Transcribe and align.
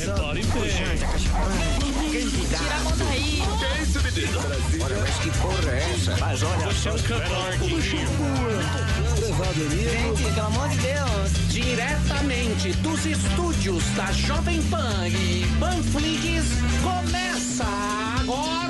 Repare 0.00 0.40
Tira 0.42 0.56
a 2.74 2.80
mão 2.80 2.92
daí. 2.96 3.42
Que 3.58 3.66
isso, 3.82 4.00
menino? 4.02 4.40
Olha, 4.82 4.96
mas 4.98 5.14
que 5.18 5.30
porra 5.38 5.70
é 5.70 5.92
essa? 5.94 6.16
Mas 6.18 6.42
olha, 6.42 6.66
você 6.66 6.88
é 6.88 6.92
um 6.92 6.98
cantor. 6.98 7.52
Gente, 7.80 8.06
pelo 10.34 10.46
amor 10.46 10.68
de 10.68 10.76
Deus. 10.78 11.30
Diretamente 11.50 12.72
dos 12.74 13.04
estúdios 13.04 13.82
da 13.96 14.12
Jovem 14.12 14.62
Pan 14.64 15.08
e 15.08 15.44
Panflix, 15.58 16.44
começa 16.82 17.64
agora. 18.20 18.69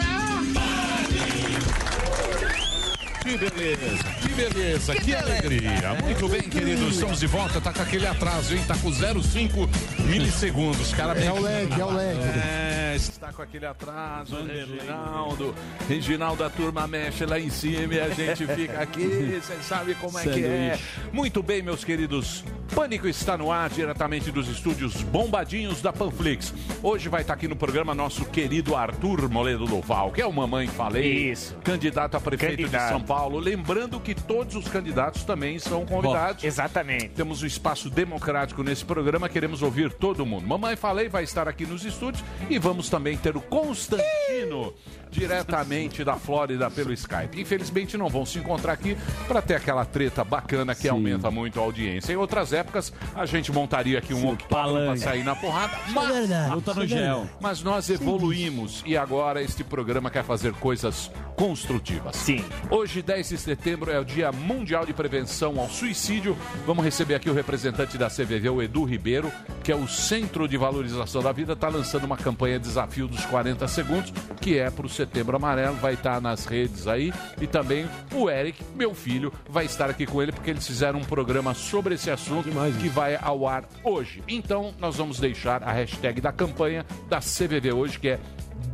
Que 3.22 3.36
beleza, 3.36 4.04
que 4.22 4.28
beleza, 4.28 4.94
que, 4.94 5.14
alegria. 5.14 5.94
Muito 6.02 6.26
bem, 6.28 6.40
queridos, 6.42 6.94
estamos 6.94 7.20
de 7.20 7.26
volta. 7.26 7.60
Tá 7.60 7.72
com 7.72 7.82
aquele 7.82 8.06
atraso, 8.06 8.54
hein? 8.54 8.64
Tá 8.66 8.74
com 8.76 8.90
0,5 8.90 9.68
milissegundos. 10.06 10.92
Cara, 10.94 11.18
É 11.20 11.30
o 11.30 11.40
lag, 11.40 11.80
é 11.80 11.84
o 11.84 11.90
lag. 11.90 12.18
É, 12.18 12.79
está 12.94 13.32
com 13.32 13.42
aquele 13.42 13.66
atraso, 13.66 14.36
Reginaldo. 14.44 15.54
Reginaldo, 15.88 16.44
a 16.44 16.50
turma 16.50 16.86
mexe 16.86 17.24
lá 17.24 17.38
em 17.38 17.50
cima 17.50 17.94
e 17.94 18.00
a 18.00 18.08
gente 18.10 18.46
fica 18.54 18.80
aqui. 18.80 19.40
Você 19.40 19.56
sabe 19.62 19.94
como 19.94 20.18
é 20.18 20.22
que 20.24 20.44
é. 20.44 20.78
Muito 21.12 21.42
bem, 21.42 21.62
meus 21.62 21.84
queridos. 21.84 22.44
Pânico 22.74 23.08
está 23.08 23.36
no 23.36 23.50
ar, 23.50 23.68
diretamente 23.68 24.30
dos 24.30 24.48
estúdios 24.48 25.02
bombadinhos 25.02 25.82
da 25.82 25.92
Panflix. 25.92 26.54
Hoje 26.82 27.08
vai 27.08 27.22
estar 27.22 27.34
aqui 27.34 27.48
no 27.48 27.56
programa 27.56 27.94
nosso 27.94 28.24
querido 28.26 28.76
Arthur 28.76 29.28
Moledo 29.28 29.66
Duval, 29.66 30.12
que 30.12 30.22
é 30.22 30.26
o 30.26 30.32
Mamãe 30.32 30.68
Falei, 30.68 31.32
Isso. 31.32 31.56
candidato 31.64 32.16
a 32.16 32.20
prefeito 32.20 32.58
Candidato. 32.62 32.82
de 32.84 32.88
São 32.90 33.02
Paulo. 33.02 33.40
Lembrando 33.40 33.98
que 33.98 34.14
todos 34.14 34.54
os 34.54 34.68
candidatos 34.68 35.24
também 35.24 35.58
são 35.58 35.84
convidados. 35.84 36.44
Exatamente. 36.44 37.08
Temos 37.08 37.42
um 37.42 37.46
espaço 37.46 37.90
democrático 37.90 38.62
nesse 38.62 38.84
programa, 38.84 39.28
queremos 39.28 39.62
ouvir 39.62 39.92
todo 39.92 40.24
mundo. 40.24 40.46
Mamãe 40.46 40.76
Falei 40.76 41.08
vai 41.08 41.24
estar 41.24 41.48
aqui 41.48 41.66
nos 41.66 41.84
estúdios 41.84 42.22
e 42.48 42.56
vamos 42.56 42.79
também 42.88 43.16
ter 43.16 43.36
o 43.36 43.40
Constantino, 43.40 44.72
diretamente 45.10 46.04
da 46.04 46.16
Flórida 46.16 46.70
pelo 46.70 46.92
Skype. 46.92 47.40
Infelizmente 47.40 47.96
não 47.96 48.08
vão 48.08 48.24
se 48.24 48.38
encontrar 48.38 48.72
aqui 48.72 48.96
para 49.26 49.42
ter 49.42 49.54
aquela 49.54 49.84
treta 49.84 50.24
bacana 50.24 50.74
que 50.74 50.88
aumenta 50.88 51.30
muito 51.30 51.58
a 51.58 51.62
audiência. 51.62 52.12
Em 52.12 52.16
outras 52.16 52.52
épocas, 52.52 52.92
a 53.14 53.26
gente 53.26 53.52
montaria 53.52 53.98
aqui 53.98 54.14
um 54.14 54.28
octógono 54.28 54.86
para 54.86 54.96
sair 54.96 55.24
na 55.24 55.34
porrada, 55.34 55.78
mas, 55.92 56.08
verdade. 56.08 56.54
Luta 56.54 56.74
no 56.74 56.86
gel. 56.86 57.26
mas 57.40 57.62
nós 57.62 57.90
evoluímos 57.90 58.82
e 58.86 58.96
agora 58.96 59.42
este 59.42 59.64
programa 59.64 60.10
quer 60.10 60.24
fazer 60.24 60.52
coisas 60.54 61.10
construtivas. 61.36 62.16
Sim. 62.16 62.44
Hoje, 62.70 63.00
10 63.00 63.30
de 63.30 63.38
setembro, 63.38 63.90
é 63.90 63.98
o 63.98 64.04
Dia 64.04 64.30
Mundial 64.30 64.84
de 64.84 64.92
Prevenção 64.92 65.58
ao 65.58 65.68
Suicídio. 65.68 66.36
Vamos 66.66 66.84
receber 66.84 67.14
aqui 67.14 67.30
o 67.30 67.32
representante 67.32 67.96
da 67.96 68.08
CVV, 68.08 68.50
o 68.50 68.62
Edu 68.62 68.84
Ribeiro, 68.84 69.32
que 69.64 69.72
é 69.72 69.74
o 69.74 69.88
Centro 69.88 70.46
de 70.46 70.56
Valorização 70.56 71.22
da 71.22 71.32
Vida, 71.32 71.54
está 71.54 71.68
lançando 71.68 72.04
uma 72.04 72.16
campanha 72.16 72.58
Desafio 72.58 73.08
dos 73.08 73.24
40 73.24 73.66
Segundos, 73.68 74.12
que 74.40 74.58
é 74.58 74.70
para 74.70 74.84
o 74.84 74.88
Setembro 75.00 75.34
Amarelo, 75.34 75.76
vai 75.76 75.94
estar 75.94 76.20
nas 76.20 76.44
redes 76.44 76.86
aí. 76.86 77.10
E 77.40 77.46
também 77.46 77.88
o 78.12 78.28
Eric, 78.28 78.62
meu 78.74 78.94
filho, 78.94 79.32
vai 79.48 79.64
estar 79.64 79.88
aqui 79.88 80.04
com 80.04 80.20
ele, 80.20 80.30
porque 80.30 80.50
eles 80.50 80.66
fizeram 80.66 80.98
um 80.98 81.04
programa 81.04 81.54
sobre 81.54 81.94
esse 81.94 82.10
assunto 82.10 82.50
que 82.78 82.88
vai 82.90 83.18
ao 83.20 83.48
ar 83.48 83.64
hoje. 83.82 84.22
Então, 84.28 84.74
nós 84.78 84.96
vamos 84.96 85.18
deixar 85.18 85.62
a 85.62 85.72
hashtag 85.72 86.20
da 86.20 86.30
campanha 86.32 86.84
da 87.08 87.18
CVV 87.18 87.72
hoje, 87.72 87.98
que 87.98 88.08
é 88.10 88.18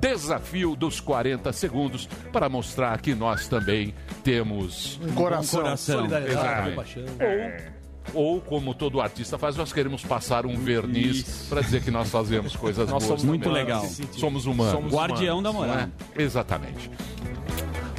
Desafio 0.00 0.74
dos 0.74 0.98
40 1.00 1.52
segundos 1.52 2.08
para 2.32 2.48
mostrar 2.48 3.00
que 3.00 3.14
nós 3.14 3.46
também 3.46 3.94
temos 4.24 4.98
Um 5.00 5.14
coração. 5.14 5.60
coração. 5.62 5.96
Solidariedade. 5.98 7.75
Ou 8.14 8.40
como 8.40 8.74
todo 8.74 9.00
artista 9.00 9.36
faz, 9.38 9.56
nós 9.56 9.72
queremos 9.72 10.02
passar 10.04 10.46
um 10.46 10.56
verniz 10.56 11.46
para 11.48 11.60
dizer 11.60 11.82
que 11.82 11.90
nós 11.90 12.08
fazemos 12.10 12.54
coisas 12.56 12.88
Nós 12.90 13.04
boas. 13.04 13.04
somos 13.04 13.24
muito 13.24 13.42
também. 13.44 13.58
legal. 13.58 13.84
Somos 14.12 14.46
humanos. 14.46 14.72
Somos 14.72 14.92
Guardião 14.94 15.42
da 15.42 15.52
moral. 15.52 15.74
não 15.76 15.82
é? 15.82 15.90
Exatamente. 16.22 16.90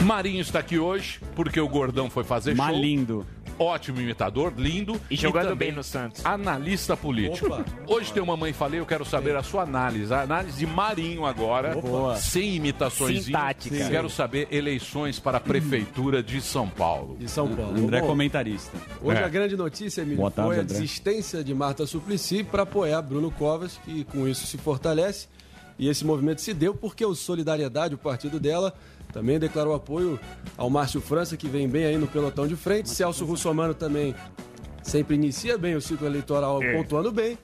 Marinho 0.04 0.42
está 0.42 0.60
aqui 0.60 0.78
hoje 0.78 1.20
porque 1.36 1.60
o 1.60 1.68
Gordão 1.68 2.10
foi 2.10 2.24
fazer 2.24 2.56
show. 2.56 2.66
Malindo. 2.66 3.26
Ótimo 3.60 4.00
imitador, 4.00 4.54
lindo. 4.56 5.00
E 5.10 5.16
jogando 5.16 5.50
também 5.50 5.70
bem 5.70 5.72
no 5.72 5.84
Santos. 5.84 6.26
Analista 6.26 6.96
político. 6.96 7.48
Opa. 7.48 7.66
Hoje 7.88 8.14
tem 8.14 8.22
uma 8.22 8.38
mãe 8.38 8.54
falei, 8.54 8.80
eu 8.80 8.86
quero 8.86 9.04
saber 9.04 9.36
a 9.36 9.42
sua 9.42 9.64
análise. 9.64 10.14
A 10.14 10.22
análise 10.22 10.60
de 10.60 10.68
Marinho 10.68 11.26
agora, 11.26 11.76
Boa. 11.76 12.16
sem 12.16 12.56
imitações. 12.56 13.26
Sintática. 13.26 13.90
Quero 13.90 14.10
saber 14.10 14.48
eleições 14.52 15.20
para 15.20 15.38
a 15.38 15.42
prefeitura 15.42 16.22
de 16.22 16.40
São 16.42 16.68
Paulo. 16.70 17.18
De 17.18 17.28
São 17.28 17.48
Paulo. 17.56 17.78
André 17.78 18.02
Bom, 18.02 18.08
comentarista. 18.08 18.78
Hoje 19.02 19.22
É. 19.22 19.24
a 19.24 19.28
grande 19.28 19.56
notícia, 19.58 20.02
Emílio, 20.02 20.18
Boa 20.18 20.32
tarde, 20.32 20.50
foi 20.52 20.60
a 20.60 20.62
André. 20.62 20.74
desistência 20.76 21.44
de 21.44 21.54
Marta 21.54 21.86
Suplicy 21.88 22.44
para 22.44 22.64
apoiar 22.64 23.02
Bruno 23.02 23.32
Covas, 23.32 23.80
que 23.84 24.04
com 24.04 24.28
isso 24.28 24.46
se 24.46 24.58
fortalece. 24.58 25.28
E 25.80 25.88
esse 25.90 26.04
movimento 26.04 26.42
se 26.42 26.54
deu 26.56 26.74
porque 26.74 27.06
o 27.06 27.14
Solidariedade, 27.14 27.94
o 27.94 27.98
partido 28.00 28.40
dela, 28.40 28.74
também 29.12 29.40
declarou 29.40 29.74
apoio 29.74 30.20
ao 30.56 30.70
Márcio 30.70 31.02
França, 31.02 31.38
que 31.38 31.48
vem 31.48 31.68
bem 31.68 31.86
aí 31.86 31.98
no 31.98 32.08
pelotão 32.08 32.48
de 32.48 32.56
frente. 32.56 32.90
Celso 32.90 33.26
Russomano 33.26 33.74
também 33.74 34.14
sempre 34.84 35.16
inicia 35.16 35.58
bem 35.58 35.76
o 35.76 35.82
ciclo 35.82 36.08
eleitoral, 36.08 36.60
pontuando 36.76 37.12
bem. 37.12 37.38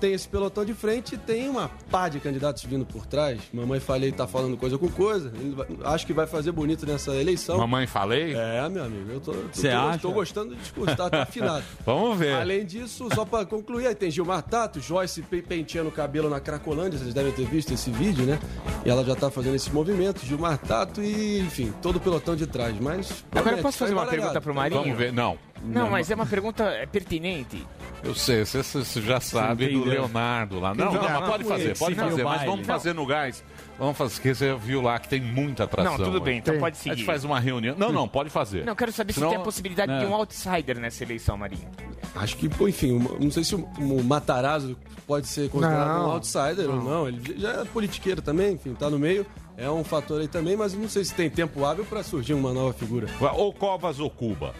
Tem 0.00 0.12
esse 0.14 0.26
pelotão 0.26 0.64
de 0.64 0.72
frente 0.72 1.14
e 1.14 1.18
tem 1.18 1.48
uma 1.48 1.70
pá 1.90 2.08
de 2.08 2.18
candidatos 2.20 2.62
vindo 2.64 2.86
por 2.86 3.04
trás. 3.06 3.38
Mamãe 3.52 3.78
Falei 3.80 4.10
tá 4.10 4.26
falando 4.26 4.56
coisa 4.56 4.78
com 4.78 4.88
coisa. 4.88 5.30
Ele 5.38 5.54
vai- 5.54 5.66
acho 5.94 6.06
que 6.06 6.12
vai 6.12 6.26
fazer 6.26 6.52
bonito 6.52 6.86
nessa 6.86 7.14
eleição. 7.14 7.58
Mamãe 7.58 7.86
falei? 7.86 8.34
É, 8.34 8.66
meu 8.68 8.84
amigo, 8.84 9.10
eu 9.10 9.20
tô, 9.20 9.32
tô, 9.32 9.68
acha? 9.68 9.98
tô 9.98 10.10
gostando 10.12 10.50
do 10.54 10.56
discurso, 10.56 10.96
tá, 10.96 11.10
tá 11.10 11.22
afinado. 11.22 11.62
Vamos 11.84 12.18
ver. 12.18 12.34
Além 12.34 12.64
disso, 12.64 13.08
só 13.14 13.24
pra 13.24 13.44
concluir, 13.44 13.86
aí 13.88 13.94
tem 13.94 14.10
Gilmar 14.10 14.42
Tato, 14.42 14.80
Joyce 14.80 15.22
pe- 15.22 15.42
penteando 15.42 15.88
o 15.90 15.92
cabelo 15.92 16.30
na 16.30 16.40
Cracolândia, 16.40 16.98
vocês 16.98 17.12
devem 17.12 17.32
ter 17.32 17.44
visto 17.46 17.72
esse 17.74 17.90
vídeo, 17.90 18.24
né? 18.24 18.38
E 18.84 18.88
ela 18.90 19.04
já 19.04 19.14
tá 19.14 19.30
fazendo 19.30 19.56
esse 19.56 19.70
movimento, 19.70 20.24
Gilmar 20.24 20.56
Tato 20.58 21.02
e, 21.02 21.40
enfim, 21.40 21.72
todo 21.82 21.96
o 21.96 22.00
pelotão 22.00 22.34
de 22.34 22.46
trás, 22.46 22.74
mas... 22.80 23.22
Agora 23.32 23.56
eu 23.58 23.62
posso 23.62 23.78
fazer 23.78 23.92
uma 23.92 24.06
pergunta 24.06 24.40
pro 24.40 24.54
Marinho? 24.54 24.80
Vamos 24.82 24.96
ver. 24.96 25.12
Não. 25.12 25.36
Não, 25.62 25.90
mas 25.90 26.10
é 26.10 26.14
uma 26.14 26.26
pergunta 26.26 26.64
é, 26.64 26.86
pertinente. 26.86 27.66
Eu 28.02 28.14
sei, 28.14 28.44
você, 28.46 28.62
você 28.62 29.02
já 29.02 29.20
sabe 29.20 29.68
do. 29.68 29.84
Leonardo 29.84 30.58
lá. 30.58 30.74
Não, 30.74 30.86
não, 30.86 30.94
Não, 30.94 31.02
mas 31.02 31.12
não, 31.12 31.22
pode 31.28 31.44
fazer, 31.44 31.78
pode 31.78 31.94
fazer, 31.94 32.24
mas 32.24 32.42
vamos 32.42 32.58
Não. 32.60 32.64
fazer 32.64 32.94
no 32.94 33.04
gás. 33.04 33.44
Vamos 33.78 33.96
fazer, 33.96 34.14
porque 34.14 34.34
você 34.34 34.54
viu 34.54 34.80
lá 34.80 34.98
que 34.98 35.08
tem 35.08 35.20
muita 35.20 35.64
atração. 35.64 35.98
Não, 35.98 36.04
tudo 36.04 36.20
bem, 36.20 36.38
então 36.38 36.58
pode 36.58 36.76
A 36.76 36.80
seguir. 36.80 36.96
gente 36.96 37.04
faz 37.06 37.24
uma 37.24 37.38
reunião. 37.38 37.74
Não, 37.78 37.92
não, 37.92 38.08
pode 38.08 38.30
fazer. 38.30 38.64
Não, 38.64 38.74
quero 38.74 38.90
saber 38.92 39.12
Senão- 39.12 39.28
se 39.28 39.34
tem 39.34 39.40
a 39.40 39.44
possibilidade 39.44 39.92
de 39.98 40.04
Não. 40.04 40.12
um 40.12 40.14
outsider 40.14 40.78
nessa 40.78 41.04
eleição, 41.04 41.36
Marinho. 41.36 41.68
Acho 42.14 42.36
que, 42.38 42.46
enfim, 42.46 42.98
não 43.20 43.30
sei 43.30 43.44
se 43.44 43.54
o, 43.54 43.64
o 43.78 44.02
Matarazzo 44.02 44.76
pode 45.06 45.28
ser 45.28 45.50
considerado 45.50 45.98
Não. 45.98 46.08
um 46.08 46.12
outsider 46.12 46.70
ou 46.70 46.76
não. 46.82 47.06
Ele 47.08 47.38
já 47.38 47.52
é 47.60 47.64
politiqueiro 47.66 48.22
também, 48.22 48.54
enfim, 48.54 48.74
tá 48.74 48.88
no 48.88 48.98
meio. 48.98 49.26
É 49.56 49.70
um 49.70 49.84
fator 49.84 50.20
aí 50.22 50.28
também, 50.28 50.56
mas 50.56 50.72
não 50.72 50.88
sei 50.88 51.04
se 51.04 51.12
tem 51.14 51.28
tempo 51.28 51.64
hábil 51.66 51.84
pra 51.84 52.02
surgir 52.02 52.32
uma 52.32 52.52
nova 52.52 52.72
figura. 52.72 53.06
Ou 53.34 53.52
Covas 53.52 54.00
ou 54.00 54.08
Cuba. 54.08 54.54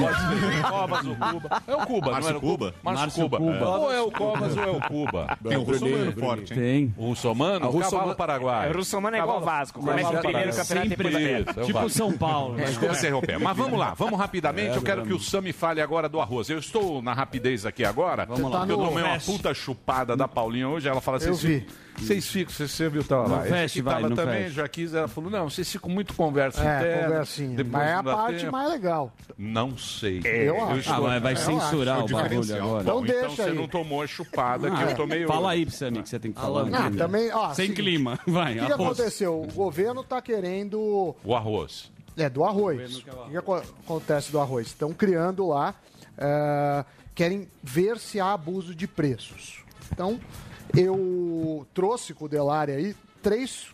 Pode 0.00 0.18
ser 0.54 0.62
Covas 0.62 1.06
ou 1.06 1.16
Cuba. 1.16 1.62
É 1.66 1.74
o 1.74 1.86
Cuba, 1.86 2.06
não 2.06 2.12
Márcio 2.12 2.28
era 2.28 2.38
o 2.38 2.40
Cuba? 2.40 2.74
Márcio, 2.82 3.22
Cuba. 3.22 3.38
Cuba. 3.38 3.68
Ou 3.78 3.92
é 3.92 4.00
o 4.00 4.10
Covas 4.10 4.56
ou 4.56 4.62
é 4.64 4.70
o 4.70 4.80
Cuba. 4.80 5.38
Tem 5.48 5.56
o 5.56 5.62
Russomano 5.62 6.12
forte, 6.12 6.54
hein? 6.54 6.58
Tem. 6.60 6.94
O 6.96 7.06
Russomano, 7.08 7.64
A 7.66 7.68
o 7.68 7.72
Russomano- 7.72 7.90
cavalo 7.98 8.16
paraguai. 8.16 8.70
O 8.70 8.76
Russomano 8.76 9.16
é 9.16 9.20
igual 9.20 9.36
ao 9.38 9.42
Vasco. 9.44 9.80
Começa 9.80 10.12
em 10.14 10.18
primeiro 10.18 10.54
campeonato 10.54 10.88
e 10.88 11.32
é 11.32 11.40
o 11.62 11.66
Tipo 11.66 11.72
Vasco. 11.72 11.90
São 11.90 12.12
Paulo. 12.12 12.54
né? 12.54 12.64
Desculpa 12.64 12.94
interromper. 12.96 13.38
Mas 13.38 13.56
vamos 13.56 13.78
lá, 13.78 13.94
vamos 13.94 14.18
rapidamente. 14.18 14.76
eu 14.76 14.82
quero 14.82 15.02
que 15.04 15.12
o 15.12 15.18
Sami 15.20 15.52
fale 15.52 15.80
agora 15.80 16.08
do 16.08 16.20
arroz. 16.20 16.48
Eu 16.48 16.58
estou 16.58 17.02
na 17.02 17.12
rapidez 17.12 17.66
aqui 17.66 17.84
agora. 17.84 18.24
Vamos 18.24 18.50
lá. 18.50 18.60
porque 18.60 18.72
eu 18.72 18.78
Tá 18.78 18.84
tomei 18.86 19.04
uma 19.04 19.18
puta 19.18 19.54
chupada 19.54 20.16
da 20.16 20.26
Paulinha 20.28 20.68
hoje. 20.68 20.88
Ela 20.88 21.00
fala 21.00 21.16
assim: 21.18 21.28
Eu 21.28 21.34
"Vocês 21.34 21.62
vi. 21.62 21.66
Vocês 21.98 22.26
ficam, 22.26 22.52
você, 22.52 22.66
você 22.66 22.88
viu, 22.88 23.04
tava 23.04 23.22
lá. 23.22 23.28
No 23.28 23.40
Esse 23.42 23.48
fest, 23.50 23.74
que 23.74 23.82
vai, 23.82 23.94
tava 23.96 24.08
no 24.08 24.16
também, 24.16 24.42
fest. 24.44 24.54
já 24.54 24.66
quis, 24.68 24.94
ela 24.94 25.06
falou: 25.08 25.30
não, 25.30 25.48
vocês 25.50 25.70
ficam 25.70 25.90
muito 25.90 26.14
conversa 26.14 26.60
É, 26.62 26.78
interna. 26.80 27.02
conversinha. 27.08 27.56
depois 27.56 27.72
Mas 27.72 27.88
é 27.90 28.02
não 28.02 28.12
a 28.12 28.16
parte 28.16 28.38
tempo." 28.40 28.52
mais 28.52 28.70
legal. 28.72 29.12
Não 29.38 29.76
sei. 29.78 30.20
Eu 30.24 30.64
acho. 30.64 30.78
estou- 30.80 30.94
Ah, 30.94 31.00
mas 31.00 31.22
vai 31.22 31.32
Eu 31.32 31.36
censurar 31.36 31.96
acho. 32.02 32.04
o 32.14 32.16
bagulho 32.16 32.56
agora. 32.56 32.82
Então 32.82 32.94
Bom, 33.00 33.04
então 33.04 33.20
deixa 33.20 33.28
você 33.36 33.42
aí. 33.42 33.54
não 33.54 33.68
tomou 33.68 34.02
a 34.02 34.06
chupada 34.06 34.70
que 34.70 34.82
eu 34.82 34.94
tomei 34.96 35.26
Fala 35.26 35.48
hoje. 35.50 35.62
aí, 35.64 35.70
Sammy, 35.70 36.02
que 36.02 36.08
você 36.08 36.18
tem 36.18 36.32
que 36.32 36.40
falar. 36.40 36.62
Ah, 36.72 36.90
né? 36.90 36.96
também, 36.98 37.30
ó, 37.32 37.48
Sem 37.54 37.66
seguinte, 37.66 37.82
clima. 37.82 38.18
Vai, 38.26 38.58
O 38.58 38.66
que, 38.66 38.72
aconteceu? 38.72 39.42
O 39.42 39.46
governo 39.52 40.02
tá 40.02 40.20
querendo. 40.22 41.14
O 41.24 41.34
arroz. 41.34 41.90
É, 42.16 42.28
do 42.28 42.44
arroz. 42.44 42.96
O 42.98 43.02
que, 43.04 43.10
que 43.30 43.36
aco- 43.36 43.62
acontece 43.84 44.30
do 44.32 44.40
arroz? 44.40 44.66
Estão 44.68 44.92
criando 44.92 45.46
lá. 45.48 45.74
eh, 46.18 46.84
querem 47.14 47.48
ver 47.62 47.98
se 47.98 48.20
há 48.20 48.32
abuso 48.32 48.74
de 48.74 48.86
preços. 48.86 49.62
Então, 49.92 50.18
eu 50.76 51.66
trouxe 51.74 52.14
com 52.14 52.24
o 52.24 52.28
Delari 52.28 52.72
aí 52.72 52.96
três. 53.22 53.66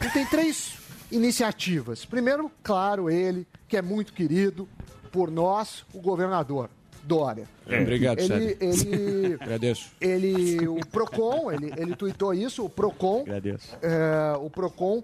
Ele 0.00 0.10
tem 0.10 0.26
três 0.26 0.76
iniciativas. 1.10 2.04
Primeiro, 2.04 2.50
claro, 2.62 3.10
ele, 3.10 3.46
que 3.66 3.76
é 3.76 3.82
muito 3.82 4.12
querido 4.12 4.68
por 5.10 5.30
nós, 5.30 5.84
o 5.92 6.00
governador 6.00 6.70
Dória. 7.02 7.48
Obrigado, 7.64 8.20
Ele, 8.20 8.56
ele, 8.60 9.34
Agradeço. 9.40 9.90
ele, 9.98 10.68
o 10.68 10.80
Procon, 10.86 11.50
ele, 11.50 11.72
ele 11.76 11.96
tuitou 11.96 12.34
isso, 12.34 12.62
o 12.64 12.68
Procon, 12.68 13.22
Agradeço. 13.22 13.74
é, 13.80 14.36
o 14.36 14.50
Procon 14.50 15.02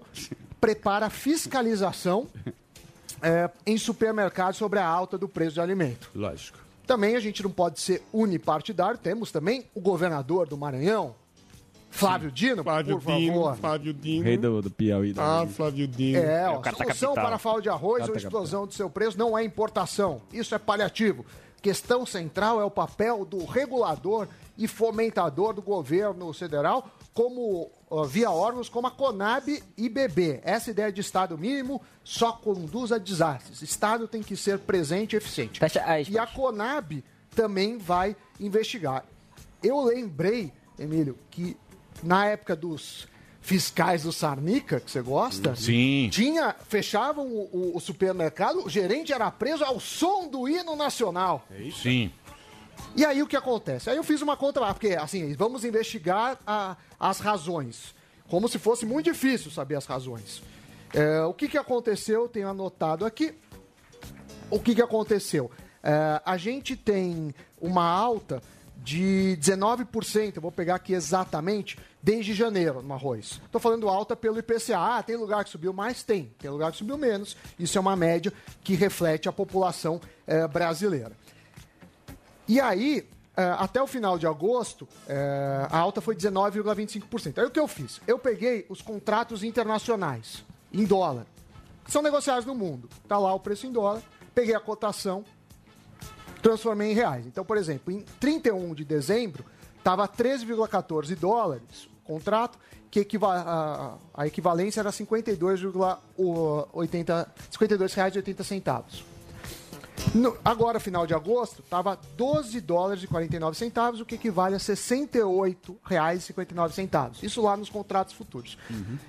prepara 0.61 1.09
fiscalização 1.09 2.27
é, 3.21 3.49
em 3.65 3.75
supermercados 3.77 4.57
sobre 4.57 4.77
a 4.77 4.85
alta 4.85 5.17
do 5.17 5.27
preço 5.27 5.55
de 5.55 5.61
alimento. 5.61 6.11
Lógico. 6.13 6.59
Também 6.85 7.15
a 7.15 7.19
gente 7.19 7.41
não 7.41 7.49
pode 7.49 7.79
ser 7.79 8.03
unipartidário, 8.13 8.99
temos 8.99 9.31
também 9.31 9.65
o 9.73 9.81
governador 9.81 10.47
do 10.47 10.55
Maranhão 10.55 11.15
Flávio 11.95 12.31
Dino, 12.31 12.63
Flávio 12.63 12.99
por 12.99 13.15
Dino, 13.15 13.33
favor. 13.33 13.55
Flávio 13.57 13.93
Dino. 13.93 14.23
Rei 14.23 14.37
do, 14.37 14.61
do 14.61 14.69
Piauí. 14.71 15.13
da 15.13 15.41
Ah, 15.41 15.47
Flávio 15.47 15.87
Dino. 15.87 16.19
É, 16.19 16.49
ó, 16.49 16.59
carta 16.59 16.83
solução 16.83 17.09
capital. 17.09 17.25
para 17.25 17.35
a 17.35 17.39
falta 17.39 17.61
de 17.61 17.69
arroz 17.69 17.99
Carta 17.99 18.11
ou 18.11 18.17
explosão 18.17 18.67
do 18.67 18.73
seu 18.73 18.89
preço 18.89 19.17
não 19.17 19.37
é 19.37 19.43
importação. 19.43 20.21
Isso 20.33 20.53
é 20.53 20.57
paliativo. 20.59 21.25
Questão 21.61 22.05
central 22.05 22.61
é 22.61 22.63
o 22.65 22.69
papel 22.69 23.25
do 23.25 23.43
regulador 23.45 24.27
e 24.57 24.67
fomentador 24.67 25.53
do 25.53 25.61
governo 25.61 26.31
federal, 26.31 26.87
como 27.13 27.71
via 28.07 28.29
órgãos 28.29 28.69
como 28.69 28.87
a 28.87 28.91
Conab 28.91 29.47
e 29.77 29.89
BB. 29.89 30.41
Essa 30.43 30.69
ideia 30.71 30.91
de 30.91 31.01
Estado 31.01 31.37
mínimo 31.37 31.81
só 32.03 32.31
conduz 32.33 32.91
a 32.91 32.97
desastres. 32.97 33.61
Estado 33.61 34.07
tem 34.07 34.21
que 34.21 34.35
ser 34.35 34.59
presente 34.59 35.13
e 35.13 35.17
eficiente. 35.17 35.59
E 36.09 36.19
a 36.19 36.27
Conab 36.27 37.03
também 37.35 37.77
vai 37.77 38.15
investigar. 38.39 39.03
Eu 39.63 39.81
lembrei, 39.83 40.53
Emílio, 40.77 41.17
que 41.31 41.57
na 42.03 42.25
época 42.27 42.55
dos 42.55 43.07
fiscais 43.41 44.03
do 44.03 44.11
Sarnica, 44.11 44.79
que 44.79 44.89
você 44.89 45.01
gosta, 45.01 45.55
Sim. 45.55 46.09
tinha, 46.11 46.55
fechavam 46.67 47.27
o, 47.27 47.49
o- 47.73 47.77
o 47.77 47.79
supermercado, 47.79 48.65
o 48.65 48.69
gerente 48.69 49.13
era 49.13 49.29
preso 49.29 49.63
ao 49.63 49.79
som 49.79 50.27
do 50.27 50.49
hino 50.49 50.75
nacional. 50.75 51.47
Sim. 51.81 52.11
E 52.95 53.05
aí 53.05 53.21
o 53.21 53.27
que 53.27 53.35
acontece? 53.37 53.89
Aí 53.89 53.97
eu 53.97 54.03
fiz 54.03 54.21
uma 54.21 54.35
conta 54.35 54.59
lá, 54.59 54.73
porque 54.73 54.89
assim, 54.95 55.33
vamos 55.35 55.63
investigar 55.63 56.39
a- 56.45 56.75
as 56.99 57.19
razões. 57.19 57.93
Como 58.27 58.47
se 58.49 58.57
fosse 58.57 58.83
muito 58.85 59.05
difícil 59.11 59.51
saber 59.51 59.75
as 59.75 59.85
razões. 59.85 60.41
É, 60.93 61.21
o 61.21 61.33
que, 61.33 61.47
que 61.47 61.57
aconteceu? 61.57 62.23
Eu 62.23 62.27
tenho 62.29 62.47
anotado 62.49 63.05
aqui. 63.05 63.35
O 64.49 64.59
que, 64.59 64.73
que 64.73 64.81
aconteceu? 64.81 65.51
É, 65.83 66.19
a 66.25 66.35
gente 66.37 66.75
tem 66.75 67.33
uma 67.61 67.85
alta 67.87 68.41
de 68.77 69.37
19%, 69.41 70.35
eu 70.35 70.41
vou 70.41 70.51
pegar 70.51 70.75
aqui 70.75 70.93
exatamente, 70.93 71.77
desde 72.01 72.33
janeiro 72.33 72.81
no 72.81 72.93
arroz. 72.93 73.41
Estou 73.43 73.59
falando 73.59 73.89
alta 73.89 74.15
pelo 74.15 74.37
IPCA. 74.37 74.77
Ah, 74.77 75.01
tem 75.01 75.15
lugar 75.15 75.43
que 75.43 75.49
subiu 75.49 75.73
mais? 75.73 76.03
Tem. 76.03 76.31
Tem 76.37 76.51
lugar 76.51 76.71
que 76.71 76.77
subiu 76.77 76.97
menos. 76.97 77.35
Isso 77.57 77.77
é 77.77 77.81
uma 77.81 77.95
média 77.95 78.31
que 78.63 78.75
reflete 78.75 79.27
a 79.27 79.31
população 79.31 79.99
eh, 80.27 80.47
brasileira. 80.47 81.13
E 82.47 82.61
aí, 82.61 83.07
eh, 83.35 83.55
até 83.57 83.81
o 83.81 83.87
final 83.87 84.19
de 84.19 84.27
agosto, 84.27 84.87
eh, 85.07 85.67
a 85.71 85.77
alta 85.79 85.99
foi 85.99 86.15
19,25%. 86.15 87.39
Aí 87.39 87.45
o 87.45 87.49
que 87.49 87.59
eu 87.59 87.67
fiz? 87.67 87.99
Eu 88.05 88.19
peguei 88.19 88.67
os 88.69 88.83
contratos 88.83 89.43
internacionais 89.43 90.45
em 90.71 90.85
dólar, 90.85 91.25
que 91.83 91.91
são 91.91 92.03
negociados 92.03 92.45
no 92.45 92.53
mundo. 92.53 92.87
Tá 93.07 93.17
lá 93.17 93.33
o 93.33 93.39
preço 93.39 93.65
em 93.65 93.71
dólar, 93.71 94.03
peguei 94.35 94.53
a 94.53 94.59
cotação, 94.59 95.25
transformei 96.45 96.91
em 96.91 96.93
reais. 96.93 97.25
Então, 97.25 97.43
por 97.43 97.57
exemplo, 97.57 97.91
em 97.91 98.01
31 98.19 98.75
de 98.75 98.85
dezembro, 98.85 99.43
estava 99.79 100.07
13,14 100.07 101.15
dólares 101.15 101.89
o 102.03 102.05
contrato, 102.05 102.59
que 102.91 102.99
equiva 102.99 103.33
a, 103.33 103.95
a 104.13 104.27
equivalência 104.27 104.79
era 104.79 104.91
52,80 104.91 107.27
52,80 107.51 108.43
centavos. 108.43 109.03
No- 110.13 110.37
agora, 110.45 110.79
final 110.79 111.05
de 111.05 111.13
agosto, 111.13 111.61
estava 111.61 111.99
12 112.15 112.61
dólares 112.61 113.03
e 113.03 113.07
49 113.07 113.57
centavos, 113.57 113.99
o 113.99 114.05
que 114.05 114.15
equivale 114.15 114.55
a 114.55 114.57
R$ 114.57 114.63
68,59 114.63 116.71
centavos. 116.73 117.21
Isso 117.23 117.41
lá 117.41 117.57
nos 117.57 117.69
contratos 117.69 118.13
futuros. 118.13 118.57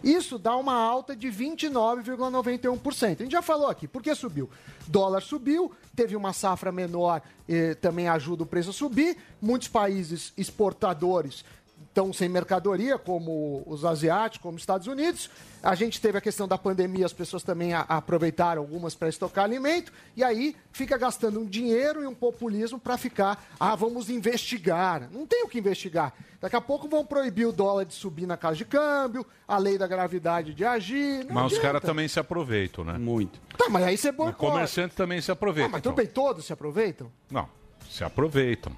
Isso 0.02 0.36
dá 0.38 0.56
uma 0.56 0.74
alta 0.74 1.14
de 1.14 1.28
29,91%. 1.28 3.20
A 3.20 3.22
gente 3.22 3.32
já 3.32 3.42
falou 3.42 3.68
aqui, 3.68 3.86
por 3.86 4.02
que 4.02 4.12
subiu? 4.14 4.50
Dólar 4.88 5.20
subiu, 5.22 5.70
teve 5.94 6.16
uma 6.16 6.32
safra 6.32 6.72
menor, 6.72 7.22
eh, 7.48 7.74
também 7.74 8.08
ajuda 8.08 8.42
o 8.42 8.46
preço 8.46 8.70
a 8.70 8.72
subir. 8.72 9.16
Muitos 9.40 9.68
países 9.68 10.32
exportadores 10.36 11.44
estão 11.96 12.12
sem 12.12 12.28
mercadoria, 12.28 12.98
como 12.98 13.62
os 13.66 13.82
asiáticos, 13.82 14.42
como 14.42 14.56
os 14.56 14.62
Estados 14.62 14.86
Unidos. 14.86 15.30
A 15.62 15.74
gente 15.74 15.98
teve 15.98 16.18
a 16.18 16.20
questão 16.20 16.46
da 16.46 16.58
pandemia, 16.58 17.06
as 17.06 17.12
pessoas 17.14 17.42
também 17.42 17.72
a- 17.72 17.86
aproveitaram 17.88 18.60
algumas 18.60 18.94
para 18.94 19.08
estocar 19.08 19.44
alimento, 19.44 19.90
e 20.14 20.22
aí 20.22 20.54
fica 20.72 20.98
gastando 20.98 21.40
um 21.40 21.46
dinheiro 21.46 22.02
e 22.02 22.06
um 22.06 22.14
populismo 22.14 22.78
para 22.78 22.98
ficar, 22.98 23.42
ah, 23.58 23.74
vamos 23.74 24.10
investigar. 24.10 25.08
Não 25.10 25.26
tem 25.26 25.42
o 25.44 25.48
que 25.48 25.58
investigar. 25.58 26.12
Daqui 26.38 26.54
a 26.54 26.60
pouco 26.60 26.86
vão 26.86 27.02
proibir 27.04 27.46
o 27.46 27.52
dólar 27.52 27.86
de 27.86 27.94
subir 27.94 28.26
na 28.26 28.36
casa 28.36 28.56
de 28.56 28.66
câmbio, 28.66 29.24
a 29.48 29.56
lei 29.56 29.78
da 29.78 29.86
gravidade 29.86 30.52
de 30.52 30.66
agir. 30.66 31.24
Não 31.24 31.34
Mas 31.34 31.46
os 31.46 31.52
adianta. 31.52 31.62
caras 31.62 31.82
também 31.82 32.06
se 32.08 32.20
aproveitam, 32.20 32.84
né? 32.84 32.98
Muito. 32.98 33.40
Tá, 33.56 33.70
mas 33.70 33.84
aí 33.84 33.96
você 33.96 34.10
O 34.10 34.12
boicota. 34.12 34.52
comerciante 34.52 34.94
também 34.94 35.22
se 35.22 35.30
aproveita. 35.32 35.68
Ah, 35.68 35.72
mas 35.72 35.78
então. 35.80 35.92
tudo 35.92 36.02
bem, 36.04 36.12
todos 36.12 36.44
se 36.44 36.52
aproveitam? 36.52 37.10
Não, 37.30 37.48
se 37.90 38.04
aproveitam. 38.04 38.76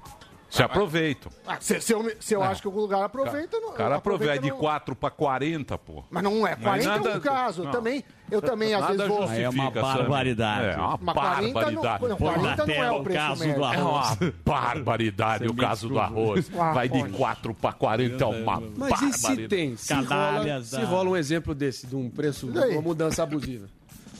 Se 0.50 0.62
aproveitam. 0.62 1.30
Ah, 1.46 1.58
se, 1.60 1.78
se 1.80 1.92
eu, 1.92 2.10
se 2.18 2.32
eu 2.34 2.42
acho 2.42 2.62
que 2.62 2.68
algum 2.68 2.80
lugar 2.80 3.02
aproveita, 3.04 3.60
não. 3.60 3.68
O 3.68 3.72
cara 3.72 3.96
aproveita 3.96 4.34
é 4.36 4.38
de 4.38 4.48
não- 4.48 4.56
4 4.56 4.96
para 4.96 5.10
40, 5.10 5.76
pô. 5.76 6.02
Mas 6.10 6.22
não 6.22 6.46
é. 6.46 6.56
40 6.56 7.08
é 7.10 7.16
um 7.16 7.20
caso. 7.20 7.64
Eu 7.64 7.70
também, 7.70 8.02
eu 8.30 8.40
também 8.40 8.72
às 8.74 8.80
Nada 8.80 8.94
vezes 8.94 9.08
vou. 9.08 9.30
é 9.30 9.48
uma 9.48 9.70
barbaridade. 9.70 10.66
É, 10.68 10.76
uma 10.78 10.98
Mas 11.02 11.14
40 11.14 11.52
barbaridade. 11.52 12.02
não- 12.02 12.08
não, 12.08 12.16
40 12.16 12.66
não 12.66 12.74
é 12.74 12.90
o 12.90 13.02
preço 13.02 13.36
médio. 13.36 13.64
É 13.64 13.82
uma 13.82 14.32
barbaridade 14.44 15.46
o 15.46 15.54
caso 15.54 15.88
do 15.88 15.98
arroz. 15.98 16.50
Ah, 16.58 16.72
Vai 16.72 16.88
de 16.88 16.98
olha. 17.00 17.12
4 17.12 17.54
para 17.54 17.72
40, 17.72 18.24
é 18.24 18.26
uma 18.26 18.60
Mas 18.76 19.00
e 19.02 19.12
se 19.12 19.22
barbaridade. 19.22 19.48
tem? 19.48 19.76
Se 19.76 19.94
rola, 19.94 20.62
se 20.62 20.80
rola 20.82 21.10
um 21.10 21.16
exemplo 21.16 21.54
desse, 21.54 21.86
de 21.86 21.94
um 21.94 22.08
preço, 22.10 22.50
E 22.54 22.58
aí? 22.58 22.72
uma 22.72 22.82
mudança 22.82 23.22
abusiva. 23.22 23.66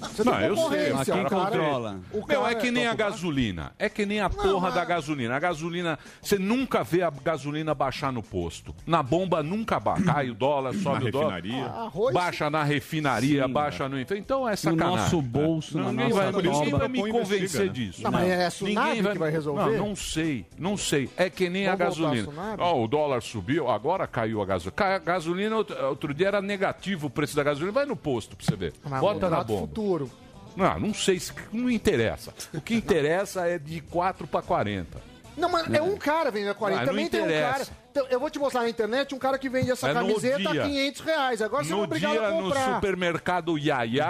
Você 0.00 0.24
Não, 0.24 0.32
tem 0.36 0.46
eu 0.46 0.56
sei, 0.56 0.92
mas 0.92 1.08
quem 1.08 1.20
o 1.20 1.28
cara- 1.28 1.50
controla? 1.50 2.00
o 2.12 2.16
Meu, 2.18 2.24
cara 2.42 2.50
é 2.52 2.54
que 2.54 2.70
nem 2.70 2.86
a 2.86 2.90
popular. 2.90 3.10
gasolina. 3.10 3.72
É 3.78 3.88
que 3.88 4.06
nem 4.06 4.20
a 4.20 4.30
porra 4.30 4.70
da 4.70 4.84
gasolina. 4.84 5.34
A 5.36 5.38
gasolina, 5.38 5.98
você 6.22 6.38
nunca 6.38 6.84
vê 6.84 7.02
a 7.02 7.10
gasolina 7.10 7.74
baixar 7.74 8.12
no 8.12 8.22
posto. 8.22 8.74
Na 8.86 9.02
bomba 9.02 9.42
nunca 9.42 9.78
baixa. 9.80 10.04
Cai 10.18 10.30
o 10.30 10.34
dólar, 10.34 10.74
sobe 10.74 11.08
o 11.08 11.12
dólar. 11.12 11.34
refinaria. 11.42 11.66
Ah, 11.66 11.82
Arroz- 11.84 12.14
Baixa 12.14 12.48
na 12.50 12.62
refinaria, 12.64 13.44
Sim, 13.46 13.52
baixa 13.52 13.88
no. 13.88 13.98
Então 14.00 14.46
é 14.48 14.52
No 14.52 14.56
sacanagem. 14.56 14.96
nosso 14.96 15.22
bolso, 15.22 15.78
na 15.78 15.90
Ninguém 15.90 16.08
nossa 16.10 16.32
vai, 16.32 16.42
ninguém 16.42 16.70
vai 16.70 16.88
me 16.88 17.10
convencer 17.12 17.66
né? 17.66 17.72
disso. 17.72 18.02
Não, 18.02 18.10
mas 18.12 18.28
é 18.28 18.46
a 18.46 18.50
Sunab 18.50 18.88
Ninguém 18.96 19.12
que 19.12 19.18
vai 19.18 19.30
resolver? 19.30 19.76
Não, 19.78 19.88
não 19.88 19.96
sei, 19.96 20.46
não 20.58 20.76
sei. 20.76 21.08
É 21.16 21.28
que 21.28 21.48
nem 21.48 21.66
a 21.66 21.74
Vamos 21.74 21.98
à 21.98 22.02
gasolina. 22.02 22.24
Sunab? 22.30 22.62
Ó, 22.62 22.82
o 22.84 22.88
dólar 22.88 23.22
subiu, 23.22 23.68
agora 23.68 24.06
caiu 24.06 24.40
a 24.40 24.46
gasolina. 24.46 24.74
A 24.78 24.98
gasolina, 24.98 25.56
outro, 25.56 26.14
dia 26.14 26.28
era 26.28 26.40
negativo 26.42 27.08
o 27.08 27.10
preço 27.10 27.34
da 27.36 27.42
gasolina. 27.42 27.72
Vai 27.72 27.86
no 27.86 27.96
posto 27.96 28.36
pra 28.36 28.46
você 28.46 28.56
ver. 28.56 28.72
Bota 29.00 29.28
na 29.28 29.42
bomba. 29.42 29.68
Futuro. 29.88 30.10
Não, 30.56 30.78
não 30.80 30.94
sei, 30.94 31.18
se- 31.20 31.32
não 31.52 31.70
interessa. 31.70 32.34
O 32.52 32.60
que 32.60 32.74
interessa 32.74 33.46
é 33.46 33.58
de 33.58 33.80
4 33.80 34.26
para 34.26 34.42
40. 34.42 35.00
Não, 35.36 35.48
mas 35.48 35.72
é 35.72 35.80
um 35.80 35.96
cara 35.96 36.30
vendendo 36.32 36.50
a 36.50 36.54
40. 36.54 36.80
Ah, 36.82 36.84
não 36.86 36.92
Também 36.92 37.08
tem 37.08 37.20
um 37.22 37.28
cara. 37.28 37.66
Então, 37.98 38.06
eu 38.10 38.20
vou 38.20 38.30
te 38.30 38.38
mostrar 38.38 38.62
na 38.62 38.68
internet 38.68 39.14
um 39.14 39.18
cara 39.18 39.36
que 39.38 39.48
vende 39.48 39.70
essa 39.72 39.88
É 39.88 39.92
no 39.94 40.00
camiseta 40.00 40.50
dia. 40.52 40.62
a 40.62 40.66
500 40.68 41.00
reais. 41.00 41.42
Agora 41.42 41.64
você 41.64 41.72
é 41.72 41.76
No 41.76 41.82
obrigado 41.82 42.12
dia 42.12 42.26
a 42.26 42.30
no 42.30 42.42
comprar. 42.44 42.74
supermercado 42.76 43.58
Yaya, 43.58 44.08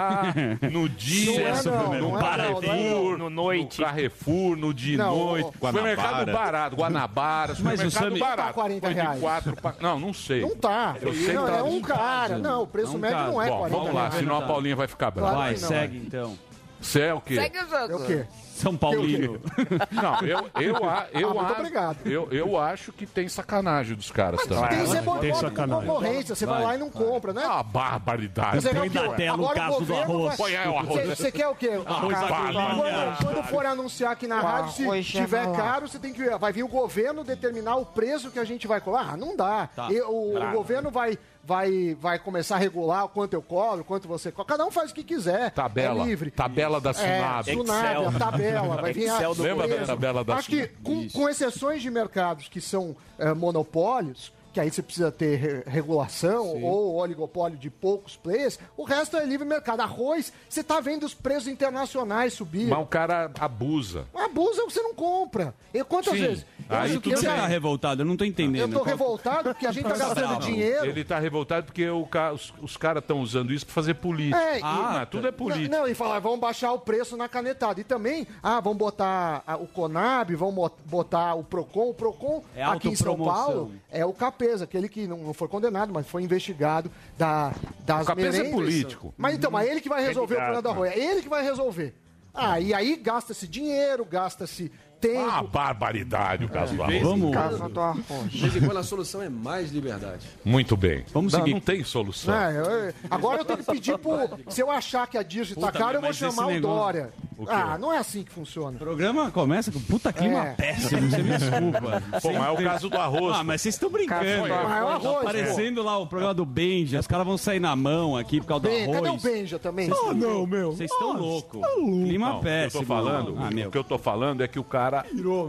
no 0.71 0.87
dia 0.89 1.31
Não 1.41 1.47
é 1.47 1.63
não, 1.63 1.63
no 1.63 1.71
não 1.71 1.95
é 1.95 1.99
não, 2.01 2.09
não 2.11 2.17
é 2.17 2.21
Carrefour, 2.21 3.17
No 3.17 3.29
noite. 3.29 3.79
no 3.79 3.85
Carrefour, 3.85 4.55
no 4.57 4.73
de 4.73 4.97
Não, 4.97 5.15
noite, 5.17 5.45
o- 5.49 5.51
supermercado 5.53 6.31
barato, 6.31 6.75
Guanabara, 6.75 7.55
supermercado 7.55 7.91
Sammy- 7.91 8.19
barato. 8.19 8.47
Tá 8.49 8.53
40 8.53 8.81
Foi 8.87 8.93
de 8.93 9.01
reais. 9.01 9.19
quatro 9.19 9.55
pra- 9.55 9.75
Não, 9.81 9.99
não 9.99 10.13
sei. 10.13 10.41
Não 10.41 10.55
tá. 10.55 10.95
Eu 11.01 11.13
sei 11.13 11.33
não, 11.33 11.45
tá 11.47 11.57
é 11.57 11.63
um 11.63 11.81
cara. 11.81 12.37
Não, 12.37 12.61
o 12.63 12.67
preço 12.67 12.95
É 12.95 12.99
médio 12.99 13.17
não 13.17 13.41
é. 13.41 13.47
Bom, 13.49 13.57
40 13.57 13.77
vamos 13.79 13.93
lá, 13.95 14.01
reais. 14.01 14.15
senão 14.15 14.37
a 14.37 14.41
Paulinha 14.43 14.75
vai 14.75 14.87
ficar 14.87 15.09
brava. 15.11 15.31
Claro 15.31 15.39
Vai, 15.45 15.57
segue 15.57 15.97
então. 15.97 16.37
Você 16.81 17.01
é 17.01 17.13
o 17.13 17.19
quê? 17.21 17.35
Segue 17.35 17.57
o 17.57 17.67
jogo. 17.67 17.91
É 17.91 17.95
o 17.95 18.05
quê? 18.05 18.25
São 18.59 18.75
Paulino. 18.75 19.39
Não, 19.91 20.19
eu, 20.21 20.49
eu, 20.59 20.75
eu, 20.75 20.85
Ah, 20.85 21.07
muito 21.33 21.39
acho- 21.45 21.53
obrigado. 21.61 21.97
eu, 22.05 22.27
eu 22.31 22.57
acho 22.59 22.91
que 22.91 23.05
tem 23.05 23.27
sacanagem 23.29 23.95
dos 23.95 24.11
caras 24.11 24.41
também. 24.45 24.69
Tem 24.69 24.85
você 24.85 25.01
tem 25.21 25.33
sacanagem. 25.33 25.87
concorrência. 25.87 26.35
Você 26.35 26.45
vai 26.45 26.61
lá 26.63 26.75
e 26.75 26.77
não 26.77 26.89
compra, 26.89 27.31
né? 27.31 27.43
Ah, 27.45 27.63
barbaridade. 27.63 28.61
Você 28.61 28.69
quer 28.69 28.79
põe 28.79 29.07
o 29.07 29.13
tela 29.15 29.53
caso 29.53 29.79
do 29.79 29.85
governo 29.85 30.01
arroz. 30.13 30.27
vai- 30.27 30.37
Põe 30.37 30.55
aí 30.57 30.67
o 30.67 30.77
arroz. 30.77 31.07
Você- 31.07 31.15
Você 31.15 31.31
quer 31.31 31.47
o 31.47 31.55
quê? 31.55 31.69
Arroz 31.85 32.17
quando, 32.19 33.17
quando 33.23 33.43
for 33.45 33.65
anunciar 33.65 34.11
aqui 34.11 34.27
na 34.27 34.39
rádio, 34.41 34.71
se 34.73 35.03
tiver 35.03 35.51
caro, 35.55 35.87
você 35.87 35.97
tem 35.99 36.13
que 36.13 36.29
vai 36.37 36.51
vir 36.51 36.63
o 36.63 36.67
governo 36.67 37.23
determinar 37.23 37.75
o 37.77 37.85
preço 37.85 38.29
que 38.31 38.39
a 38.39 38.43
gente 38.43 38.67
vai 38.67 38.81
cobrar. 38.81 39.11
Ah, 39.13 39.17
não 39.17 39.35
dá. 39.35 39.69
Tá. 39.75 39.91
E 39.91 40.01
o, 40.01 40.37
o 40.37 40.51
governo 40.51 40.91
vai 40.91 41.17
vai 41.43 41.95
vai 41.99 42.19
começar 42.19 42.55
a 42.55 42.59
regular 42.59 43.05
o 43.05 43.09
quanto 43.09 43.33
eu 43.33 43.41
cobro, 43.41 43.81
o 43.81 43.83
quanto 43.85 44.07
você 44.07 44.31
cobra. 44.31 44.45
Cada 44.57 44.65
um 44.65 44.71
faz 44.71 44.91
o 44.91 44.93
que 44.93 45.03
quiser. 45.03 45.51
Tabela. 45.51 46.03
É 46.03 46.07
livre. 46.07 46.31
Tabela 46.31 46.79
da 46.79 46.91
É, 46.91 46.93
Sunab. 46.93 47.51
Sunab, 47.53 48.05
a 48.15 48.19
tabela, 48.19 48.81
vai 48.81 48.93
vir 48.93 49.09
a, 49.09 49.15
Excel 49.15 49.35
do 49.35 49.43
Lembra 49.43 49.67
da 49.67 49.85
tabela 49.85 50.23
da 50.23 50.35
Acho 50.35 50.49
que, 50.49 50.67
com, 50.83 51.09
com 51.09 51.29
exceções 51.29 51.81
de 51.81 51.89
mercados 51.89 52.47
que 52.47 52.61
são 52.61 52.95
eh, 53.17 53.33
monopólios, 53.33 54.31
que 54.51 54.59
aí 54.59 54.71
você 54.71 54.81
precisa 54.81 55.11
ter 55.11 55.35
re- 55.35 55.63
regulação 55.67 56.61
ou 56.63 56.95
oligopólio 56.95 57.55
de 57.57 57.69
poucos 57.69 58.15
players, 58.15 58.59
o 58.75 58.83
resto 58.83 59.15
é 59.15 59.23
livre 59.23 59.47
mercado. 59.47 59.81
Arroz, 59.81 60.33
você 60.49 60.63
tá 60.63 60.79
vendo 60.79 61.05
os 61.05 61.13
preços 61.13 61.47
internacionais 61.47 62.33
subir. 62.33 62.67
Mas 62.67 62.79
o 62.79 62.85
cara 62.87 63.31
abusa. 63.39 64.05
Abusa, 64.13 64.63
você 64.65 64.81
não 64.81 64.93
compra. 64.95 65.53
Eu, 65.73 65.85
quantas 65.85 66.13
Sim. 66.13 66.19
vezes? 66.19 66.45
Aí 66.69 66.99
tudo 66.99 67.17
você 67.17 67.25
tá 67.25 67.47
revoltado, 67.47 68.01
eu 68.01 68.05
não 68.05 68.15
tô 68.15 68.23
entendendo. 68.23 68.61
Eu 68.61 68.67
tô 68.69 68.75
Qual- 68.79 68.85
revoltado 68.85 69.43
porque 69.49 69.65
a 69.65 69.71
gente 69.71 69.83
tá 69.89 69.97
gastando 69.97 70.39
dinheiro. 70.39 70.85
Ele 70.85 71.03
tá 71.03 71.17
revoltado 71.17 71.65
porque 71.65 71.89
o 71.89 72.05
ca- 72.05 72.31
os, 72.31 72.53
os 72.61 72.77
caras 72.77 73.01
estão 73.01 73.19
usando 73.21 73.51
isso 73.51 73.65
pra 73.65 73.73
fazer 73.73 73.95
política. 73.95 74.37
É, 74.39 74.59
e- 74.59 74.61
ah, 74.63 75.07
tudo 75.09 75.27
é 75.27 75.31
política. 75.31 75.75
Não, 75.75 75.87
e 75.87 75.95
falar, 75.95 76.19
vamos 76.19 76.39
baixar 76.39 76.71
o 76.73 76.79
preço 76.79 77.17
na 77.17 77.27
canetada. 77.27 77.81
E 77.81 77.83
também, 77.83 78.27
ah, 78.43 78.59
vamos 78.59 78.77
botar 78.77 79.41
a- 79.47 79.57
o 79.57 79.65
Conab, 79.67 80.35
vamos 80.35 80.53
bot- 80.55 80.75
botar 80.85 81.33
o 81.35 81.43
Procon. 81.43 81.89
O 81.89 81.93
Procon, 81.93 82.43
É 82.55 82.63
aqui 82.63 82.89
em 82.89 82.95
São. 82.95 83.17
Paulo, 83.17 83.71
é 83.91 84.05
o 84.05 84.13
Capesa, 84.13 84.65
aquele 84.65 84.87
que 84.87 85.07
não, 85.07 85.17
não 85.17 85.33
foi 85.33 85.47
condenado, 85.47 85.91
mas 85.93 86.07
foi 86.07 86.21
investigado 86.21 86.91
da, 87.17 87.51
das 87.79 88.03
O 88.03 88.05
Capesa 88.05 88.45
é 88.45 88.51
político. 88.51 89.13
Mas 89.17 89.33
então, 89.35 89.49
mas 89.49 89.67
ele 89.67 89.81
que 89.81 89.89
vai 89.89 90.03
resolver 90.05 90.35
o 90.35 90.37
Candidato. 90.37 90.61
problema 90.61 90.61
da 90.61 90.69
Arroia. 90.69 90.99
É 91.03 91.11
ele 91.11 91.21
que 91.23 91.29
vai 91.29 91.43
resolver. 91.43 91.95
Ah, 92.31 92.59
e 92.59 92.73
aí 92.75 92.95
gasta-se 92.95 93.47
dinheiro, 93.47 94.05
gasta-se 94.05 94.71
tempo. 94.99 95.29
Ah, 95.29 95.43
barbaridade 95.43 96.45
o 96.45 96.49
caso 96.49 96.75
do 96.75 96.83
arroz. 96.83 97.01
Vamos, 97.01 97.31
Casa 97.33 97.69
do 97.69 97.79
Arroia. 97.79 98.03
De 98.29 98.37
vez 98.39 98.55
em 98.55 98.65
quando 98.65 98.77
a 98.77 98.83
solução 98.83 99.21
é 99.21 99.29
mais 99.29 99.71
liberdade. 99.71 100.27
Muito 100.43 100.75
bem. 100.75 101.03
Vamos 101.13 101.33
não, 101.33 101.39
seguir. 101.39 101.53
não 101.53 101.59
tem 101.61 101.83
solução. 101.83 102.33
É, 102.33 102.59
eu- 102.59 102.93
agora 103.09 103.41
eu 103.41 103.45
tenho 103.45 103.59
que 103.59 103.65
pedir 103.65 103.97
pro. 103.97 104.17
Se 104.49 104.61
eu 104.61 104.69
achar 104.69 105.07
que 105.07 105.17
a 105.17 105.23
Dirce 105.23 105.55
tá 105.55 105.71
cara, 105.71 105.97
eu 105.97 106.01
vou 106.01 106.13
chamar 106.13 106.47
o 106.47 106.51
negócio- 106.51 106.77
Dória. 106.79 107.09
O? 107.37 107.45
Ah, 107.49 107.77
não 107.79 107.93
é 107.93 107.97
assim 107.99 108.21
que 108.23 108.31
funciona. 108.33 108.75
O 108.75 108.79
programa 108.79 109.31
começa 109.31 109.71
com 109.71 109.79
puta 109.79 110.11
clima 110.11 110.47
É. 110.47 110.51
péssimo, 110.55 111.09
você 111.09 111.17
me 111.23 111.29
desculpa. 111.37 112.03
Pô, 112.21 112.33
mas 112.33 112.47
é 112.47 112.51
o 112.51 112.57
caso 112.65 112.89
do 112.89 112.97
arroz. 112.97 113.37
Ah, 113.37 113.43
mas 113.45 113.61
vocês 113.61 113.75
estão 113.75 113.89
brincando. 113.89 114.19
Mas 114.25 114.29
é 114.29 114.41
o 114.41 114.47
Tá 114.49 114.55
arroz, 114.95 115.17
aparecendo 115.21 115.81
lá 115.81 115.97
o 115.97 116.05
programa 116.05 116.33
do 116.33 116.45
Benja, 116.45 116.99
os 116.99 117.07
caras 117.07 117.25
vão 117.25 117.37
sair 117.37 117.61
na 117.61 117.73
mão 117.77 118.17
aqui 118.17 118.41
por 118.41 118.47
causa 118.47 118.63
do 118.63 118.69
Ben, 118.69 118.91
cadê 118.91 119.05
o 119.07 119.11
arroz. 119.11 119.23
Benja 119.23 119.57
também? 119.57 119.89
Ah, 119.89 120.13
não, 120.13 120.45
meu. 120.45 120.73
Vocês 120.73 120.91
estão 120.91 121.13
loucos. 121.17 121.61
Clima 121.75 122.27
Não, 122.29 122.37
o 122.39 122.41
que 122.41 122.47
eu 122.47 122.51
péssimo. 122.51 122.81
tô 122.81 122.87
falando, 122.87 123.37
Ah, 123.39 123.67
o 123.67 123.71
que 123.71 123.77
eu 123.77 123.83
tô 123.85 123.97
falando 123.97 124.43
é 124.43 124.47
que 124.49 124.59
o 124.59 124.63
cara 124.63 124.88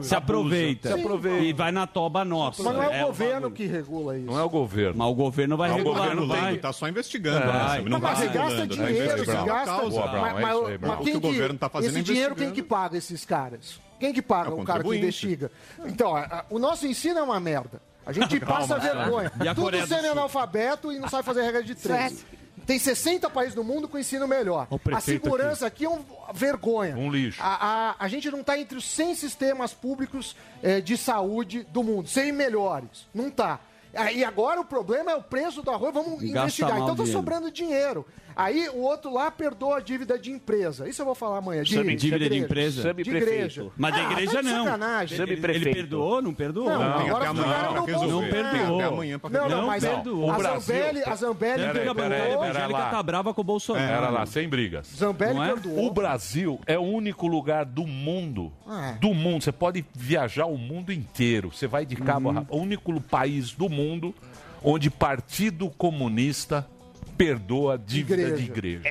Se 0.02 0.14
aproveita. 0.14 0.88
Se 0.94 1.00
aproveita. 1.00 1.44
E 1.44 1.52
vai 1.52 1.72
na 1.72 1.86
toba 1.86 2.24
nossa. 2.24 2.62
Mas 2.62 2.74
não 2.74 2.82
é, 2.82 3.02
o 3.02 3.06
governo 3.06 3.34
bagulho. 3.34 3.50
que 3.52 3.66
regula 3.66 4.16
isso. 4.16 4.26
não 4.26 4.38
é 4.38 4.42
o 4.42 4.48
governo. 4.48 4.98
Mas 4.98 5.08
o 5.08 5.14
governo 5.14 5.56
vai 5.56 5.68
Não, 5.68 5.74
o 5.74 5.78
regular, 5.78 5.98
governo 6.00 6.26
não 6.26 6.34
tem, 6.34 6.42
vai. 6.42 6.56
Tá 6.58 6.72
só 6.72 6.88
investigando, 6.88 7.46
Vai. 7.46 7.82
né? 7.82 7.88
Não 7.88 8.00
Mas 8.00 8.18
se 8.18 8.28
gasta 8.28 8.56
né? 8.60 8.66
dinheiro, 8.66 9.24
gasta. 9.26 9.82
Mas, 9.82 10.44
é 10.82 10.88
O 10.92 10.96
quem 10.98 11.12
que 11.12 11.16
o 11.16 11.20
governo 11.20 11.58
tá 11.58 11.68
fazendo 11.68 11.90
Esse 11.90 11.98
é 11.98 12.02
dinheiro, 12.02 12.34
quem 12.34 12.50
que 12.50 12.62
paga 12.62 12.96
esses 12.96 13.24
caras? 13.24 13.80
Quem 13.98 14.12
que 14.12 14.22
paga 14.22 14.50
É 14.50 14.52
o 14.54 14.60
o 14.60 14.64
cara 14.64 14.82
que 14.82 14.96
investiga? 14.96 15.50
Então, 15.84 16.16
a- 16.16 16.20
a- 16.24 16.44
o 16.48 16.58
nosso 16.58 16.86
ensino 16.86 17.18
é 17.18 17.22
uma 17.22 17.38
merda. 17.38 17.82
A 18.06 18.12
gente 18.12 18.40
passa 18.40 18.78
vergonha. 18.78 19.30
E 19.44 19.46
a 19.46 19.54
Tudo 19.54 19.86
sendo 19.86 20.06
analfabeto 20.08 20.90
e 20.90 20.98
não 20.98 21.08
sabe 21.08 21.22
fazer 21.24 21.42
regra 21.42 21.62
de 21.62 21.74
três. 21.74 22.24
Tem 22.70 22.78
60 22.78 23.28
países 23.30 23.56
no 23.56 23.64
mundo 23.64 23.88
com 23.88 23.98
ensino 23.98 24.28
melhor. 24.28 24.68
A 24.94 25.00
segurança 25.00 25.66
aqui 25.66 25.84
é 25.84 25.88
uma 25.88 26.04
vergonha. 26.32 26.96
Um 26.96 27.10
lixo. 27.10 27.42
A, 27.42 27.90
a, 27.90 27.96
a 27.98 28.06
gente 28.06 28.30
não 28.30 28.42
está 28.42 28.56
entre 28.56 28.78
os 28.78 28.84
100 28.84 29.16
sistemas 29.16 29.74
públicos 29.74 30.36
eh, 30.62 30.80
de 30.80 30.96
saúde 30.96 31.64
do 31.64 31.82
mundo, 31.82 32.08
100 32.08 32.30
melhores. 32.30 33.08
Não 33.12 33.26
está. 33.26 33.58
E 34.14 34.22
agora 34.22 34.60
o 34.60 34.64
problema 34.64 35.10
é 35.10 35.16
o 35.16 35.22
preço 35.22 35.62
do 35.62 35.70
arroz, 35.72 35.92
vamos 35.92 36.22
Gasta 36.22 36.26
investigar. 36.26 36.78
Então 36.78 36.92
está 36.92 37.06
sobrando 37.06 37.50
dinheiro. 37.50 38.06
Aí 38.42 38.68
o 38.70 38.78
outro 38.78 39.12
lá 39.12 39.30
perdoa 39.30 39.76
a 39.76 39.80
dívida 39.80 40.18
de 40.18 40.30
empresa. 40.30 40.88
Isso 40.88 41.02
eu 41.02 41.06
vou 41.06 41.14
falar 41.14 41.38
amanhã. 41.38 41.62
De, 41.62 41.74
Sub- 41.74 41.94
dívida 41.96 42.18
de 42.18 42.24
igreja. 42.24 42.44
empresa? 42.44 42.94
De 42.94 43.00
igreja. 43.02 43.66
Mas 43.76 43.94
da 43.94 44.00
Ah, 44.00 44.12
igreja 44.12 44.32
tá 44.32 44.40
de 44.40 44.48
não. 44.48 44.64
sacanagem. 44.64 45.20
Ele, 45.20 45.32
ele 45.32 45.74
perdoou, 45.74 46.22
não 46.22 46.32
perdoou? 46.34 46.68
Não, 46.70 46.78
Tem 46.98 47.08
agora 47.10 47.30
até 47.30 47.40
amanhã 47.40 47.72
não 47.74 47.84
resolver. 47.84 48.08
Não 48.42 48.50
perdoou. 48.50 48.78
Até 48.80 48.88
amanhã 48.88 49.18
pra 49.18 49.30
Não, 49.30 49.48
não, 49.48 49.58
Não 49.60 49.66
mas 49.66 49.84
é, 49.84 49.90
perdoou. 49.94 50.30
a 50.30 50.34
O 50.34 50.38
Brasil- 50.38 50.60
Zambelli, 50.60 51.02
a 51.04 51.14
Zambelli 51.14 51.56
Peraí, 51.62 51.72
perdoou. 51.72 51.94
peraí, 51.94 52.20
A 52.20 52.24
peraí. 52.38 52.50
Angélica 52.50 52.78
lá. 52.78 52.90
tá 52.90 53.02
brava 53.02 53.34
com 53.34 53.40
o 53.40 53.44
Bolsonaro. 53.44 53.86
Pera 53.88 54.08
lá, 54.10 54.26
sem 54.26 54.48
brigas. 54.48 54.86
Zambelli 54.96 55.34
Não 55.34 55.44
é? 55.44 55.48
perdoou. 55.48 55.86
O 55.86 55.90
Brasil 55.90 56.60
é 56.66 56.78
o 56.78 56.82
único 56.82 57.26
lugar 57.26 57.64
do 57.66 57.86
mundo, 57.86 58.50
É. 58.68 58.92
do 58.94 59.12
mundo, 59.12 59.42
você 59.44 59.52
pode 59.52 59.84
viajar 59.94 60.46
o 60.46 60.56
mundo 60.56 60.92
inteiro. 60.92 61.50
Você 61.52 61.66
vai 61.66 61.84
de 61.84 61.96
cabo 61.96 62.28
Uhum. 62.28 62.36
a 62.36 62.40
rabo. 62.40 62.56
O 62.56 62.60
único 62.60 63.00
país 63.02 63.52
do 63.52 63.68
mundo 63.68 64.14
onde 64.62 64.90
Partido 64.90 65.68
Comunista 65.70 66.66
perdoa 67.20 67.76
dívida 67.76 68.30
de 68.32 68.44
igreja. 68.44 68.82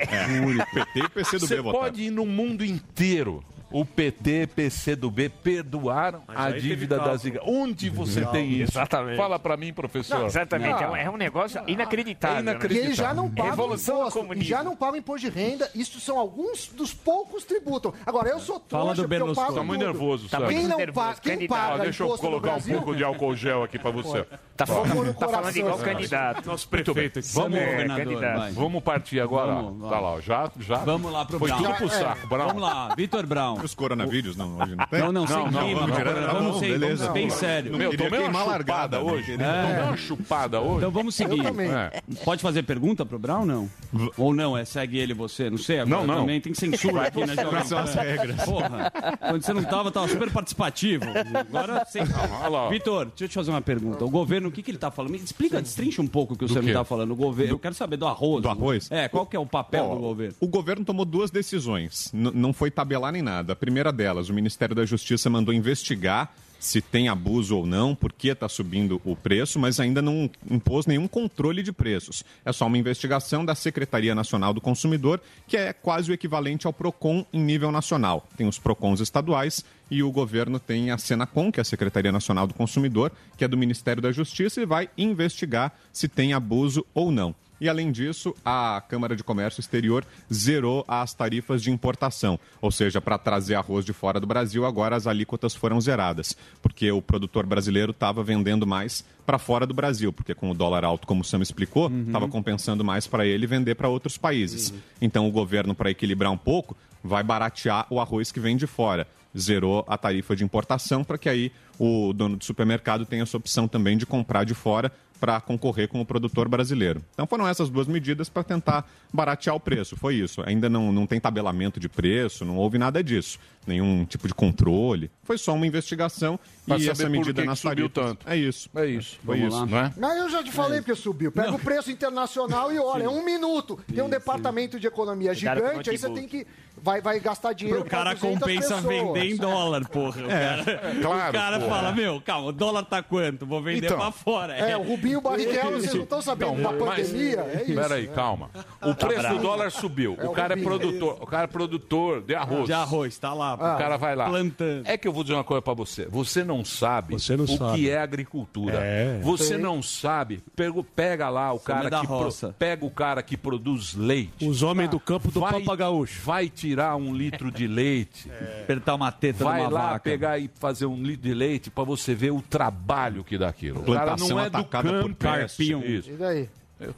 PT 0.72 1.00
e 1.00 1.08
PCdoB 1.08 1.40
Você 1.48 1.56
votaram. 1.60 1.84
pode 1.84 2.02
ir 2.02 2.10
no 2.10 2.24
mundo 2.24 2.64
inteiro. 2.64 3.42
O 3.70 3.84
PT, 3.84 4.48
PCdoB 4.48 5.28
perdoaram 5.28 6.22
a 6.26 6.44
aí 6.46 6.54
teve 6.54 6.68
dívida 6.68 6.98
das 6.98 7.24
igrejas. 7.24 7.48
Onde 7.48 7.88
você 7.88 8.24
tem 8.26 8.50
isso? 8.50 8.72
Exatamente. 8.72 9.16
Fala 9.16 9.38
pra 9.38 9.56
mim, 9.56 9.72
professor. 9.72 10.18
Não, 10.18 10.26
exatamente. 10.26 10.82
Não. 10.82 10.96
É, 10.96 11.08
um, 11.08 11.14
é 11.14 11.18
negócio 11.18 11.62
inacreditável. 11.66 12.38
É 12.38 12.42
né? 12.42 12.50
E 12.50 12.54
inacreditável. 12.54 12.84
eles 12.86 12.96
já 12.96 13.14
não 13.14 13.30
pagam 13.30 13.50
Revolução 13.50 13.94
do 13.96 14.08
imposto. 14.08 14.34
E 14.34 14.42
já 14.44 14.62
não 14.62 14.74
pagam 14.76 14.96
imposto 14.96 15.30
de 15.30 15.38
renda. 15.38 15.70
Isso 15.74 16.00
são 16.00 16.18
alguns 16.18 16.68
dos 16.68 16.92
poucos 16.92 17.44
tributos. 17.44 17.92
Agora, 18.04 18.28
eu 18.30 18.40
sou 18.40 18.58
trouxa 18.58 18.70
Fala 18.70 18.94
do 18.94 19.02
porque 19.02 19.14
eu 19.14 19.18
pago 19.18 19.34
Berlusconi. 19.34 19.56
Tá 19.58 19.64
muito 19.64 19.84
nervoso, 19.84 20.28
Tá. 20.28 20.46
Quem 20.46 20.66
não 20.66 20.76
nervoso, 20.78 21.06
paga, 21.06 21.20
quem 21.20 21.46
paga 21.48 21.74
Ó, 21.74 21.78
deixa 21.78 22.02
eu 22.02 22.18
colocar 22.18 22.56
um 22.56 22.60
pouco 22.60 22.96
de 22.96 23.04
álcool 23.04 23.36
gel 23.36 23.62
aqui 23.62 23.78
pra 23.78 23.90
você. 23.90 24.26
Tá 24.56 24.64
Vamos 24.64 24.88
falando, 24.88 25.14
tá 25.14 25.28
falando 25.28 25.56
igual 25.56 25.78
candidato. 25.78 26.46
Nosso 26.46 26.68
prefeito. 26.68 27.20
Vamos, 27.34 27.58
É, 27.58 27.66
governador, 27.70 28.04
candidato. 28.04 28.52
vamos 28.54 28.82
partir 28.82 29.20
agora. 29.20 29.54
Vamos, 29.54 29.88
Tá 29.90 30.00
lá, 30.00 30.20
já, 30.20 30.50
já. 30.58 30.76
Vamos 30.78 31.12
lá 31.12 31.24
pro 31.24 31.38
Foi 31.38 31.48
Brown. 31.48 31.62
tudo 31.62 31.74
pro 31.76 31.86
É. 31.86 31.90
saco, 31.90 32.26
Brown. 32.26 32.46
Vamos 32.48 32.62
lá, 32.62 32.94
Vitor 32.96 33.26
Brown. 33.26 33.59
Os 33.62 33.74
coronavírus, 33.74 34.36
não, 34.36 34.58
hoje 34.58 34.74
não 34.76 34.86
tem? 34.86 35.00
Não, 35.00 35.12
não, 35.12 35.26
sem 35.26 35.36
Não, 35.36 35.50
não, 35.50 35.60
clima. 35.64 35.86
vamos 36.32 36.58
sem, 36.58 36.70
beleza. 36.72 36.96
vamos 37.04 37.14
bem 37.14 37.28
Não, 37.28 37.34
sério. 37.36 37.76
Meu, 37.76 37.96
tomei 37.96 38.20
uma 38.20 38.42
largada, 38.44 38.98
né? 38.98 39.04
hoje. 39.12 39.32
Tomei 39.36 39.82
uma 39.84 39.96
chupada 39.96 40.60
hoje. 40.60 40.78
Então 40.78 40.90
vamos 40.90 41.14
seguir. 41.14 41.40
É. 41.46 42.00
Pode 42.24 42.42
fazer 42.42 42.62
pergunta 42.62 43.04
pro 43.04 43.18
Brown, 43.18 43.44
não? 43.44 43.70
Ou 44.16 44.32
não, 44.34 44.56
é 44.56 44.64
segue 44.64 44.98
ele 44.98 45.14
você? 45.14 45.50
Não 45.50 45.58
sei, 45.58 45.80
agora 45.80 46.00
Não, 46.00 46.06
não. 46.06 46.20
também 46.20 46.40
tem 46.40 46.54
censura 46.54 47.02
aqui 47.02 47.24
na 47.24 47.34
Jovem 47.34 47.64
são 47.64 47.78
as 47.78 47.94
regras? 47.94 48.44
Porra, 48.44 48.92
quando 49.20 49.42
você 49.42 49.52
não 49.52 49.64
tava, 49.64 49.90
tava 49.90 50.08
super 50.08 50.30
participativo. 50.30 51.04
Agora, 51.34 51.84
sem... 51.86 52.02
ó. 52.50 52.68
Vitor, 52.68 53.06
deixa 53.06 53.24
eu 53.24 53.28
te 53.28 53.34
fazer 53.34 53.50
uma 53.50 53.60
pergunta. 53.60 54.04
O 54.04 54.10
governo, 54.10 54.48
o 54.48 54.52
que, 54.52 54.62
que 54.62 54.70
ele 54.70 54.78
tá 54.78 54.90
falando? 54.90 55.12
Me 55.12 55.18
explica, 55.18 55.60
destrincha 55.60 56.00
um 56.02 56.06
pouco 56.06 56.34
o 56.34 56.36
que 56.36 56.44
o 56.44 56.48
senhor 56.48 56.62
me 56.62 56.72
tá 56.72 56.84
falando. 56.84 57.12
O 57.12 57.16
governo, 57.16 57.54
eu 57.54 57.58
quero 57.58 57.74
saber 57.74 57.96
do 57.96 58.06
arroz. 58.06 58.42
Do 58.42 58.48
arroz? 58.48 58.90
É, 58.90 59.08
qual 59.08 59.26
que 59.26 59.36
é 59.36 59.38
o 59.38 59.46
papel 59.46 59.88
do 59.90 59.96
governo? 60.00 60.34
O 60.40 60.46
governo 60.48 60.84
tomou 60.84 61.04
duas 61.04 61.30
decisões. 61.30 62.10
Não 62.12 62.52
foi 62.52 62.70
tabelar 62.70 63.12
nem 63.12 63.22
nada. 63.22 63.49
A 63.50 63.56
primeira 63.56 63.92
delas, 63.92 64.28
o 64.28 64.34
Ministério 64.34 64.74
da 64.74 64.84
Justiça 64.84 65.28
mandou 65.28 65.52
investigar 65.52 66.32
se 66.60 66.82
tem 66.82 67.08
abuso 67.08 67.56
ou 67.56 67.66
não, 67.66 67.94
por 67.94 68.12
que 68.12 68.28
está 68.28 68.46
subindo 68.46 69.00
o 69.02 69.16
preço, 69.16 69.58
mas 69.58 69.80
ainda 69.80 70.02
não 70.02 70.30
impôs 70.48 70.84
nenhum 70.84 71.08
controle 71.08 71.62
de 71.62 71.72
preços. 71.72 72.22
É 72.44 72.52
só 72.52 72.66
uma 72.66 72.76
investigação 72.76 73.44
da 73.44 73.54
Secretaria 73.54 74.14
Nacional 74.14 74.52
do 74.52 74.60
Consumidor, 74.60 75.20
que 75.48 75.56
é 75.56 75.72
quase 75.72 76.10
o 76.10 76.14
equivalente 76.14 76.66
ao 76.66 76.72
PROCON 76.72 77.24
em 77.32 77.40
nível 77.40 77.72
nacional. 77.72 78.28
Tem 78.36 78.46
os 78.46 78.58
PROCONs 78.58 79.00
estaduais 79.00 79.64
e 79.90 80.02
o 80.02 80.12
governo 80.12 80.60
tem 80.60 80.90
a 80.90 80.98
Senacom, 80.98 81.50
que 81.50 81.58
é 81.58 81.62
a 81.62 81.64
Secretaria 81.64 82.12
Nacional 82.12 82.46
do 82.46 82.52
Consumidor, 82.52 83.10
que 83.38 83.44
é 83.44 83.48
do 83.48 83.56
Ministério 83.56 84.02
da 84.02 84.12
Justiça, 84.12 84.60
e 84.60 84.66
vai 84.66 84.90
investigar 84.98 85.72
se 85.90 86.08
tem 86.08 86.34
abuso 86.34 86.84
ou 86.92 87.10
não. 87.10 87.34
E, 87.60 87.68
além 87.68 87.92
disso, 87.92 88.34
a 88.44 88.82
Câmara 88.88 89.14
de 89.14 89.22
Comércio 89.22 89.60
Exterior 89.60 90.04
zerou 90.32 90.84
as 90.88 91.12
tarifas 91.12 91.62
de 91.62 91.70
importação. 91.70 92.38
Ou 92.60 92.70
seja, 92.70 93.00
para 93.00 93.18
trazer 93.18 93.54
arroz 93.54 93.84
de 93.84 93.92
fora 93.92 94.18
do 94.18 94.26
Brasil, 94.26 94.64
agora 94.64 94.96
as 94.96 95.06
alíquotas 95.06 95.54
foram 95.54 95.80
zeradas. 95.80 96.36
Porque 96.62 96.90
o 96.90 97.02
produtor 97.02 97.44
brasileiro 97.44 97.90
estava 97.90 98.22
vendendo 98.22 98.66
mais 98.66 99.04
para 99.26 99.38
fora 99.38 99.66
do 99.66 99.74
Brasil. 99.74 100.12
Porque 100.12 100.34
com 100.34 100.50
o 100.50 100.54
dólar 100.54 100.84
alto, 100.84 101.06
como 101.06 101.20
o 101.20 101.24
Sam 101.24 101.42
explicou, 101.42 101.90
estava 102.06 102.26
compensando 102.28 102.82
mais 102.82 103.06
para 103.06 103.26
ele 103.26 103.46
vender 103.46 103.74
para 103.74 103.88
outros 103.88 104.16
países. 104.16 104.72
Então, 105.00 105.28
o 105.28 105.30
governo, 105.30 105.74
para 105.74 105.90
equilibrar 105.90 106.32
um 106.32 106.38
pouco, 106.38 106.76
vai 107.04 107.22
baratear 107.22 107.86
o 107.90 108.00
arroz 108.00 108.32
que 108.32 108.40
vem 108.40 108.56
de 108.56 108.66
fora. 108.66 109.06
Zerou 109.36 109.84
a 109.86 109.96
tarifa 109.96 110.34
de 110.34 110.42
importação 110.42 111.04
para 111.04 111.16
que 111.16 111.28
aí 111.28 111.52
o 111.78 112.12
dono 112.12 112.36
do 112.36 112.44
supermercado 112.44 113.06
tenha 113.06 113.22
essa 113.22 113.36
opção 113.36 113.68
também 113.68 113.96
de 113.96 114.04
comprar 114.04 114.44
de 114.44 114.54
fora 114.54 114.92
para 115.20 115.38
concorrer 115.40 115.86
com 115.86 116.00
o 116.00 116.04
produtor 116.06 116.48
brasileiro. 116.48 117.04
Então 117.12 117.26
foram 117.26 117.46
essas 117.46 117.68
duas 117.68 117.86
medidas 117.86 118.30
para 118.30 118.42
tentar 118.42 118.88
baratear 119.12 119.54
o 119.54 119.60
preço. 119.60 119.94
Foi 119.96 120.14
isso. 120.14 120.42
Ainda 120.46 120.68
não, 120.70 120.90
não 120.90 121.06
tem 121.06 121.20
tabelamento 121.20 121.78
de 121.78 121.88
preço, 121.88 122.44
não 122.44 122.56
houve 122.56 122.78
nada 122.78 123.04
disso. 123.04 123.38
Nenhum 123.66 124.06
tipo 124.06 124.26
de 124.26 124.32
controle. 124.34 125.10
Foi 125.22 125.36
só 125.36 125.52
uma 125.54 125.66
investigação 125.66 126.40
Pra 126.66 126.76
e 126.78 126.80
saber 126.80 126.92
essa 126.92 127.08
medida 127.10 127.44
nas 127.44 127.58
subiu 127.58 127.90
tarifas. 127.90 128.16
tanto. 128.18 128.28
É 128.32 128.36
isso. 128.36 128.70
É 128.74 128.86
isso. 128.86 129.18
Foi 129.22 129.36
Vamos 129.38 129.54
isso. 129.54 129.64
lá. 129.64 129.66
Não 129.66 129.78
é? 129.78 129.92
Não, 130.14 130.24
eu 130.24 130.30
já 130.30 130.42
te 130.42 130.50
falei 130.50 130.80
porque 130.80 130.94
subiu. 130.94 131.30
Pega 131.30 131.52
o 131.52 131.58
preço 131.58 131.90
internacional 131.90 132.72
e 132.72 132.78
olha, 132.78 133.02
é 133.04 133.08
um 133.08 133.22
minuto. 133.22 133.78
Tem 133.94 134.02
um 134.02 134.08
departamento 134.08 134.80
de 134.80 134.86
economia 134.86 135.34
gigante, 135.34 135.90
aí 135.90 135.98
você 135.98 136.08
tem 136.10 136.26
que. 136.26 136.46
Vai, 136.82 137.00
vai 137.00 137.20
gastar 137.20 137.52
dinheiro. 137.52 137.80
Pro 137.82 137.90
cara 137.90 138.10
pra 138.16 138.20
200 138.20 138.38
compensa 138.40 138.74
pessoas. 138.76 138.84
vender 138.84 139.24
em 139.32 139.36
dólar, 139.36 139.88
porra. 139.88 140.22
O 140.24 140.28
cara, 140.28 140.64
claro, 141.02 141.30
o 141.30 141.32
cara 141.32 141.58
porra. 141.60 141.70
fala, 141.76 141.92
meu, 141.92 142.20
calma, 142.20 142.48
o 142.48 142.52
dólar 142.52 142.84
tá 142.84 143.02
quanto? 143.02 143.44
Vou 143.46 143.62
vender 143.62 143.86
Então. 143.86 143.98
pra 143.98 144.10
fora. 144.10 144.54
É, 144.54 144.76
o 144.76 144.82
Rubinho 144.82 145.20
Barrichello, 145.20 145.80
vocês 145.80 145.94
não 145.94 146.02
estão 146.04 146.22
sabendo 146.22 146.58
Então, 146.60 146.72
mas- 146.86 147.06
pandemia? 147.08 147.40
É 147.40 147.62
isso. 147.66 147.74
Peraí, 147.74 148.06
calma. 148.08 148.50
O 148.82 148.94
preço 148.94 149.28
do 149.28 149.38
dólar 149.38 149.70
subiu. 149.70 150.16
É 150.18 150.24
o 150.26 150.30
o 150.30 150.32
cara 150.32 150.54
é 150.54 150.56
Rubinho. 150.56 150.68
produtor. 150.78 151.18
O 151.20 151.26
cara 151.26 151.44
é 151.44 151.46
produtor 151.46 152.22
de 152.22 152.34
arroz. 152.34 152.64
De 152.66 152.72
arroz, 152.72 153.18
tá 153.18 153.32
lá. 153.34 153.54
O 153.54 153.58
cara 153.78 153.96
vai 153.96 154.14
lá. 154.16 154.28
Plantando. 154.28 154.86
É 154.86 154.96
que 154.96 155.06
eu 155.08 155.12
vou 155.12 155.22
dizer 155.22 155.34
uma 155.34 155.44
coisa 155.44 155.62
pra 155.62 155.74
você. 155.74 156.06
Você 156.06 156.42
não 156.44 156.64
sabe 156.64 157.14
Você 157.14 157.36
não 157.36 157.44
o 157.44 157.48
sabe. 157.48 157.78
que 157.78 157.90
é 157.90 157.98
agricultura. 157.98 158.78
É. 158.80 159.18
Você 159.22 159.56
não 159.58 159.82
sabe. 159.82 160.42
Pega, 160.56 160.82
pega 160.94 161.28
lá 161.28 161.52
o 161.52 161.60
cara 161.60 161.86
é 161.86 161.90
da 161.90 162.00
que 162.00 162.06
pro- 162.06 162.52
pega 162.58 162.84
o 162.84 162.90
cara 162.90 163.22
que 163.22 163.36
produz 163.36 163.94
leite. 163.94 164.46
Os 164.48 164.62
homens 164.62 164.88
do 164.90 164.98
campo 165.00 165.30
do 165.30 165.40
vai, 165.40 165.52
Pampa 165.52 165.76
Gaúcho. 165.76 166.20
vai 166.24 166.48
tirar 166.70 166.96
um 166.96 167.14
litro 167.14 167.50
de 167.50 167.66
leite. 167.66 168.30
Apertar 168.62 168.94
uma 168.94 169.10
teta 169.12 169.44
Vai 169.44 169.58
numa 169.58 169.70
lá 169.70 169.80
vaca. 169.92 170.00
pegar 170.00 170.38
e 170.38 170.48
fazer 170.54 170.86
um 170.86 171.02
litro 171.02 171.22
de 171.28 171.34
leite 171.34 171.70
pra 171.70 171.84
você 171.84 172.14
ver 172.14 172.30
o 172.30 172.40
trabalho 172.40 173.24
que 173.24 173.36
dá 173.36 173.48
aquilo. 173.48 173.80
O 173.80 173.84
cara 173.92 174.06
Plantação 174.16 174.28
não 174.28 174.40
é 174.40 174.50
do 174.50 174.56
atacada 174.58 174.88
por 174.90 175.02
campo. 175.02 175.16
carpião. 175.16 175.82
Isso. 175.84 176.10
E 176.10 176.14
daí? 176.14 176.48
E 176.80 176.88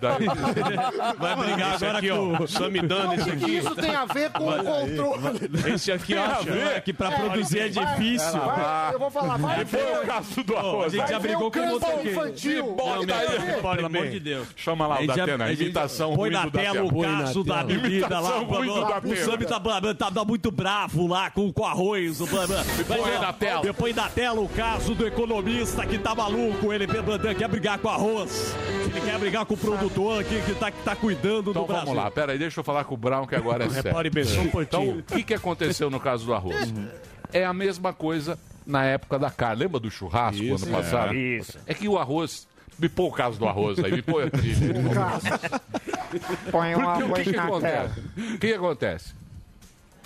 daí- 0.00 0.26
Vai 1.18 1.36
brigar 1.36 1.74
Esse 1.74 1.84
agora 1.84 1.98
aqui, 1.98 2.08
com 2.10 2.42
ó, 2.42 2.46
Samidana, 2.46 3.14
esse 3.14 3.30
aqui. 3.30 3.56
Isso 3.58 3.74
tem 3.74 3.94
a 3.94 4.04
ver 4.04 4.30
com 4.32 4.44
o 4.48 4.56
controle. 4.64 5.72
Esse 5.74 5.92
aqui 5.92 6.14
Tem 6.14 6.18
acha. 6.18 6.42
ver 6.50 6.80
que 6.82 6.92
pra 6.92 7.12
É, 7.12 7.18
produzir 7.18 7.58
é 7.60 7.68
difícil. 7.68 8.40
vai- 8.40 8.94
eu 8.94 8.98
vou 8.98 9.10
falar, 9.10 9.36
vai 9.38 9.64
Foi 9.64 9.80
o 9.80 10.06
caso 10.06 10.42
do 10.42 10.54
Ó, 10.54 10.56
a 10.56 10.60
arroz. 10.60 10.92
gente 10.92 11.08
já 11.08 11.18
brigou 11.18 11.46
o 11.48 11.50
com 11.50 11.68
você 11.68 11.86
aqui. 11.86 12.08
infantil. 12.10 12.76
E 13.02 13.06
daí? 13.06 13.26
Pelo 13.76 13.86
amor 13.86 14.06
de 14.08 14.20
Deus. 14.20 14.48
Chama 14.56 14.86
lá 14.86 15.00
o 15.00 15.06
Datena, 15.06 15.44
a 15.44 15.48
gente 15.50 15.62
imitação 15.64 16.08
Põe 16.14 16.16
ruim 16.16 16.30
na 16.30 16.44
do 16.44 16.50
tela 16.50 16.82
Datena. 16.82 16.84
o 16.84 17.02
caso 17.02 17.44
da 17.44 17.64
bebida 17.64 18.08
lá. 18.20 18.28
Imitação 18.38 18.44
ruim 18.44 18.66
do 18.66 18.72
O 18.74 18.84
Datena. 18.88 19.16
Sammy 19.16 19.44
tá, 19.46 20.10
tá, 20.10 20.24
muito 20.24 20.50
bravo 20.50 21.06
lá 21.06 21.30
com, 21.30 21.52
com 21.52 21.64
arroz. 21.64 22.20
O, 22.20 22.26
põe 22.26 23.18
na 23.20 23.32
tela. 23.32 23.62
Depois 23.62 23.94
na 23.94 24.08
tela 24.08 24.40
o 24.40 24.48
caso 24.48 24.94
do 24.94 25.06
economista 25.06 25.84
que 25.86 25.98
tá 25.98 26.14
maluco. 26.14 26.72
Ele 26.72 26.86
quer 27.34 27.48
brigar 27.48 27.78
com 27.78 27.88
arroz. 27.88 28.54
Ele 28.84 29.00
quer 29.00 29.18
brigar 29.18 29.44
com 29.44 29.54
o 29.54 29.56
produtor 29.70 30.20
aqui 30.20 30.40
que 30.42 30.54
tá, 30.54 30.70
que 30.70 30.82
tá 30.82 30.96
cuidando 30.96 31.50
Então 31.50 31.62
do 31.62 31.66
Brasil. 31.66 31.86
vamos 31.86 32.02
lá, 32.02 32.10
pera 32.10 32.32
aí, 32.32 32.38
deixa 32.38 32.60
eu 32.60 32.64
falar 32.64 32.84
com 32.84 32.94
o 32.94 32.96
Brown 32.96 33.26
que 33.26 33.34
agora 33.34 33.64
é 33.64 33.68
sério. 33.68 33.84
Repare 33.90 34.10
bem, 34.10 34.24
só 34.24 34.40
um 34.40 34.44
Então, 34.44 34.54
pouquinho. 34.84 34.98
o 34.98 35.02
que, 35.02 35.22
que 35.22 35.34
aconteceu 35.34 35.90
no 35.90 35.98
caso 36.00 36.24
do 36.26 36.34
arroz? 36.34 36.72
É 37.32 37.44
a 37.44 37.52
mesma 37.52 37.92
coisa 37.92 38.38
na 38.66 38.84
época 38.84 39.18
da 39.18 39.30
carne. 39.30 39.62
Lembra 39.64 39.80
do 39.80 39.90
churrasco 39.90 40.42
ano 40.44 40.66
passado? 40.66 41.14
Isso. 41.14 41.58
É 41.66 41.74
que 41.74 41.88
o 41.88 41.98
arroz. 41.98 42.46
Me 42.78 42.90
põe 42.90 43.06
o 43.06 43.10
caso 43.10 43.38
do 43.38 43.48
arroz 43.48 43.78
aí, 43.82 43.90
me 43.90 44.02
põe 44.02 44.24
a 44.24 44.30
trilha. 44.30 44.74
Põe 46.50 46.74
um 46.74 46.78
Porque 46.80 47.02
o 47.02 47.06
que, 47.06 47.12
arroz 47.12 47.28
que 47.28 47.36
acontece? 47.38 48.00
O 48.00 48.38
que, 48.38 48.48
que 48.48 48.52
acontece? 48.54 49.14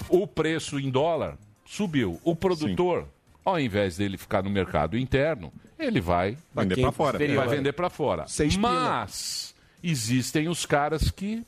O 0.09 0.27
preço 0.27 0.79
em 0.79 0.89
dólar 0.91 1.35
subiu. 1.67 2.21
O 2.25 2.35
produtor, 2.37 3.07
ao 3.45 3.59
invés 3.59 3.97
dele 3.97 4.17
ficar 4.17 4.43
no 4.43 4.51
mercado 4.51 4.97
interno, 4.97 5.53
ele 5.79 6.01
vai 6.01 6.37
Vender 6.55 6.81
pra 6.81 6.93
fora. 6.93 7.23
ele 7.23 7.35
vai 7.37 7.49
vender 7.49 7.73
para 7.73 7.91
fora. 7.91 8.27
Seis 8.29 8.57
pila. 8.57 8.71
Mas 8.71 9.50
existem 9.83 10.49
os 10.49 10.67
caras 10.67 11.11
que 11.11 11.45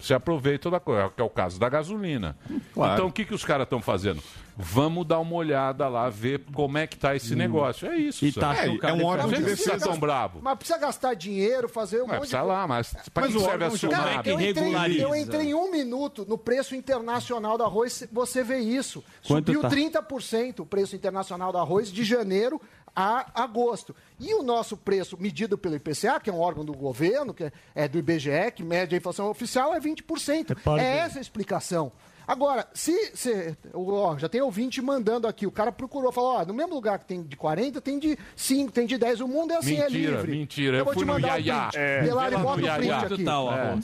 se 0.00 0.14
aproveitam 0.14 0.70
da 0.70 0.80
coisa, 0.80 1.10
que 1.14 1.20
é 1.20 1.24
o 1.24 1.28
caso 1.28 1.60
da 1.60 1.68
gasolina. 1.68 2.36
Claro. 2.72 2.94
Então 2.94 3.06
o 3.08 3.12
que, 3.12 3.24
que 3.24 3.34
os 3.34 3.44
caras 3.44 3.64
estão 3.64 3.82
fazendo? 3.82 4.22
Vamos 4.56 5.06
dar 5.06 5.18
uma 5.20 5.34
olhada 5.34 5.88
lá, 5.88 6.10
ver 6.10 6.42
como 6.52 6.76
é 6.76 6.86
que 6.86 6.96
tá 6.96 7.16
esse 7.16 7.34
negócio. 7.34 7.90
É 7.90 7.96
isso. 7.96 8.24
E 8.24 8.32
tá 8.32 8.54
É, 8.54 8.76
cara 8.76 8.94
é 8.94 8.96
um 8.96 9.06
órgão 9.06 9.28
de 9.30 9.36
precisa 9.40 9.72
defesa. 9.72 9.86
tão 9.86 9.98
bravo. 9.98 10.40
Mas 10.42 10.58
precisa 10.58 10.78
gastar 10.78 11.14
dinheiro, 11.14 11.66
fazer 11.68 12.02
um 12.02 12.06
Mas 12.06 12.18
monte 12.18 12.28
de 12.28 12.36
lá, 12.36 12.66
mas 12.66 12.94
para 13.14 13.26
que 13.26 13.38
serve 13.40 13.64
a 13.64 13.70
SUNAB? 13.70 14.22
Que 14.22 14.30
eu 14.30 14.40
entrei, 14.40 15.02
eu 15.02 15.14
entrei 15.14 15.46
em 15.48 15.54
um 15.54 15.70
minuto 15.70 16.26
no 16.28 16.36
preço 16.36 16.74
internacional 16.74 17.56
do 17.56 17.64
arroz, 17.64 18.06
você 18.12 18.42
vê 18.42 18.58
isso. 18.58 19.02
Quanto 19.26 19.52
Subiu 19.52 19.62
tá? 19.62 19.70
30% 19.70 20.60
o 20.60 20.66
preço 20.66 20.94
internacional 20.94 21.52
do 21.52 21.58
arroz 21.58 21.90
de 21.90 22.04
janeiro 22.04 22.60
a 22.94 23.26
agosto. 23.42 23.94
E 24.18 24.34
o 24.34 24.42
nosso 24.42 24.76
preço, 24.76 25.16
medido 25.18 25.56
pelo 25.56 25.76
IPCA, 25.76 26.20
que 26.20 26.28
é 26.30 26.32
um 26.32 26.40
órgão 26.40 26.64
do 26.64 26.72
governo, 26.72 27.32
que 27.34 27.44
é- 27.44 27.52
é 27.74 27.88
do 27.88 27.98
IBGE, 27.98 28.50
que 28.54 28.62
mede 28.62 28.94
a 28.94 28.98
inflação 28.98 29.28
oficial, 29.30 29.74
é 29.74 29.80
20%. 29.80 30.50
Repare 30.50 30.80
É 30.80 30.84
bem. 30.92 31.00
essa 31.00 31.18
a 31.18 31.22
explicação. 31.22 31.92
Agora, 32.28 32.68
se, 32.72 33.10
se 33.16 33.56
ó, 33.74 34.16
já 34.16 34.28
tem 34.28 34.40
ouvinte 34.40 34.80
mandando 34.80 35.26
aqui, 35.26 35.46
o 35.48 35.50
cara 35.50 35.72
procurou, 35.72 36.12
falou, 36.12 36.34
ó, 36.36 36.44
no 36.44 36.54
mesmo 36.54 36.74
lugar 36.74 36.98
que 37.00 37.04
tem 37.04 37.22
de 37.24 37.36
40, 37.36 37.80
tem 37.80 37.98
de 37.98 38.16
5, 38.36 38.70
tem 38.70 38.86
de 38.86 38.96
10, 38.96 39.20
o 39.20 39.26
mundo 39.26 39.52
é 39.52 39.56
assim, 39.56 39.76
é 39.78 39.84
Mentira, 39.90 40.12
livre. 40.16 40.30
mentira, 40.30 40.76
eu 40.78 40.84
vou 40.84 40.94
fui 40.94 41.02
te 41.02 41.06
mandar 41.08 41.26
o 41.38 41.40
Yaya. 41.42 41.68
print. 41.72 41.76
É, 41.82 42.02
Delari, 42.02 42.36
bota 42.36 42.60
o 42.60 42.76
print 42.76 42.90
aqui. 42.92 43.08
Quanto 43.08 43.24
tá 43.24 43.40
o 43.42 43.50
É. 43.52 43.74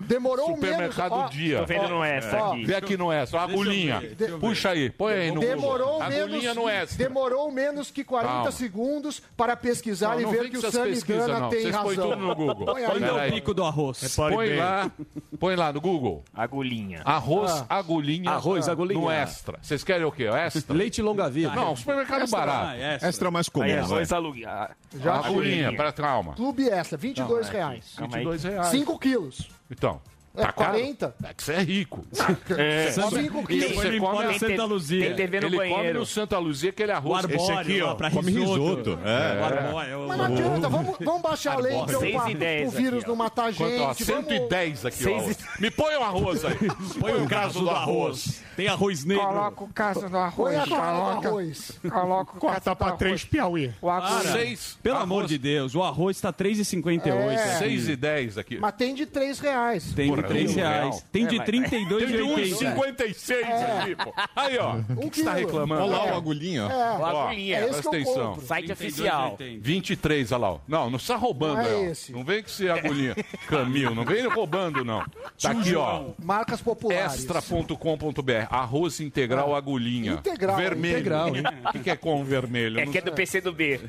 Ó, 0.00 0.04
demorou 0.06 0.46
Supermercado 0.54 1.10
menos... 1.12 1.26
ó, 1.26 1.28
Dia. 1.28 1.58
Tô 1.58 1.66
vendo 1.66 1.88
no 1.88 2.04
extra 2.04 2.42
ó, 2.44 2.52
aqui. 2.52 2.64
Vê 2.64 2.74
aqui 2.74 2.96
no 2.96 3.12
extra, 3.12 3.40
a 3.40 3.42
agulhinha. 3.44 4.00
ver. 4.00 4.38
Puxa 4.38 4.70
aí, 4.70 4.90
põe 4.90 5.12
aí 5.12 5.30
no 5.30 5.40
Demorou 5.40 5.86
Google. 5.98 6.02
Agulhinha 6.02 6.40
menos, 6.40 6.56
no 6.56 6.68
extra. 6.68 6.98
demorou 7.08 7.50
menos 7.52 7.90
que 7.90 8.02
40 8.04 8.32
Calma. 8.32 8.52
segundos 8.52 9.22
para 9.36 9.56
pesquisar 9.56 10.10
Não, 10.14 10.20
e 10.20 10.22
não 10.24 10.30
ver 10.30 10.50
que 10.50 10.56
o 10.56 10.70
Samidana 10.70 11.40
não. 11.40 11.48
tem 11.50 11.60
Vocês 11.62 11.74
razão. 11.74 12.10
tudo 12.10 12.16
no 12.16 12.34
Google. 12.34 12.66
Põe 12.66 12.84
Olha 12.84 13.20
aí. 13.22 13.30
o 13.30 13.34
pico 13.34 13.54
do 13.54 13.64
arroz. 13.64 14.14
Põe 14.16 14.48
bem. 14.48 14.56
lá, 14.58 14.90
põe 15.38 15.56
lá 15.56 15.72
no 15.72 15.80
Google. 15.80 16.24
Agulhinha. 16.34 17.02
Arroz, 17.04 17.50
Ah. 17.68 17.78
agulhinha. 17.78 18.30
Arroz, 18.30 18.68
agulhinha. 18.68 19.00
No 19.00 19.10
extra. 19.10 19.58
Vocês 19.62 19.84
querem 19.84 20.04
o 20.06 20.12
quê? 20.12 20.24
Extra? 20.24 20.74
Leite 20.74 21.02
longa 21.02 21.28
vida. 21.28 21.54
Não, 21.54 21.76
supermercado 21.76 22.28
barato. 22.30 22.66
Ah, 22.70 22.76
essa. 22.76 23.08
Extra 23.08 23.28
é 23.28 23.30
mais 23.30 23.48
comum, 23.48 23.64
Aí 23.64 23.72
vai. 23.72 23.80
arroz 23.80 24.12
aluguinha. 24.12 24.70
Já 24.94 25.14
Agulhinha, 25.16 25.74
para 25.76 25.92
calma. 25.92 26.34
Clube 26.34 26.68
Extra, 26.68 26.96
22 26.96 27.46
Não, 27.46 27.52
é 27.54 27.56
reais. 27.56 27.92
Calma 27.96 28.16
aí. 28.16 28.24
22 28.24 28.44
reais. 28.44 28.66
5 28.68 28.98
quilos. 28.98 29.48
Então, 29.70 30.00
É, 30.36 30.42
tá 30.42 30.52
caro? 30.52 30.70
40? 30.78 31.14
É 31.24 31.34
que 31.34 31.42
você 31.42 31.52
é 31.54 31.62
rico. 31.62 32.04
É. 32.56 32.90
5 32.92 33.46
quilos. 33.46 33.76
Você 33.76 33.86
Ele 33.88 33.98
come 34.00 34.12
come 34.16 34.24
a 34.24 34.30
a 34.30 34.38
Santa 34.38 34.64
Luzia. 34.64 35.06
Tem 35.06 35.16
TV 35.16 35.40
no 35.40 35.46
Ele 35.46 35.56
come 35.56 35.68
banheiro. 35.70 35.98
no 36.00 36.06
Santa 36.06 36.38
Luzia 36.38 36.70
aquele 36.70 36.92
O 36.92 36.96
arroz. 36.96 37.24
arbóreo 37.24 37.42
Esse 37.42 37.52
aqui, 37.52 37.82
ó, 37.82 37.94
pra 37.94 38.10
come 38.10 38.30
risoto. 38.32 38.98
É. 39.04 39.40
O 39.40 39.44
arbóreo, 39.44 39.90
é 39.90 39.96
o- 39.96 40.08
Mas 40.08 40.18
não 40.18 40.24
adianta, 40.26 40.68
vamos, 40.68 40.96
vamos 41.00 41.22
baixar 41.22 41.54
a 41.54 41.58
lei 41.60 41.74
então 41.76 42.00
Seis 42.00 42.16
pra, 42.16 42.30
e 42.30 42.34
dez 42.34 42.68
o 42.68 42.70
vírus 42.76 42.98
aqui, 43.00 43.08
não 43.08 43.16
matar 43.16 43.52
Quanto, 43.54 43.82
ó, 43.82 43.88
gente. 43.94 44.04
Vamos... 44.04 44.26
110 44.26 44.86
aqui, 44.86 45.04
ó. 45.06 45.60
Me 45.60 45.70
põe 45.70 45.94
o 45.96 46.02
arroz 46.02 46.44
aí. 46.44 46.56
Põe 47.00 47.12
o 47.22 47.28
caso 47.28 47.60
do 47.60 47.70
arroz. 47.70 48.42
Tem 48.56 48.68
arroz 48.68 49.04
negro. 49.04 49.24
Coloca 49.26 49.64
o 49.64 49.68
caso 49.68 50.00
do 50.02 50.10
Põe 50.10 50.20
arroz. 50.20 50.56
a 50.56 50.64
do 50.64 50.70
Coloca, 50.70 51.28
arroz. 51.28 51.80
coloca 51.90 52.36
o 52.36 52.40
caso 52.40 52.74
do 52.76 52.84
arroz. 52.84 53.24
Piauí. 53.24 53.72
O 53.80 53.88
arroz. 53.88 54.26
Seis. 54.30 54.78
Pelo 54.82 54.98
amor 54.98 55.26
de 55.26 55.38
Deus, 55.38 55.74
o 55.74 55.82
arroz 55.82 56.20
tá 56.20 56.32
3,58. 56.32 57.06
É. 57.06 57.34
aqui. 57.34 57.58
6 57.58 57.88
e 57.88 57.96
10 57.96 58.38
aqui. 58.38 58.58
Mas 58.58 58.72
tem 58.74 58.94
de 58.94 59.06
3 59.06 59.38
reais. 59.40 59.92
Tem 59.94 60.10
de 60.22 60.28
Porra, 60.28 60.34
3 60.38 60.50
um 60.50 60.54
reais. 60.54 60.80
real. 60.80 61.02
Tem 61.12 61.24
É, 61.24 61.28
de 61.28 61.36
mas- 61.38 61.46
Tem 61.50 61.60
de 61.62 61.68
32,80. 61.68 62.74
1,56 62.74 63.42
aqui, 63.80 63.96
pô. 63.96 64.14
Aí, 64.36 64.58
ó. 64.58 64.74
Um 64.74 65.06
O 65.06 65.10
que 65.10 65.18
você 65.18 65.24
tá 65.24 65.34
reclamando? 65.34 65.82
Olha 65.82 65.96
lá 65.96 66.06
É. 66.08 66.12
o 66.12 66.16
agulhinho, 66.16 66.64
ó. 66.64 66.68
O 66.68 67.00
Ó, 67.02 67.22
agulhinha. 67.22 67.56
é 67.58 67.62
presta 67.64 67.88
atenção. 67.88 68.40
Site 68.40 68.72
oficial. 68.72 69.36
23, 69.60 70.32
olha 70.32 70.38
lá. 70.48 70.58
Não, 70.68 70.90
não 70.90 70.96
está 70.96 71.16
roubando 71.16 71.56
Não 71.56 71.62
é. 71.62 71.92
Não 72.10 72.24
vem 72.24 72.42
com 72.42 72.48
esse 72.48 72.68
agulhinha. 72.68 73.14
Camil, 73.48 73.94
não 73.94 74.04
vem 74.04 74.26
roubando, 74.28 74.84
não. 74.84 75.04
Tá 75.40 75.50
aqui, 75.50 75.74
ó. 75.74 76.04
Marcas 76.22 76.60
populares. 76.60 77.14
Extra.com.br. 77.14 78.46
Arroz 78.50 79.00
integral 79.00 79.54
agulhinha. 79.54 80.12
Integral, 80.14 80.56
Vermelho. 80.56 80.94
integral? 80.98 81.28
O 81.68 81.72
que, 81.72 81.78
que 81.80 81.90
é 81.90 81.96
com 81.96 82.24
vermelho? 82.24 82.80
É 82.80 82.86
que 82.86 82.98
é 82.98 83.00
do 83.00 83.12
PC 83.12 83.40
do 83.40 83.52
B. 83.52 83.80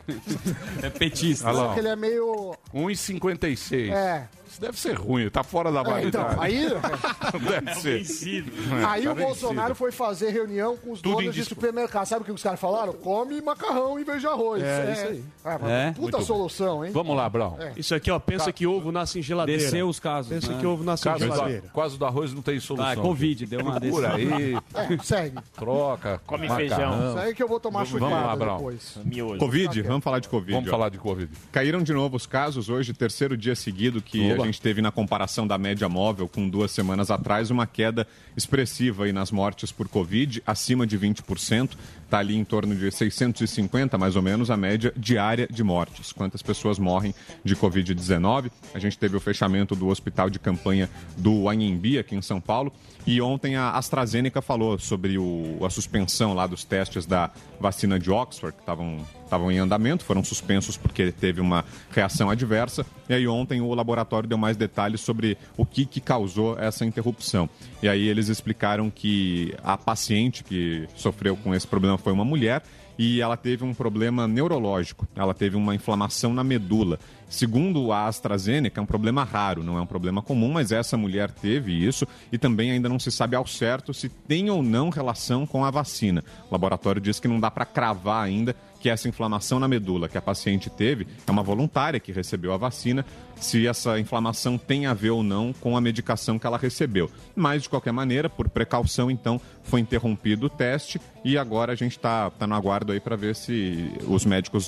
É 0.81 0.89
petista. 0.89 1.47
Olha 1.47 1.57
lá, 1.61 1.77
ele 1.77 1.87
é 1.87 1.95
meio... 1.95 2.55
1,56. 2.73 3.91
É. 3.91 4.27
Deve 4.61 4.79
ser 4.79 4.93
ruim, 4.93 5.27
tá 5.29 5.43
fora 5.43 5.71
da 5.71 5.81
É, 5.81 5.83
validade. 5.83 6.33
então, 6.33 6.41
aí, 6.41 6.67
Deve 7.49 7.73
ser. 8.05 8.45
aí 8.87 9.03
Tá 9.03 9.11
o 9.11 9.15
Bolsonaro 9.15 9.73
foi 9.75 9.91
fazer 9.91 10.29
reunião 10.29 10.77
com 10.77 10.91
os 10.91 11.01
Tudo 11.01 11.15
donos 11.17 11.35
em 11.35 11.39
de 11.39 11.45
supermercado. 11.45 12.05
Sabe 12.05 12.21
o 12.21 12.25
que 12.25 12.31
os 12.31 12.43
caras 12.43 12.59
falaram? 12.59 12.93
Come 12.93 13.41
macarrão 13.41 13.99
em 13.99 14.03
vez 14.03 14.21
de 14.21 14.27
arroz. 14.27 14.61
É, 14.63 14.91
isso 14.93 15.07
aí. 15.07 15.23
Ah, 15.43 15.59
É. 15.67 15.91
Puta 15.93 16.21
solução, 16.21 16.85
hein? 16.85 16.91
Vamos 16.93 17.15
lá, 17.17 17.27
Brown. 17.27 17.57
Isso 17.75 17.95
aqui, 17.95 18.11
ó, 18.11 18.19
pensa 18.19 18.51
que 18.51 18.67
ovo 18.67 18.91
nasce 18.91 19.19
em 19.19 19.21
geladeira. 19.21 19.61
Desceu 19.61 19.87
os 19.89 19.99
casos. 19.99 20.31
Pensa 20.31 20.51
né? 20.53 20.59
que 20.59 20.65
ovo 20.67 20.83
nasce 20.83 21.07
em 21.07 21.11
Caso 21.11 21.23
geladeira. 21.25 21.61
do, 21.61 21.69
caso 21.69 21.97
do 21.97 22.05
arroz 22.05 22.33
não 22.33 22.41
tem 22.41 22.59
solução. 22.59 22.89
Ah, 22.91 22.95
Covid, 22.95 23.45
deu 23.47 23.61
uma 23.61 23.79
Por 23.81 24.05
aí, 24.05 24.55
É, 24.75 24.97
segue. 25.03 25.37
troca, 25.55 26.21
Come 26.27 26.47
macarrão. 26.47 26.67
feijão. 26.69 27.09
Isso 27.09 27.17
aí 27.19 27.33
que 27.35 27.41
eu 27.43 27.47
vou 27.47 27.59
tomar 27.59 27.83
Vamos 27.85 28.01
lá, 28.01 28.09
chupada 28.21 28.35
Brau. 28.35 28.57
depois. 28.57 28.97
Miojo. 29.03 29.37
Covid, 29.39 29.81
vamos 29.81 30.03
falar 30.03 30.19
de 30.19 30.29
Covid. 30.29 30.51
Vamos 30.53 30.69
falar 30.69 30.89
de 30.89 30.97
Covid. 30.97 31.31
Caíram 31.51 31.81
de 31.81 31.93
novo 31.93 32.15
os 32.15 32.25
casos 32.25 32.69
hoje, 32.69 32.93
terceiro 32.93 33.35
dia 33.35 33.55
seguido 33.55 34.01
que 34.01 34.31
Oba. 34.33 34.43
a 34.43 34.45
gente 34.45 34.50
teve 34.59 34.81
na 34.81 34.91
comparação 34.91 35.45
da 35.45 35.57
média 35.57 35.87
móvel 35.89 36.27
com 36.27 36.47
duas 36.49 36.71
semanas 36.71 37.11
atrás, 37.11 37.49
uma 37.51 37.65
queda 37.67 38.07
expressiva 38.35 39.05
aí 39.05 39.13
nas 39.13 39.31
mortes 39.31 39.71
por 39.71 39.87
Covid, 39.87 40.41
acima 40.45 40.85
de 40.87 40.97
20%. 40.97 41.71
Está 42.05 42.19
ali 42.19 42.35
em 42.35 42.43
torno 42.43 42.75
de 42.75 42.91
650, 42.91 43.97
mais 43.97 44.15
ou 44.15 44.21
menos, 44.21 44.51
a 44.51 44.57
média 44.57 44.93
diária 44.97 45.47
de 45.49 45.63
mortes. 45.63 46.11
Quantas 46.11 46.41
pessoas 46.41 46.77
morrem 46.77 47.13
de 47.43 47.55
Covid-19? 47.55 48.51
A 48.73 48.79
gente 48.79 48.97
teve 48.97 49.15
o 49.15 49.19
fechamento 49.19 49.75
do 49.75 49.87
hospital 49.87 50.29
de 50.29 50.37
campanha 50.39 50.89
do 51.17 51.47
Anhembi, 51.47 51.97
aqui 51.97 52.15
em 52.15 52.21
São 52.21 52.41
Paulo. 52.41 52.73
E 53.07 53.21
ontem 53.21 53.55
a 53.55 53.71
AstraZeneca 53.71 54.41
falou 54.41 54.77
sobre 54.77 55.17
o- 55.17 55.57
a 55.65 55.69
suspensão 55.69 56.33
lá 56.33 56.45
dos 56.45 56.63
testes 56.63 57.05
da 57.05 57.31
vacina 57.59 57.97
de 57.97 58.11
Oxford, 58.11 58.55
que 58.55 58.61
estavam 58.61 58.99
estavam 59.31 59.49
em 59.49 59.59
andamento, 59.59 60.03
foram 60.03 60.21
suspensos 60.23 60.75
porque 60.75 61.09
teve 61.11 61.39
uma 61.39 61.63
reação 61.89 62.29
adversa. 62.29 62.85
E 63.07 63.13
aí 63.13 63.27
ontem 63.27 63.61
o 63.61 63.73
laboratório 63.73 64.27
deu 64.27 64.37
mais 64.37 64.57
detalhes 64.57 64.99
sobre 64.99 65.37
o 65.55 65.65
que, 65.65 65.85
que 65.85 66.01
causou 66.01 66.59
essa 66.59 66.85
interrupção. 66.85 67.49
E 67.81 67.87
aí 67.87 68.07
eles 68.07 68.27
explicaram 68.27 68.89
que 68.89 69.55
a 69.63 69.77
paciente 69.77 70.43
que 70.43 70.85
sofreu 70.95 71.37
com 71.37 71.55
esse 71.55 71.65
problema 71.65 71.97
foi 71.97 72.11
uma 72.11 72.25
mulher 72.25 72.61
e 72.99 73.21
ela 73.21 73.37
teve 73.37 73.63
um 73.63 73.73
problema 73.73 74.27
neurológico. 74.27 75.07
Ela 75.15 75.33
teve 75.33 75.55
uma 75.55 75.73
inflamação 75.73 76.33
na 76.33 76.43
medula. 76.43 76.99
Segundo 77.29 77.91
a 77.93 78.07
AstraZeneca, 78.07 78.79
é 78.79 78.83
um 78.83 78.85
problema 78.85 79.23
raro, 79.23 79.63
não 79.63 79.77
é 79.77 79.81
um 79.81 79.85
problema 79.85 80.21
comum, 80.21 80.51
mas 80.51 80.71
essa 80.71 80.97
mulher 80.97 81.31
teve 81.31 81.71
isso 81.71 82.05
e 82.31 82.37
também 82.37 82.69
ainda 82.69 82.89
não 82.89 82.99
se 82.99 83.09
sabe 83.09 83.35
ao 83.35 83.47
certo 83.47 83.93
se 83.93 84.09
tem 84.09 84.49
ou 84.49 84.61
não 84.61 84.89
relação 84.89 85.47
com 85.47 85.63
a 85.63 85.71
vacina. 85.71 86.23
O 86.49 86.51
laboratório 86.51 87.01
diz 87.01 87.19
que 87.19 87.27
não 87.29 87.39
dá 87.39 87.49
para 87.49 87.65
cravar 87.65 88.25
ainda 88.25 88.55
que 88.81 88.89
essa 88.89 89.07
inflamação 89.07 89.59
na 89.59 89.67
medula 89.67 90.09
que 90.09 90.17
a 90.17 90.21
paciente 90.21 90.69
teve 90.69 91.07
é 91.25 91.31
uma 91.31 91.43
voluntária 91.43 91.99
que 91.99 92.11
recebeu 92.11 92.51
a 92.51 92.57
vacina, 92.57 93.05
se 93.35 93.67
essa 93.67 93.99
inflamação 93.99 94.57
tem 94.57 94.87
a 94.87 94.93
ver 94.93 95.11
ou 95.11 95.21
não 95.21 95.53
com 95.53 95.77
a 95.77 95.81
medicação 95.81 96.39
que 96.39 96.47
ela 96.47 96.57
recebeu. 96.57 97.09
Mas, 97.35 97.63
de 97.63 97.69
qualquer 97.69 97.91
maneira, 97.91 98.27
por 98.29 98.49
precaução, 98.49 99.09
então, 99.11 99.39
foi 99.63 99.79
interrompido 99.79 100.47
o 100.47 100.49
teste 100.49 100.99
e 101.23 101.37
agora 101.37 101.73
a 101.73 101.75
gente 101.75 101.91
está 101.91 102.29
tá 102.31 102.47
no 102.47 102.55
aguardo 102.55 102.91
aí 102.91 102.99
para 102.99 103.15
ver 103.15 103.35
se 103.35 103.91
os 104.07 104.25
médicos 104.25 104.67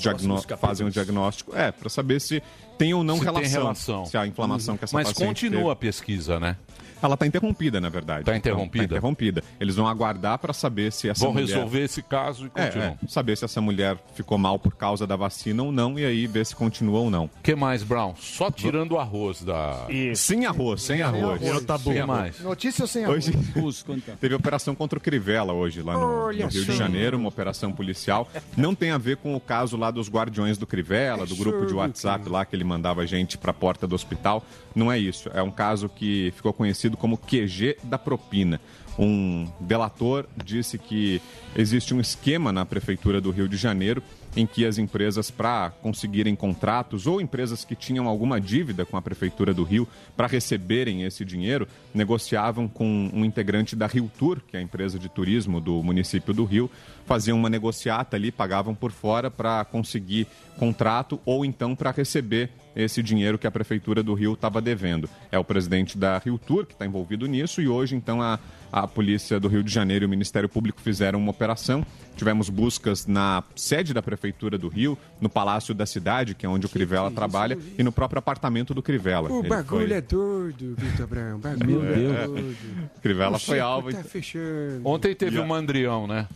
fazem 0.59 0.87
o 0.87 0.91
diagnóstico. 0.91 1.55
É, 1.55 1.71
para 1.71 1.89
saber 1.89 2.21
se 2.21 2.41
tem 2.77 2.93
ou 2.93 3.03
não 3.03 3.17
relação, 3.17 3.61
relação. 3.61 4.05
Se 4.05 4.17
a 4.17 4.25
inflamação 4.27 4.77
que 4.77 4.83
essa 4.83 4.95
Mas 4.95 5.07
paciente 5.07 5.27
continua 5.27 5.59
teve. 5.59 5.71
a 5.71 5.75
pesquisa, 5.75 6.39
né? 6.39 6.57
Ela 7.03 7.15
está 7.15 7.27
interrompida, 7.27 7.81
na 7.81 7.89
verdade. 7.89 8.21
Está 8.21 8.35
interrompida? 8.37 8.85
interrompida. 8.85 9.43
Eles 9.59 9.75
vão 9.75 9.87
aguardar 9.87 10.39
para 10.39 10.53
saber 10.53 10.91
se 10.91 11.09
essa 11.09 11.25
Vão 11.25 11.33
mulher... 11.33 11.47
resolver 11.47 11.81
esse 11.83 12.01
caso 12.01 12.45
e 12.45 12.51
É, 12.59 12.65
continuam. 12.67 12.97
é, 13.03 13.07
saber 13.07 13.37
se 13.37 13.43
essa 13.45 13.59
mulher 13.59 13.97
ficou 14.15 14.37
mal 14.37 14.57
por 14.57 14.73
causa 14.75 15.05
da 15.05 15.15
vacina 15.15 15.61
ou 15.63 15.71
não 15.71 15.99
e 15.99 16.05
aí 16.05 16.25
ver 16.27 16.45
se 16.45 16.55
continua 16.55 16.99
ou 16.99 17.09
não. 17.09 17.29
que 17.43 17.53
mais, 17.55 17.83
Brown? 17.83 18.13
Só 18.17 18.49
tirando 18.49 18.93
o 18.93 18.99
arroz 18.99 19.43
da... 19.43 19.85
Sem 20.15 20.45
arroz, 20.45 20.81
sem 20.81 21.01
arroz. 21.01 21.41
Tá 21.65 21.77
bom. 21.77 21.91
que 21.93 22.03
mais? 22.03 22.39
Notícia 22.39 22.87
sem 22.87 23.03
arroz. 23.03 23.29
Hoje 23.55 23.93
teve 24.19 24.33
operação 24.35 24.73
contra 24.73 24.97
o 24.97 25.01
Crivella 25.01 25.53
hoje 25.53 25.81
lá 25.81 25.93
no, 25.93 26.25
no 26.25 26.31
Rio 26.31 26.47
de. 26.47 26.73
Janeiro, 26.73 27.17
uma 27.17 27.29
operação 27.29 27.71
policial. 27.71 28.29
Não 28.55 28.73
tem 28.73 28.91
a 28.91 28.97
ver 28.97 29.17
com 29.17 29.35
o 29.35 29.39
caso 29.39 29.75
lá 29.77 29.91
dos 29.91 30.09
guardiões 30.09 30.57
do 30.57 30.65
Crivella, 30.65 31.25
do 31.25 31.35
grupo 31.35 31.65
de 31.65 31.73
WhatsApp 31.73 32.27
lá 32.29 32.45
que 32.45 32.55
ele 32.55 32.63
mandava 32.63 33.05
gente 33.05 33.37
para 33.37 33.51
a 33.51 33.53
porta 33.53 33.85
do 33.87 33.93
hospital. 33.95 34.43
Não 34.75 34.91
é 34.91 34.97
isso. 34.97 35.29
É 35.33 35.41
um 35.41 35.51
caso 35.51 35.87
que 35.89 36.31
ficou 36.35 36.51
conhecido 36.53 36.92
como 36.97 37.17
QG 37.17 37.77
da 37.83 37.97
propina. 37.97 38.59
Um 38.97 39.47
delator 39.59 40.27
disse 40.43 40.77
que 40.77 41.21
existe 41.55 41.93
um 41.93 41.99
esquema 41.99 42.51
na 42.51 42.65
prefeitura 42.65 43.19
do 43.19 43.31
Rio 43.31 43.47
de 43.47 43.57
Janeiro 43.57 44.03
em 44.35 44.45
que 44.45 44.65
as 44.65 44.77
empresas, 44.77 45.29
para 45.29 45.71
conseguirem 45.81 46.35
contratos 46.35 47.05
ou 47.05 47.21
empresas 47.21 47.63
que 47.63 47.75
tinham 47.75 48.07
alguma 48.07 48.41
dívida 48.41 48.85
com 48.85 48.97
a 48.97 49.01
prefeitura 49.01 49.53
do 49.53 49.63
Rio 49.63 49.87
para 50.17 50.27
receberem 50.27 51.03
esse 51.03 51.23
dinheiro, 51.23 51.67
negociavam 51.93 52.67
com 52.67 53.09
um 53.13 53.23
integrante 53.23 53.75
da 53.75 53.85
Rio 53.85 54.11
Tour, 54.17 54.41
que 54.47 54.57
é 54.57 54.59
a 54.59 54.63
empresa 54.63 54.97
de 54.97 55.07
turismo 55.07 55.61
do 55.61 55.83
município 55.83 56.33
do 56.33 56.45
Rio, 56.45 56.69
faziam 57.05 57.37
uma 57.37 57.49
negociata 57.49 58.15
ali, 58.15 58.31
pagavam 58.31 58.73
por 58.73 58.91
fora 58.91 59.29
para 59.29 59.63
conseguir 59.65 60.27
contrato 60.57 61.19
ou 61.25 61.45
então 61.45 61.75
para 61.75 61.91
receber 61.91 62.49
esse 62.75 63.03
dinheiro 63.03 63.37
que 63.37 63.45
a 63.45 63.51
prefeitura 63.51 64.01
do 64.01 64.13
Rio 64.13 64.33
estava 64.33 64.61
devendo. 64.61 65.09
É 65.31 65.37
o 65.37 65.43
presidente 65.43 65.97
da 65.97 66.17
Rio 66.17 66.39
Tour 66.39 66.65
que 66.65 66.73
está 66.73 66.85
envolvido 66.85 67.27
nisso 67.27 67.61
e 67.61 67.67
hoje 67.67 67.95
então 67.95 68.21
a, 68.21 68.39
a 68.73 68.87
polícia 68.87 69.39
do 69.39 69.47
Rio 69.47 69.63
de 69.63 69.71
Janeiro 69.71 70.03
e 70.03 70.07
o 70.07 70.09
Ministério 70.09 70.49
Público 70.49 70.81
fizeram 70.81 71.19
uma 71.19 71.29
operação. 71.29 71.85
Tivemos 72.17 72.49
buscas 72.49 73.05
na 73.05 73.43
sede 73.55 73.93
da 73.93 74.01
prefeitura 74.01 74.57
do 74.57 74.67
Rio, 74.67 74.97
no 75.21 75.29
Palácio 75.29 75.75
da 75.75 75.85
Cidade, 75.85 76.33
que 76.33 76.43
é 76.43 76.49
onde 76.49 76.65
o 76.65 76.69
Crivella 76.69 77.11
trabalha, 77.11 77.55
e 77.77 77.83
no 77.83 77.91
próprio 77.91 78.17
apartamento 78.17 78.73
do 78.73 78.81
Crivella. 78.81 79.31
O 79.31 79.39
Ele 79.41 79.47
bagulho 79.49 79.87
foi- 79.87 79.97
é 79.97 80.01
doido, 80.01 80.75
Vitor 80.75 81.07
Brown. 81.07 81.37
Bagulho 81.37 81.85
é 81.85 82.25
doido. 82.27 82.89
Crivella 83.01 83.37
O 83.37 83.39
foi 83.39 83.59
alvo. 83.59 83.91
Tá 83.93 84.03
fechando. 84.03 84.81
Ontem 84.83 85.13
teve 85.15 85.37
o 85.37 85.43
a- 85.43 85.45
Mandrião, 85.45 86.07
né? 86.07 86.27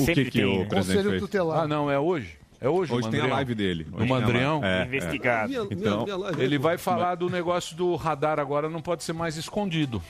O 0.00 0.04
que 0.06 0.24
que 0.24 0.44
o 0.44 0.66
presidente 0.66 0.74
Conselho 0.74 1.10
fez? 1.10 1.22
tutelar. 1.22 1.64
Ah, 1.64 1.68
não, 1.68 1.90
é 1.90 1.98
hoje? 1.98 2.38
É 2.58 2.68
hoje, 2.70 2.90
o 2.90 2.96
Hoje 2.96 3.10
tem 3.10 3.20
a 3.20 3.22
Mandrião? 3.24 3.36
live 3.36 3.54
dele. 3.54 3.86
Hoje 3.92 4.02
a 4.02 4.06
Mandrião? 4.06 4.64
É, 4.64 4.80
é. 4.80 4.84
Investigado. 4.86 5.68
Então, 5.70 6.04
minha 6.04 6.16
live- 6.16 6.42
Ele 6.42 6.58
vai 6.58 6.78
falar 6.78 7.14
do 7.16 7.28
negócio 7.28 7.76
do 7.76 7.94
radar 7.96 8.40
agora, 8.40 8.70
não 8.70 8.80
pode 8.80 9.04
ser 9.04 9.12
mais 9.12 9.36
escondido. 9.36 10.02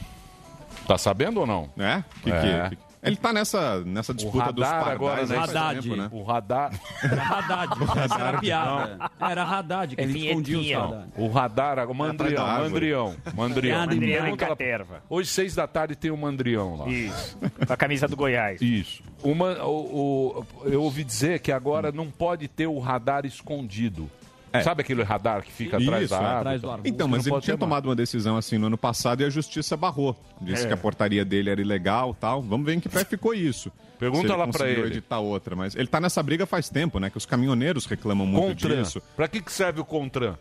Tá 0.86 0.96
sabendo 0.98 1.40
ou 1.40 1.46
não? 1.46 1.70
É? 1.78 2.02
Que, 2.22 2.30
É. 2.30 2.70
que- 2.70 2.78
ele 3.02 3.14
tá 3.16 3.32
nessa, 3.32 3.84
nessa 3.84 4.12
disputa 4.12 4.52
dos 4.52 4.64
radar 4.66 4.84
pardais 4.84 4.96
agora, 4.96 5.26
né? 5.26 5.36
faz 5.36 5.50
Haddad. 5.56 5.80
tempo, 5.82 5.96
né? 5.96 6.08
O 6.10 6.22
radar. 6.24 6.72
Era 7.04 7.22
Haddad. 7.22 7.72
Era 8.18 8.30
a 8.36 8.40
piada. 8.40 9.10
Era 9.20 9.42
Haddad 9.44 9.94
que 9.94 10.00
É 10.00 10.04
ele 10.04 10.26
escondia 10.28 10.56
os 10.58 10.64
vinhetinha. 10.64 10.78
Haddad. 10.80 11.08
O 11.16 11.28
radar, 11.28 11.90
o 11.90 11.94
Mandrião. 11.94 12.46
Mandrião, 12.46 13.16
Mandrião. 13.34 13.76
É, 13.82 13.86
Mandrião 13.86 14.30
lá- 14.30 14.36
Caterva. 14.36 15.02
Hoje, 15.08 15.28
seis 15.28 15.54
da 15.54 15.68
tarde, 15.68 15.94
tem 15.94 16.10
o 16.10 16.16
Mandrião 16.16 16.76
lá. 16.76 16.88
Isso. 16.88 17.36
Com 17.66 17.72
a 17.72 17.76
camisa 17.76 18.08
do 18.08 18.16
Goiás. 18.16 18.60
Isso. 18.60 19.02
Uma, 19.22 19.62
o, 19.64 20.44
o- 20.64 20.68
eu 20.68 20.82
ouvi 20.82 21.04
dizer 21.04 21.38
que 21.38 21.52
agora 21.52 21.92
não 21.92 22.10
pode 22.10 22.48
ter 22.48 22.66
o 22.66 22.78
radar 22.80 23.24
escondido. 23.24 24.10
É. 24.52 24.62
Sabe 24.62 24.80
aquele 24.82 25.02
radar 25.02 25.42
que 25.42 25.52
fica 25.52 25.76
atrás 25.76 26.04
Isso, 26.04 26.14
da 26.14 26.16
é. 26.16 26.20
árvore? 26.24 26.38
Atrás 26.40 26.60
do 26.62 26.70
arbusto. 26.70 26.88
Então, 26.88 27.08
mas 27.08 27.26
ele 27.26 27.40
tinha 27.40 27.58
tomado 27.58 27.86
uma 27.88 27.96
decisão 27.96 28.36
assim 28.36 28.56
no 28.58 28.68
ano 28.68 28.78
passado 28.78 29.20
e 29.20 29.24
a 29.24 29.28
justiça 29.30 29.76
barrou. 29.76 30.16
Disse 30.40 30.64
É. 30.64 30.68
que 30.68 30.72
a 30.72 30.76
portaria 30.76 31.24
dele 31.24 31.50
era 31.50 31.60
ilegal 31.60 32.14
tal. 32.14 32.40
Vamos 32.40 32.64
ver 32.64 32.74
em 32.74 32.80
que 32.80 32.88
pé 32.88 33.04
ficou 33.04 33.34
isso. 33.34 33.70
Pergunta 33.98 34.26
ele 34.26 34.36
lá 34.36 34.46
pra 34.46 34.52
conseguiu 34.60 34.84
ele. 34.86 34.94
editar 34.94 35.18
outra. 35.18 35.56
Mas 35.56 35.74
ele 35.74 35.88
tá 35.88 36.00
nessa 36.00 36.22
briga 36.22 36.46
faz 36.46 36.68
tempo, 36.68 36.98
né? 36.98 37.10
Que 37.10 37.16
os 37.18 37.26
caminhoneiros 37.26 37.86
reclamam 37.86 38.26
muito 38.26 38.62
Contran. 38.62 38.82
disso. 38.82 39.02
Pra 39.16 39.26
que, 39.28 39.40
que 39.42 39.52
serve 39.52 39.80
o 39.80 39.84
Contran? 39.84 40.34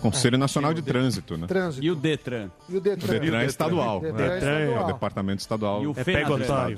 Conselho 0.00 0.38
Nacional 0.38 0.72
de 0.72 0.80
Trânsito, 0.82 1.36
né? 1.36 1.46
Trânsito. 1.46 1.84
E 1.84 1.90
o 1.90 1.94
Detran. 1.94 2.48
E 2.68 2.74
o 2.74 2.78
O 2.78 2.80
Detran. 2.80 3.18
Detran 3.18 3.38
é 3.40 3.44
estadual. 3.46 4.00
Detran 4.00 4.24
é 4.24 4.32
É, 4.32 4.38
estadual. 4.38 4.84
o 4.84 4.92
Departamento 4.92 5.40
Estadual. 5.40 5.82
E 5.82 5.86
o 5.86 5.94
É 5.96 6.04
Fenatran. 6.04 6.74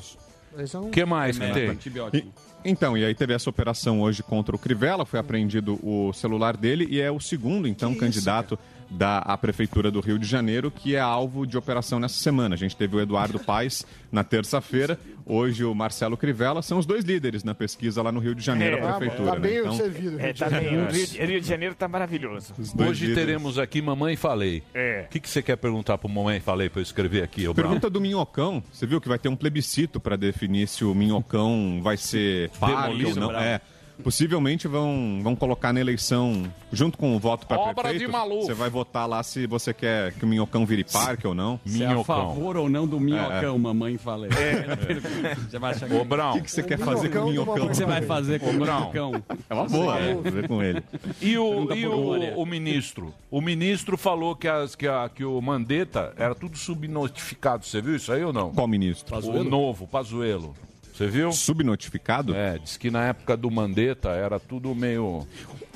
é 0.56 0.78
O 0.78 0.90
que 0.90 1.04
mais 1.04 1.38
que 1.38 1.44
É, 1.44 1.52
tem? 1.52 1.68
antibiótico. 1.68 2.26
E- 2.28 2.51
então, 2.64 2.96
e 2.96 3.05
aí 3.05 3.14
teve 3.14 3.33
essa 3.33 3.51
operação 3.51 4.01
hoje 4.01 4.22
contra 4.22 4.55
o 4.55 4.59
Crivella, 4.59 5.05
foi 5.05 5.18
apreendido 5.18 5.79
o 5.83 6.12
celular 6.12 6.57
dele 6.57 6.87
e 6.90 7.01
é 7.01 7.11
o 7.11 7.20
segundo, 7.20 7.66
então, 7.66 7.94
candidato 7.94 8.59
da 8.92 9.18
à 9.18 9.37
Prefeitura 9.37 9.90
do 9.90 10.00
Rio 10.00 10.18
de 10.18 10.26
Janeiro 10.26 10.70
que 10.70 10.94
é 10.94 11.00
alvo 11.00 11.46
de 11.46 11.57
operação 11.57 11.98
nessa 11.98 12.16
semana. 12.16 12.55
A 12.55 12.59
gente 12.59 12.76
teve 12.76 12.96
o 12.96 13.00
Eduardo 13.00 13.38
Paes 13.38 13.85
na 14.11 14.22
terça-feira, 14.22 14.98
hoje 15.24 15.64
o 15.64 15.74
Marcelo 15.74 16.16
Crivella, 16.16 16.61
são 16.62 16.78
os 16.78 16.85
dois 16.87 17.05
líderes 17.05 17.42
na 17.42 17.55
pesquisa 17.55 18.02
lá 18.02 18.12
no 18.12 18.20
Rio 18.20 18.35
de 18.35 18.42
Janeiro, 18.44 18.76
É, 18.76 18.81
a 18.83 18.90
Ah, 18.90 18.92
Prefeitura. 18.94 19.31
tá 19.33 19.38
bem 19.38 19.52
né? 19.55 19.59
Então, 19.61 19.76
servido. 19.76 20.20
É, 20.20 20.33
tá 20.33 20.50
bem. 20.50 20.76
O 20.78 20.90
Rio, 20.90 21.07
de- 21.07 21.24
Rio 21.24 21.40
de 21.40 21.48
Janeiro 21.48 21.74
tá 21.74 21.88
maravilhoso. 21.88 22.52
Hoje 22.78 23.07
líderes. 23.07 23.14
teremos 23.14 23.59
aqui 23.59 23.81
Mamãe 23.81 24.16
Falei. 24.16 24.62
É. 24.74 25.05
O 25.07 25.11
que, 25.11 25.20
que 25.20 25.28
você 25.28 25.42
quer 25.42 25.57
perguntar 25.57 25.96
pro 25.98 26.09
Mamãe 26.09 26.40
Falei 26.40 26.68
pra 26.68 26.81
eu 26.81 26.83
escrever 26.83 27.22
aqui, 27.22 27.48
ô? 27.48 27.55
Pergunta 27.55 27.88
do 27.88 28.00
Minhocão. 28.00 28.62
Você 28.72 28.87
viu 28.87 29.00
que 29.00 29.09
vai 29.09 29.18
ter 29.18 29.28
um 29.28 29.37
plebiscito 29.37 29.98
para 29.98 30.16
definir 30.16 30.68
se 30.68 30.85
o 30.85 30.94
Minhocão 30.94 31.81
vai 31.83 31.96
ser 31.96 32.50
parque 32.61 33.05
ou 33.07 33.14
não? 33.16 33.28
bravo. 33.28 33.44
É. 33.44 33.61
Possivelmente 34.02 34.68
vão, 34.68 35.20
vão 35.22 35.34
colocar 35.36 35.72
na 35.72 35.80
eleição, 35.80 36.42
junto 36.72 36.98
com 36.98 37.14
o 37.14 37.18
voto 37.18 37.46
para 37.46 37.58
Obra 37.58 37.74
prefeito, 37.74 38.06
de 38.06 38.12
maluco. 38.12 38.46
você 38.46 38.54
vai 38.54 38.68
votar 38.68 39.08
lá 39.08 39.22
se 39.22 39.46
você 39.46 39.72
quer 39.72 40.12
que 40.12 40.24
o 40.24 40.28
Minhocão 40.28 40.66
vire 40.66 40.84
parque 40.84 41.26
ou 41.26 41.34
não. 41.34 41.60
Se 41.64 41.82
é 41.82 41.86
a 41.86 42.04
favor 42.04 42.56
ou 42.56 42.68
não 42.68 42.86
do 42.86 42.98
minhocão, 42.98 43.58
mamãe 43.58 43.96
falei. 43.96 44.30
Você 45.48 45.58
vai 45.58 45.72
achar 45.72 45.92
Ô, 45.92 46.04
Brown. 46.04 46.30
O 46.30 46.34
que, 46.34 46.42
que 46.42 46.50
você 46.50 46.62
quer 46.62 46.78
fazer 46.78 47.08
com 47.10 47.18
o 47.20 47.30
Minhocão? 47.30 47.66
O 47.66 47.68
que 47.68 47.76
você 47.76 47.84
vai 47.84 48.02
fazer 48.02 48.40
com 48.40 48.50
o 48.50 48.54
minhocão? 48.54 49.22
É 49.48 49.54
uma 49.54 49.66
boa, 49.66 49.98
é, 49.98 50.14
fazer 50.16 50.48
com 50.48 50.62
ele. 50.62 50.82
E, 51.20 51.36
o, 51.36 51.72
e 51.74 51.86
o, 51.86 52.40
o 52.40 52.46
ministro? 52.46 53.14
O 53.30 53.40
ministro 53.40 53.96
falou 53.96 54.34
que, 54.34 54.48
as, 54.48 54.74
que, 54.74 54.86
a, 54.86 55.08
que 55.08 55.24
o 55.24 55.40
Mandetta 55.40 56.12
era 56.16 56.34
tudo 56.34 56.56
subnotificado. 56.56 57.64
Você 57.64 57.80
viu 57.80 57.96
isso 57.96 58.12
aí 58.12 58.24
ou 58.24 58.32
não? 58.32 58.52
Qual 58.52 58.66
ministro? 58.66 59.16
O 59.16 59.44
novo, 59.44 59.86
Pazuello. 59.86 60.54
Você 60.92 61.07
viu? 61.07 61.33
Subnotificado? 61.33 62.35
É, 62.35 62.59
diz 62.59 62.76
que 62.76 62.90
na 62.90 63.05
época 63.07 63.37
do 63.37 63.50
Mandetta 63.50 64.11
era 64.11 64.38
tudo 64.38 64.74
meio. 64.74 65.26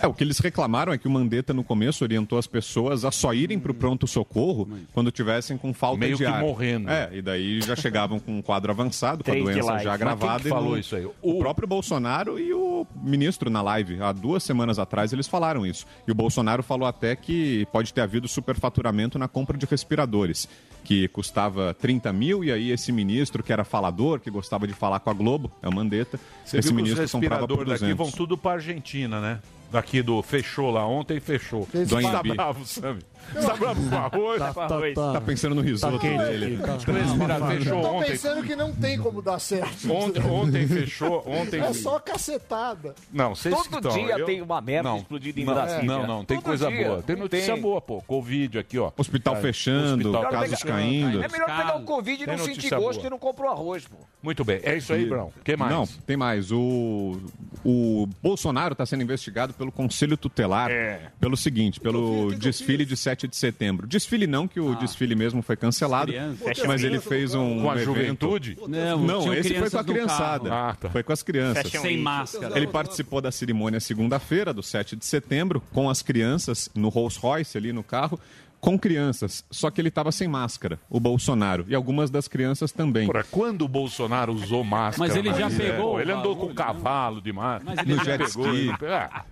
É, 0.00 0.06
o 0.06 0.12
que 0.12 0.22
eles 0.22 0.38
reclamaram 0.38 0.92
é 0.92 0.98
que 0.98 1.08
o 1.08 1.10
Mandetta, 1.10 1.54
no 1.54 1.64
começo, 1.64 2.04
orientou 2.04 2.38
as 2.38 2.46
pessoas 2.46 3.02
a 3.02 3.10
só 3.10 3.32
irem 3.32 3.58
para 3.58 3.72
o 3.72 3.74
pronto-socorro 3.74 4.68
quando 4.92 5.10
tivessem 5.10 5.56
com 5.56 5.72
falta 5.72 6.00
Meio 6.00 6.16
de 6.18 6.22
que 6.24 6.28
ar. 6.30 6.40
morrendo. 6.42 6.90
É, 6.90 7.08
e 7.12 7.22
daí 7.22 7.62
já 7.62 7.74
chegavam 7.74 8.20
com 8.20 8.38
um 8.38 8.42
quadro 8.42 8.70
avançado, 8.70 9.24
com 9.24 9.30
a 9.32 9.34
doença 9.34 9.62
já 9.62 9.72
Mas 9.72 9.82
quem 9.82 9.90
agravada. 9.90 10.40
que 10.42 10.48
e 10.48 10.50
falou 10.50 10.70
não- 10.72 10.78
isso 10.78 10.94
aí? 10.96 11.06
O... 11.06 11.14
O- 11.22 11.38
próprio 11.38 11.66
Bolsonaro 11.66 12.38
e 12.38 12.52
o 12.52 12.86
ministro 13.02 13.48
na 13.48 13.62
live. 13.62 14.02
Há 14.02 14.12
duas 14.12 14.42
semanas 14.42 14.78
atrás 14.78 15.14
eles 15.14 15.26
falaram 15.26 15.64
isso. 15.66 15.86
E 16.06 16.12
o 16.12 16.14
Bolsonaro 16.14 16.62
falou 16.62 16.86
até 16.86 17.16
que 17.16 17.66
pode 17.72 17.94
ter 17.94 18.02
havido 18.02 18.28
superfaturamento 18.28 19.18
na 19.18 19.28
compra 19.28 19.56
de 19.56 19.64
respiradores, 19.64 20.46
que 20.86 21.08
custava 21.08 21.74
30 21.74 22.12
mil, 22.12 22.44
e 22.44 22.52
aí 22.52 22.70
esse 22.70 22.92
ministro, 22.92 23.42
que 23.42 23.52
era 23.52 23.64
falador, 23.64 24.20
que 24.20 24.30
gostava 24.30 24.68
de 24.68 24.72
falar 24.72 25.00
com 25.00 25.10
a 25.10 25.12
Globo, 25.12 25.50
é 25.60 25.68
o 25.68 25.74
Mandetta, 25.74 26.16
Você 26.44 26.58
esse 26.58 26.68
viu 26.68 26.76
que 26.76 26.82
os 26.82 26.90
ministro 26.90 27.20
comprava 27.20 27.48
por 27.48 27.58
respiradores 27.58 27.80
200. 27.80 27.80
daqui 27.80 27.94
vão 27.94 28.10
tudo 28.12 28.38
pra 28.38 28.52
Argentina, 28.52 29.20
né? 29.20 29.40
Daqui 29.72 30.00
do 30.00 30.22
fechou 30.22 30.70
lá 30.70 30.86
ontem, 30.86 31.18
fechou. 31.18 31.66
Fez 31.66 31.90
tá 31.90 32.22
bravo, 32.22 32.64
Sammy? 32.64 33.00
Você 33.32 33.46
tá 33.46 33.56
bravo 33.56 33.88
com 33.90 33.96
arroz? 33.96 34.42
Com 34.54 34.60
arroz. 34.60 34.94
Tá 34.94 35.20
pensando 35.20 35.54
no 35.54 35.60
risoto 35.60 35.98
dele. 35.98 36.58
Respirador 36.86 37.48
fechou 37.48 37.82
Tô 37.82 37.88
ontem. 37.88 38.10
pensando 38.12 38.42
que 38.44 38.56
não 38.56 38.72
tem 38.72 38.98
como 38.98 39.20
dar 39.20 39.38
certo. 39.38 39.90
Ontem, 39.92 40.22
ontem 40.22 40.66
fechou, 40.68 41.22
ontem. 41.26 41.60
É 41.60 41.72
só 41.72 41.98
cacetada. 41.98 42.94
Não, 43.12 43.34
vocês 43.34 43.54
Todo 43.54 43.68
que 43.68 43.80
tão, 43.80 43.92
dia 43.92 44.18
eu- 44.18 44.26
tem 44.26 44.40
uma 44.40 44.60
merda 44.60 44.88
não, 44.90 44.98
explodida 44.98 45.40
em 45.40 45.44
não, 45.44 45.54
Brasília. 45.54 45.82
Não, 45.84 46.06
não, 46.06 46.24
tem 46.24 46.36
Todo 46.36 46.44
coisa 46.44 46.68
dia. 46.68 46.86
boa. 46.88 47.02
Tem 47.02 47.16
notícia 47.16 47.52
tem. 47.54 47.62
boa, 47.62 47.80
pô. 47.80 48.00
Covid 48.02 48.58
aqui, 48.58 48.78
ó. 48.78 48.92
Hospital 48.96 49.34
Tá, 49.34 49.40
fechando, 49.40 50.08
hospital 50.10 50.30
casos 50.30 50.60
pegando. 50.62 50.76
caindo. 50.76 51.22
É 51.24 51.28
melhor 51.28 51.46
pegar 51.46 51.76
o 51.76 51.82
Covid 51.82 52.22
e 52.22 52.26
não 52.26 52.38
sentir 52.38 52.70
gosto 52.70 52.94
boa. 52.98 53.06
e 53.06 53.10
não 53.10 53.18
comprar 53.18 53.46
o 53.48 53.52
arroz, 53.52 53.86
pô. 53.86 53.96
Muito 54.22 54.44
bem, 54.44 54.60
é 54.62 54.76
isso 54.76 54.92
aí, 54.92 55.04
Brown. 55.06 55.28
O 55.36 55.44
que 55.44 55.56
mais? 55.56 55.72
Não, 55.72 55.86
tem 55.86 56.16
mais. 56.16 56.50
O, 56.50 57.16
o 57.64 58.08
Bolsonaro 58.22 58.72
está 58.72 58.84
sendo 58.86 59.02
investigado 59.02 59.52
pelo 59.52 59.70
Conselho 59.70 60.16
Tutelar 60.16 60.70
É. 60.70 61.10
pelo 61.20 61.36
seguinte, 61.36 61.78
pelo 61.80 62.34
desfile 62.34 62.84
de 62.84 62.96
7 63.06 63.28
de 63.28 63.36
setembro. 63.36 63.86
Desfile 63.86 64.26
não, 64.26 64.48
que 64.48 64.58
o 64.58 64.74
desfile 64.74 65.14
mesmo 65.14 65.40
foi 65.42 65.56
cancelado, 65.56 66.10
crianças. 66.12 66.66
mas 66.66 66.82
ele 66.82 66.98
fez 67.00 67.34
um 67.34 67.60
Com 67.62 67.70
a 67.70 67.74
evento- 67.74 67.84
juventude? 67.84 68.58
Não, 68.66 68.98
Não, 69.00 69.32
esse 69.34 69.54
foi 69.54 69.70
com 69.70 69.78
a 69.78 69.82
no 69.82 69.92
criançada. 69.92 70.52
Ah, 70.52 70.74
tá. 70.74 70.90
Foi 70.90 71.02
com 71.04 71.12
as 71.12 71.22
crianças. 71.22 71.62
Fashion 71.62 71.82
Sem 71.82 71.98
máscara. 71.98 72.56
Ele 72.56 72.66
participou 72.66 73.20
da 73.20 73.30
cerimônia 73.30 73.78
segunda-feira, 73.78 74.52
do 74.52 74.62
7 74.62 74.96
de 74.96 75.04
setembro, 75.06 75.62
com 75.72 75.88
as 75.88 76.02
crianças 76.02 76.68
no 76.74 76.88
Rolls 76.88 77.16
Royce 77.18 77.56
ali 77.56 77.72
no 77.72 77.82
carro. 77.84 78.18
Com 78.58 78.76
crianças, 78.78 79.44
só 79.50 79.70
que 79.70 79.80
ele 79.80 79.88
estava 79.90 80.10
sem 80.10 80.26
máscara, 80.26 80.80
o 80.90 80.98
Bolsonaro, 80.98 81.64
e 81.68 81.74
algumas 81.74 82.10
das 82.10 82.26
crianças 82.26 82.72
também. 82.72 83.06
Porra, 83.06 83.22
quando 83.30 83.62
o 83.62 83.68
Bolsonaro 83.68 84.32
usou 84.32 84.64
máscara? 84.64 85.06
Mas 85.08 85.14
ele 85.16 85.32
já 85.34 85.48
pegou 85.50 86.00
ele 86.00 86.10
andou 86.10 86.34
com 86.34 86.52
cavalo 86.54 87.20
demais. 87.20 87.62
Mas 87.62 87.78
ele 87.78 87.90
No 87.94 87.96
já 87.98 88.16
jet 88.16 88.24
pegou, 88.26 88.46
ski. 88.54 88.58
ele- 88.82 88.92
Ah, 88.92 89.24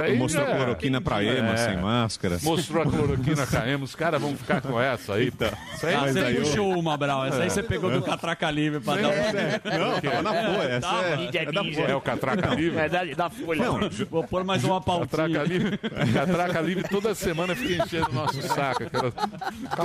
aí 0.00 0.16
Mostrou 0.16 0.46
é. 0.46 0.54
cloroquina 0.56 1.00
pra 1.00 1.22
Ema, 1.22 1.52
É. 1.52 1.56
sem 1.56 1.76
máscara. 1.76 2.38
Mostrou 2.42 2.82
a 2.82 2.86
cloroquina 2.86 3.46
pra 3.46 3.68
Ema. 3.68 3.84
Os 3.84 3.94
caras 3.94 4.20
vão 4.20 4.36
ficar 4.36 4.60
com 4.60 4.80
essa 4.80 5.14
aí. 5.14 5.30
Tá. 5.30 5.52
Isso 5.74 5.86
aí 5.86 5.94
Ah, 5.94 6.00
você 6.00 6.18
aí 6.20 6.36
eu- 6.36 6.42
puxou 6.42 6.78
uma, 6.78 6.96
Brau. 6.96 7.24
Essa 7.26 7.42
aí 7.42 7.50
você 7.50 7.62
pegou 7.62 7.90
do 7.90 8.02
Catraca 8.02 8.50
Livre 8.50 8.80
pra 8.80 8.96
dar 8.96 9.08
um... 9.08 9.12
Não, 9.12 10.00
tava 10.00 10.22
na 10.22 10.32
folha. 10.32 10.68
Essa 10.74 10.94
é, 11.02 11.16
Ninja, 11.16 11.38
é 11.38 11.52
da 11.52 11.62
ninja. 11.62 11.80
folha. 11.80 11.92
É 11.92 11.96
o 11.96 12.00
Catraca 12.00 12.54
Livre? 12.54 12.78
É 12.78 12.88
da, 12.88 13.04
da 13.04 13.30
folha. 13.30 13.64
Não, 13.64 13.80
Vou 14.10 14.24
pôr 14.24 14.44
mais 14.44 14.64
uma 14.64 14.80
pautinha. 14.80 15.06
Catraca 15.08 15.42
Livre, 15.44 15.78
Catraca 15.78 16.60
Livre 16.60 16.88
toda 16.88 17.14
semana 17.14 17.54
fica 17.54 17.84
enchendo 17.84 18.10
o 18.10 18.14
nosso 18.14 18.40
saco. 18.42 18.84
Aquela... 18.84 19.12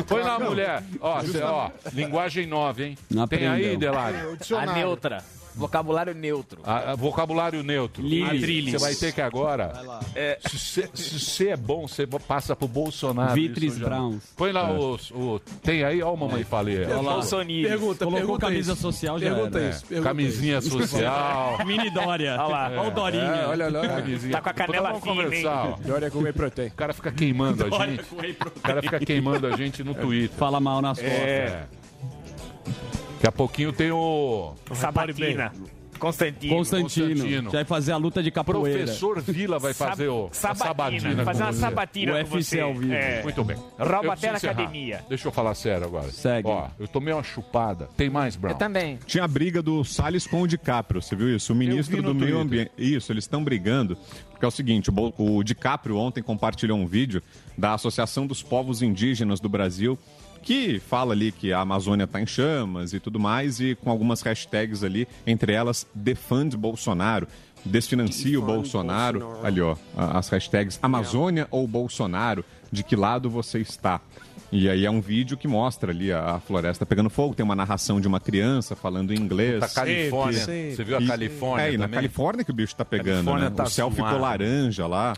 Põe 0.08 0.22
lá, 0.24 0.40
mulher. 0.40 0.84
Ó, 1.02 1.22
cê, 1.24 1.42
ó, 1.44 1.70
linguagem 1.94 2.46
nova, 2.48 2.82
hein? 2.84 2.98
Não 3.10 3.28
Tem 3.28 3.48
aí, 3.48 3.66
aprendeu. 3.66 3.80
Delari? 3.92 4.18
A 4.58 4.74
neutra. 4.74 5.24
Vocabulário 5.60 6.13
neutro. 6.15 6.62
A- 6.63 6.91
a 6.91 6.95
vocabulário 6.95 7.62
neutro. 7.63 8.02
Você 8.04 8.78
vai 8.78 8.95
ter 8.95 9.13
que 9.13 9.22
agora. 9.22 9.74
Se 10.48 10.88
você 11.19 11.50
é 11.50 11.58
bom, 11.58 11.88
você 11.88 12.08
passa 12.08 12.56
pro 12.56 12.67
Bolsonaro. 12.67 13.34
Vitris. 13.34 13.78
Browns. 13.78 14.24
Põe 14.36 14.52
lá 14.52 14.72
os, 14.72 15.12
o. 15.12 15.39
Tem 15.62 15.84
aí, 15.84 16.02
ó, 16.02 16.13
o 16.13 16.17
mamãe 16.17 16.43
falei. 16.43 16.84
Olha 16.86 16.95
lá. 17.02 17.13
Bolsonaro. 17.13 17.48
Pergunta, 17.50 18.06
Colocou 18.06 18.12
pergunta 18.26 18.45
camisa 18.48 18.74
isso. 18.74 18.82
social, 18.82 19.19
já 19.19 19.34
Pergunta 19.34 19.60
era. 19.60 19.69
isso. 19.69 19.84
É, 19.86 19.88
pergunta 19.88 20.10
Camisinha 20.10 20.58
isso. 20.60 20.69
social. 20.72 21.58
Mini 21.65 21.89
Dória. 21.89 22.34
Olha 22.39 22.43
lá. 22.48 22.69
Olha 22.72 22.82
o 22.82 22.91
Dorinha. 22.91 23.24
É, 23.24 23.48
olha, 23.48 23.65
olha. 23.65 23.89
Camisinha. 23.89 24.32
Tá 24.34 24.41
com 24.41 24.50
a 24.50 24.54
canela 24.54 24.89
Vamos 24.89 25.04
fina, 25.04 25.24
conversar. 25.24 25.78
Dória 25.86 26.12
com 26.12 26.19
whey 26.19 26.34
protein. 26.34 26.67
O 26.67 26.72
cara 26.72 26.93
fica 26.93 27.12
queimando 27.12 27.63
a 27.65 27.69
gente. 27.88 28.04
com 28.06 28.15
whey 28.22 28.34
protein. 28.34 28.60
O 28.60 28.62
cara 28.62 28.82
fica 28.82 29.00
queimando 29.00 29.48
a 29.48 29.56
gente 29.58 29.84
no 29.84 29.93
Twitter. 29.93 30.38
Fala 30.38 30.60
mal 30.60 30.82
nas 30.82 30.98
costas. 31.00 31.17
É. 31.19 31.63
Daqui 33.20 33.28
a 33.28 33.32
pouquinho 33.34 33.74
tem 33.74 33.92
o. 33.92 34.54
Sabatina. 34.74 35.52
Constantino. 36.00 36.56
Constantino. 36.56 37.08
Constantino. 37.10 37.44
Já 37.52 37.58
vai 37.58 37.66
fazer 37.66 37.92
a 37.92 37.98
luta 37.98 38.24
de 38.24 38.32
capoeira. 38.32 38.84
Professor 38.86 39.22
Vila 39.22 39.60
vai 39.60 39.74
fazer 39.74 40.08
o. 40.08 40.28
a 40.32 40.56
Sabatina. 40.56 41.26
Fazer 41.26 41.44
uma 41.44 41.52
sabatina 41.52 42.12
O 42.14 42.16
com 42.16 42.22
UFC 42.36 42.42
você. 42.56 42.60
ao 42.62 42.74
vivo. 42.74 42.94
É. 42.94 43.22
Muito 43.22 43.44
bem. 43.44 43.58
Rouba 43.58 44.06
Eu 44.06 44.12
até 44.12 44.12
preciso 44.12 44.32
na 44.32 44.38
encerrar. 44.38 44.54
academia. 44.54 45.04
Deixa 45.10 45.28
eu 45.28 45.32
falar 45.34 45.54
sério 45.56 45.86
agora. 45.86 46.10
Segue. 46.10 46.48
Ó, 46.48 46.70
eu 46.80 46.88
tomei 46.88 47.14
uma 47.14 47.22
chupada. 47.22 47.90
Tem 47.98 48.10
mais, 48.10 48.38
Brown? 48.38 48.54
Eu 48.54 48.58
também. 48.58 48.98
Tinha 49.06 49.26
a 49.26 49.28
briga 49.28 49.62
do 49.62 49.84
Salles 49.84 50.26
com 50.26 50.42
o 50.42 50.48
DiCaprio, 50.48 51.02
você 51.02 51.18
viu 51.18 51.36
isso? 51.36 51.52
O 51.52 51.56
ministro 51.56 52.02
do 52.02 52.16
Meio. 52.16 52.40
Ambiente. 52.40 52.72
Isso, 52.78 53.12
eles 53.12 53.26
estão 53.26 53.44
brigando. 53.44 53.98
Porque 54.32 54.46
é 54.46 54.48
o 54.48 54.52
seguinte: 54.52 54.90
o 55.18 55.44
DiCaprio 55.44 55.98
ontem 55.98 56.24
compartilhou 56.24 56.78
um 56.78 56.88
vídeo 56.88 57.22
da 57.58 57.74
Associação 57.74 58.26
dos 58.26 58.42
Povos 58.42 58.82
Indígenas 58.82 59.42
do 59.42 59.50
Brasil. 59.50 60.00
Que 60.41 60.80
fala 60.80 61.13
ali 61.13 61.32
que 61.32 61.52
a 61.54 61.60
Amazônia 61.62 62.06
está 62.06 62.19
em 62.21 62.25
chamas 62.25 62.93
e 62.93 62.99
tudo 62.99 63.19
mais, 63.19 63.60
e 63.60 63.75
com 63.75 63.89
algumas 63.91 64.21
hashtags 64.21 64.84
ali, 64.84 65.08
entre 65.28 65.54
elas, 65.54 65.86
Defund 65.93 66.56
Bolsonaro, 66.58 67.28
Desfinancie 67.65 68.38
o 68.38 68.41
Bolsonaro. 68.41 69.38
Ali, 69.43 69.60
ó, 69.62 69.75
as 69.95 70.30
hashtags 70.30 70.80
Amazônia 70.82 71.47
ou 71.52 71.67
Bolsonaro, 71.67 72.43
de 72.71 72.84
que 72.84 72.95
lado 72.95 73.30
você 73.30 73.60
está? 73.60 73.99
E 74.52 74.67
aí 74.67 74.84
é 74.86 74.89
um 74.89 74.99
vídeo 75.02 75.38
que 75.38 75.47
mostra 75.47 75.91
ali 75.91 76.12
a, 76.12 76.39
floresta 76.39 76.84
pegando 76.86 77.10
fogo, 77.10 77.36
tem 77.36 77.43
uma 77.43 77.56
narração 77.56 78.02
de 78.02 78.08
uma 78.08 78.19
criança 78.19 78.75
falando 78.75 79.13
em 79.13 79.17
inglês. 79.19 79.60
Da 79.60 79.67
Califórnia. 79.67 80.39
Você 80.39 80.84
viu 80.84 80.97
a 80.97 81.02
E- 81.02 81.06
Califórnia 81.08 81.67
É, 81.67 81.73
e 81.73 81.78
na 81.78 81.84
também? 81.84 81.95
Califórnia 81.97 82.43
que 82.45 82.49
o 82.49 82.54
bicho 82.54 82.75
tá 82.75 82.84
pegando, 82.86 83.32
né? 83.36 83.49
tá 83.52 83.63
o 83.65 83.69
céu 83.69 83.91
ficou 83.91 84.08
zoado. 84.08 84.21
laranja 84.23 84.88
lá. 84.88 85.15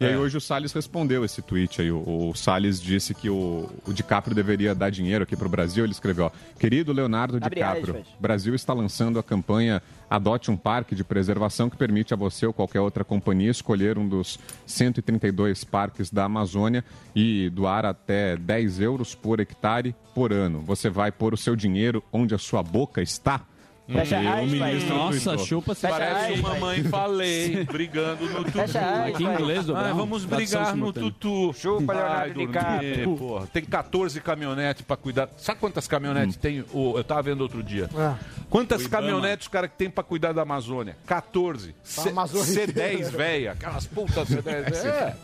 E 0.00 0.04
É. 0.04 0.08
aí 0.10 0.16
hoje 0.16 0.36
o 0.36 0.40
Salles 0.40 0.72
respondeu 0.72 1.24
esse 1.24 1.42
tweet 1.42 1.80
aí. 1.82 1.90
O, 1.90 2.30
o 2.30 2.34
Salles 2.34 2.80
disse 2.80 3.12
que 3.14 3.28
o, 3.28 3.68
o 3.84 3.92
DiCaprio 3.92 4.34
deveria 4.34 4.74
dar 4.74 4.90
dinheiro 4.90 5.24
aqui 5.24 5.36
pro 5.36 5.48
Brasil. 5.48 5.84
Ele 5.84 5.92
escreveu, 5.92 6.26
ó, 6.26 6.30
querido 6.58 6.92
Leonardo 6.92 7.40
DiCaprio. 7.40 8.04
Brasil 8.20 8.54
está 8.54 8.72
lançando 8.72 9.18
a 9.18 9.22
campanha 9.22 9.82
Adote 10.08 10.50
um 10.50 10.56
Parque 10.56 10.94
de 10.94 11.04
Preservação 11.04 11.68
que 11.68 11.76
permite 11.76 12.14
a 12.14 12.16
você 12.16 12.46
ou 12.46 12.52
qualquer 12.52 12.80
outra 12.80 13.04
companhia 13.04 13.50
escolher 13.50 13.98
um 13.98 14.08
dos 14.08 14.38
132 14.66 15.64
parques 15.64 16.10
da 16.10 16.24
Amazônia 16.24 16.84
e 17.14 17.50
doar 17.50 17.84
até 17.84 18.36
10 18.36 18.80
euros 18.80 19.14
por 19.14 19.40
hectare 19.40 19.94
por 20.14 20.32
ano. 20.32 20.60
Você 20.60 20.88
vai 20.88 21.10
pôr 21.12 21.34
o 21.34 21.36
seu 21.36 21.54
dinheiro 21.56 22.02
onde 22.12 22.34
a 22.34 22.38
sua 22.38 22.62
boca 22.62 23.02
está? 23.02 23.44
Fecha 23.90 24.16
o 24.20 24.28
aspas. 24.28 24.50
ministro 24.50 24.94
Nossa, 24.96 25.38
chupa 25.38 25.74
Fecha 25.74 25.94
Parece 25.94 26.32
aspas. 26.34 26.38
o 26.38 26.42
mamãe 26.42 26.84
falei, 26.84 27.64
brigando 27.64 28.26
no 28.26 28.44
tutu. 28.44 28.52
Fecha 28.52 28.80
aspas. 28.80 29.16
Que 29.16 29.24
inglês 29.24 29.64
do 29.66 29.74
Ah, 29.76 29.92
vamos 29.94 30.24
brigar 30.26 30.76
no 30.76 30.92
tutu. 30.92 31.52
Chupa, 31.54 31.92
Leonardo 31.94 32.34
DiCaprio. 32.46 33.48
Tem 33.52 33.64
14 33.64 34.20
caminhonetes 34.20 34.82
pra 34.82 34.96
cuidar. 34.96 35.28
Sabe 35.38 35.58
quantas 35.60 35.88
caminhonetes 35.88 36.36
Hum. 36.36 36.40
tem? 36.40 36.64
O, 36.72 36.98
eu 36.98 37.02
tava 37.04 37.22
vendo 37.22 37.40
outro 37.40 37.62
dia. 37.62 37.88
Ah. 37.96 38.16
Quantas 38.50 38.82
O 38.82 38.84
Ibama. 38.84 39.02
caminhonetes 39.02 39.46
os 39.46 39.52
caras 39.52 39.70
que 39.70 39.76
tem 39.76 39.88
pra 39.88 40.04
cuidar 40.04 40.32
da 40.32 40.42
Amazônia? 40.42 40.96
14. 41.06 41.74
C- 41.82 42.10
Amazônia 42.10 42.44
C10 42.66 43.10
velha. 43.10 43.52
Aquelas 43.52 43.86
putas 43.86 44.28
C10 44.28 44.42
velha. 44.42 44.68
É. 45.08 45.16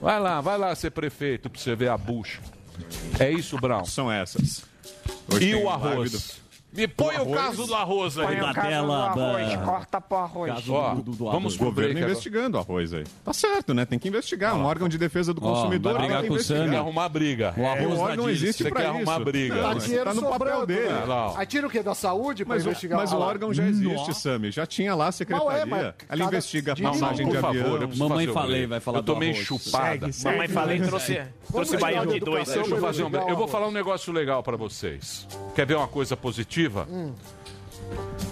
Vai 0.00 0.18
lá, 0.20 0.40
vai 0.40 0.56
lá 0.56 0.74
ser 0.74 0.90
prefeito 0.90 1.50
pra 1.50 1.60
você 1.60 1.74
ver 1.74 1.88
a 1.88 1.98
bucha. 1.98 2.40
É 3.18 3.30
isso, 3.30 3.58
Brown. 3.58 3.84
São 3.84 4.10
essas. 4.10 4.62
Hoje 5.32 5.50
E 5.50 5.54
o 5.54 5.68
arroz? 5.68 6.40
Me 6.74 6.88
põe 6.88 7.16
o, 7.16 7.20
arroz? 7.22 7.40
caso 7.40 7.66
do 7.66 7.74
arroz 7.74 8.18
aí. 8.18 8.26
Põe 8.26 8.36
o 8.36 8.40
caso 8.40 8.54
do 8.54 8.62
tela, 8.62 9.06
arroz. 9.06 9.48
da- 9.50 9.58
Corta 9.58 10.00
pro 10.00 10.18
arroz. 10.18 10.52
Caso 10.54 10.72
Ó, 10.72 10.94
do- 10.94 11.02
do- 11.02 11.10
do 11.12 11.24
vamos 11.30 11.54
O 11.54 11.58
pro 11.58 11.66
governo 11.66 12.00
investigando 12.00 12.56
o 12.56 12.60
arroz 12.60 12.92
aí. 12.92 13.04
Tá 13.24 13.32
certo, 13.32 13.72
né? 13.72 13.84
Tem 13.84 13.98
que 13.98 14.08
investigar. 14.08 14.54
Um 14.56 14.64
órgão 14.64 14.88
de 14.88 14.98
defesa 14.98 15.32
do 15.32 15.44
Ó, 15.44 15.50
consumidor 15.54 15.92
vai 15.92 16.00
tem 16.02 16.06
brigar 16.08 16.22
que 16.22 16.28
com 16.28 16.34
o 16.34 16.78
arrumar 16.78 17.08
briga. 17.08 17.54
O 17.56 17.66
arroz 17.66 17.92
o 17.92 17.96
da 17.96 18.02
órgão 18.02 18.26
Disney. 18.26 18.32
existe 18.48 18.62
Você 18.64 18.70
pra 18.70 18.80
quer 18.80 18.88
isso. 18.88 18.96
arrumar 18.96 19.18
briga. 19.24 19.54
Não, 19.54 19.62
Tá 19.62 19.68
tá 20.04 20.14
no 20.14 20.22
papel 20.22 20.32
sobrando, 20.32 20.66
dele. 20.66 20.88
né? 20.88 21.04
Não. 21.06 21.36
Aí 21.36 21.46
tira 21.46 21.66
o 21.66 21.70
quê? 21.70 21.82
Da 21.82 21.94
saúde 21.94 22.44
pra 22.44 22.54
Mas, 22.56 22.64
o, 22.64 22.68
investigar 22.68 22.98
mas 22.98 23.12
o 23.12 23.18
órgão 23.18 23.54
já 23.54 23.64
existe, 23.66 24.14
Sami. 24.14 24.50
Já 24.50 24.66
tinha 24.66 24.94
lá 24.94 25.08
a 25.08 25.12
secretaria. 25.12 25.66
mas 25.66 25.94
Ela 26.08 26.24
investiga 26.24 26.72
a 26.72 26.74
Não, 26.74 26.82
não, 26.92 27.00
passagem 27.00 27.28
de 27.28 27.38
favor, 27.38 27.56
avião. 27.56 27.90
eu 27.92 27.96
Mamãe 27.96 28.26
falei, 28.26 28.66
vai 28.66 28.80
falar 28.80 28.98
Eu 28.98 29.02
do 29.02 29.12
tomei 29.12 29.30
arroz. 29.30 29.44
chupada. 29.46 30.08
Mamãe 30.24 30.48
falei, 30.48 30.80
trouxe, 30.80 31.20
baião 31.80 32.06
de 32.06 32.18
dois. 32.20 32.48
Deixa 32.48 32.68
eu 32.74 32.80
fazer 32.80 33.02
um. 33.04 33.06
Eu 33.06 33.10
vou 33.10 33.30
arroz. 33.32 33.50
falar 33.50 33.68
um 33.68 33.72
negócio 33.72 34.12
legal 34.12 34.42
pra 34.42 34.56
vocês. 34.56 35.26
Quer 35.54 35.66
ver 35.66 35.76
uma 35.76 35.86
coisa 35.88 36.16
positiva? 36.16 36.63
Hum. 36.90 37.12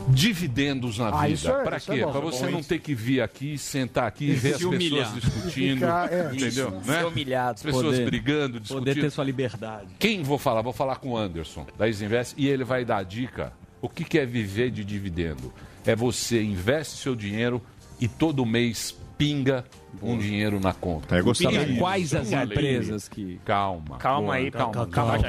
Dividendos 0.08 0.98
na 0.98 1.08
Ah, 1.08 1.22
vida. 1.22 1.28
isso 1.34 1.48
é- 1.50 1.62
pra 1.62 1.76
isso 1.76 1.92
é 1.92 1.96
quê? 1.96 2.04
bom. 2.04 2.10
pra 2.12 2.20
você 2.20 2.46
não 2.50 2.62
ter 2.62 2.78
que 2.80 2.94
vir 2.94 3.20
aqui, 3.20 3.56
sentar 3.58 4.06
aqui 4.06 4.30
e 4.30 4.32
ver 4.34 4.54
as 4.54 4.62
humilhar. 4.62 5.12
pessoas 5.12 5.22
discutindo. 5.34 5.74
Ficar, 5.80 6.12
é. 6.12 6.30
Entendeu? 6.34 6.70
Né? 6.70 6.82
Ser 6.98 7.04
humilhado. 7.06 7.54
As 7.56 7.62
pessoas 7.62 7.84
Poder- 7.86 8.04
brigando, 8.06 8.52
Poder 8.60 8.60
discutindo. 8.62 9.00
ter 9.02 9.10
sua 9.10 9.24
liberdade. 9.24 9.88
Quem 9.98 10.22
vou 10.22 10.38
falar? 10.38 10.62
Vou 10.62 10.72
falar 10.72 10.96
com 10.96 11.10
o 11.10 11.16
Anderson, 11.16 11.66
da 11.78 11.88
Isinvest, 11.88 12.34
e 12.36 12.48
ele 12.48 12.64
vai 12.64 12.84
dar 12.84 12.98
a 12.98 13.02
dica. 13.02 13.52
O 13.80 13.88
que 13.88 14.04
que 14.04 14.18
é 14.18 14.24
viver 14.26 14.70
de 14.70 14.84
dividendo? 14.84 15.52
É 15.84 15.94
você 15.94 16.42
investe 16.42 16.96
seu 16.96 17.14
dinheiro 17.14 17.60
e 18.00 18.06
todo 18.08 18.44
mês 18.46 18.96
pinga 19.18 19.64
um 20.00 20.16
dinheiro 20.18 20.58
na 20.60 20.72
conta. 20.72 21.16
É, 21.16 21.20
eu 21.20 21.24
gostava 21.24 21.50
Pinga 21.54 21.66
disso. 21.66 21.78
Quais 21.78 22.14
as 22.14 22.28
Uma 22.30 22.44
empresas 22.44 23.08
que... 23.08 23.40
Calma. 23.44 23.98
Calma 23.98 24.34
aí, 24.34 24.50
calma. 24.50 24.86
Calma, 24.86 25.12
Tá 25.18 25.18
tá 25.18 25.26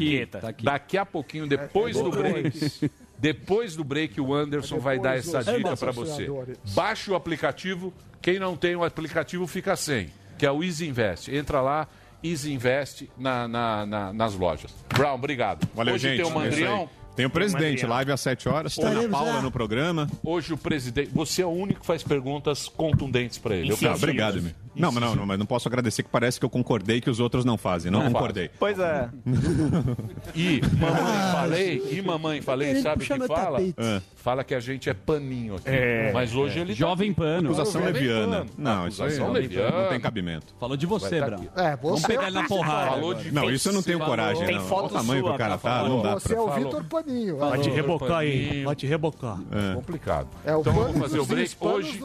aqui. 0.50 0.64
Daqui 0.64 0.98
a 0.98 1.06
pouquinho, 1.06 1.48
depois 1.48 1.96
do 1.98 2.10
break, 2.10 2.92
depois 3.20 3.76
do 3.76 3.84
break, 3.84 4.20
o 4.22 4.34
Anderson 4.34 4.80
vai 4.80 5.00
dar 5.00 5.18
essa 5.18 5.44
dica 5.44 5.76
para 5.76 5.92
você. 5.92 6.28
Baixe 6.74 7.10
o 7.12 7.16
aplicativo. 7.16 7.94
Quem 8.22 8.40
não 8.40 8.56
tem 8.56 8.76
o 8.76 8.84
aplicativo 8.84 9.46
fica 9.48 9.76
sem, 9.76 10.10
que 10.38 10.46
é 10.46 10.52
o 10.52 10.64
Easy 10.64 10.88
Invest. 10.88 11.30
Entra 11.36 11.60
lá, 11.62 11.88
Easy 12.24 12.54
Invest 12.54 13.10
na, 13.18 13.48
na- 13.50 13.86
na- 13.86 14.14
nas 14.14 14.34
lojas. 14.34 14.74
Brown, 14.94 15.16
obrigado. 15.16 15.68
Valeu, 15.76 15.96
Hoje 15.96 16.08
gente. 16.10 16.24
tem 16.24 16.26
o 16.26 16.40
É. 16.40 16.44
Mandrião. 16.46 16.90
Tem 17.16 17.26
o 17.26 17.30
presidente, 17.30 17.86
live 17.86 18.12
às 18.12 18.22
7 18.22 18.50
horas. 18.50 18.78
Ana 18.78 19.08
Paula 19.08 19.42
no 19.42 19.52
programa. 19.52 20.10
Hoje 20.24 20.54
o 20.54 20.58
presidente. 20.58 21.12
Você 21.14 21.42
é 21.42 21.46
o 21.46 21.50
único 21.50 21.82
que 21.82 21.86
faz 21.86 22.02
perguntas 22.02 22.68
contundentes 22.68 23.38
para 23.38 23.56
ele. 23.56 23.72
Eu 23.72 23.78
obrigado, 23.94 24.40
isso. 24.40 24.56
Não, 24.76 24.92
mas 24.92 25.04
não, 25.04 25.16
não, 25.16 25.26
mas 25.26 25.38
não 25.40 25.46
posso 25.46 25.68
agradecer 25.68 26.04
que 26.04 26.10
parece 26.10 26.40
que 26.40 26.46
eu 26.46 26.50
concordei 26.50 27.00
que 27.02 27.10
os 27.10 27.20
outros 27.20 27.46
não 27.46 27.58
fazem. 27.58 27.92
Não, 27.92 28.04
Não 28.04 28.12
concordei. 28.12 28.50
Pois 28.60 28.78
é. 28.80 29.10
E 30.36 30.62
mamãe 30.80 31.32
falei, 31.32 31.84
e 31.92 32.02
mamãe 32.02 32.42
falei, 32.42 32.70
Ele 32.72 32.82
sabe 32.82 32.96
o 32.96 33.00
puxa 33.00 33.14
que 33.14 33.20
meu 33.20 33.28
fala? 33.28 33.60
tapete. 33.60 33.76
Ah. 33.78 34.02
Fala 34.16 34.44
que 34.44 34.56
a 34.56 34.60
gente 34.60 34.90
é 34.90 34.94
paninho 34.94 35.56
aqui. 35.56 35.64
É. 35.68 36.12
Mas 36.14 36.34
hoje 36.34 36.60
ele 36.60 36.74
tá 36.74 36.80
Jovem. 36.80 37.14
Pano. 37.14 37.50
Acusação 37.50 37.82
Jovem 37.82 37.94
leviana. 37.94 38.38
Pano. 38.38 38.50
Não, 38.58 38.88
isso 38.88 39.02
aí 39.04 39.08
Acusação 39.10 39.28
não, 39.28 39.34
leviana. 39.34 39.82
não 39.84 39.90
tem 39.90 40.00
cabimento. 40.00 40.56
Falou 40.60 40.78
de 40.78 40.86
você, 40.86 41.20
Vai 41.20 41.20
tá 41.20 41.26
Brau. 41.26 41.40
aqui. 41.40 41.50
É, 41.62 41.76
você 41.76 41.82
Vamos 41.84 42.06
pegar 42.06 42.28
ele 42.28 42.32
na 42.42 42.48
porrada. 42.48 42.92
Falou 42.92 43.14
de 43.14 43.32
Não, 43.32 43.50
isso 43.52 43.70
eu 43.70 43.74
não 43.74 43.84
tenho 43.84 43.98
Falou. 44.00 44.12
coragem, 44.16 44.46
Tem 44.46 44.56
não. 44.56 44.64
foto 44.66 44.80
Olha 44.80 44.88
o 44.88 44.90
tamanho 44.90 45.22
que 45.24 45.28
sua 45.28 45.36
o 45.36 45.38
cara 45.38 45.52
tá, 45.52 45.58
falar. 45.58 45.90
não 45.90 46.02
dá 46.02 46.14
Você 46.14 46.28
pra... 46.30 46.38
é 46.38 46.40
o 46.42 46.48
Falou. 46.48 46.64
Vitor 46.66 46.84
paninho. 46.86 47.38
Vai 47.38 47.60
te 47.60 47.70
É. 47.70 47.74
rebocar 47.74 48.18
aí, 48.18 48.64
vai 48.64 48.76
te 48.76 48.88
rebocar. 48.88 49.38
Complicado. 49.76 50.28
É 50.46 50.56
o 50.56 50.62
então 50.62 50.74
vamos 50.74 50.98
fazer 50.98 51.20
o 51.20 51.26
break 51.26 51.56
hoje. 51.60 52.00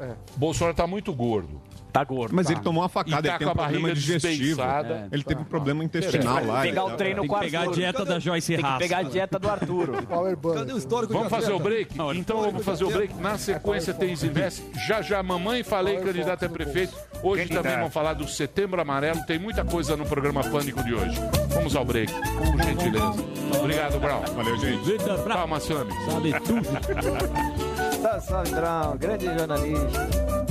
É. 0.00 0.12
Bolsonaro 0.36 0.74
tá 0.76 0.86
muito 0.86 1.12
gordo. 1.12 1.60
Tá 1.92 2.02
gordo. 2.04 2.34
Mas 2.34 2.46
Tá. 2.46 2.52
ele 2.54 2.62
tomou 2.62 2.82
uma 2.82 2.88
facada, 2.88 3.10
E 3.18 3.22
tá 3.22 3.28
ele 3.28 3.38
tem 3.38 3.38
com 3.38 3.44
um 3.44 3.50
a 3.50 3.54
problema 3.54 3.88
barriga 3.88 3.94
digestivo. 4.00 4.62
É. 4.62 5.08
Ele 5.12 5.22
teve 5.22 5.34
Tá. 5.34 5.40
um 5.42 5.44
problema 5.44 5.84
intestinal 5.84 6.34
Tem 6.36 6.44
que 6.44 6.50
lá. 6.50 6.62
pegar 6.62 6.84
o 6.84 6.90
treino 6.96 7.20
Tem 7.20 7.28
com 7.28 7.34
que 7.34 7.40
pegar 7.44 7.58
a 7.58 7.62
Arthur. 7.62 7.74
dieta 7.74 8.04
da 8.06 8.18
Joyce 8.18 8.46
Tem 8.48 8.56
que 8.56 8.62
Raça. 8.62 8.78
pegar 8.78 8.98
a 8.98 9.02
dieta 9.02 9.38
do 9.38 9.50
Arturo. 9.50 9.92
Bank. 10.42 10.58
Cadê 10.58 10.72
o 10.72 10.78
histórico 10.78 11.12
Vamos 11.12 11.28
fazer 11.28 11.52
o 11.52 11.58
break? 11.58 11.94
Então 12.16 12.40
vamos 12.40 12.64
fazer 12.64 12.84
o 12.84 12.90
break. 12.90 13.14
Na 13.20 13.36
sequência 13.36 13.92
tem 13.92 14.16
Zinvest. 14.16 14.62
Já 14.86 15.02
já, 15.02 15.22
mamãe 15.22 15.62
falei, 15.62 15.98
candidato 15.98 16.44
a 16.46 16.48
prefeito. 16.48 16.94
Hoje 17.22 17.46
também 17.48 17.76
vamos 17.76 17.92
falar 17.92 18.14
do 18.14 18.26
Setembro 18.26 18.80
Amarelo. 18.80 19.20
Tem 19.26 19.38
muita 19.38 19.64
coisa 19.64 19.96
no 19.96 20.06
programa 20.06 20.42
Pânico 20.42 20.82
de 20.82 20.94
hoje. 20.94 21.20
Vamos 21.50 21.76
ao 21.76 21.84
break, 21.84 22.10
por 22.12 22.62
gentileza. 22.64 23.14
Obrigado, 23.60 24.00
Brown. 24.00 24.22
Valeu, 24.34 24.56
gente. 24.56 24.96
Calma, 25.28 25.60
Sammy. 25.60 25.92
Sabe 26.10 26.32
tudo. 26.40 26.62
Tá, 28.02 28.20
Sandrão, 28.20 28.96
grande 28.96 29.26
jornalista. 29.26 30.41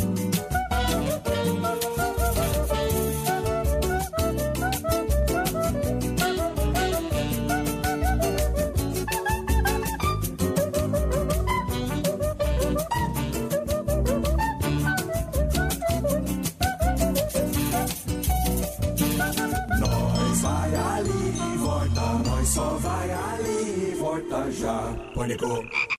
Já. 25.27 25.37
Pânico. 25.37 25.65
Esse 25.69 25.90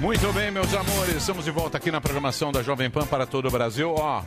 Muito 0.00 0.32
bem, 0.32 0.50
meus 0.50 0.72
amores. 0.72 1.16
Estamos 1.16 1.44
de 1.44 1.50
volta 1.50 1.76
aqui 1.76 1.90
na 1.90 2.00
programação 2.00 2.50
da 2.50 2.62
Jovem 2.62 2.88
Pan 2.88 3.04
para 3.06 3.26
todo 3.26 3.48
o 3.48 3.50
Brasil. 3.50 3.92
Ó, 3.94 4.22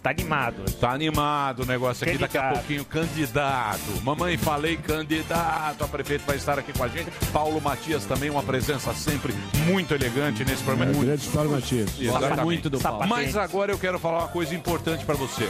Tá 0.00 0.10
animado. 0.10 0.62
tá 0.80 0.92
animado 0.92 1.64
o 1.64 1.66
negócio 1.66 2.06
aqui. 2.08 2.16
Daqui 2.16 2.38
a 2.38 2.42
Candidato. 2.42 2.58
pouquinho, 2.60 2.84
candidato. 2.84 4.02
Mamãe, 4.04 4.36
falei 4.36 4.76
candidato. 4.76 5.82
A 5.82 5.88
prefeito 5.88 6.24
vai 6.24 6.36
estar 6.36 6.60
aqui 6.60 6.72
com 6.72 6.84
a 6.84 6.88
gente. 6.88 7.10
Paulo 7.32 7.60
Matias 7.60 8.04
também, 8.04 8.30
uma 8.30 8.42
presença 8.42 8.94
sempre 8.94 9.34
muito 9.66 9.92
elegante 9.94 10.44
nesse 10.44 10.62
programa. 10.62 10.92
Muito- 10.92 11.06
Grande 11.06 11.22
história, 11.26 11.50
Matias. 11.50 11.90
Exatamente. 11.98 12.44
muito 12.44 12.70
do 12.70 12.78
Paulo. 12.78 13.08
Mas 13.08 13.36
agora 13.36 13.72
eu 13.72 13.78
quero 13.78 13.98
falar 13.98 14.18
uma 14.18 14.28
coisa 14.28 14.54
importante 14.54 15.04
para 15.04 15.16
você. 15.16 15.48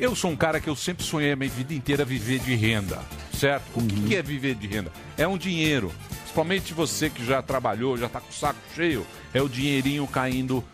Eu 0.00 0.16
sou 0.16 0.30
um 0.30 0.36
cara 0.36 0.58
que 0.60 0.68
eu 0.68 0.74
sempre 0.74 1.04
sonhei 1.04 1.32
a 1.32 1.36
minha 1.36 1.50
vida 1.50 1.74
inteira 1.74 2.06
viver 2.06 2.38
de 2.38 2.54
renda, 2.54 2.98
certo? 3.34 3.66
O 3.74 3.86
que, 3.86 4.00
que 4.08 4.16
é 4.16 4.22
viver 4.22 4.54
de 4.54 4.66
renda? 4.66 4.90
É 5.18 5.28
um 5.28 5.36
dinheiro. 5.36 5.92
Principalmente 6.22 6.72
você 6.72 7.10
que 7.10 7.22
já 7.22 7.42
trabalhou, 7.42 7.98
já 7.98 8.08
tá 8.08 8.18
com 8.18 8.30
o 8.30 8.32
saco 8.32 8.58
cheio, 8.74 9.06
é 9.34 9.42
o 9.42 9.48
dinheirinho 9.48 10.06
caindo 10.06 10.64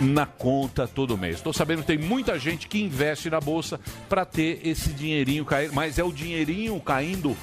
na 0.00 0.24
conta 0.24 0.88
todo 0.88 1.18
mês. 1.18 1.36
Estou 1.36 1.52
sabendo 1.52 1.82
que 1.82 1.88
tem 1.88 1.98
muita 1.98 2.38
gente 2.38 2.68
que 2.68 2.80
investe 2.80 3.28
na 3.28 3.38
bolsa 3.38 3.78
para 4.08 4.24
ter 4.24 4.66
esse 4.66 4.94
dinheirinho 4.94 5.44
cair, 5.44 5.70
mas 5.70 5.98
é 5.98 6.04
o 6.04 6.10
dinheirinho 6.10 6.80
caindo 6.80 7.36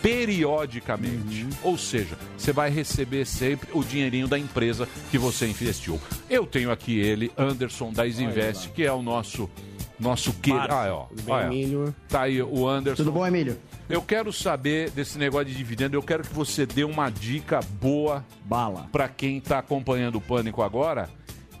periodicamente. 0.00 1.48
Ou 1.64 1.76
seja, 1.76 2.16
você 2.38 2.52
vai 2.52 2.70
receber 2.70 3.24
sempre 3.24 3.70
o 3.72 3.82
dinheirinho 3.82 4.28
da 4.28 4.38
empresa 4.38 4.88
que 5.10 5.18
você 5.18 5.48
investiu. 5.48 6.00
Eu 6.30 6.46
tenho 6.46 6.70
aqui 6.70 6.96
ele, 6.96 7.32
Anderson 7.36 7.92
da 7.92 8.06
Isinvest, 8.06 8.68
que 8.68 8.84
é 8.84 8.92
o 8.92 9.02
nosso 9.02 9.50
nosso 9.98 10.32
que, 10.34 10.50
ah, 10.52 10.88
ó, 10.92 11.04
Tudo 11.04 11.22
bem, 11.22 11.34
olha, 11.34 11.46
Emílio? 11.46 11.94
tá 12.08 12.22
aí 12.22 12.42
o 12.42 12.68
Anderson. 12.68 13.02
Tudo 13.04 13.12
bom, 13.12 13.26
Emílio? 13.26 13.58
Eu 13.88 14.02
quero 14.02 14.32
saber 14.32 14.90
desse 14.90 15.18
negócio 15.18 15.46
de 15.46 15.54
dividendo, 15.54 15.96
eu 15.96 16.02
quero 16.02 16.22
que 16.22 16.34
você 16.34 16.64
dê 16.66 16.84
uma 16.84 17.10
dica 17.10 17.60
boa 17.80 18.24
Bala. 18.44 18.88
para 18.90 19.08
quem 19.08 19.38
está 19.38 19.58
acompanhando 19.58 20.16
o 20.16 20.20
Pânico 20.20 20.62
agora. 20.62 21.08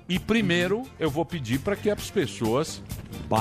E 0.08 0.18
primeiro, 0.18 0.82
eu 0.98 1.10
vou 1.10 1.24
pedir 1.24 1.60
para 1.60 1.74
que 1.76 1.88
as 1.88 2.10
pessoas 2.10 2.82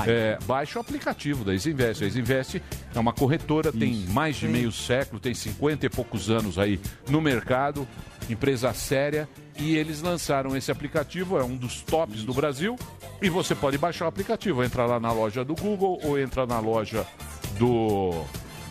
é, 0.08 0.38
baixem 0.46 0.78
o 0.78 0.82
aplicativo 0.82 1.44
da 1.44 1.54
Isinvest. 1.54 2.04
A 2.04 2.08
Isinvest 2.08 2.62
é 2.96 3.00
uma 3.00 3.12
corretora, 3.12 3.72
tem 3.72 4.06
mais 4.10 4.38
de 4.38 4.48
meio 4.48 4.72
século, 4.72 5.20
tem 5.20 5.34
50 5.34 5.86
e 5.86 5.90
poucos 5.90 6.30
anos 6.30 6.58
aí 6.58 6.80
no 7.10 7.20
mercado, 7.20 7.86
empresa 8.30 8.74
séria, 8.74 9.28
e 9.60 9.76
eles 9.76 10.02
lançaram 10.02 10.56
esse 10.56 10.72
aplicativo, 10.72 11.38
é 11.38 11.44
um 11.44 11.56
dos 11.56 11.82
tops 11.82 12.24
do 12.24 12.34
Brasil, 12.34 12.76
e 13.22 13.30
você 13.30 13.54
pode 13.54 13.78
baixar 13.78 14.06
o 14.06 14.08
aplicativo, 14.08 14.64
entra 14.64 14.86
lá 14.86 15.00
na 15.00 15.12
loja 15.12 15.44
do 15.46 15.56
Google 15.56 16.00
ou 16.04 16.20
entra 16.20 16.46
na 16.46 16.60
loja 16.60 17.06
do 17.60 18.24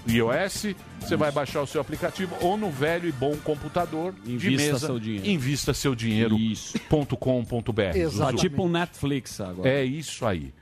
iOS, 0.09 0.75
você 1.01 1.17
vai 1.17 1.31
baixar 1.31 1.63
o 1.63 1.67
seu 1.67 1.81
aplicativo 1.81 2.35
ou 2.41 2.57
no 2.57 2.71
velho 2.71 3.09
e 3.09 3.13
bom 3.13 3.37
computador 3.37 4.13
de 4.25 4.35
Invista 4.35 4.73
mesa. 4.73 4.87
seu 4.87 4.99
dinheiro. 4.99 5.27
Invista 5.29 5.75
seu 5.75 5.95
dinheiro.com.br. 5.95 8.19
Tá 8.19 8.33
tipo 8.33 8.65
um 8.65 8.69
Netflix 8.69 9.41
agora. 9.41 9.69
É 9.69 9.85
isso 9.85 10.27
aí. 10.27 10.53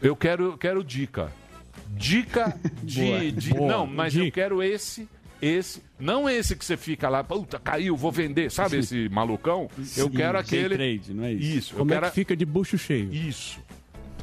Eu 0.00 0.16
quero, 0.16 0.56
quero 0.58 0.82
dica. 0.84 1.32
Dica 1.88 2.58
de. 2.82 3.32
De- 3.32 3.54
Boa. 3.54 3.68
Não, 3.70 3.86
mas 3.86 4.14
eu 4.16 4.30
quero 4.30 4.62
esse. 4.62 5.08
Esse, 5.40 5.82
não 6.02 6.28
esse 6.28 6.54
que 6.56 6.64
você 6.64 6.76
fica 6.76 7.08
lá, 7.08 7.22
puta, 7.24 7.58
caiu, 7.58 7.96
vou 7.96 8.10
vender, 8.12 8.50
sabe 8.50 8.78
esse 8.78 9.08
malucão? 9.08 9.68
Eu 9.78 9.84
Sim, 9.84 10.10
quero 10.10 10.32
day 10.32 10.40
aquele. 10.42 10.74
trade, 10.76 11.14
não 11.14 11.24
é 11.24 11.32
isso? 11.32 11.58
Isso, 11.58 11.74
Como 11.76 11.90
eu 11.90 11.96
é 11.96 12.00
quero. 12.00 12.10
que 12.12 12.14
fica 12.16 12.36
de 12.36 12.44
bucho 12.44 12.76
cheio? 12.76 13.12
Isso. 13.12 13.58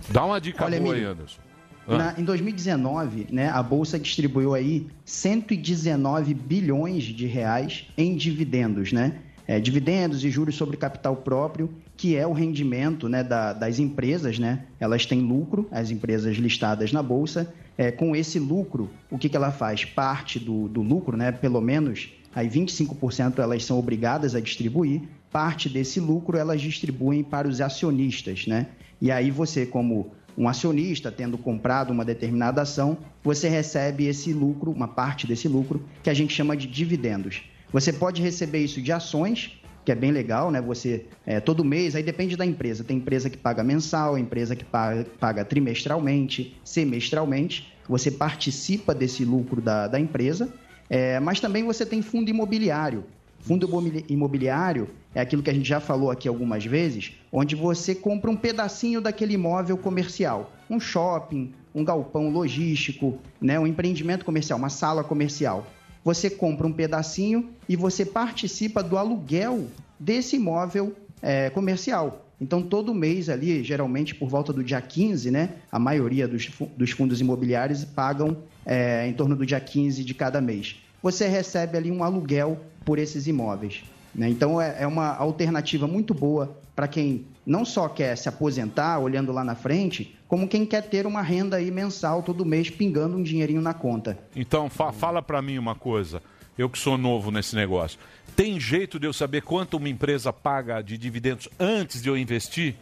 Dá 0.10 0.26
uma 0.26 0.40
dica 0.42 0.66
Olha, 0.66 0.80
boa 0.80 0.94
aí, 0.96 1.04
Anderson. 1.04 1.40
Ah. 1.88 1.98
Na- 1.98 2.16
em 2.20 2.24
2019, 2.24 3.28
né, 3.32 3.50
a 3.50 3.64
Bolsa 3.64 3.98
distribuiu 4.00 4.54
aí 4.54 4.86
119 5.06 6.34
bilhões 6.34 7.04
de 7.04 7.26
reais 7.26 7.86
em 7.98 8.16
dividendos, 8.16 8.92
né? 8.92 9.14
É, 9.50 9.60
dividendos 9.60 10.24
e 10.24 10.30
juros 10.30 10.54
sobre 10.54 10.78
capital 10.78 11.16
próprio, 11.16 11.72
que 11.98 12.16
é 12.16 12.28
o 12.28 12.34
rendimento 12.34 13.10
né, 13.10 13.24
da- 13.24 13.52
das 13.52 13.80
empresas, 13.80 14.38
né? 14.38 14.66
Elas 14.80 15.08
têm 15.08 15.22
lucro, 15.22 15.68
as 15.72 15.90
empresas 15.90 16.38
listadas 16.38 16.94
na 16.94 17.02
Bolsa. 17.02 17.52
É, 17.76 17.90
com 17.90 18.16
esse 18.16 18.38
lucro, 18.38 18.92
o 19.10 19.18
que, 19.18 19.28
que 19.28 19.36
ela 19.36 19.52
faz? 19.52 19.84
Parte 19.86 20.38
do, 20.38 20.68
do 20.68 20.84
lucro, 20.84 21.18
né? 21.18 21.32
Pelo 21.32 21.60
menos 21.62 22.10
aí 22.36 22.48
25% 22.48 23.40
elas 23.40 23.66
são 23.66 23.80
obrigadas 23.80 24.36
a 24.36 24.40
distribuir. 24.40 25.02
Parte 25.32 25.68
desse 25.68 26.00
lucro 26.00 26.38
elas 26.38 26.62
distribuem 26.62 27.24
para 27.24 27.48
os 27.48 27.60
acionistas, 27.60 28.46
né? 28.46 28.68
E 29.02 29.10
aí 29.10 29.32
você, 29.32 29.66
como 29.66 30.12
um 30.38 30.48
acionista 30.48 31.12
tendo 31.12 31.40
comprado 31.40 31.90
uma 31.90 32.06
determinada 32.06 32.62
ação, 32.62 33.00
você 33.24 33.50
recebe 33.50 34.06
esse 34.06 34.32
lucro, 34.32 34.70
uma 34.70 34.88
parte 34.88 35.26
desse 35.26 35.48
lucro, 35.48 35.84
que 36.04 36.10
a 36.12 36.14
gente 36.14 36.36
chama 36.36 36.56
de 36.56 36.68
dividendos. 36.68 37.42
Você 37.72 37.94
pode 37.94 38.22
receber 38.22 38.60
isso 38.60 38.82
de 38.82 38.92
ações, 38.92 39.60
que 39.86 39.92
é 39.92 39.96
bem 39.96 40.12
legal, 40.12 40.52
né? 40.52 40.62
Você 40.62 41.06
é, 41.26 41.40
todo 41.40 41.64
mês, 41.64 41.96
aí 41.96 42.04
depende 42.04 42.36
da 42.36 42.46
empresa. 42.46 42.84
Tem 42.84 42.98
empresa 42.98 43.30
que 43.30 43.38
paga 43.38 43.64
mensal, 43.64 44.18
empresa 44.18 44.56
que 44.56 44.66
paga, 44.66 45.06
paga 45.20 45.46
trimestralmente, 45.46 46.60
semestralmente. 46.64 47.74
Você 47.88 48.12
participa 48.12 48.94
desse 48.94 49.24
lucro 49.26 49.62
da, 49.62 49.88
da 49.88 50.00
empresa, 50.00 50.54
é, 50.90 51.20
mas 51.20 51.40
também 51.40 51.64
você 51.64 51.86
tem 51.86 52.02
fundo 52.02 52.30
imobiliário. 52.30 53.06
Fundo 53.40 53.68
imobili- 53.68 54.06
imobiliário 54.10 54.90
é 55.16 55.22
aquilo 55.22 55.42
que 55.42 55.50
a 55.50 55.54
gente 55.54 55.68
já 55.68 55.80
falou 55.80 56.12
aqui 56.12 56.28
algumas 56.28 56.66
vezes, 56.66 57.14
onde 57.32 57.56
você 57.56 57.96
compra 57.96 58.30
um 58.30 58.36
pedacinho 58.36 59.00
daquele 59.00 59.36
imóvel 59.36 59.78
comercial, 59.78 60.52
um 60.70 60.80
shopping, 60.80 61.54
um 61.74 61.84
galpão 61.84 62.30
logístico, 62.30 63.20
né, 63.42 63.60
um 63.60 63.66
empreendimento 63.66 64.26
comercial, 64.26 64.60
uma 64.60 64.70
sala 64.70 65.04
comercial. 65.04 65.66
Você 66.04 66.30
compra 66.30 66.66
um 66.66 66.74
pedacinho 66.74 67.50
e 67.68 67.76
você 67.76 68.06
participa 68.06 68.82
do 68.82 68.98
aluguel 68.98 69.68
desse 70.00 70.38
imóvel 70.38 70.96
é, 71.22 71.50
comercial. 71.50 72.26
Então, 72.42 72.62
todo 72.62 72.94
mês 72.94 73.30
ali, 73.30 73.64
geralmente 73.64 74.16
por 74.16 74.30
volta 74.30 74.54
do 74.54 74.64
dia 74.64 74.82
15, 74.82 75.30
né, 75.30 75.50
a 75.72 75.78
maioria 75.78 76.28
dos, 76.28 76.50
dos 76.78 76.92
fundos 76.92 77.20
imobiliários 77.20 77.84
pagam 77.84 78.38
é, 78.66 79.06
em 79.08 79.14
torno 79.14 79.36
do 79.36 79.46
dia 79.46 79.60
15 79.60 80.04
de 80.06 80.14
cada 80.14 80.40
mês. 80.40 80.78
Você 81.04 81.28
recebe 81.28 81.78
ali 81.78 81.92
um 81.92 82.04
aluguel 82.04 82.60
por 82.86 82.98
esses 82.98 83.28
imóveis. 83.28 83.84
né? 84.16 84.30
Então, 84.30 84.62
é, 84.62 84.78
é 84.80 84.88
uma 84.88 85.16
alternativa 85.16 85.86
muito 85.86 86.14
boa 86.14 86.58
para 86.76 86.88
quem 86.88 87.26
não 87.46 87.66
só 87.66 87.90
quer 87.90 88.16
se 88.16 88.30
aposentar 88.30 89.00
olhando 89.00 89.34
lá 89.34 89.44
na 89.44 89.56
frente, 89.56 90.18
como 90.30 90.48
quem 90.48 90.66
quer 90.66 90.84
ter 90.84 91.06
uma 91.08 91.22
renda 91.24 91.58
aí 91.58 91.70
mensal 91.72 92.22
todo 92.24 92.46
mês 92.46 92.70
pingando 92.70 93.18
um 93.18 93.24
dinheirinho 93.24 93.62
na 93.62 93.74
conta. 93.74 94.18
Então, 94.36 94.70
fa- 94.70 94.94
fala 94.94 95.22
pra 95.22 95.42
mim 95.42 95.58
uma 95.58 95.74
coisa. 95.76 96.22
Eu 96.58 96.70
que 96.70 96.78
sou 96.78 96.98
novo 96.98 97.32
nesse 97.32 97.56
negócio. 97.56 98.00
Tem 98.36 98.60
jeito 98.60 99.00
de 99.00 99.08
eu 99.08 99.12
saber 99.14 99.42
quanto 99.42 99.76
uma 99.78 99.90
empresa 99.90 100.32
paga 100.32 100.82
de 100.82 100.98
dividendos 100.98 101.50
antes 101.60 102.02
de 102.02 102.08
eu 102.10 102.16
investir? 102.18 102.76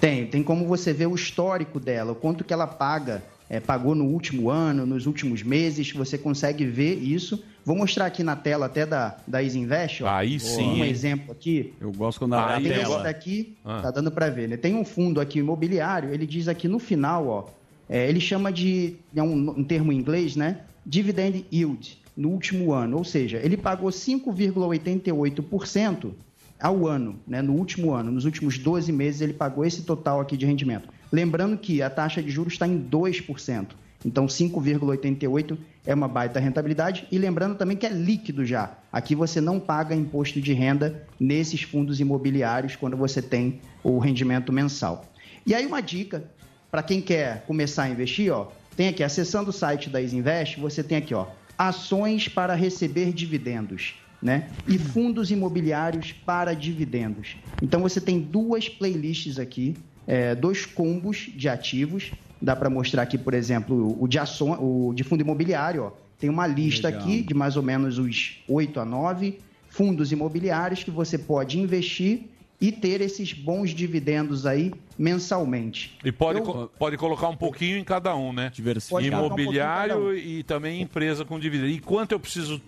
Tem, 0.00 0.26
tem 0.26 0.42
como 0.42 0.66
você 0.66 0.92
ver 0.92 1.06
o 1.06 1.14
histórico 1.14 1.80
dela, 1.80 2.12
o 2.12 2.14
quanto 2.14 2.44
que 2.44 2.52
ela 2.52 2.66
paga 2.66 3.22
é, 3.48 3.60
pagou 3.60 3.94
no 3.94 4.06
último 4.06 4.50
ano, 4.50 4.84
nos 4.84 5.06
últimos 5.06 5.42
meses, 5.42 5.92
você 5.92 6.18
consegue 6.18 6.64
ver 6.64 6.96
isso. 6.96 7.42
Vou 7.64 7.76
mostrar 7.76 8.06
aqui 8.06 8.22
na 8.22 8.36
tela 8.36 8.66
até 8.66 8.86
da, 8.86 9.16
da 9.26 9.42
Isinvest. 9.42 10.02
Ó. 10.02 10.08
Aí 10.08 10.38
sim, 10.38 10.80
Um 10.80 10.84
exemplo 10.84 11.32
aqui. 11.32 11.72
Eu 11.80 11.90
gosto 11.92 12.18
quando 12.20 12.34
a 12.34 12.60
Tem 12.60 12.72
esse 12.72 13.02
daqui, 13.02 13.56
Ah. 13.64 13.80
tá 13.82 13.90
dando 13.90 14.10
para 14.10 14.28
ver, 14.30 14.48
né? 14.48 14.56
Tem 14.56 14.74
um 14.74 14.84
fundo 14.84 15.20
aqui 15.20 15.38
imobiliário, 15.40 16.12
ele 16.12 16.26
diz 16.26 16.48
aqui 16.48 16.68
no 16.68 16.78
final, 16.78 17.26
ó, 17.26 17.44
é, 17.88 18.08
ele 18.08 18.20
chama 18.20 18.52
de, 18.52 18.96
é 19.14 19.22
um, 19.22 19.50
um 19.50 19.64
termo 19.64 19.92
em 19.92 19.96
inglês, 19.96 20.36
né? 20.36 20.58
Dividend 20.84 21.44
yield, 21.52 21.98
no 22.16 22.28
último 22.30 22.72
ano. 22.72 22.98
Ou 22.98 23.04
seja, 23.04 23.40
ele 23.42 23.56
pagou 23.56 23.90
5,88% 23.90 26.12
ao 26.60 26.86
ano, 26.86 27.16
né? 27.26 27.42
No 27.42 27.52
último 27.52 27.92
ano, 27.92 28.10
nos 28.10 28.24
últimos 28.24 28.58
12 28.58 28.92
meses, 28.92 29.20
ele 29.20 29.32
pagou 29.32 29.64
esse 29.64 29.82
total 29.82 30.20
aqui 30.20 30.36
de 30.36 30.46
rendimento. 30.46 30.88
Lembrando 31.12 31.56
que 31.56 31.82
a 31.82 31.90
taxa 31.90 32.22
de 32.22 32.30
juros 32.30 32.54
está 32.54 32.66
em 32.66 32.78
2%. 32.78 33.68
Então, 34.04 34.26
5,88 34.26 35.56
é 35.84 35.94
uma 35.94 36.06
baita 36.06 36.38
rentabilidade. 36.38 37.06
E 37.10 37.18
lembrando 37.18 37.56
também 37.56 37.76
que 37.76 37.86
é 37.86 37.90
líquido 37.90 38.44
já. 38.44 38.76
Aqui 38.92 39.14
você 39.14 39.40
não 39.40 39.58
paga 39.58 39.94
imposto 39.94 40.40
de 40.40 40.52
renda 40.52 41.06
nesses 41.18 41.62
fundos 41.62 41.98
imobiliários 41.98 42.76
quando 42.76 42.96
você 42.96 43.20
tem 43.20 43.60
o 43.82 43.98
rendimento 43.98 44.52
mensal. 44.52 45.04
E 45.44 45.54
aí, 45.54 45.66
uma 45.66 45.80
dica 45.80 46.24
para 46.70 46.82
quem 46.82 47.00
quer 47.00 47.44
começar 47.46 47.84
a 47.84 47.88
investir, 47.88 48.32
ó, 48.32 48.48
tem 48.76 48.88
aqui, 48.88 49.02
acessando 49.02 49.50
o 49.50 49.52
site 49.52 49.88
da 49.88 50.00
Isinvest, 50.00 50.60
você 50.60 50.82
tem 50.82 50.98
aqui, 50.98 51.14
ó, 51.14 51.26
ações 51.56 52.28
para 52.28 52.54
receber 52.54 53.12
dividendos, 53.12 53.94
né? 54.20 54.50
E 54.68 54.76
fundos 54.76 55.30
imobiliários 55.30 56.12
para 56.12 56.54
dividendos. 56.54 57.36
Então 57.62 57.80
você 57.80 58.00
tem 58.00 58.20
duas 58.20 58.68
playlists 58.68 59.38
aqui, 59.38 59.74
é, 60.06 60.34
dois 60.34 60.64
combos 60.66 61.28
de 61.34 61.48
ativos. 61.48 62.12
Dá 62.40 62.54
para 62.54 62.68
mostrar 62.70 63.02
aqui, 63.02 63.16
por 63.16 63.34
exemplo, 63.34 63.96
o 64.00 64.06
de 64.06 64.18
ação, 64.18 64.52
o 64.60 64.92
de 64.94 65.02
fundo 65.02 65.22
imobiliário, 65.22 65.84
ó. 65.84 65.90
Tem 66.18 66.30
uma 66.30 66.46
lista 66.46 66.88
Legal. 66.88 67.02
aqui 67.02 67.22
de 67.22 67.34
mais 67.34 67.56
ou 67.56 67.62
menos 67.62 67.98
os 67.98 68.38
8 68.48 68.80
a 68.80 68.84
9 68.84 69.38
fundos 69.68 70.12
imobiliários 70.12 70.82
que 70.82 70.90
você 70.90 71.18
pode 71.18 71.58
investir 71.58 72.22
e 72.58 72.72
ter 72.72 73.02
esses 73.02 73.34
bons 73.34 73.70
dividendos 73.74 74.46
aí 74.46 74.72
mensalmente. 74.98 75.94
E 76.04 76.10
pode, 76.10 76.38
Eu- 76.38 76.44
co- 76.44 76.70
pode 76.78 76.96
colocar 76.96 77.28
um 77.28 77.36
pouquinho 77.36 77.76
em 77.76 77.84
cada 77.84 78.14
um, 78.16 78.32
né? 78.32 78.50
Um 78.58 79.00
Imobiliário 79.00 79.94
pouquinho 79.94 80.14
em 80.14 80.38
e 80.38 80.42
também 80.42 80.80
empresa 80.82 81.24
com 81.24 81.38
dividendo. 81.38 81.68
E 81.70 81.78
quanto 81.78 82.12
eu 82.12 82.20
preciso, 82.20 82.60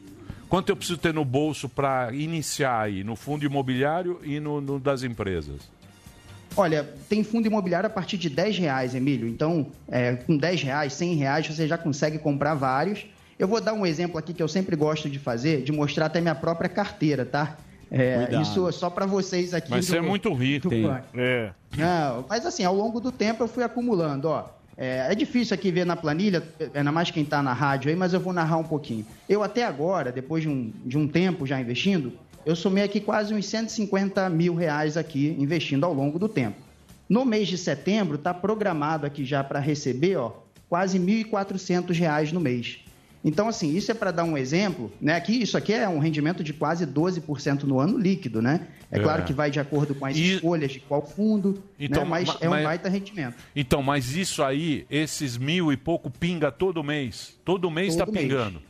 quanto 0.49 0.69
eu 0.71 0.77
preciso 0.77 0.99
ter 0.99 1.15
no 1.15 1.25
bolso 1.25 1.69
para 1.69 2.13
iniciar 2.13 2.83
aí, 2.83 3.03
no 3.03 3.17
fundo 3.17 3.45
imobiliário 3.47 4.21
e 4.23 4.39
no, 4.41 4.61
no 4.61 4.79
das 4.79 5.03
empresas? 5.03 5.57
Olha, 6.57 6.85
tem 7.09 7.23
fundo 7.23 7.47
imobiliário 7.47 7.87
a 7.87 7.91
partir 7.91 8.17
de 8.19 8.29
10 8.29 8.59
reais, 8.59 8.95
Emílio. 8.95 9.29
Então, 9.29 9.67
é, 9.91 10.15
com 10.15 10.37
10 10.37 10.63
reais, 10.63 10.93
100 10.95 11.15
reais, 11.15 11.47
você 11.47 11.69
já 11.69 11.79
consegue 11.79 12.19
comprar 12.19 12.55
vários. 12.55 13.07
Eu 13.39 13.47
vou 13.47 13.61
dar 13.61 13.73
um 13.75 13.87
exemplo 13.87 14.19
aqui 14.19 14.35
que 14.35 14.43
eu 14.43 14.49
sempre 14.49 14.75
gosto 14.75 15.09
de 15.09 15.19
fazer, 15.19 15.63
de 15.63 15.71
mostrar 15.71 16.07
até 16.07 16.21
minha 16.21 16.35
própria 16.35 16.69
carteira, 16.69 17.25
tá? 17.25 17.57
É, 17.91 18.29
isso 18.43 18.69
é 18.69 18.73
só 18.73 18.91
para 18.91 19.07
vocês 19.07 19.55
aqui. 19.55 19.71
Mas 19.71 19.87
do- 19.87 19.91
você 19.93 19.97
é 19.99 20.01
muito 20.03 20.69
rico. 20.69 20.89
É. 21.17 21.51
Não, 21.77 22.25
mas 22.29 22.45
assim, 22.45 22.65
ao 22.65 22.75
longo 22.75 23.01
do 23.01 23.13
tempo 23.13 23.43
eu 23.45 23.49
fui 23.49 23.63
acumulando, 23.63 24.29
ó. 24.29 24.45
É, 24.77 25.09
é 25.11 25.15
difícil 25.15 25.55
aqui 25.55 25.71
ver 25.73 25.85
na 25.85 25.97
planilha, 25.97 26.43
ainda 26.75 26.93
mais 26.93 27.11
quem 27.11 27.23
está 27.25 27.43
na 27.43 27.53
rádio 27.53 27.91
aí, 27.91 27.97
mas 27.97 28.13
eu 28.13 28.21
vou 28.21 28.33
narrar 28.33 28.59
um 28.59 28.65
pouquinho. 28.65 29.05
Eu 29.29 29.43
até 29.43 29.65
agora, 29.65 30.13
depois 30.13 30.43
de 30.43 30.49
um, 30.49 30.73
de 30.85 30.97
um 30.97 31.07
tempo 31.09 31.45
já 31.47 31.61
investindo, 31.61 32.13
eu 32.49 32.57
somei 32.57 32.83
aqui 32.83 32.99
quase 32.99 33.35
uns 33.35 33.45
150 33.45 34.27
mil 34.31 34.55
reais 34.55 34.97
aqui 34.97 35.37
investindo 35.39 35.85
ao 35.85 35.93
longo 35.93 36.19
do 36.19 36.29
tempo. 36.29 36.57
No 37.07 37.23
mês 37.25 37.47
de 37.47 37.59
setembro, 37.59 38.15
está 38.17 38.33
programado 38.33 39.05
aqui 39.05 39.23
já 39.23 39.45
para 39.45 39.61
receber, 39.61 40.17
ó, 40.17 40.33
quase 40.67 40.99
1.400 40.99 41.91
reais 41.99 42.33
no 42.33 42.41
mês. 42.41 42.79
Então, 43.23 43.49
assim, 43.49 43.77
isso 43.77 43.91
é 43.91 43.95
para 43.95 44.11
dar 44.13 44.25
um 44.25 44.39
exemplo, 44.39 44.91
né? 45.01 45.17
Aqui, 45.17 45.43
isso 45.43 45.59
aqui 45.59 45.75
é 45.75 45.87
um 45.89 45.99
rendimento 45.99 46.43
de 46.43 46.53
quase 46.55 46.87
12% 46.87 47.65
no 47.65 47.81
ano 47.81 47.99
líquido, 47.99 48.41
né? 48.41 48.67
É, 48.91 48.99
É. 48.99 49.03
claro 49.03 49.25
que 49.25 49.33
vai 49.35 49.51
de 49.51 49.61
acordo 49.61 49.95
com 49.95 50.07
as 50.07 50.17
escolhas 50.17 50.73
de 50.73 50.81
qual 50.81 51.05
fundo, 51.05 51.63
Então, 51.79 52.05
né? 52.05 52.09
mas 52.09 52.29
ma- 52.29 52.37
é 52.41 52.47
um 52.47 52.51
mas- 52.53 52.65
baita 52.65 52.89
rendimento. 52.89 53.35
Então, 53.55 53.83
mas 53.83 54.15
isso 54.17 54.43
aí, 54.43 54.87
esses 54.89 55.37
mil 55.37 55.71
e 55.73 55.77
pouco 55.77 56.09
pinga 56.11 56.51
todo 56.51 56.83
mês. 56.83 57.37
Todo 57.45 57.71
mês 57.71 57.89
está 57.95 58.07
pingando. 58.07 58.63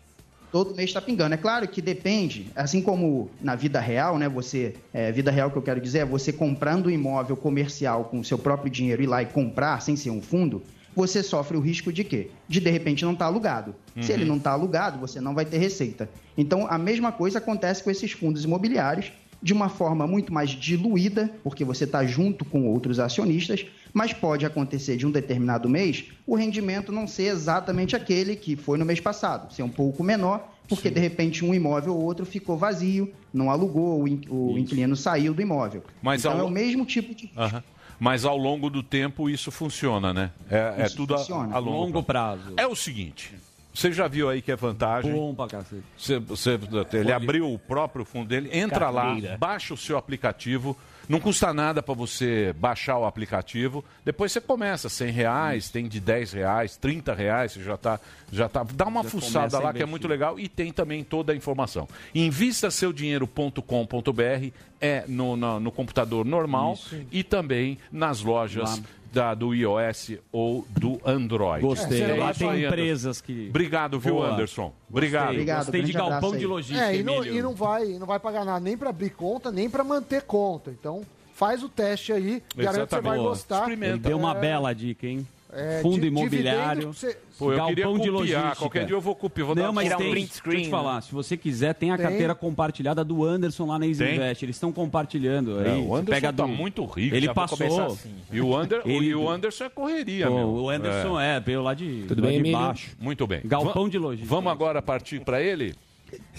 Todo 0.50 0.74
mês 0.74 0.90
está 0.90 1.00
pingando. 1.00 1.34
É 1.34 1.36
claro 1.36 1.68
que 1.68 1.82
depende, 1.82 2.50
assim 2.56 2.80
como 2.80 3.30
na 3.40 3.54
vida 3.54 3.78
real, 3.80 4.18
né? 4.18 4.28
Você, 4.28 4.74
é, 4.94 5.12
vida 5.12 5.30
real 5.30 5.50
que 5.50 5.58
eu 5.58 5.62
quero 5.62 5.80
dizer 5.80 5.98
é 6.00 6.04
você 6.04 6.32
comprando 6.32 6.86
um 6.86 6.90
imóvel 6.90 7.36
comercial 7.36 8.04
com 8.04 8.20
o 8.20 8.24
seu 8.24 8.38
próprio 8.38 8.70
dinheiro 8.70 9.02
ir 9.02 9.06
lá 9.06 9.22
e 9.22 9.26
comprar 9.26 9.80
sem 9.82 9.94
ser 9.96 10.10
um 10.10 10.22
fundo, 10.22 10.62
você 10.96 11.22
sofre 11.22 11.56
o 11.56 11.60
risco 11.60 11.92
de 11.92 12.02
quê? 12.02 12.30
De 12.48 12.60
de 12.60 12.70
repente 12.70 13.04
não 13.04 13.12
estar 13.12 13.26
alugado. 13.26 13.74
Se 14.00 14.10
Uhum. 14.10 14.18
ele 14.18 14.24
não 14.24 14.36
está 14.38 14.52
alugado, 14.52 14.98
você 14.98 15.20
não 15.20 15.34
vai 15.34 15.44
ter 15.44 15.58
receita. 15.58 16.08
Então 16.36 16.66
a 16.68 16.78
mesma 16.78 17.12
coisa 17.12 17.38
acontece 17.38 17.82
com 17.84 17.90
esses 17.90 18.12
fundos 18.12 18.44
imobiliários 18.44 19.12
de 19.40 19.52
uma 19.52 19.68
forma 19.68 20.04
muito 20.06 20.32
mais 20.32 20.50
diluída, 20.50 21.30
porque 21.44 21.64
você 21.64 21.84
está 21.84 22.04
junto 22.04 22.44
com 22.44 22.66
outros 22.66 22.98
acionistas, 22.98 23.64
mas 23.92 24.12
pode 24.12 24.44
acontecer 24.46 24.96
de 24.96 25.06
um 25.06 25.10
determinado 25.10 25.68
mês 25.68 26.04
o 26.26 26.34
rendimento 26.36 26.92
não 26.92 27.06
ser 27.06 27.24
exatamente 27.24 27.94
aquele 27.96 28.36
que 28.36 28.56
foi 28.56 28.78
no 28.78 28.84
mês 28.84 29.00
passado, 29.00 29.52
ser 29.52 29.62
um 29.62 29.68
pouco 29.68 30.02
menor, 30.04 30.46
porque 30.68 30.90
de 30.90 31.00
repente 31.00 31.44
um 31.44 31.54
imóvel 31.54 31.94
ou 31.94 32.02
outro 32.04 32.26
ficou 32.26 32.56
vazio, 32.58 33.12
não 33.32 33.50
alugou, 33.50 34.02
o 34.02 34.08
in- 34.08 34.20
o 34.28 34.58
inquilino 34.58 34.94
saiu 34.94 35.32
do 35.32 35.40
imóvel. 35.40 35.82
Mas 36.02 36.20
então 36.22 36.32
ao 36.32 36.38
é 36.40 36.42
o 36.42 36.50
mesmo 36.50 36.84
tipo 36.84 37.14
de 37.14 37.30
Aham. 37.36 37.62
Mas 38.00 38.24
ao 38.24 38.36
longo 38.36 38.70
do 38.70 38.80
tempo 38.82 39.28
isso 39.28 39.50
funciona, 39.50 40.12
né? 40.14 40.30
É, 40.48 40.82
é 40.82 40.86
Isso 40.86 40.94
tudo 40.96 41.14
a, 41.14 41.18
funciona. 41.18 41.52
a 41.54 41.58
longo, 41.58 41.78
Longo 41.86 42.02
prazo. 42.04 42.52
É 42.56 42.64
o 42.64 42.76
seguinte, 42.76 43.34
você 43.74 43.90
já 43.90 44.06
viu 44.06 44.28
aí 44.28 44.40
que 44.40 44.52
é 44.52 44.56
vantagem. 44.56 45.10
Bom 45.12 45.34
pra 45.34 45.48
cacete. 45.48 45.82
Você, 45.96 46.18
você- 46.18 46.58
ele 46.92 47.10
abriu 47.12 47.52
o 47.52 47.58
próprio 47.58 48.04
fundo 48.04 48.28
dele, 48.28 48.50
entra 48.52 48.92
Carteira. 48.92 49.30
lá, 49.32 49.36
baixa 49.36 49.74
o 49.74 49.76
seu 49.76 49.98
aplicativo. 49.98 50.76
Não 51.08 51.18
custa 51.20 51.54
nada 51.54 51.82
para 51.82 51.94
você 51.94 52.54
baixar 52.58 52.98
o 52.98 53.06
aplicativo. 53.06 53.82
Depois 54.04 54.30
você 54.30 54.40
começa, 54.40 54.88
100 54.88 55.10
reais, 55.10 55.70
tem 55.70 55.88
de 55.88 55.98
10 56.00 56.32
reais, 56.32 56.76
30 56.76 57.14
reais, 57.14 57.52
você 57.52 57.62
já 57.62 57.76
tá, 57.78 57.98
já 58.30 58.48
tá. 58.48 58.64
Dá 58.74 58.86
uma 58.86 59.02
Já 59.02 59.08
fuçada 59.10 59.58
lá 59.58 59.72
que 59.72 59.82
é 59.82 59.86
muito 59.86 60.06
legal 60.06 60.38
e 60.38 60.48
tem 60.48 60.70
também 60.72 61.02
toda 61.02 61.32
a 61.32 61.36
informação. 61.36 61.88
Invistaseudinheiro.com.br 62.14 64.48
é 64.80 65.04
no, 65.08 65.36
na- 65.36 65.58
no 65.58 65.72
computador 65.72 66.24
normal 66.24 66.74
Isso. 66.74 67.04
e 67.10 67.24
também 67.24 67.78
nas 67.90 68.20
lojas 68.22 68.80
da, 69.12 69.34
do 69.34 69.54
iOS 69.54 70.12
ou 70.30 70.66
do 70.70 71.00
Android. 71.04 71.62
Gostei. 71.62 72.02
É, 72.02 72.14
Lá 72.14 72.30
isso 72.30 72.38
tem 72.40 72.64
empresas 72.64 73.20
que- 73.20 73.46
Obrigado, 73.48 73.98
viu, 73.98 74.14
Boa. 74.14 74.32
Anderson? 74.32 74.72
Obrigado. 74.90 75.34
Gostei. 75.34 75.44
Gostei 75.54 75.82
de 75.82 75.92
galpão 75.92 76.36
de 76.36 76.46
logística, 76.46 76.90
É, 76.92 76.96
e 76.96 77.02
não, 77.02 77.24
e 77.24 77.40
não 77.42 77.54
vai, 77.54 77.86
não 77.98 78.06
vai 78.06 78.18
pagar 78.18 78.44
nada 78.44 78.60
nem 78.60 78.76
pra 78.76 78.90
abrir 78.90 79.10
conta, 79.10 79.50
nem 79.50 79.68
pra 79.70 79.82
manter 79.82 80.22
conta. 80.22 80.70
Então, 80.70 81.02
faz 81.34 81.62
o 81.62 81.68
teste 81.68 82.12
aí, 82.12 82.42
garanto 82.56 82.88
que 82.88 82.94
você 82.96 83.00
vai 83.00 83.18
gostar. 83.18 83.70
Ele 83.70 83.98
deu 83.98 84.18
uma 84.18 84.36
É, 84.36 84.40
bela 84.40 84.74
dica, 84.74 85.06
hein? 85.06 85.26
É, 85.50 85.80
Fundo 85.80 86.04
imobiliário, 86.04 86.92
você- 86.92 87.16
Pô, 87.38 87.52
eu 87.52 87.56
galpão 87.56 87.98
de 87.98 88.10
logística. 88.10 88.56
Qualquer 88.56 88.84
dia 88.84 88.94
eu 88.94 89.00
vou 89.00 89.14
copiar. 89.14 89.46
Vou 89.46 89.56
Não, 89.56 89.72
mas 89.72 89.90
um 89.92 89.96
tem, 89.96 90.10
print 90.10 90.26
deixa 90.26 90.38
eu 90.40 90.50
te 90.52 90.56
screen, 90.58 90.70
falar, 90.70 90.96
né? 90.96 91.00
se 91.00 91.12
você 91.12 91.38
quiser, 91.38 91.72
tem 91.74 91.90
a 91.90 91.96
Tem? 91.96 92.04
carteira 92.04 92.34
compartilhada 92.34 93.02
do 93.02 93.24
Anderson 93.24 93.64
lá 93.66 93.78
na 93.78 93.86
Isinvest. 93.86 94.42
Eles 94.44 94.56
estão 94.56 94.70
compartilhando 94.72 95.58
É, 95.62 95.70
aí. 95.72 95.80
o 95.80 95.94
Anderson 95.94 96.20
pega 96.20 96.32
tá 96.34 96.42
do... 96.44 96.48
muito 96.48 96.84
rico, 96.84 97.16
Ele 97.16 97.32
passou. 97.32 97.86
assim. 97.86 98.14
E 98.30 98.40
o, 98.42 98.54
Ander, 98.54 98.82
Ele- 98.84 99.06
e 99.06 99.14
o 99.14 99.26
Anderson 99.30 99.64
é 99.64 99.68
correria, 99.70 100.26
Pô, 100.26 100.34
meu. 100.34 100.48
o 100.48 100.68
Anderson 100.68 101.18
é, 101.18 101.40
veio 101.40 101.62
lá 101.62 101.72
de, 101.72 102.04
Tudo 102.06 102.20
lá 102.22 102.28
bem, 102.28 102.42
de 102.42 102.52
baixo. 102.52 102.90
Muito 103.00 103.26
bem. 103.26 103.40
Galpão 103.44 103.84
Va- 103.84 103.88
de 103.90 103.98
logística. 103.98 104.34
Vamos 104.34 104.52
agora 104.52 104.82
partir 104.82 105.20
para 105.20 105.40
ele? 105.40 105.74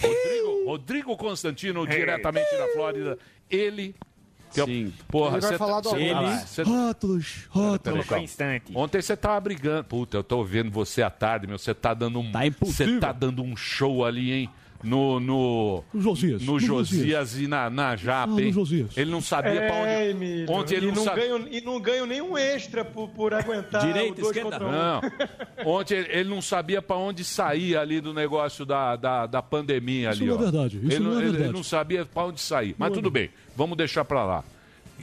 Rodrigo, 0.01 0.65
Rodrigo 0.65 1.17
Constantino, 1.17 1.87
diretamente 1.87 2.55
da 2.57 2.67
Flórida. 2.73 3.17
Ele. 3.49 3.95
Que 4.53 4.63
Sim. 4.65 4.93
Porra, 5.07 5.33
Ele 5.37 5.41
vai 5.41 5.51
cê 5.51 5.57
falar 5.57 5.81
tá- 5.81 5.81
do 5.81 5.89
cê- 5.91 6.01
Ele- 6.03 6.37
cê- 6.47 6.63
Rótulos, 6.63 7.47
rótulos. 7.49 8.05
calma. 8.07 8.23
Ontem 8.75 9.01
você 9.01 9.15
tava 9.15 9.39
brigando. 9.39 9.83
Puta, 9.83 10.17
eu 10.17 10.23
tô 10.23 10.43
vendo 10.43 10.71
você 10.71 11.01
à 11.01 11.09
tarde, 11.09 11.45
meu. 11.47 11.57
Você 11.57 11.73
tá 11.73 11.93
dando 11.93 12.19
um. 12.19 12.31
Você 12.59 12.99
tá 12.99 13.11
dando 13.11 13.43
um 13.43 13.55
show 13.55 14.03
ali, 14.05 14.31
hein? 14.31 14.49
No. 14.83 15.19
No, 15.19 15.83
No 15.93 16.01
Josias, 16.01 16.41
no 16.41 16.53
no 16.53 16.59
Josias, 16.59 17.37
e 17.37 17.47
na, 17.47 17.69
na 17.69 17.95
Japa, 17.95 18.23
Ah, 18.23 18.35
no 18.35 18.39
hein? 18.39 18.51
Josias. 18.53 18.95
Ele 18.97 19.11
não 19.11 19.21
sabia 19.21 19.61
pra 19.67 19.75
onde. 19.75 19.89
É, 19.89 20.09
Emílio. 20.11 20.49
Ontem 20.51 20.75
ele 20.75 20.85
e 20.85 20.89
não, 20.89 20.95
não 20.95 21.03
sabia. 21.03 21.23
ganho 21.27 21.47
E 21.51 21.61
não 21.61 21.81
ganho 21.81 22.05
nenhum 22.05 22.37
extra 22.37 22.85
por, 22.85 23.09
por 23.09 23.33
aguentar 23.33 23.85
Direita, 23.85 24.21
esquerda? 24.21 24.65
um. 24.65 24.71
Não. 24.71 25.01
Ontem 25.65 25.95
ele, 25.97 26.09
ele 26.11 26.29
não 26.29 26.41
sabia 26.41 26.81
para 26.81 26.95
onde 26.95 27.23
sair 27.23 27.75
ali 27.75 27.99
do 27.99 28.13
negócio 28.13 28.65
da, 28.65 28.95
da, 28.95 29.25
da 29.25 29.41
pandemia 29.41 30.11
Isso 30.11 30.19
ali. 30.23 30.27
não 30.29 30.35
é 30.35 30.37
ó. 30.37 30.41
verdade, 30.41 30.77
isso 30.77 30.95
ele, 30.95 30.99
não 31.03 31.11
é 31.11 31.13
ele- 31.15 31.21
verdade. 31.23 31.43
ele 31.43 31.53
não 31.53 31.63
sabia 31.63 32.05
para 32.05 32.23
onde 32.27 32.39
sair. 32.39 32.75
Mas 32.77 32.89
Não 32.89 32.93
é 32.95 32.97
tudo 32.99 33.11
bem, 33.11 33.29
vamos 33.55 33.77
deixar 33.77 34.05
para 34.05 34.23
lá. 34.25 34.43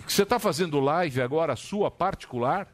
Você 0.07 0.23
está 0.23 0.39
fazendo 0.39 0.79
live 0.81 1.21
agora, 1.21 1.55
sua 1.57 1.91
particular? 1.91 2.67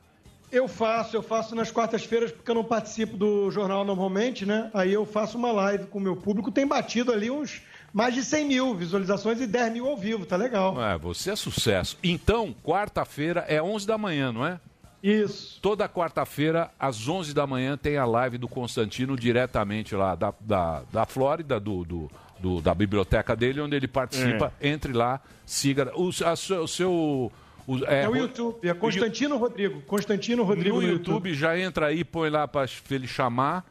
Eu 0.52 0.68
faço, 0.68 1.16
eu 1.16 1.22
faço 1.22 1.54
nas 1.54 1.70
quartas-feiras 1.70 2.30
porque 2.30 2.50
eu 2.50 2.54
não 2.54 2.62
participo 2.62 3.16
do 3.16 3.50
jornal 3.50 3.84
normalmente, 3.86 4.44
né? 4.44 4.70
Aí 4.74 4.92
eu 4.92 5.06
faço 5.06 5.38
uma 5.38 5.50
live 5.50 5.86
com 5.86 5.98
o 5.98 6.00
meu 6.00 6.14
público. 6.14 6.52
Tem 6.52 6.66
batido 6.66 7.10
ali 7.10 7.30
uns 7.30 7.62
mais 7.92 8.14
de 8.14 8.22
100 8.22 8.44
mil 8.46 8.74
visualizações 8.74 9.40
e 9.40 9.46
10 9.46 9.72
mil 9.72 9.86
ao 9.88 9.96
vivo, 9.96 10.26
tá 10.26 10.36
legal. 10.36 10.78
É, 10.82 10.98
você 10.98 11.30
é 11.30 11.36
sucesso. 11.36 11.96
Então, 12.04 12.54
quarta-feira 12.62 13.46
é 13.48 13.62
11 13.62 13.86
da 13.86 13.96
manhã, 13.96 14.30
não 14.30 14.44
é? 14.46 14.60
Isso. 15.02 15.58
Toda 15.62 15.88
quarta-feira, 15.88 16.70
às 16.78 17.08
11 17.08 17.32
da 17.34 17.46
manhã, 17.46 17.76
tem 17.76 17.96
a 17.96 18.04
live 18.04 18.36
do 18.38 18.46
Constantino 18.46 19.16
diretamente 19.16 19.94
lá 19.96 20.14
da, 20.14 20.32
da, 20.38 20.82
da 20.92 21.06
Flórida, 21.06 21.58
do, 21.58 21.82
do, 21.84 22.10
do- 22.38 22.60
da 22.60 22.74
biblioteca 22.74 23.34
dele, 23.34 23.60
onde 23.60 23.74
ele 23.74 23.88
participa. 23.88 24.52
Entre 24.60 24.92
lá, 24.92 25.20
siga. 25.44 25.90
O, 25.96 26.10
a 26.24 26.32
o 26.62 26.68
seu. 26.68 27.32
O- 27.66 27.84
É, 27.84 28.06
o 28.08 28.12
Ro- 28.12 28.16
YouTube, 28.16 28.68
é 28.68 28.74
Constantino 28.74 29.36
Rodrigo. 29.36 29.80
Constantino 29.82 30.42
Rodrigo 30.42 30.80
no 30.80 30.86
YouTube, 30.88 31.34
já 31.34 31.58
entra 31.58 31.86
aí, 31.86 32.04
põe 32.04 32.28
lá 32.30 32.46
para 32.48 32.66
ele 32.90 33.06
chamar. 33.06 33.64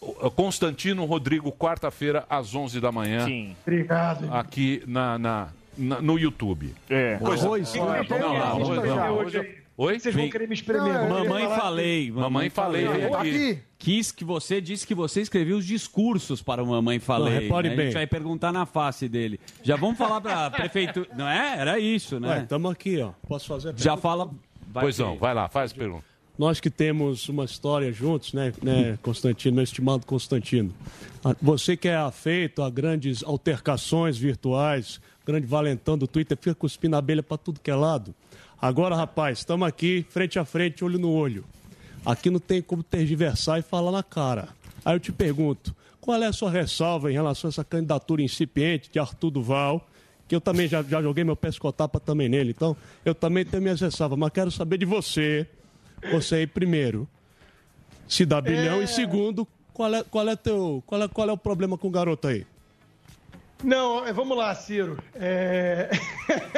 O- 0.00 0.30
Constantino 0.30 1.04
Rodrigo, 1.04 1.50
quarta-feira, 1.52 2.24
às 2.28 2.54
11 2.54 2.80
da 2.80 2.92
manhã. 2.92 3.24
Sim. 3.24 3.56
Obrigado. 3.66 4.32
Aqui 4.32 4.82
na, 4.86 5.18
na- 5.18 5.48
na- 5.76 6.00
no 6.00 6.18
YouTube. 6.18 6.74
É. 6.88 7.16
Coisa- 7.16 7.44
Arroz, 7.46 7.74
Não, 7.74 7.90
né? 7.90 8.06
não, 8.08 8.18
não, 8.18 8.36
Arroz, 8.36 8.68
arroz, 8.78 8.88
não. 8.90 8.96
não. 8.96 9.16
Hoje 9.18 9.38
aí. 9.40 9.65
Oi? 9.78 10.00
Vocês 10.00 10.14
vão 10.14 10.30
querer 10.30 10.48
me 10.48 10.54
espremer. 10.54 11.06
Não, 11.06 11.08
Mamãe 11.24 11.46
falei. 11.48 12.10
Mamãe 12.10 12.48
falei. 12.48 12.86
Tô 13.08 13.14
aqui. 13.16 13.58
Quis 13.78 14.10
que 14.10 14.24
você 14.24 14.58
disse 14.58 14.86
que 14.86 14.94
você 14.94 15.20
escreveu 15.20 15.58
os 15.58 15.66
discursos 15.66 16.40
para 16.40 16.62
o 16.62 16.66
Mamãe 16.66 16.98
Falei. 16.98 17.34
Não, 17.34 17.40
repare 17.42 17.68
né? 17.68 17.74
A 17.74 17.76
bem. 17.76 17.86
gente 17.86 17.94
vai 17.94 18.06
perguntar 18.06 18.52
na 18.52 18.64
face 18.64 19.06
dele. 19.06 19.38
Já 19.62 19.76
vamos 19.76 19.98
falar 19.98 20.20
para 20.22 20.46
a 20.46 20.50
prefeitura. 20.50 21.08
Não 21.14 21.28
é? 21.28 21.58
Era 21.58 21.78
isso, 21.78 22.18
né? 22.18 22.40
Estamos 22.42 22.72
aqui, 22.72 22.98
ó. 23.02 23.12
Posso 23.28 23.46
fazer 23.46 23.68
a 23.68 23.72
Já 23.72 23.96
pergunta? 23.96 24.00
fala. 24.00 24.30
vai 24.72 24.84
Pois 24.84 24.98
não, 24.98 25.18
vai 25.18 25.34
lá, 25.34 25.46
faz 25.48 25.74
pergunta. 25.74 26.04
Nós 26.38 26.58
que 26.58 26.70
temos 26.70 27.28
uma 27.28 27.44
história 27.44 27.92
juntos, 27.92 28.32
né, 28.32 28.52
né 28.62 28.98
Constantino, 29.02 29.54
meu 29.56 29.64
estimado 29.64 30.06
Constantino. 30.06 30.72
Ah, 31.24 31.34
Você 31.40 31.76
que 31.76 31.88
é 31.88 31.96
afeito 31.96 32.62
a 32.62 32.68
grandes 32.70 33.22
altercações 33.24 34.16
virtuais, 34.18 35.00
grande 35.26 35.46
valentão 35.46 35.96
do 35.96 36.06
Twitter, 36.06 36.36
fica 36.38 36.54
cuspindo 36.54 36.96
abelha 36.96 37.22
para 37.22 37.36
tudo 37.38 37.60
que 37.60 37.70
é 37.70 37.74
lado. 37.74 38.14
Agora, 38.60 38.96
rapaz, 38.96 39.38
estamos 39.38 39.68
aqui, 39.68 40.06
frente 40.08 40.38
a 40.38 40.44
frente, 40.44 40.84
olho 40.84 40.98
no 40.98 41.10
olho. 41.10 41.44
Aqui 42.04 42.30
não 42.30 42.40
tem 42.40 42.62
como 42.62 42.82
tergiversar 42.82 43.58
e 43.58 43.62
falar 43.62 43.92
na 43.92 44.02
cara. 44.02 44.48
Aí 44.84 44.94
eu 44.94 45.00
te 45.00 45.12
pergunto, 45.12 45.74
qual 46.00 46.22
é 46.22 46.26
a 46.26 46.32
sua 46.32 46.50
ressalva 46.50 47.10
em 47.10 47.14
relação 47.14 47.48
a 47.48 47.50
essa 47.50 47.64
candidatura 47.64 48.22
incipiente 48.22 48.90
de 48.90 48.98
Arthur 48.98 49.30
Duval, 49.30 49.86
que 50.26 50.34
eu 50.34 50.40
também 50.40 50.68
já, 50.68 50.82
já 50.82 51.02
joguei 51.02 51.22
meu 51.22 51.36
pescotapa 51.36 52.00
também 52.00 52.28
nele, 52.28 52.50
então 52.50 52.76
eu 53.04 53.14
também 53.14 53.44
tenho 53.44 53.62
minhas 53.62 53.80
ressalvas, 53.80 54.18
mas 54.18 54.30
quero 54.32 54.50
saber 54.50 54.78
de 54.78 54.84
você, 54.84 55.46
você 56.10 56.36
aí 56.36 56.46
primeiro, 56.46 57.06
se 58.08 58.24
dá 58.24 58.40
bilhão, 58.40 58.82
e 58.82 58.86
segundo, 58.86 59.46
qual 59.72 59.94
é, 59.94 60.02
qual, 60.04 60.28
é 60.28 60.36
teu, 60.36 60.82
qual, 60.86 61.02
é, 61.02 61.08
qual 61.08 61.28
é 61.28 61.32
o 61.32 61.36
problema 61.36 61.76
com 61.76 61.88
o 61.88 61.90
garoto 61.90 62.28
aí? 62.28 62.46
Não, 63.64 64.06
é, 64.06 64.12
vamos 64.12 64.36
lá, 64.36 64.54
Ciro. 64.54 64.98
É... 65.14 65.88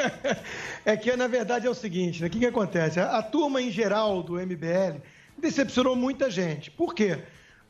é 0.85 0.97
que, 0.97 1.15
na 1.15 1.27
verdade, 1.27 1.65
é 1.65 1.69
o 1.69 1.73
seguinte, 1.73 2.21
né? 2.21 2.27
O 2.27 2.29
que, 2.29 2.39
que 2.39 2.45
acontece? 2.45 2.99
A, 2.99 3.17
a 3.17 3.23
turma, 3.23 3.61
em 3.61 3.71
geral, 3.71 4.21
do 4.21 4.33
MBL, 4.33 4.99
decepcionou 5.37 5.95
muita 5.95 6.29
gente. 6.29 6.69
Por 6.69 6.93
quê? 6.93 7.19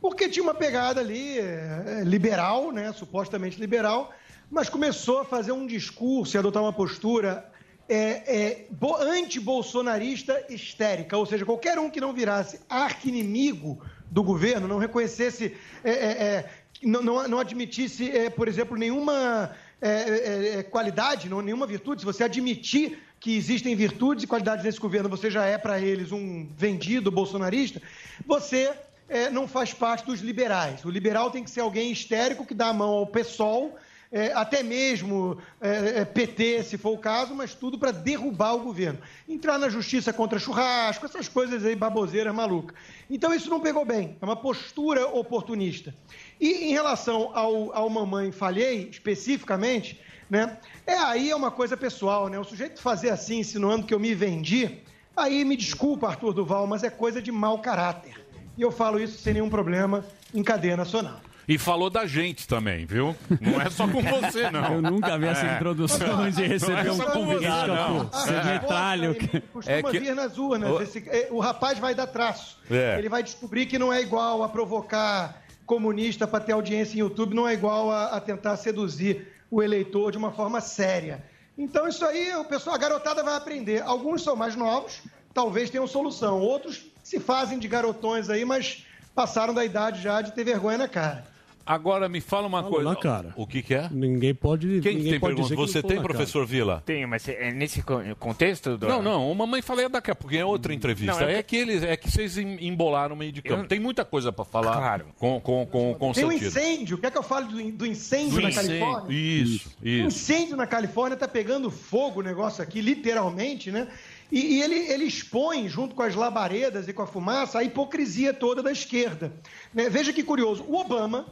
Porque 0.02 0.30
tinha 0.30 0.44
uma 0.44 0.54
pegada 0.54 1.00
ali 1.00 1.38
é, 1.40 2.00
é, 2.00 2.04
liberal, 2.04 2.72
né? 2.72 2.92
Supostamente 2.94 3.60
liberal, 3.60 4.12
mas 4.50 4.68
começou 4.68 5.20
a 5.20 5.26
fazer 5.26 5.52
um 5.52 5.68
discurso 5.68 6.36
e 6.36 6.38
adotar 6.38 6.64
uma 6.64 6.74
postura 6.74 7.46
é, 7.88 7.98
é, 7.98 8.66
bo- 8.72 8.96
anti-bolsonarista 8.96 10.44
histérica. 10.50 11.18
Ou 11.18 11.26
seja, 11.26 11.46
qualquer 11.46 11.78
um 11.78 11.90
que 11.90 12.02
não 12.02 12.14
virasse 12.14 12.60
arqui-inimigo 12.68 13.80
do 14.10 14.24
governo, 14.24 14.68
não 14.68 14.80
reconhecesse, 14.80 15.56
é, 15.84 15.92
é, 15.92 16.50
não, 16.84 17.02
não, 17.02 17.28
não 17.28 17.40
admitisse, 17.40 18.10
é, 18.10 18.30
por 18.30 18.48
exemplo, 18.48 18.78
nenhuma 18.78 19.52
é, 19.82 20.64
qualidade, 20.64 21.30
não, 21.30 21.42
nenhuma 21.42 21.68
virtude, 21.68 22.02
se 22.02 22.06
você 22.06 22.24
admitir 22.24 23.00
que 23.20 23.36
existem 23.36 23.76
virtudes 23.76 24.24
e 24.24 24.28
qualidades 24.28 24.64
nesse 24.64 24.80
governo, 24.80 25.10
você 25.10 25.30
já 25.30 25.46
é 25.46 25.58
para 25.58 25.80
eles 25.80 26.12
um 26.12 26.48
vendido 26.58 27.12
bolsonarista, 27.12 27.82
você 28.26 28.72
é, 29.10 29.30
não 29.30 29.48
faz 29.48 29.74
parte 29.74 30.06
dos 30.06 30.22
liberais. 30.22 30.86
O 30.86 30.90
liberal 30.90 31.32
tem 31.32 31.44
que 31.44 31.50
ser 31.50 31.62
alguém 31.62 31.92
histérico 31.92 32.46
que 32.46 32.54
dá 32.54 32.68
a 32.68 32.74
mão 32.74 32.90
ao 32.90 33.08
PSOL, 33.08 33.78
é, 34.12 34.32
até 34.34 34.64
mesmo 34.64 35.38
é, 35.62 36.04
PT, 36.04 36.64
se 36.64 36.78
for 36.78 36.92
o 36.92 36.98
caso, 36.98 37.36
mas 37.36 37.54
tudo 37.54 37.78
para 37.78 37.92
derrubar 37.92 38.54
o 38.54 38.60
governo. 38.60 39.00
Entrar 39.28 39.60
na 39.60 39.70
justiça 39.70 40.12
contra 40.12 40.40
churrasco, 40.40 41.06
essas 41.06 41.28
coisas 41.28 41.64
aí, 41.64 41.76
baboseiras 41.76 42.34
malucas. 42.34 42.76
Então 43.10 43.34
isso 43.34 43.50
não 43.50 43.60
pegou 43.60 43.86
bem, 43.86 44.18
é 44.20 44.26
uma 44.26 44.36
postura 44.36 45.08
oportunista. 45.08 45.94
E 46.40 46.70
em 46.70 46.72
relação 46.72 47.32
ao, 47.34 47.76
ao 47.76 47.90
Mamãe 47.90 48.32
Falhei, 48.32 48.88
especificamente, 48.90 50.00
né, 50.30 50.58
é 50.88 50.96
aí 50.98 51.30
é 51.30 51.36
uma 51.36 51.52
coisa 51.52 51.76
pessoal, 51.76 52.28
né? 52.30 52.40
O 52.40 52.44
sujeito 52.44 52.82
fazer 52.82 53.10
assim, 53.10 53.40
insinuando 53.40 53.86
que 53.86 53.94
eu 53.94 54.00
me 54.00 54.14
vendi, 54.16 54.78
aí 55.16 55.44
me 55.44 55.58
desculpa, 55.58 56.08
Arthur 56.08 56.34
Duval, 56.34 56.66
mas 56.68 56.84
é 56.84 56.90
coisa 56.90 57.22
de 57.22 57.32
mau 57.32 57.60
caráter. 57.60 58.14
E 58.58 58.62
eu 58.62 58.72
falo 58.72 59.00
isso 59.00 59.18
sem 59.20 59.34
nenhum 59.34 59.50
problema 59.50 60.06
em 60.34 60.44
cadeia 60.44 60.78
nacional. 60.78 61.20
E 61.48 61.58
falou 61.58 61.90
da 61.90 62.06
gente 62.06 62.48
também, 62.48 62.86
viu? 62.86 63.16
Não 63.42 63.60
é 63.60 63.70
só 63.72 63.88
com 63.88 64.02
você, 64.04 64.52
não. 64.52 64.76
Eu 64.76 64.82
nunca 64.84 65.18
vi 65.18 65.26
essa 65.26 65.48
É. 65.48 65.56
introdução 65.56 66.30
de 66.30 66.42
Não 66.42 66.48
receber 66.48 66.88
é 66.88 66.92
um 66.92 66.96
você, 66.96 67.06
convidado. 67.12 67.74
não. 67.74 68.12
Ser 68.14 68.34
É. 68.36 68.44
metralho. 68.44 69.16
Costuma 69.52 69.78
É 69.78 69.82
que- 69.82 70.00
vir 70.00 70.14
nas 70.16 70.38
urnas. 70.38 70.70
O- 70.70 70.80
Esse- 70.82 71.04
é, 71.10 71.28
o 71.32 71.40
rapaz 71.40 71.80
vai 71.80 71.96
dar 71.96 72.06
traço. 72.06 72.60
É. 72.70 73.00
Ele 73.00 73.10
vai 73.10 73.24
descobrir 73.24 73.66
que 73.66 73.80
não 73.80 73.92
é 73.92 74.00
igual 74.00 74.44
a 74.44 74.50
provocar 74.50 75.42
comunista 75.70 76.28
para 76.28 76.44
ter 76.44 76.54
audiência 76.54 76.96
em 76.96 77.02
YouTube, 77.02 77.36
não 77.36 77.48
é 77.48 77.54
igual 77.54 77.92
a, 77.92 78.06
a 78.08 78.20
tentar 78.20 78.58
seduzir 78.58 79.28
o 79.52 79.62
eleitor 79.62 80.12
de 80.12 80.18
uma 80.18 80.32
forma 80.32 80.60
séria. 80.60 81.24
Então, 81.56 81.88
isso 81.88 82.04
aí, 82.04 82.36
o 82.38 82.44
pessoal, 82.44 82.76
a 82.76 82.80
garotada 82.80 83.22
vai 83.22 83.36
aprender. 83.36 83.84
Alguns 83.84 84.24
são 84.24 84.36
mais 84.36 84.56
novos, 84.56 85.04
talvez 85.32 85.70
tenham 85.70 85.86
solução. 85.86 86.42
Outros 86.42 86.88
se 87.04 87.20
fazem 87.20 87.60
de 87.60 87.68
garotões 87.68 88.32
aí, 88.32 88.44
mas 88.44 88.84
passaram 89.14 89.54
da 89.54 89.64
idade 89.64 90.02
já 90.02 90.24
de 90.24 90.32
ter 90.32 90.44
vergonha 90.44 90.80
na 90.80 90.88
cara. 90.88 91.28
Agora 91.70 92.10
me 92.10 92.20
fala 92.20 92.48
uma 92.48 92.64
coisa. 92.64 92.90
na 92.90 92.96
cara. 92.96 93.32
O 93.38 93.46
que, 93.46 93.62
que 93.62 93.76
é? 93.76 93.88
Ninguém 93.92 94.34
pode. 94.34 94.82
Quem 94.82 94.96
ninguém 94.96 95.12
tem 95.12 95.20
pode 95.20 95.36
pergunta? 95.36 95.44
dizer 95.44 95.56
que 95.56 95.62
não 95.62 95.68
Você 95.68 95.82
falou 95.82 95.88
tem, 95.90 95.98
na 95.98 96.04
professor 96.04 96.46
Vila? 96.48 96.84
Tenho, 96.84 97.08
mas 97.08 97.28
é 97.30 97.52
nesse 97.52 97.84
co- 97.84 98.02
contexto 98.18 98.76
do... 98.76 98.88
Não, 98.88 99.04
não, 99.04 99.32
o 99.32 99.36
mamãe 99.36 99.62
falei 99.62 99.88
daqui 99.88 100.10
a 100.10 100.16
pouquinho, 100.16 100.42
é 100.42 100.46
outra 100.46 100.74
entrevista. 100.74 101.20
Não, 101.22 101.28
é 101.28 101.36
é, 101.36 101.44
que 101.44 101.56
eles, 101.56 101.84
é 101.84 101.96
que 101.96 102.10
vocês 102.10 102.40
em- 102.40 102.66
embolaram 102.68 103.14
o 103.14 103.18
meio 103.18 103.32
de 103.32 103.44
campo. 103.44 103.62
Eu- 103.64 103.68
Tem 103.68 103.80
muita 103.80 104.04
coisa 104.04 104.32
pra 104.32 104.44
falar 104.44 104.74
Claro. 104.78 105.06
com, 105.20 105.40
com, 105.40 105.66
com, 105.68 105.94
com 105.94 106.12
Tem 106.12 106.26
um 106.26 106.32
sentido. 106.32 106.48
incêndio. 106.48 106.98
Quer 106.98 107.12
que 107.12 107.18
eu 107.20 107.24
fale 107.24 107.48
do, 107.48 107.72
do 107.78 107.86
incêndio 107.86 108.32
Do 108.38 108.42
na 108.42 108.50
incêndio. 108.50 108.80
Califórnia? 108.80 109.16
Isso, 109.16 109.70
Um 109.84 109.88
isso. 109.88 110.08
incêndio 110.08 110.58
na 110.58 110.66
Califórnia 110.66 111.14
está 111.14 111.28
pegando 111.28 111.70
fogo 111.70 112.22
o 112.22 112.24
negócio 112.24 112.64
aqui, 112.64 112.82
literalmente, 112.82 113.72
né? 113.72 113.88
E, 114.32 114.58
e 114.58 114.62
ele, 114.62 114.76
ele 114.92 115.06
expõe, 115.06 115.68
junto 115.70 115.94
com 115.96 116.02
as 116.04 116.16
labaredas 116.16 116.88
e 116.88 116.94
com 116.94 117.02
a 117.02 117.08
fumaça, 117.08 117.60
a 117.60 117.64
hipocrisia 117.64 118.34
toda 118.34 118.62
da 118.64 118.72
esquerda. 118.72 119.32
né? 119.74 119.90
Veja 119.90 120.12
que 120.14 120.24
curioso, 120.24 120.64
o 120.68 120.76
Obama, 120.80 121.26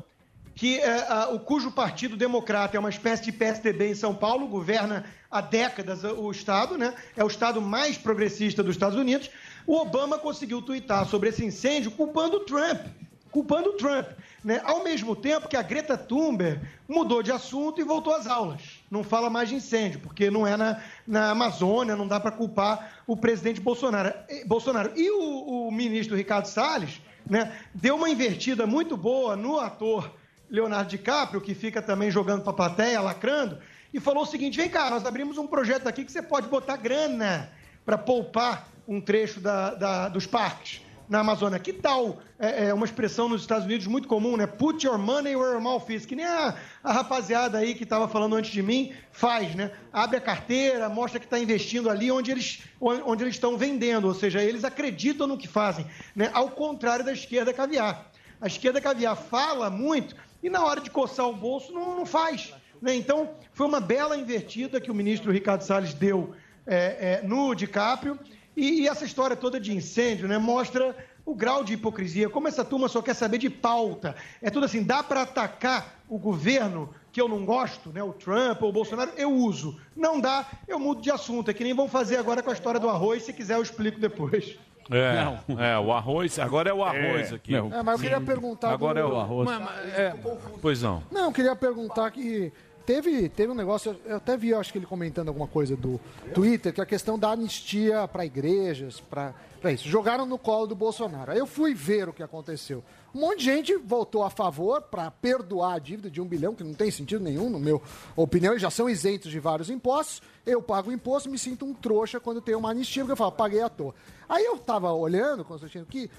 que 0.58 0.80
é, 0.80 1.06
a- 1.08 1.30
o 1.30 1.40
cujo 1.40 1.72
partido 1.72 2.18
democrata 2.18 2.76
é 2.76 2.80
uma 2.80 2.90
espécie 2.90 3.24
de 3.24 3.32
PSDB 3.32 3.92
em 3.92 3.96
São 3.96 4.14
Paulo, 4.14 4.48
governa 4.48 5.06
há 5.30 5.40
décadas 5.40 6.04
o 6.04 6.32
Estado, 6.32 6.78
né? 6.78 6.96
É 7.16 7.24
o 7.24 7.28
Estado 7.28 7.62
mais 7.62 7.96
progressista 7.98 8.64
dos 8.64 8.76
Estados 8.76 8.98
Unidos. 8.98 9.30
O 9.68 9.76
Obama 9.76 10.18
conseguiu 10.18 10.60
tuitar 10.62 11.06
sobre 11.06 11.30
esse 11.30 11.46
incêndio 11.46 11.92
culpando 11.92 12.38
o 12.38 12.40
Trump 12.42 12.82
culpando 13.30 13.70
o 13.70 13.74
Trump, 13.74 14.08
né? 14.44 14.62
Ao 14.64 14.84
mesmo 14.84 15.16
tempo 15.16 15.48
que 15.48 15.56
a 15.56 15.62
Greta 15.62 15.96
Thunberg 15.96 16.60
mudou 16.88 17.22
de 17.22 17.32
assunto 17.32 17.80
e 17.80 17.84
voltou 17.84 18.16
às 18.16 18.26
aulas. 18.26 18.62
Não 18.90 19.04
fala 19.04 19.30
mais 19.30 19.50
de 19.50 19.56
incêndio, 19.56 20.00
porque 20.00 20.32
não 20.32 20.48
é 20.48 20.58
na, 20.58 20.82
na 21.06 21.30
Amazônia, 21.32 21.96
não 21.96 22.08
dá 22.08 22.20
para 22.20 22.32
culpar 22.32 23.04
o 23.06 23.16
presidente 23.16 23.62
Bolsonaro. 23.62 24.12
Bolsonaro. 24.48 24.92
E 24.96 25.12
o, 25.12 25.68
o 25.68 25.72
ministro 25.72 26.16
Ricardo 26.16 26.46
Salles, 26.48 27.00
né, 27.30 27.52
deu 27.76 27.96
uma 27.98 28.10
invertida 28.10 28.66
muito 28.66 28.98
boa 28.98 29.36
no 29.36 29.60
ator 29.60 30.10
Leonardo 30.50 30.90
DiCaprio, 30.90 31.42
que 31.42 31.54
fica 31.54 31.82
também 31.82 32.10
jogando 32.12 32.42
para 32.42 32.52
a 32.52 32.56
plateia, 32.56 33.02
lacrando, 33.02 33.58
e 33.94 34.00
falou 34.00 34.24
o 34.24 34.26
seguinte: 34.26 34.58
vem 34.58 34.70
cá, 34.70 34.90
nós 34.90 35.06
abrimos 35.06 35.38
um 35.38 35.48
projeto 35.48 35.88
aqui 35.88 36.04
que 36.06 36.12
você 36.12 36.22
pode 36.22 36.48
botar 36.48 36.78
grana 36.78 37.50
para 37.86 37.98
poupar 37.98 38.68
um 38.88 39.00
trecho 39.02 39.40
da- 39.40 39.74
da- 39.74 40.10
dos 40.10 40.26
parques 40.26 40.82
na 41.10 41.20
Amazônia. 41.20 41.58
Que 41.60 41.72
tal 41.74 42.20
é, 42.40 42.68
é 42.68 42.74
uma 42.74 42.86
expressão 42.86 43.28
nos 43.30 43.42
Estados 43.42 43.66
Unidos 43.66 43.88
muito 43.88 44.08
comum, 44.08 44.36
né? 44.38 44.46
Put 44.46 44.86
your 44.86 44.98
money 44.98 45.36
where 45.36 45.54
your 45.54 45.62
mouth 45.62 45.90
is, 45.90 46.06
que 46.06 46.16
nem 46.16 46.26
a, 46.26 46.56
a 46.84 46.92
rapaziada 46.94 47.58
aí 47.58 47.76
que 47.76 47.84
estava 47.84 48.08
falando 48.08 48.36
antes 48.36 48.52
de 48.52 48.62
mim 48.62 48.94
faz, 49.12 49.56
né? 49.56 49.72
Abre 49.92 50.18
a 50.18 50.22
carteira, 50.22 50.88
mostra 50.90 51.20
que 51.20 51.26
está 51.26 51.40
investindo 51.40 51.90
ali 51.90 52.12
onde 52.12 52.32
eles 52.32 52.62
onde 52.80 53.24
eles 53.24 53.36
estão 53.36 53.58
vendendo, 53.58 54.06
ou 54.08 54.14
seja, 54.14 54.42
eles 54.42 54.64
acreditam 54.64 55.28
no 55.28 55.38
que 55.38 55.48
fazem, 55.48 55.86
né? 56.16 56.30
Ao 56.34 56.50
contrário 56.50 57.04
da 57.06 57.12
esquerda 57.14 57.54
caviar. 57.54 58.12
A 58.40 58.46
esquerda 58.48 58.80
caviar 58.80 59.16
fala 59.18 59.70
muito 59.70 60.16
e 60.42 60.50
na 60.50 60.64
hora 60.64 60.82
de 60.82 60.90
coçar 60.90 61.28
o 61.28 61.34
bolso 61.34 61.72
não, 61.72 61.96
não 61.96 62.06
faz. 62.06 62.54
Né? 62.82 62.96
Então, 62.96 63.32
foi 63.54 63.68
uma 63.68 63.80
bela 63.80 64.18
invertida 64.18 64.80
que 64.80 64.92
o 64.92 64.96
ministro 64.96 65.32
Ricardo 65.32 65.62
Salles 65.62 65.94
deu 65.94 66.34
é, 66.66 67.20
é, 67.24 67.28
no 67.28 67.56
DiCaprio. 67.56 68.20
E, 68.56 68.82
e 68.82 68.88
essa 68.88 69.06
história 69.06 69.36
toda 69.36 69.60
de 69.60 69.76
incêndio 69.76 70.28
né, 70.28 70.38
mostra 70.38 70.96
o 71.26 71.36
grau 71.36 71.62
de 71.64 71.74
hipocrisia, 71.74 72.30
como 72.30 72.48
essa 72.48 72.64
turma 72.64 72.88
só 72.88 73.02
quer 73.02 73.14
saber 73.14 73.38
de 73.38 73.50
pauta. 73.50 74.16
É 74.42 74.50
tudo 74.50 74.66
assim, 74.66 74.82
dá 74.82 75.04
para 75.04 75.24
atacar 75.24 76.00
o 76.08 76.18
governo 76.18 76.90
que 77.12 77.20
eu 77.20 77.28
não 77.28 77.44
gosto, 77.44 77.90
né, 77.92 78.02
o 78.02 78.14
Trump 78.14 78.62
ou 78.62 78.70
o 78.70 78.72
Bolsonaro, 78.72 79.12
eu 79.18 79.32
uso. 79.32 79.78
Não 79.96 80.22
dá, 80.22 80.50
eu 80.68 80.80
mudo 80.80 81.02
de 81.02 81.12
assunto. 81.12 81.52
É 81.52 81.54
que 81.54 81.64
nem 81.64 81.74
vão 81.74 81.90
fazer 81.90 82.16
agora 82.16 82.42
com 82.42 82.50
a 82.50 82.54
história 82.54 82.80
do 82.80 82.90
arroz, 82.90 83.24
se 83.24 83.34
quiser 83.34 83.56
eu 83.56 83.62
explico 83.62 84.00
depois. 84.00 84.58
É, 84.92 85.74
é, 85.74 85.80
o 85.80 85.92
arroz, 85.92 86.40
agora 86.40 86.70
é 86.70 86.74
o 86.74 86.84
arroz 86.84 87.32
É. 87.32 87.36
aqui. 87.36 87.56
É, 87.56 87.62
mas 87.62 87.96
eu 87.96 88.00
queria 88.00 88.22
perguntar 88.22 88.72
Agora 88.72 89.02
do- 89.02 89.08
é 89.10 89.12
o 89.14 89.18
arroz. 89.20 89.50
Mas- 89.50 89.60
mas- 89.60 89.94
é, 90.00 90.16
pois 90.62 90.82
não. 90.82 91.04
Não, 91.12 91.26
eu 91.26 91.32
queria 91.32 91.56
perguntar 91.56 92.10
que 92.12 92.52
teve, 92.86 93.28
teve 93.30 93.52
um 93.52 93.56
negócio, 93.56 93.96
eu 94.06 94.16
até 94.18 94.38
vi, 94.38 94.50
eu 94.50 94.60
acho 94.60 94.72
que 94.72 94.78
ele 94.80 94.86
comentando 94.86 95.28
alguma 95.28 95.48
coisa 95.48 95.76
do 95.76 96.00
Twitter, 96.34 96.74
que 96.74 96.80
é 96.80 96.84
a 96.84 96.88
questão 96.88 97.20
da 97.20 97.30
anistia 97.32 98.08
para 98.08 98.26
igrejas, 98.26 99.02
para 99.02 99.34
isso. 99.72 99.88
Jogaram 99.90 100.26
no 100.26 100.38
colo 100.38 100.68
do 100.68 100.76
Bolsonaro. 100.76 101.32
Aí 101.32 101.38
eu 101.38 101.48
fui 101.48 101.74
ver 101.74 102.08
o 102.08 102.14
que 102.14 102.24
aconteceu. 102.24 102.82
Um 103.18 103.20
monte 103.20 103.40
de 103.40 103.46
gente 103.46 103.76
votou 103.78 104.24
a 104.24 104.30
favor 104.30 104.80
para 104.80 105.10
perdoar 105.10 105.74
a 105.74 105.80
dívida 105.80 106.08
de 106.08 106.22
um 106.22 106.26
bilhão, 106.26 106.54
que 106.54 106.64
não 106.64 106.76
tem 106.76 106.92
sentido 106.92 107.24
nenhum, 107.24 107.50
no 107.50 107.60
meu 107.60 107.82
opinião, 108.16 108.54
eles 108.54 108.62
já 108.62 108.70
são 108.70 108.88
isentos 108.88 109.32
de 109.32 109.40
vários 109.40 109.72
impostos. 109.72 110.22
Eu 110.46 110.62
pago 110.62 110.92
imposto, 110.92 111.28
me 111.28 111.40
sinto 111.40 111.66
um 111.66 111.74
trouxa 111.74 112.20
quando 112.20 112.42
tem 112.42 112.54
uma 112.54 112.70
anistia, 112.70 113.02
porque 113.02 113.14
eu 113.14 113.18
falo, 113.18 113.32
paguei 113.32 113.60
à 113.60 113.70
toa. 113.70 113.96
Aí 114.30 114.46
eu 114.46 114.60
tava 114.60 114.94
olhando, 114.94 115.44
Constantino, 115.44 115.84
que 115.84 116.12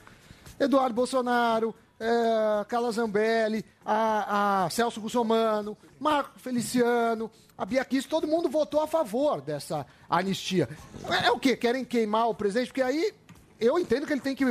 Eduardo 0.59 0.93
Bolsonaro, 0.93 1.73
é, 2.01 2.65
Carla 2.65 2.91
Zambelli, 2.91 3.65
a, 3.87 4.65
a 4.65 4.71
Celso 4.71 5.01
Russomano, 5.01 5.79
Marco 6.01 6.37
Feliciano, 6.41 7.31
a 7.57 7.65
Bia 7.65 7.85
Kiss, 7.85 8.09
todo 8.09 8.27
mundo 8.27 8.49
votou 8.49 8.83
a 8.83 8.89
favor 8.89 9.41
dessa 9.41 9.87
anistia. 10.11 10.69
É, 11.09 11.29
é 11.29 11.31
o 11.31 11.39
quê? 11.39 11.57
Querem 11.57 11.85
queimar 11.85 12.29
o 12.29 12.35
presidente? 12.35 12.67
Porque 12.67 12.83
aí 12.83 13.15
eu 13.61 13.79
entendo 13.79 14.05
que 14.05 14.13
ele 14.13 14.21
tem 14.21 14.35
que 14.35 14.45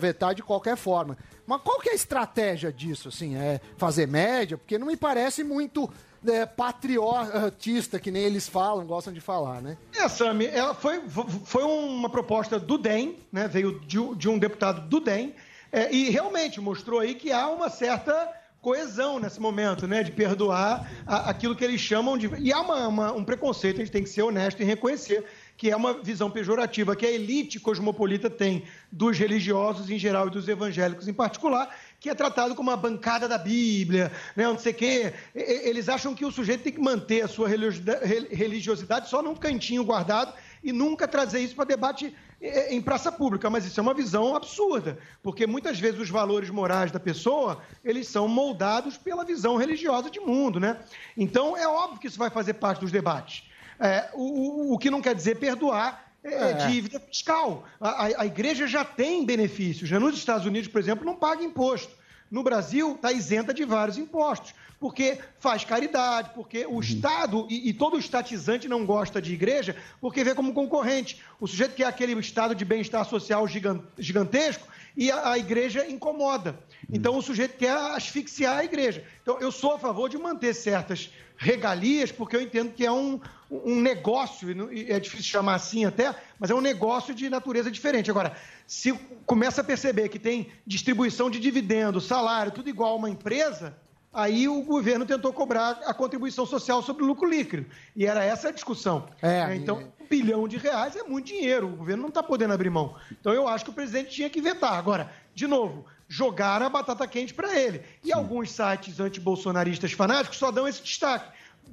vetar 0.00 0.34
de 0.34 0.42
qualquer 0.42 0.78
forma. 0.78 1.16
Mas 1.46 1.60
qual 1.62 1.78
que 1.80 1.90
é 1.90 1.92
a 1.92 1.94
estratégia 1.96 2.72
disso? 2.72 3.08
Assim, 3.08 3.36
é 3.36 3.60
fazer 3.76 4.06
média? 4.08 4.56
Porque 4.56 4.78
não 4.78 4.86
me 4.86 4.96
parece 4.96 5.44
muito 5.44 5.90
é, 6.26 6.46
patriotista, 6.46 7.98
que 7.98 8.10
nem 8.10 8.22
eles 8.22 8.48
falam, 8.48 8.86
gostam 8.86 9.12
de 9.12 9.20
falar, 9.20 9.60
né? 9.60 9.76
É, 9.94 10.08
Sami, 10.08 10.46
ela 10.46 10.74
foi, 10.74 11.00
foi 11.44 11.62
uma 11.62 12.08
proposta 12.08 12.58
do 12.58 12.78
DEM, 12.78 13.18
né? 13.32 13.46
veio 13.48 13.78
de, 13.80 13.98
um- 13.98 14.14
de 14.14 14.28
um 14.28 14.38
deputado 14.38 14.88
do 14.88 15.00
DEM, 15.00 15.34
é, 15.70 15.92
e 15.92 16.08
realmente 16.10 16.60
mostrou 16.60 17.00
aí 17.00 17.14
que 17.14 17.30
há 17.32 17.48
uma 17.48 17.68
certa 17.68 18.32
coesão 18.60 19.18
nesse 19.18 19.38
momento, 19.40 19.86
né? 19.86 20.02
De 20.02 20.10
perdoar 20.10 20.90
a- 21.06 21.28
aquilo 21.28 21.54
que 21.54 21.62
eles 21.62 21.80
chamam 21.80 22.16
de. 22.16 22.30
E 22.38 22.50
há 22.50 22.60
uma- 22.62 22.88
uma- 22.88 23.12
um 23.12 23.22
preconceito, 23.22 23.76
a 23.76 23.84
gente 23.84 23.92
tem 23.92 24.02
que 24.02 24.08
ser 24.08 24.22
honesto 24.22 24.62
e 24.62 24.64
reconhecer, 24.64 25.22
que 25.56 25.70
é 25.70 25.76
uma 25.76 25.94
visão 26.02 26.30
pejorativa 26.30 26.96
que 26.96 27.06
a 27.06 27.10
elite 27.10 27.60
cosmopolita 27.60 28.28
tem 28.28 28.64
dos 28.90 29.16
religiosos 29.16 29.88
em 29.88 29.98
geral 29.98 30.26
e 30.26 30.30
dos 30.30 30.48
evangélicos 30.48 31.06
em 31.06 31.12
particular, 31.12 31.74
que 32.00 32.10
é 32.10 32.14
tratado 32.14 32.54
como 32.54 32.70
a 32.70 32.76
bancada 32.76 33.28
da 33.28 33.38
Bíblia, 33.38 34.10
né, 34.36 34.44
não 34.44 34.58
sei 34.58 34.72
o 34.72 34.74
quê. 34.74 35.12
Eles 35.34 35.88
acham 35.88 36.14
que 36.14 36.24
o 36.24 36.30
sujeito 36.32 36.62
tem 36.64 36.72
que 36.72 36.80
manter 36.80 37.22
a 37.22 37.28
sua 37.28 37.48
religiosidade- 37.48 38.04
re- 38.04 38.28
religiosidade 38.34 39.08
só 39.08 39.22
num 39.22 39.34
cantinho 39.36 39.84
guardado 39.84 40.34
e 40.62 40.72
nunca 40.72 41.06
trazer 41.06 41.40
isso 41.40 41.54
para 41.54 41.64
debate 41.64 42.14
eh, 42.40 42.74
em 42.74 42.82
praça 42.82 43.12
pública. 43.12 43.48
Mas 43.48 43.64
isso 43.64 43.78
é 43.78 43.82
uma 43.82 43.94
visão 43.94 44.34
absurda, 44.34 44.98
porque 45.22 45.46
muitas 45.46 45.78
vezes 45.78 46.00
os 46.00 46.10
valores 46.10 46.50
morais 46.50 46.90
da 46.90 46.98
pessoa, 47.00 47.62
eles 47.84 48.08
são 48.08 48.26
moldados 48.28 48.96
pela 48.98 49.24
visão 49.24 49.56
religiosa 49.56 50.10
de 50.10 50.20
mundo, 50.20 50.58
né? 50.58 50.78
Então, 51.16 51.56
é 51.56 51.66
óbvio 51.66 52.00
que 52.00 52.08
isso 52.08 52.18
vai 52.18 52.28
fazer 52.28 52.54
parte 52.54 52.80
dos 52.80 52.90
debates. 52.90 53.44
É, 53.80 54.08
o, 54.14 54.74
o- 54.74 54.78
que 54.78 54.90
não 54.90 55.00
quer 55.02 55.14
dizer 55.14 55.36
perdoar 55.38 56.04
é, 56.22 56.50
É. 56.50 56.52
dívida 56.68 56.98
fiscal. 57.00 57.64
A, 57.80 58.06
a- 58.06 58.22
a 58.22 58.26
igreja 58.26 58.66
já 58.66 58.84
tem 58.84 59.24
benefícios. 59.26 59.88
Já 59.88 60.00
nos 60.00 60.16
Estados 60.16 60.46
Unidos, 60.46 60.68
por 60.68 60.80
exemplo, 60.80 61.04
não 61.04 61.14
paga 61.16 61.42
imposto. 61.42 61.92
No 62.30 62.42
Brasil, 62.42 62.94
está 62.94 63.12
isenta 63.12 63.52
de 63.52 63.64
vários 63.64 63.98
impostos, 63.98 64.54
porque 64.80 65.18
faz 65.38 65.62
caridade, 65.64 66.30
porque 66.34 66.66
o 66.66 66.80
Estado, 66.80 67.46
e, 67.50 67.68
e 67.68 67.72
todo 67.74 67.98
estatizante 67.98 68.66
não 68.66 68.84
gosta 68.86 69.20
de 69.20 69.32
igreja, 69.34 69.76
porque 70.00 70.24
vê 70.24 70.34
como 70.34 70.52
concorrente. 70.54 71.20
O 71.38 71.46
sujeito 71.46 71.74
quer 71.74 71.84
aquele 71.84 72.18
estado 72.18 72.54
de 72.54 72.64
bem-estar 72.64 73.04
social 73.04 73.46
gigan- 73.46 73.82
gigantesco 73.98 74.66
e 74.96 75.10
a, 75.12 75.32
a 75.32 75.38
igreja 75.38 75.86
incomoda. 75.86 76.58
Então, 76.92 77.16
o 77.16 77.22
sujeito 77.22 77.56
quer 77.56 77.72
asfixiar 77.72 78.58
a 78.58 78.64
igreja. 78.64 79.04
Então, 79.22 79.38
eu 79.40 79.50
sou 79.50 79.74
a 79.74 79.78
favor 79.78 80.08
de 80.08 80.18
manter 80.18 80.54
certas 80.54 81.10
regalias, 81.36 82.12
porque 82.12 82.36
eu 82.36 82.40
entendo 82.40 82.72
que 82.72 82.84
é 82.84 82.92
um, 82.92 83.20
um 83.50 83.80
negócio, 83.80 84.72
e 84.72 84.90
é 84.90 84.98
difícil 85.00 85.26
chamar 85.26 85.54
assim 85.54 85.84
até, 85.84 86.14
mas 86.38 86.50
é 86.50 86.54
um 86.54 86.60
negócio 86.60 87.14
de 87.14 87.28
natureza 87.28 87.70
diferente. 87.70 88.10
Agora, 88.10 88.36
se 88.66 88.92
começa 89.26 89.60
a 89.60 89.64
perceber 89.64 90.08
que 90.08 90.18
tem 90.18 90.48
distribuição 90.66 91.30
de 91.30 91.38
dividendo, 91.38 92.00
salário, 92.00 92.52
tudo 92.52 92.68
igual 92.68 92.92
a 92.92 92.96
uma 92.96 93.10
empresa, 93.10 93.76
aí 94.12 94.48
o 94.48 94.62
governo 94.62 95.04
tentou 95.04 95.32
cobrar 95.32 95.80
a 95.84 95.92
contribuição 95.92 96.46
social 96.46 96.82
sobre 96.82 97.02
o 97.02 97.06
lucro 97.06 97.28
líquido. 97.28 97.66
E 97.96 98.06
era 98.06 98.24
essa 98.24 98.48
a 98.48 98.52
discussão. 98.52 99.08
É, 99.20 99.46
né? 99.48 99.56
Então, 99.56 99.92
um 100.00 100.06
bilhão 100.06 100.46
de 100.46 100.56
reais 100.56 100.94
é 100.94 101.02
muito 101.02 101.26
dinheiro, 101.26 101.66
o 101.66 101.76
governo 101.76 102.02
não 102.02 102.08
está 102.08 102.22
podendo 102.22 102.54
abrir 102.54 102.70
mão. 102.70 102.94
Então, 103.10 103.32
eu 103.32 103.48
acho 103.48 103.64
que 103.64 103.70
o 103.70 103.74
presidente 103.74 104.10
tinha 104.10 104.30
que 104.30 104.40
vetar. 104.40 104.74
Agora, 104.74 105.10
de 105.34 105.46
novo, 105.46 105.84
jogaram 106.08 106.66
a 106.66 106.70
batata 106.70 107.06
quente 107.06 107.34
para 107.34 107.58
ele. 107.58 107.82
E 108.02 108.12
alguns 108.12 108.50
sites 108.50 109.00
antibolsonaristas 109.00 109.92
fanáticos 109.92 110.38
só 110.38 110.50
dão 110.50 110.68
esse 110.68 110.82
destaque. 110.82 111.32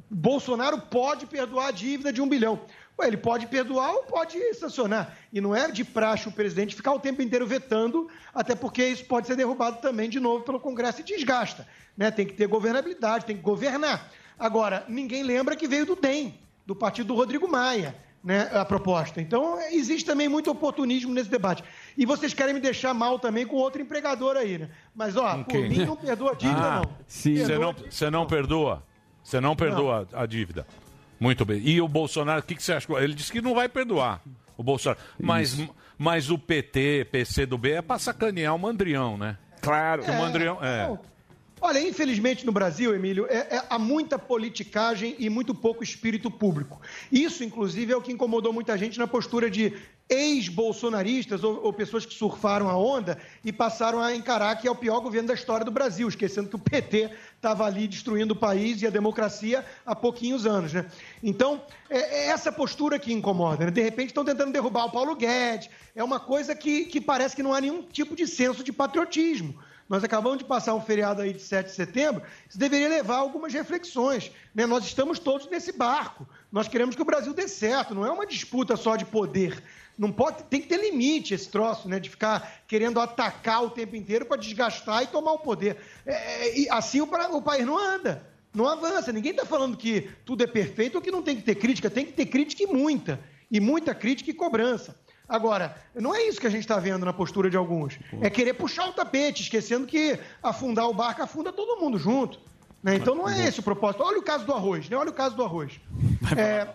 Bolsonaro 0.09 0.79
pode 0.79 1.25
perdoar 1.25 1.67
a 1.67 1.71
dívida 1.71 2.11
de 2.11 2.21
um 2.21 2.27
bilhão. 2.27 2.61
Ué, 2.99 3.07
ele 3.07 3.17
pode 3.17 3.47
perdoar 3.47 3.91
ou 3.91 4.03
pode 4.03 4.37
sancionar. 4.53 5.17
E 5.31 5.41
não 5.41 5.55
é 5.55 5.71
de 5.71 5.83
praxe 5.83 6.27
o 6.27 6.31
presidente 6.31 6.75
ficar 6.75 6.93
o 6.93 6.99
tempo 6.99 7.21
inteiro 7.21 7.47
vetando, 7.47 8.09
até 8.33 8.53
porque 8.55 8.85
isso 8.85 9.05
pode 9.05 9.27
ser 9.27 9.35
derrubado 9.35 9.81
também 9.81 10.09
de 10.09 10.19
novo 10.19 10.43
pelo 10.43 10.59
Congresso 10.59 11.01
e 11.01 11.03
desgasta. 11.03 11.67
Né? 11.97 12.11
Tem 12.11 12.25
que 12.25 12.33
ter 12.33 12.47
governabilidade, 12.47 13.25
tem 13.25 13.35
que 13.35 13.41
governar. 13.41 14.09
Agora, 14.37 14.85
ninguém 14.87 15.23
lembra 15.23 15.55
que 15.55 15.67
veio 15.67 15.85
do 15.85 15.95
DEM, 15.95 16.39
do 16.65 16.75
partido 16.75 17.07
do 17.07 17.15
Rodrigo 17.15 17.47
Maia, 17.47 17.95
né, 18.23 18.49
a 18.53 18.63
proposta. 18.63 19.21
Então, 19.21 19.59
existe 19.71 20.05
também 20.05 20.27
muito 20.27 20.49
oportunismo 20.49 21.13
nesse 21.13 21.29
debate. 21.29 21.63
E 22.01 22.05
vocês 22.05 22.33
querem 22.33 22.51
me 22.51 22.59
deixar 22.59 22.95
mal 22.95 23.19
também 23.19 23.45
com 23.45 23.55
outro 23.57 23.79
empregador 23.79 24.35
aí, 24.35 24.57
né? 24.57 24.69
Mas, 24.95 25.15
ó, 25.15 25.35
por 25.37 25.45
quem? 25.45 25.69
mim 25.69 25.85
não 25.85 25.95
perdoa 25.95 26.31
a 26.31 26.33
dívida, 26.33 26.59
Ah, 26.59 26.81
não. 26.81 26.97
Você 27.07 27.59
não, 27.59 27.73
você 27.73 28.09
não 28.09 28.25
perdoa? 28.25 28.83
Você 29.23 29.39
não 29.39 29.55
perdoa 29.55 30.07
a 30.11 30.25
dívida? 30.25 30.65
Muito 31.19 31.45
bem. 31.45 31.61
E 31.63 31.79
o 31.79 31.87
Bolsonaro, 31.87 32.39
o 32.39 32.43
que, 32.43 32.55
que 32.55 32.63
você 32.63 32.73
acha? 32.73 32.91
Ele 32.93 33.13
disse 33.13 33.31
que 33.31 33.39
não 33.39 33.53
vai 33.53 33.69
perdoar 33.69 34.19
o 34.57 34.63
Bolsonaro. 34.63 34.99
Mas, 35.19 35.55
mas 35.95 36.31
o 36.31 36.39
PT, 36.39 37.07
PC 37.11 37.45
do 37.45 37.55
B 37.55 37.73
é 37.73 37.81
pra 37.83 37.99
sacanear 37.99 38.55
o 38.55 38.57
Mandrião, 38.57 39.15
né? 39.15 39.37
Claro. 39.61 40.01
O 40.03 40.13
Mandrião, 40.17 40.57
é. 40.59 40.97
Olha, 41.63 41.79
infelizmente 41.79 42.43
no 42.43 42.51
Brasil, 42.51 42.95
Emílio, 42.95 43.27
é- 43.29 43.57
é- 43.57 43.63
há 43.69 43.77
muita 43.77 44.17
politicagem 44.17 45.15
e 45.19 45.29
muito 45.29 45.53
pouco 45.53 45.83
espírito 45.83 46.31
público. 46.31 46.81
Isso, 47.11 47.43
inclusive, 47.43 47.93
é 47.93 47.95
o 47.95 48.01
que 48.01 48.11
incomodou 48.11 48.51
muita 48.51 48.75
gente 48.75 48.97
na 48.97 49.05
postura 49.05 49.47
de 49.47 49.71
ex-bolsonaristas 50.09 51.43
ou, 51.43 51.63
ou 51.63 51.71
pessoas 51.71 52.03
que 52.03 52.15
surfaram 52.15 52.67
a 52.67 52.75
onda 52.75 53.15
e 53.45 53.53
passaram 53.53 54.01
a 54.01 54.13
encarar 54.13 54.55
que 54.55 54.67
é 54.67 54.71
o 54.71 54.75
pior 54.75 54.99
governo 55.01 55.27
da 55.27 55.35
história 55.35 55.63
do 55.63 55.69
Brasil, 55.71 56.07
esquecendo 56.07 56.49
que 56.49 56.55
o 56.55 56.59
PT 56.59 57.11
estava 57.35 57.63
ali 57.63 57.87
destruindo 57.87 58.33
o 58.33 58.35
país 58.35 58.81
e 58.81 58.87
a 58.87 58.89
democracia 58.89 59.63
há 59.85 59.95
pouquinhos 59.95 60.47
anos. 60.47 60.73
Né? 60.73 60.85
Então, 61.21 61.61
é, 61.89 62.25
é 62.25 62.27
essa 62.29 62.51
postura 62.51 62.97
que 62.97 63.13
incomoda. 63.13 63.65
Né? 63.65 63.71
De 63.71 63.83
repente 63.83 64.07
estão 64.07 64.25
tentando 64.25 64.51
derrubar 64.51 64.85
o 64.85 64.91
Paulo 64.91 65.15
Guedes. 65.15 65.69
É 65.95 66.03
uma 66.03 66.19
coisa 66.19 66.55
que, 66.55 66.85
que 66.85 66.99
parece 66.99 67.35
que 67.35 67.43
não 67.43 67.53
há 67.53 67.61
nenhum 67.61 67.83
tipo 67.83 68.15
de 68.15 68.25
senso 68.25 68.63
de 68.63 68.73
patriotismo. 68.73 69.55
Nós 69.91 70.05
acabamos 70.05 70.37
de 70.37 70.45
passar 70.45 70.73
um 70.73 70.79
feriado 70.79 71.21
aí 71.21 71.33
de 71.33 71.41
7 71.41 71.67
de 71.67 71.75
setembro, 71.75 72.23
isso 72.49 72.57
deveria 72.57 72.87
levar 72.87 73.15
a 73.15 73.19
algumas 73.19 73.51
reflexões. 73.51 74.31
né? 74.55 74.65
Nós 74.65 74.85
estamos 74.85 75.19
todos 75.19 75.49
nesse 75.49 75.73
barco. 75.73 76.25
Nós 76.49 76.69
queremos 76.69 76.95
que 76.95 77.01
o 77.01 77.05
Brasil 77.05 77.33
dê 77.33 77.45
certo, 77.45 77.93
não 77.93 78.05
é 78.05 78.09
uma 78.09 78.25
disputa 78.25 78.77
só 78.77 78.95
de 78.95 79.03
poder. 79.03 79.61
Não 79.97 80.09
pode, 80.09 80.43
tem 80.43 80.61
que 80.61 80.69
ter 80.69 80.79
limite 80.79 81.33
esse 81.33 81.49
troço, 81.49 81.89
né? 81.89 81.99
De 81.99 82.09
ficar 82.09 82.63
querendo 82.69 83.01
atacar 83.01 83.65
o 83.65 83.69
tempo 83.69 83.97
inteiro 83.97 84.25
para 84.25 84.37
desgastar 84.37 85.03
e 85.03 85.07
tomar 85.07 85.33
o 85.33 85.39
poder. 85.39 85.75
É, 86.05 86.57
e 86.57 86.69
assim 86.69 87.01
o, 87.01 87.09
o 87.33 87.41
país 87.41 87.65
não 87.65 87.77
anda, 87.77 88.25
não 88.53 88.69
avança. 88.69 89.11
Ninguém 89.11 89.31
está 89.31 89.45
falando 89.45 89.75
que 89.75 90.09
tudo 90.23 90.41
é 90.41 90.47
perfeito 90.47 90.95
ou 90.95 91.01
que 91.01 91.11
não 91.11 91.21
tem 91.21 91.35
que 91.35 91.41
ter 91.41 91.55
crítica. 91.55 91.89
Tem 91.89 92.05
que 92.05 92.13
ter 92.13 92.27
crítica 92.27 92.63
e 92.63 92.65
muita. 92.65 93.19
E 93.51 93.59
muita 93.59 93.93
crítica 93.93 94.31
e 94.31 94.33
cobrança. 94.33 94.95
Agora, 95.31 95.77
não 95.95 96.13
é 96.13 96.23
isso 96.23 96.41
que 96.41 96.45
a 96.45 96.49
gente 96.49 96.63
está 96.63 96.77
vendo 96.77 97.05
na 97.05 97.13
postura 97.13 97.49
de 97.49 97.55
alguns. 97.55 97.97
É 98.19 98.29
querer 98.29 98.53
puxar 98.53 98.89
o 98.89 98.91
tapete, 98.91 99.43
esquecendo 99.43 99.87
que 99.87 100.19
afundar 100.43 100.89
o 100.89 100.93
barco 100.93 101.23
afunda 101.23 101.53
todo 101.53 101.79
mundo 101.79 101.97
junto. 101.97 102.37
né? 102.83 102.95
Então 102.95 103.15
não 103.15 103.29
é 103.29 103.47
esse 103.47 103.61
o 103.61 103.63
propósito. 103.63 104.03
Olha 104.03 104.19
o 104.19 104.23
caso 104.23 104.45
do 104.45 104.51
arroz, 104.51 104.89
né? 104.89 104.97
Olha 104.97 105.09
o 105.09 105.13
caso 105.13 105.33
do 105.33 105.41
arroz. 105.41 105.79
É, 106.37 106.67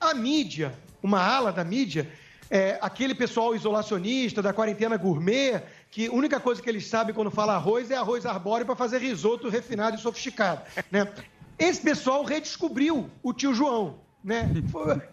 a 0.00 0.12
mídia, 0.14 0.74
uma 1.00 1.20
ala 1.20 1.52
da 1.52 1.62
mídia, 1.62 2.10
é, 2.50 2.76
aquele 2.82 3.14
pessoal 3.14 3.54
isolacionista 3.54 4.42
da 4.42 4.52
quarentena 4.52 4.96
gourmet, 4.96 5.62
que 5.92 6.08
a 6.08 6.12
única 6.12 6.40
coisa 6.40 6.60
que 6.60 6.68
eles 6.68 6.88
sabem 6.88 7.14
quando 7.14 7.30
fala 7.30 7.54
arroz 7.54 7.88
é 7.88 7.94
arroz 7.94 8.26
arbóreo 8.26 8.66
para 8.66 8.74
fazer 8.74 8.98
risoto 8.98 9.48
refinado 9.48 9.96
e 9.96 10.00
sofisticado. 10.00 10.62
Né? 10.90 11.06
Esse 11.56 11.80
pessoal 11.80 12.24
redescobriu 12.24 13.08
o 13.22 13.32
tio 13.32 13.54
João. 13.54 14.02
Né? 14.24 14.50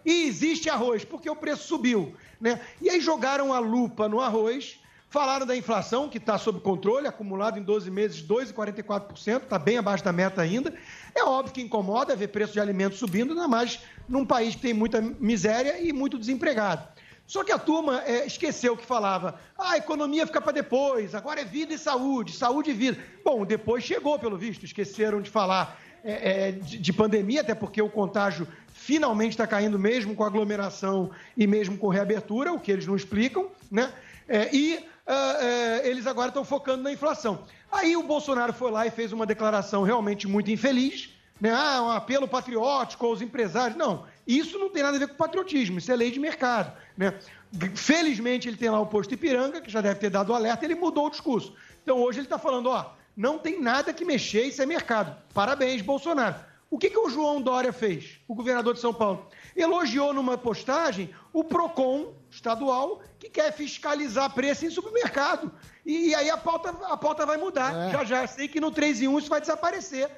E 0.04 0.24
existe 0.24 0.70
arroz, 0.70 1.04
porque 1.04 1.28
o 1.28 1.36
preço 1.36 1.68
subiu. 1.68 2.14
Né? 2.40 2.58
E 2.80 2.88
aí 2.88 2.98
jogaram 2.98 3.52
a 3.52 3.58
lupa 3.58 4.08
no 4.08 4.20
arroz, 4.20 4.80
falaram 5.10 5.44
da 5.44 5.54
inflação, 5.54 6.08
que 6.08 6.16
está 6.16 6.38
sob 6.38 6.60
controle, 6.60 7.06
acumulado 7.06 7.58
em 7.58 7.62
12 7.62 7.90
meses, 7.90 8.26
2,44%, 8.26 9.42
está 9.42 9.58
bem 9.58 9.76
abaixo 9.76 10.02
da 10.02 10.12
meta 10.12 10.40
ainda. 10.40 10.72
É 11.14 11.22
óbvio 11.22 11.52
que 11.52 11.60
incomoda 11.60 12.16
ver 12.16 12.28
preço 12.28 12.54
de 12.54 12.60
alimentos 12.60 12.98
subindo, 12.98 13.34
ainda 13.34 13.46
mais 13.46 13.80
num 14.08 14.24
país 14.24 14.54
que 14.54 14.62
tem 14.62 14.72
muita 14.72 15.02
miséria 15.02 15.78
e 15.78 15.92
muito 15.92 16.18
desempregado. 16.18 16.88
Só 17.26 17.44
que 17.44 17.52
a 17.52 17.58
turma 17.58 18.02
é, 18.04 18.26
esqueceu 18.26 18.76
que 18.76 18.84
falava, 18.84 19.38
ah, 19.58 19.72
a 19.72 19.76
economia 19.76 20.26
fica 20.26 20.40
para 20.40 20.52
depois, 20.52 21.14
agora 21.14 21.42
é 21.42 21.44
vida 21.44 21.74
e 21.74 21.78
saúde, 21.78 22.32
saúde 22.32 22.70
e 22.70 22.74
vida. 22.74 22.98
Bom, 23.24 23.44
depois 23.44 23.84
chegou, 23.84 24.18
pelo 24.18 24.36
visto, 24.36 24.64
esqueceram 24.64 25.20
de 25.20 25.30
falar 25.30 25.78
é, 26.04 26.48
é, 26.48 26.52
de, 26.52 26.78
de 26.78 26.92
pandemia, 26.92 27.40
até 27.40 27.54
porque 27.54 27.80
o 27.80 27.88
contágio 27.88 28.46
finalmente 28.72 29.32
está 29.32 29.46
caindo 29.46 29.78
mesmo 29.78 30.14
com 30.14 30.24
aglomeração 30.24 31.10
e 31.36 31.46
mesmo 31.46 31.78
com 31.78 31.88
reabertura, 31.88 32.52
o 32.52 32.58
que 32.58 32.72
eles 32.72 32.86
não 32.86 32.96
explicam, 32.96 33.48
né? 33.70 33.92
É, 34.28 34.54
e 34.54 34.84
ah, 35.06 35.36
é, 35.40 35.88
eles 35.88 36.06
agora 36.06 36.28
estão 36.28 36.44
focando 36.44 36.82
na 36.82 36.92
inflação. 36.92 37.44
Aí 37.70 37.96
o 37.96 38.02
Bolsonaro 38.02 38.52
foi 38.52 38.70
lá 38.70 38.86
e 38.86 38.90
fez 38.90 39.12
uma 39.12 39.26
declaração 39.26 39.82
realmente 39.82 40.26
muito 40.26 40.50
infeliz, 40.50 41.10
né? 41.40 41.52
Ah, 41.52 41.82
um 41.82 41.90
apelo 41.90 42.28
patriótico 42.28 43.06
aos 43.06 43.20
empresários. 43.20 43.76
Não, 43.76 44.04
isso 44.26 44.58
não 44.58 44.70
tem 44.70 44.82
nada 44.82 44.96
a 44.96 45.00
ver 45.00 45.08
com 45.08 45.14
patriotismo, 45.14 45.78
isso 45.78 45.90
é 45.90 45.96
lei 45.96 46.10
de 46.10 46.20
mercado, 46.20 46.72
né? 46.96 47.14
Felizmente 47.74 48.48
ele 48.48 48.56
tem 48.56 48.70
lá 48.70 48.80
o 48.80 48.86
posto 48.86 49.12
Ipiranga, 49.12 49.60
que 49.60 49.70
já 49.70 49.80
deve 49.80 50.00
ter 50.00 50.10
dado 50.10 50.32
alerta, 50.32 50.64
ele 50.64 50.74
mudou 50.74 51.06
o 51.06 51.10
discurso. 51.10 51.54
Então 51.82 51.98
hoje 51.98 52.18
ele 52.18 52.26
está 52.26 52.38
falando, 52.38 52.70
ó, 52.70 52.92
não 53.16 53.38
tem 53.38 53.60
nada 53.60 53.92
que 53.92 54.04
mexer, 54.04 54.44
isso 54.44 54.62
é 54.62 54.66
mercado. 54.66 55.16
Parabéns, 55.34 55.82
Bolsonaro. 55.82 56.36
O 56.70 56.78
que, 56.78 56.88
que 56.88 56.98
o 56.98 57.10
João 57.10 57.42
Dória 57.42 57.70
fez, 57.72 58.18
o 58.26 58.34
governador 58.34 58.72
de 58.72 58.80
São 58.80 58.94
Paulo? 58.94 59.26
Elogiou 59.54 60.14
numa 60.14 60.38
postagem 60.38 61.10
o 61.30 61.44
PROCON 61.44 62.14
estadual, 62.30 63.02
que 63.18 63.28
quer 63.28 63.52
fiscalizar 63.52 64.32
preço 64.32 64.64
em 64.64 64.70
supermercado. 64.70 65.52
E, 65.84 66.08
e 66.08 66.14
aí 66.14 66.30
a 66.30 66.36
pauta, 66.38 66.70
a 66.86 66.96
pauta 66.96 67.26
vai 67.26 67.36
mudar. 67.36 67.88
É. 67.88 67.92
Já 67.92 68.04
já 68.04 68.26
sei 68.26 68.48
que 68.48 68.58
no 68.58 68.70
3 68.70 69.02
em 69.02 69.08
1 69.08 69.18
isso 69.18 69.28
vai 69.28 69.40
desaparecer. 69.40 70.08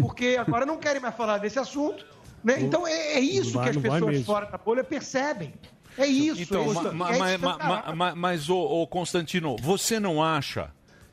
Porque 0.00 0.36
agora 0.38 0.66
não 0.66 0.76
querem 0.76 1.00
mais 1.00 1.14
falar 1.16 1.38
desse 1.38 1.58
assunto. 1.58 2.04
Né? 2.44 2.60
Então 2.60 2.86
é, 2.86 3.14
é 3.14 3.20
isso 3.20 3.52
vai- 3.52 3.70
que 3.70 3.78
as 3.78 3.82
pessoas 3.82 4.22
fora 4.24 4.46
da 4.46 4.58
bolha 4.58 4.84
percebem. 4.84 5.54
É 5.96 6.06
isso. 6.06 6.42
Então, 6.42 6.62
é 6.62 6.66
isso, 6.66 6.82
ma- 6.82 6.92
ma- 6.92 7.14
é 7.14 7.18
ma- 7.18 7.30
isso 7.34 7.44
ma- 7.44 7.58
ma- 7.58 7.94
ma- 7.94 8.14
mas, 8.14 8.48
ô, 8.50 8.58
ô, 8.58 8.86
Constantino, 8.86 9.56
você 9.60 9.98
não 10.00 10.22
acha 10.22 10.70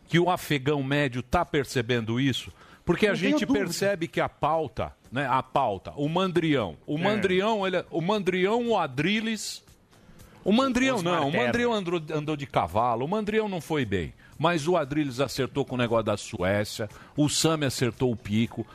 que 0.09 0.19
o 0.19 0.29
afegão 0.29 0.83
médio 0.83 1.21
está 1.21 1.45
percebendo 1.45 2.19
isso? 2.19 2.51
Porque 2.83 3.05
a 3.05 3.11
Não 3.11 3.15
gente 3.15 3.45
dúvida. 3.45 3.65
percebe 3.65 4.07
que 4.07 4.19
a 4.19 4.27
pauta, 4.27 4.91
né, 5.11 5.27
a 5.29 5.41
pauta, 5.43 5.93
o 5.95 6.09
mandrião, 6.09 6.75
o 6.87 6.97
É. 6.97 7.01
mandrião, 7.01 7.65
ele, 7.65 7.77
é- 7.77 7.85
o 7.91 8.01
mandrião, 8.01 8.67
o 8.69 8.77
Adriles, 8.77 9.63
o 10.43 10.51
mandrião 10.51 11.01
não, 11.03 11.29
o 11.29 11.31
mandrião 11.31 11.71
andou, 11.71 12.01
andou 12.11 12.35
de 12.35 12.47
cavalo, 12.47 13.05
o 13.05 13.07
mandrião 13.07 13.47
não 13.47 13.61
foi 13.61 13.85
bem, 13.85 14.11
mas 14.39 14.67
o 14.67 14.75
Adriles 14.75 15.19
acertou 15.19 15.63
com 15.63 15.75
o 15.75 15.77
negócio 15.77 16.05
da 16.05 16.17
Suécia, 16.17 16.89
o 17.15 17.29
Sami 17.29 17.65
acertou 17.65 18.11
o 18.11 18.15
pico. 18.15 18.65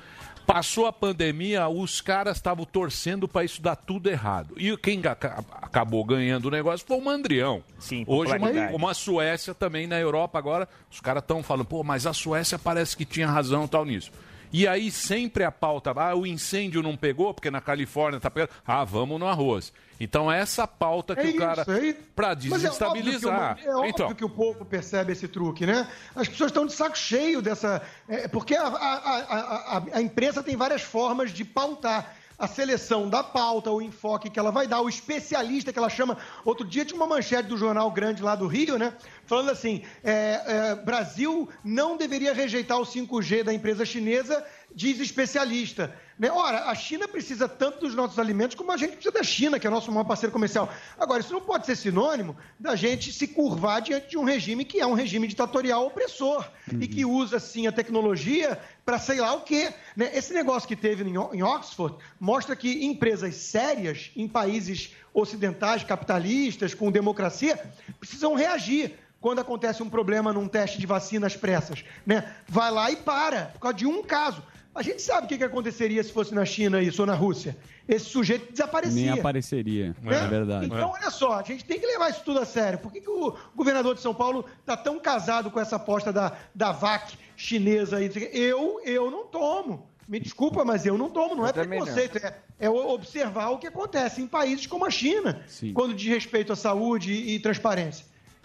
Passou 0.46 0.86
a 0.86 0.92
pandemia, 0.92 1.68
os 1.68 2.00
caras 2.00 2.36
estavam 2.36 2.64
torcendo 2.66 3.26
para 3.26 3.44
isso 3.44 3.62
dar 3.62 3.76
tudo 3.76 4.10
errado. 4.10 4.54
E 4.58 4.76
quem 4.76 5.00
acabou 5.06 6.04
ganhando 6.04 6.46
o 6.46 6.50
negócio 6.50 6.86
foi 6.86 6.98
o 6.98 7.04
Mandrião. 7.04 7.62
Sim, 7.78 8.04
Hoje, 8.06 8.36
uma, 8.36 8.50
uma 8.70 8.94
Suécia 8.94 9.54
também 9.54 9.86
na 9.86 9.98
Europa 9.98 10.38
agora, 10.38 10.68
os 10.90 11.00
caras 11.00 11.22
estão 11.22 11.42
falando, 11.42 11.64
pô, 11.64 11.82
mas 11.82 12.06
a 12.06 12.12
Suécia 12.12 12.58
parece 12.58 12.96
que 12.96 13.06
tinha 13.06 13.26
razão 13.26 13.66
tal 13.66 13.84
nisso. 13.84 14.10
E 14.56 14.68
aí 14.68 14.88
sempre 14.88 15.42
a 15.42 15.50
pauta, 15.50 15.90
ah, 15.96 16.14
o 16.14 16.24
incêndio 16.24 16.80
não 16.80 16.96
pegou, 16.96 17.34
porque 17.34 17.50
na 17.50 17.60
Califórnia 17.60 18.20
tá 18.20 18.30
pegando. 18.30 18.50
Ah, 18.64 18.84
vamos 18.84 19.18
no 19.18 19.26
arroz. 19.26 19.72
Então 19.98 20.30
essa 20.30 20.64
pauta 20.64 21.16
que 21.16 21.26
É 21.26 21.30
o 21.30 21.36
cara. 21.36 21.64
é 21.66 21.86
isso. 21.86 21.98
Pra 22.14 22.28
Mas 22.28 22.44
é 22.44 22.46
óbvio 22.46 22.52
que 22.52 22.54
o- 22.54 22.58
desestabilizar. 23.02 23.58
É 23.64 23.74
óbvio, 23.74 23.90
então, 23.90 24.14
que 24.14 24.24
o 24.24 24.28
povo 24.28 24.64
percebe 24.64 25.10
esse 25.12 25.26
truque, 25.26 25.66
né? 25.66 25.88
As 26.14 26.28
pessoas 26.28 26.50
estão 26.50 26.66
de 26.66 26.72
saco 26.72 26.96
cheio 26.96 27.42
dessa. 27.42 27.82
é, 28.08 28.28
porque 28.28 28.54
a, 28.54 28.62
a- 28.68 28.68
a- 28.68 29.76
a- 29.78 29.84
a 29.94 30.00
imprensa 30.00 30.40
tem 30.40 30.54
várias 30.56 30.82
formas 30.82 31.32
de 31.32 31.44
pautar. 31.44 32.14
A 32.38 32.48
seleção 32.48 33.08
da 33.08 33.22
pauta, 33.22 33.70
o 33.70 33.80
enfoque 33.80 34.28
que 34.28 34.38
ela 34.38 34.50
vai 34.50 34.66
dar, 34.66 34.80
o 34.80 34.88
especialista 34.88 35.72
que 35.72 35.78
ela 35.78 35.88
chama. 35.88 36.18
Outro 36.44 36.66
dia 36.66 36.84
tinha 36.84 36.96
uma 36.96 37.06
manchete 37.06 37.48
do 37.48 37.56
jornal 37.56 37.90
grande 37.90 38.22
lá 38.22 38.34
do 38.34 38.46
Rio, 38.46 38.76
né? 38.76 38.92
Falando 39.24 39.50
assim: 39.50 39.82
é, 40.02 40.42
é, 40.46 40.74
Brasil 40.74 41.48
não 41.62 41.96
deveria 41.96 42.34
rejeitar 42.34 42.78
o 42.78 42.86
5G 42.86 43.44
da 43.44 43.54
empresa 43.54 43.84
chinesa, 43.84 44.44
diz 44.74 44.98
especialista. 44.98 45.94
Né? 46.18 46.30
Ora, 46.30 46.66
a 46.70 46.74
China 46.76 47.08
precisa 47.08 47.48
tanto 47.48 47.80
dos 47.80 47.94
nossos 47.94 48.18
alimentos 48.20 48.54
como 48.54 48.70
a 48.70 48.76
gente 48.76 48.92
precisa 48.92 49.10
da 49.12 49.22
China, 49.24 49.58
que 49.58 49.66
é 49.66 49.70
nosso 49.70 49.90
maior 49.90 50.04
parceiro 50.04 50.32
comercial. 50.32 50.72
Agora, 50.98 51.20
isso 51.20 51.32
não 51.32 51.40
pode 51.40 51.66
ser 51.66 51.74
sinônimo 51.76 52.36
da 52.58 52.76
gente 52.76 53.12
se 53.12 53.26
curvar 53.26 53.82
diante 53.82 54.10
de 54.10 54.16
um 54.18 54.22
regime 54.24 54.64
que 54.64 54.80
é 54.80 54.86
um 54.86 54.94
regime 54.94 55.26
ditatorial 55.26 55.86
opressor 55.86 56.48
e 56.80 56.86
que 56.86 57.04
usa, 57.04 57.40
sim, 57.40 57.66
a 57.66 57.72
tecnologia 57.72 58.60
para 58.84 58.98
sei 58.98 59.20
lá 59.20 59.34
o 59.34 59.40
quê. 59.40 59.72
né? 59.96 60.10
Esse 60.14 60.32
negócio 60.32 60.68
que 60.68 60.76
teve 60.76 61.02
em 61.02 61.16
O- 61.18 61.34
em 61.34 61.42
Oxford 61.42 61.96
mostra 62.20 62.54
que 62.54 62.84
empresas 62.84 63.34
sérias 63.34 64.12
em 64.14 64.28
países 64.28 64.94
ocidentais, 65.12 65.82
capitalistas, 65.82 66.74
com 66.74 66.90
democracia, 66.92 67.58
precisam 67.98 68.34
reagir 68.34 68.98
quando 69.20 69.38
acontece 69.40 69.82
um 69.82 69.88
problema 69.88 70.32
num 70.32 70.46
teste 70.46 70.78
de 70.78 70.86
vacina 70.86 71.26
às 71.26 71.34
pressas. 71.36 71.82
Né? 72.06 72.30
Vai 72.46 72.70
lá 72.70 72.90
e 72.90 72.96
para, 72.96 73.46
por 73.46 73.58
causa 73.60 73.76
de 73.78 73.86
um 73.86 74.02
caso. 74.02 74.42
A 74.74 74.82
gente 74.82 75.00
sabe 75.00 75.26
o 75.26 75.28
que 75.28 75.38
que 75.38 75.44
aconteceria 75.44 76.02
se 76.02 76.12
fosse 76.12 76.34
na 76.34 76.44
China 76.44 76.82
isso 76.82 77.00
ou 77.02 77.06
na 77.06 77.14
Rússia. 77.14 77.56
Esse 77.88 78.06
sujeito 78.06 78.50
desaparecia. 78.50 79.10
Nem 79.12 79.20
apareceria. 79.20 79.94
né? 80.02 80.24
É 80.24 80.26
verdade. 80.26 80.66
Então, 80.66 80.90
olha 80.90 81.10
só, 81.10 81.38
a 81.38 81.42
gente 81.42 81.64
tem 81.64 81.78
que 81.78 81.86
levar 81.86 82.10
isso 82.10 82.22
tudo 82.24 82.40
a 82.40 82.44
sério. 82.44 82.78
Por 82.80 82.90
que, 82.90 83.00
que 83.00 83.08
o 83.10 83.36
governador 83.54 83.94
de 83.94 84.00
São 84.00 84.12
Paulo 84.14 84.44
está 84.60 84.76
tão 84.76 84.98
casado 84.98 85.50
com 85.50 85.60
essa 85.60 85.76
aposta 85.76 86.12
da, 86.12 86.32
da 86.54 86.72
VAC 86.72 87.16
chinesa 87.36 87.98
aí? 87.98 88.10
Eu, 88.32 88.80
eu 88.84 89.10
não 89.10 89.24
tomo. 89.26 89.86
Me 90.08 90.18
desculpa, 90.18 90.64
mas 90.64 90.84
eu 90.84 90.98
não 90.98 91.08
tomo. 91.08 91.34
Não 91.36 91.44
Eu 91.44 91.48
é 91.50 91.52
também 91.52 91.78
não. 91.78 91.86
preconceito, 91.86 92.18
é, 92.18 92.34
é 92.58 92.68
observar 92.68 93.50
o 93.50 93.58
que 93.58 93.66
acontece 93.66 94.20
em 94.20 94.26
países 94.26 94.66
como 94.66 94.84
a 94.84 94.90
China, 94.90 95.42
Sim. 95.46 95.72
quando 95.72 95.94
diz 95.94 96.08
respeito 96.08 96.52
à 96.52 96.56
saúde 96.56 97.12
e, 97.12 97.36
e 97.36 97.38
transparência. 97.38 98.04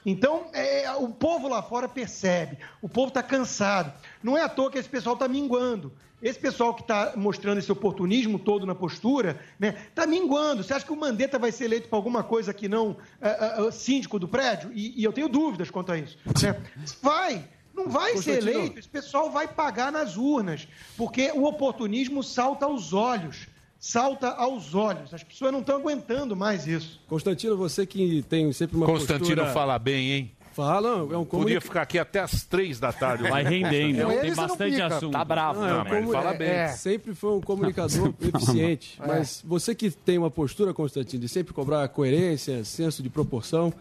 Então, 0.10 0.47
é, 0.53 0.91
o 0.93 1.10
povo 1.10 1.47
lá 1.47 1.62
fora 1.62 1.88
percebe, 1.88 2.57
o 2.82 2.89
povo 2.89 3.10
está 3.10 3.22
cansado. 3.22 3.93
Não 4.24 4.38
é 4.38 4.41
à 4.41 4.49
toa 4.49 4.72
que 4.72 4.78
esse 4.78 4.89
pessoal 4.89 5.14
está 5.14 5.28
minguando. 5.28 5.91
Esse 6.22 6.38
pessoal 6.38 6.74
que 6.74 6.82
está 6.82 7.14
mostrando 7.16 7.60
esse 7.60 7.72
oportunismo 7.72 8.38
todo 8.38 8.66
na 8.66 8.76
postura, 8.76 9.39
né, 9.57 9.78
está 9.88 10.05
minguando. 10.05 10.64
Você 10.64 10.74
acha 10.74 10.86
que 10.86 10.91
o 10.91 10.95
Mandetta 10.95 11.39
vai 11.39 11.51
ser 11.51 11.66
eleito 11.66 11.88
para 11.88 11.97
alguma 11.97 12.24
coisa 12.24 12.53
que 12.53 12.68
não 12.68 12.97
ah, 13.22 13.70
síndico 13.72 14.20
do 14.20 14.28
prédio? 14.28 14.70
E, 14.74 14.99
e 14.99 15.03
eu 15.03 15.14
tenho 15.14 15.30
dúvidas 15.30 15.72
quanto 15.72 15.93
a 15.93 15.97
isso. 15.97 16.18
né? 16.43 16.62
Vai. 17.01 17.47
Não 17.74 17.88
vai 17.88 18.18
ser 18.18 18.39
eleito, 18.39 18.78
esse 18.78 18.89
pessoal 18.89 19.32
vai 19.32 19.47
pagar 19.47 19.89
nas 19.89 20.18
urnas, 20.18 20.68
porque 20.97 21.32
o 21.32 21.45
oportunismo 21.45 22.22
salta 22.22 22.66
aos 22.66 22.91
olhos. 22.91 23.47
Salta 23.80 24.28
aos 24.30 24.76
olhos. 24.76 25.14
As 25.14 25.24
pessoas 25.24 25.52
não 25.54 25.62
estão 25.62 25.78
aguentando 25.78 26.36
mais 26.36 26.68
isso. 26.68 27.00
Constantino, 27.08 27.56
você 27.56 27.86
que 27.86 28.22
tem 28.24 28.52
sempre 28.52 28.76
uma 28.76 28.86
Constantino 28.86 29.28
postura... 29.38 29.54
fala 29.54 29.80
bem, 29.80 30.12
hein? 30.12 30.32
Fala, 30.52 30.90
é 30.90 30.94
um 30.96 31.06
Podia 31.08 31.26
comunicador. 31.26 31.62
ficar 31.62 31.82
aqui 31.84 31.98
até 31.98 32.20
as 32.20 32.44
três 32.44 32.80
da 32.80 32.92
tarde. 32.92 33.24
Vai 33.30 33.44
rendendo. 33.44 34.04
Com 34.04 34.12
ele 34.12 34.22
Tem 34.22 34.36
bastante 34.36 34.82
assunto. 34.82 35.14
Tá 35.14 35.24
bravo. 35.24 35.62
Não, 35.62 35.68
é 35.68 35.72
Não, 35.72 35.80
um 35.80 35.84
mas 36.04 36.12
fala 36.12 36.34
é, 36.34 36.38
bem. 36.38 36.50
é, 36.50 36.68
sempre 36.70 37.16
foi 37.16 37.32
um 37.32 37.40
comunicador 37.40 38.14
eficiente. 38.20 39.00
Mas 39.00 39.42
você 39.46 39.74
que 39.74 39.90
tem 39.90 40.18
uma 40.18 40.30
postura, 40.30 40.74
Constantino, 40.74 41.22
de 41.22 41.30
sempre 41.30 41.54
cobrar 41.54 41.88
coerência, 41.88 42.66
senso 42.66 43.02
de 43.02 43.10
proporção. 43.10 43.72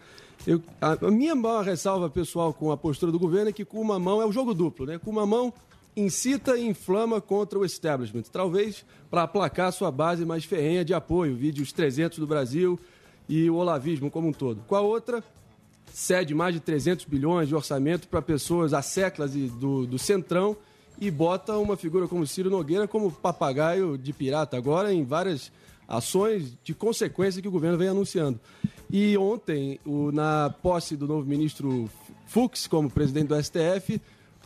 eu- 0.47 0.61
a, 0.79 0.93
a 1.07 1.11
minha 1.11 1.35
maior 1.35 1.65
ressalva 1.65 2.09
pessoal 2.09 2.53
com 2.53 2.71
a 2.71 2.77
postura 2.77 3.11
do 3.11 3.19
governo 3.19 3.49
é 3.49 3.51
que 3.51 3.65
com 3.65 3.81
uma 3.81 3.99
mão 3.99 4.21
é 4.21 4.25
o 4.25 4.31
jogo 4.31 4.53
duplo, 4.53 4.85
né? 4.85 4.97
Com 4.97 5.11
uma 5.11 5.25
mão 5.25 5.51
incita 5.95 6.57
e 6.57 6.65
inflama 6.67 7.19
contra 7.19 7.59
o 7.59 7.65
establishment, 7.65 8.23
talvez 8.31 8.85
para 9.09 9.23
aplacar 9.23 9.71
sua 9.73 9.91
base 9.91 10.25
mais 10.25 10.45
ferrenha 10.45 10.85
de 10.85 10.93
apoio, 10.93 11.35
vídeo 11.35 11.63
os 11.63 11.71
300 11.71 12.19
do 12.19 12.27
Brasil 12.27 12.79
e 13.27 13.49
o 13.49 13.55
olavismo 13.55 14.09
como 14.09 14.27
um 14.27 14.33
todo. 14.33 14.61
Com 14.67 14.75
a 14.75 14.81
outra, 14.81 15.23
cede 15.93 16.33
mais 16.33 16.53
de 16.53 16.59
300 16.59 17.05
bilhões 17.05 17.47
de 17.47 17.55
orçamento 17.55 18.07
para 18.07 18.21
pessoas 18.21 18.73
e 19.35 19.47
do, 19.47 19.85
do 19.85 19.99
centrão 19.99 20.55
e 21.01 21.09
bota 21.09 21.57
uma 21.57 21.75
figura 21.75 22.07
como 22.07 22.25
Ciro 22.27 22.49
Nogueira 22.49 22.87
como 22.87 23.11
papagaio 23.11 23.97
de 23.97 24.13
pirata 24.13 24.57
agora 24.57 24.93
em 24.93 25.03
várias 25.03 25.51
ações 25.87 26.53
de 26.63 26.73
consequência 26.73 27.41
que 27.41 27.47
o 27.47 27.51
governo 27.51 27.77
vem 27.77 27.87
anunciando. 27.87 28.39
E 28.91 29.17
ontem, 29.17 29.79
o- 29.85 30.11
na 30.11 30.53
posse 30.61 30.95
do 30.95 31.07
novo 31.07 31.25
ministro 31.27 31.89
Fux 32.27 32.67
como 32.67 32.89
presidente 32.89 33.27
do 33.29 33.35
STF, 33.35 33.99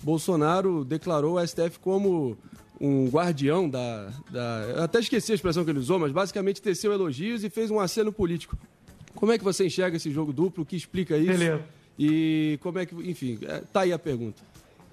Bolsonaro 0.03 0.83
declarou 0.83 1.35
o 1.35 1.47
STF 1.47 1.79
como 1.79 2.37
um 2.79 3.07
guardião 3.07 3.69
da, 3.69 4.09
da. 4.29 4.65
Eu 4.75 4.83
até 4.83 4.99
esqueci 4.99 5.31
a 5.31 5.35
expressão 5.35 5.63
que 5.63 5.71
ele 5.71 5.79
usou, 5.79 5.97
mas 5.97 6.11
basicamente 6.11 6.61
teceu 6.61 6.91
elogios 6.91 7.43
e 7.43 7.49
fez 7.49 7.71
um 7.71 7.79
aceno 7.79 8.11
político. 8.11 8.57
Como 9.15 9.31
é 9.31 9.37
que 9.37 9.43
você 9.43 9.65
enxerga 9.65 9.95
esse 9.95 10.11
jogo 10.11 10.33
duplo? 10.33 10.63
O 10.63 10.65
que 10.65 10.75
explica 10.75 11.17
isso? 11.17 11.27
Beleza. 11.27 11.63
E 11.97 12.59
como 12.61 12.79
é 12.79 12.85
que. 12.85 12.95
Enfim, 13.09 13.39
é, 13.43 13.61
tá 13.71 13.81
aí 13.81 13.93
a 13.93 13.99
pergunta. 13.99 14.41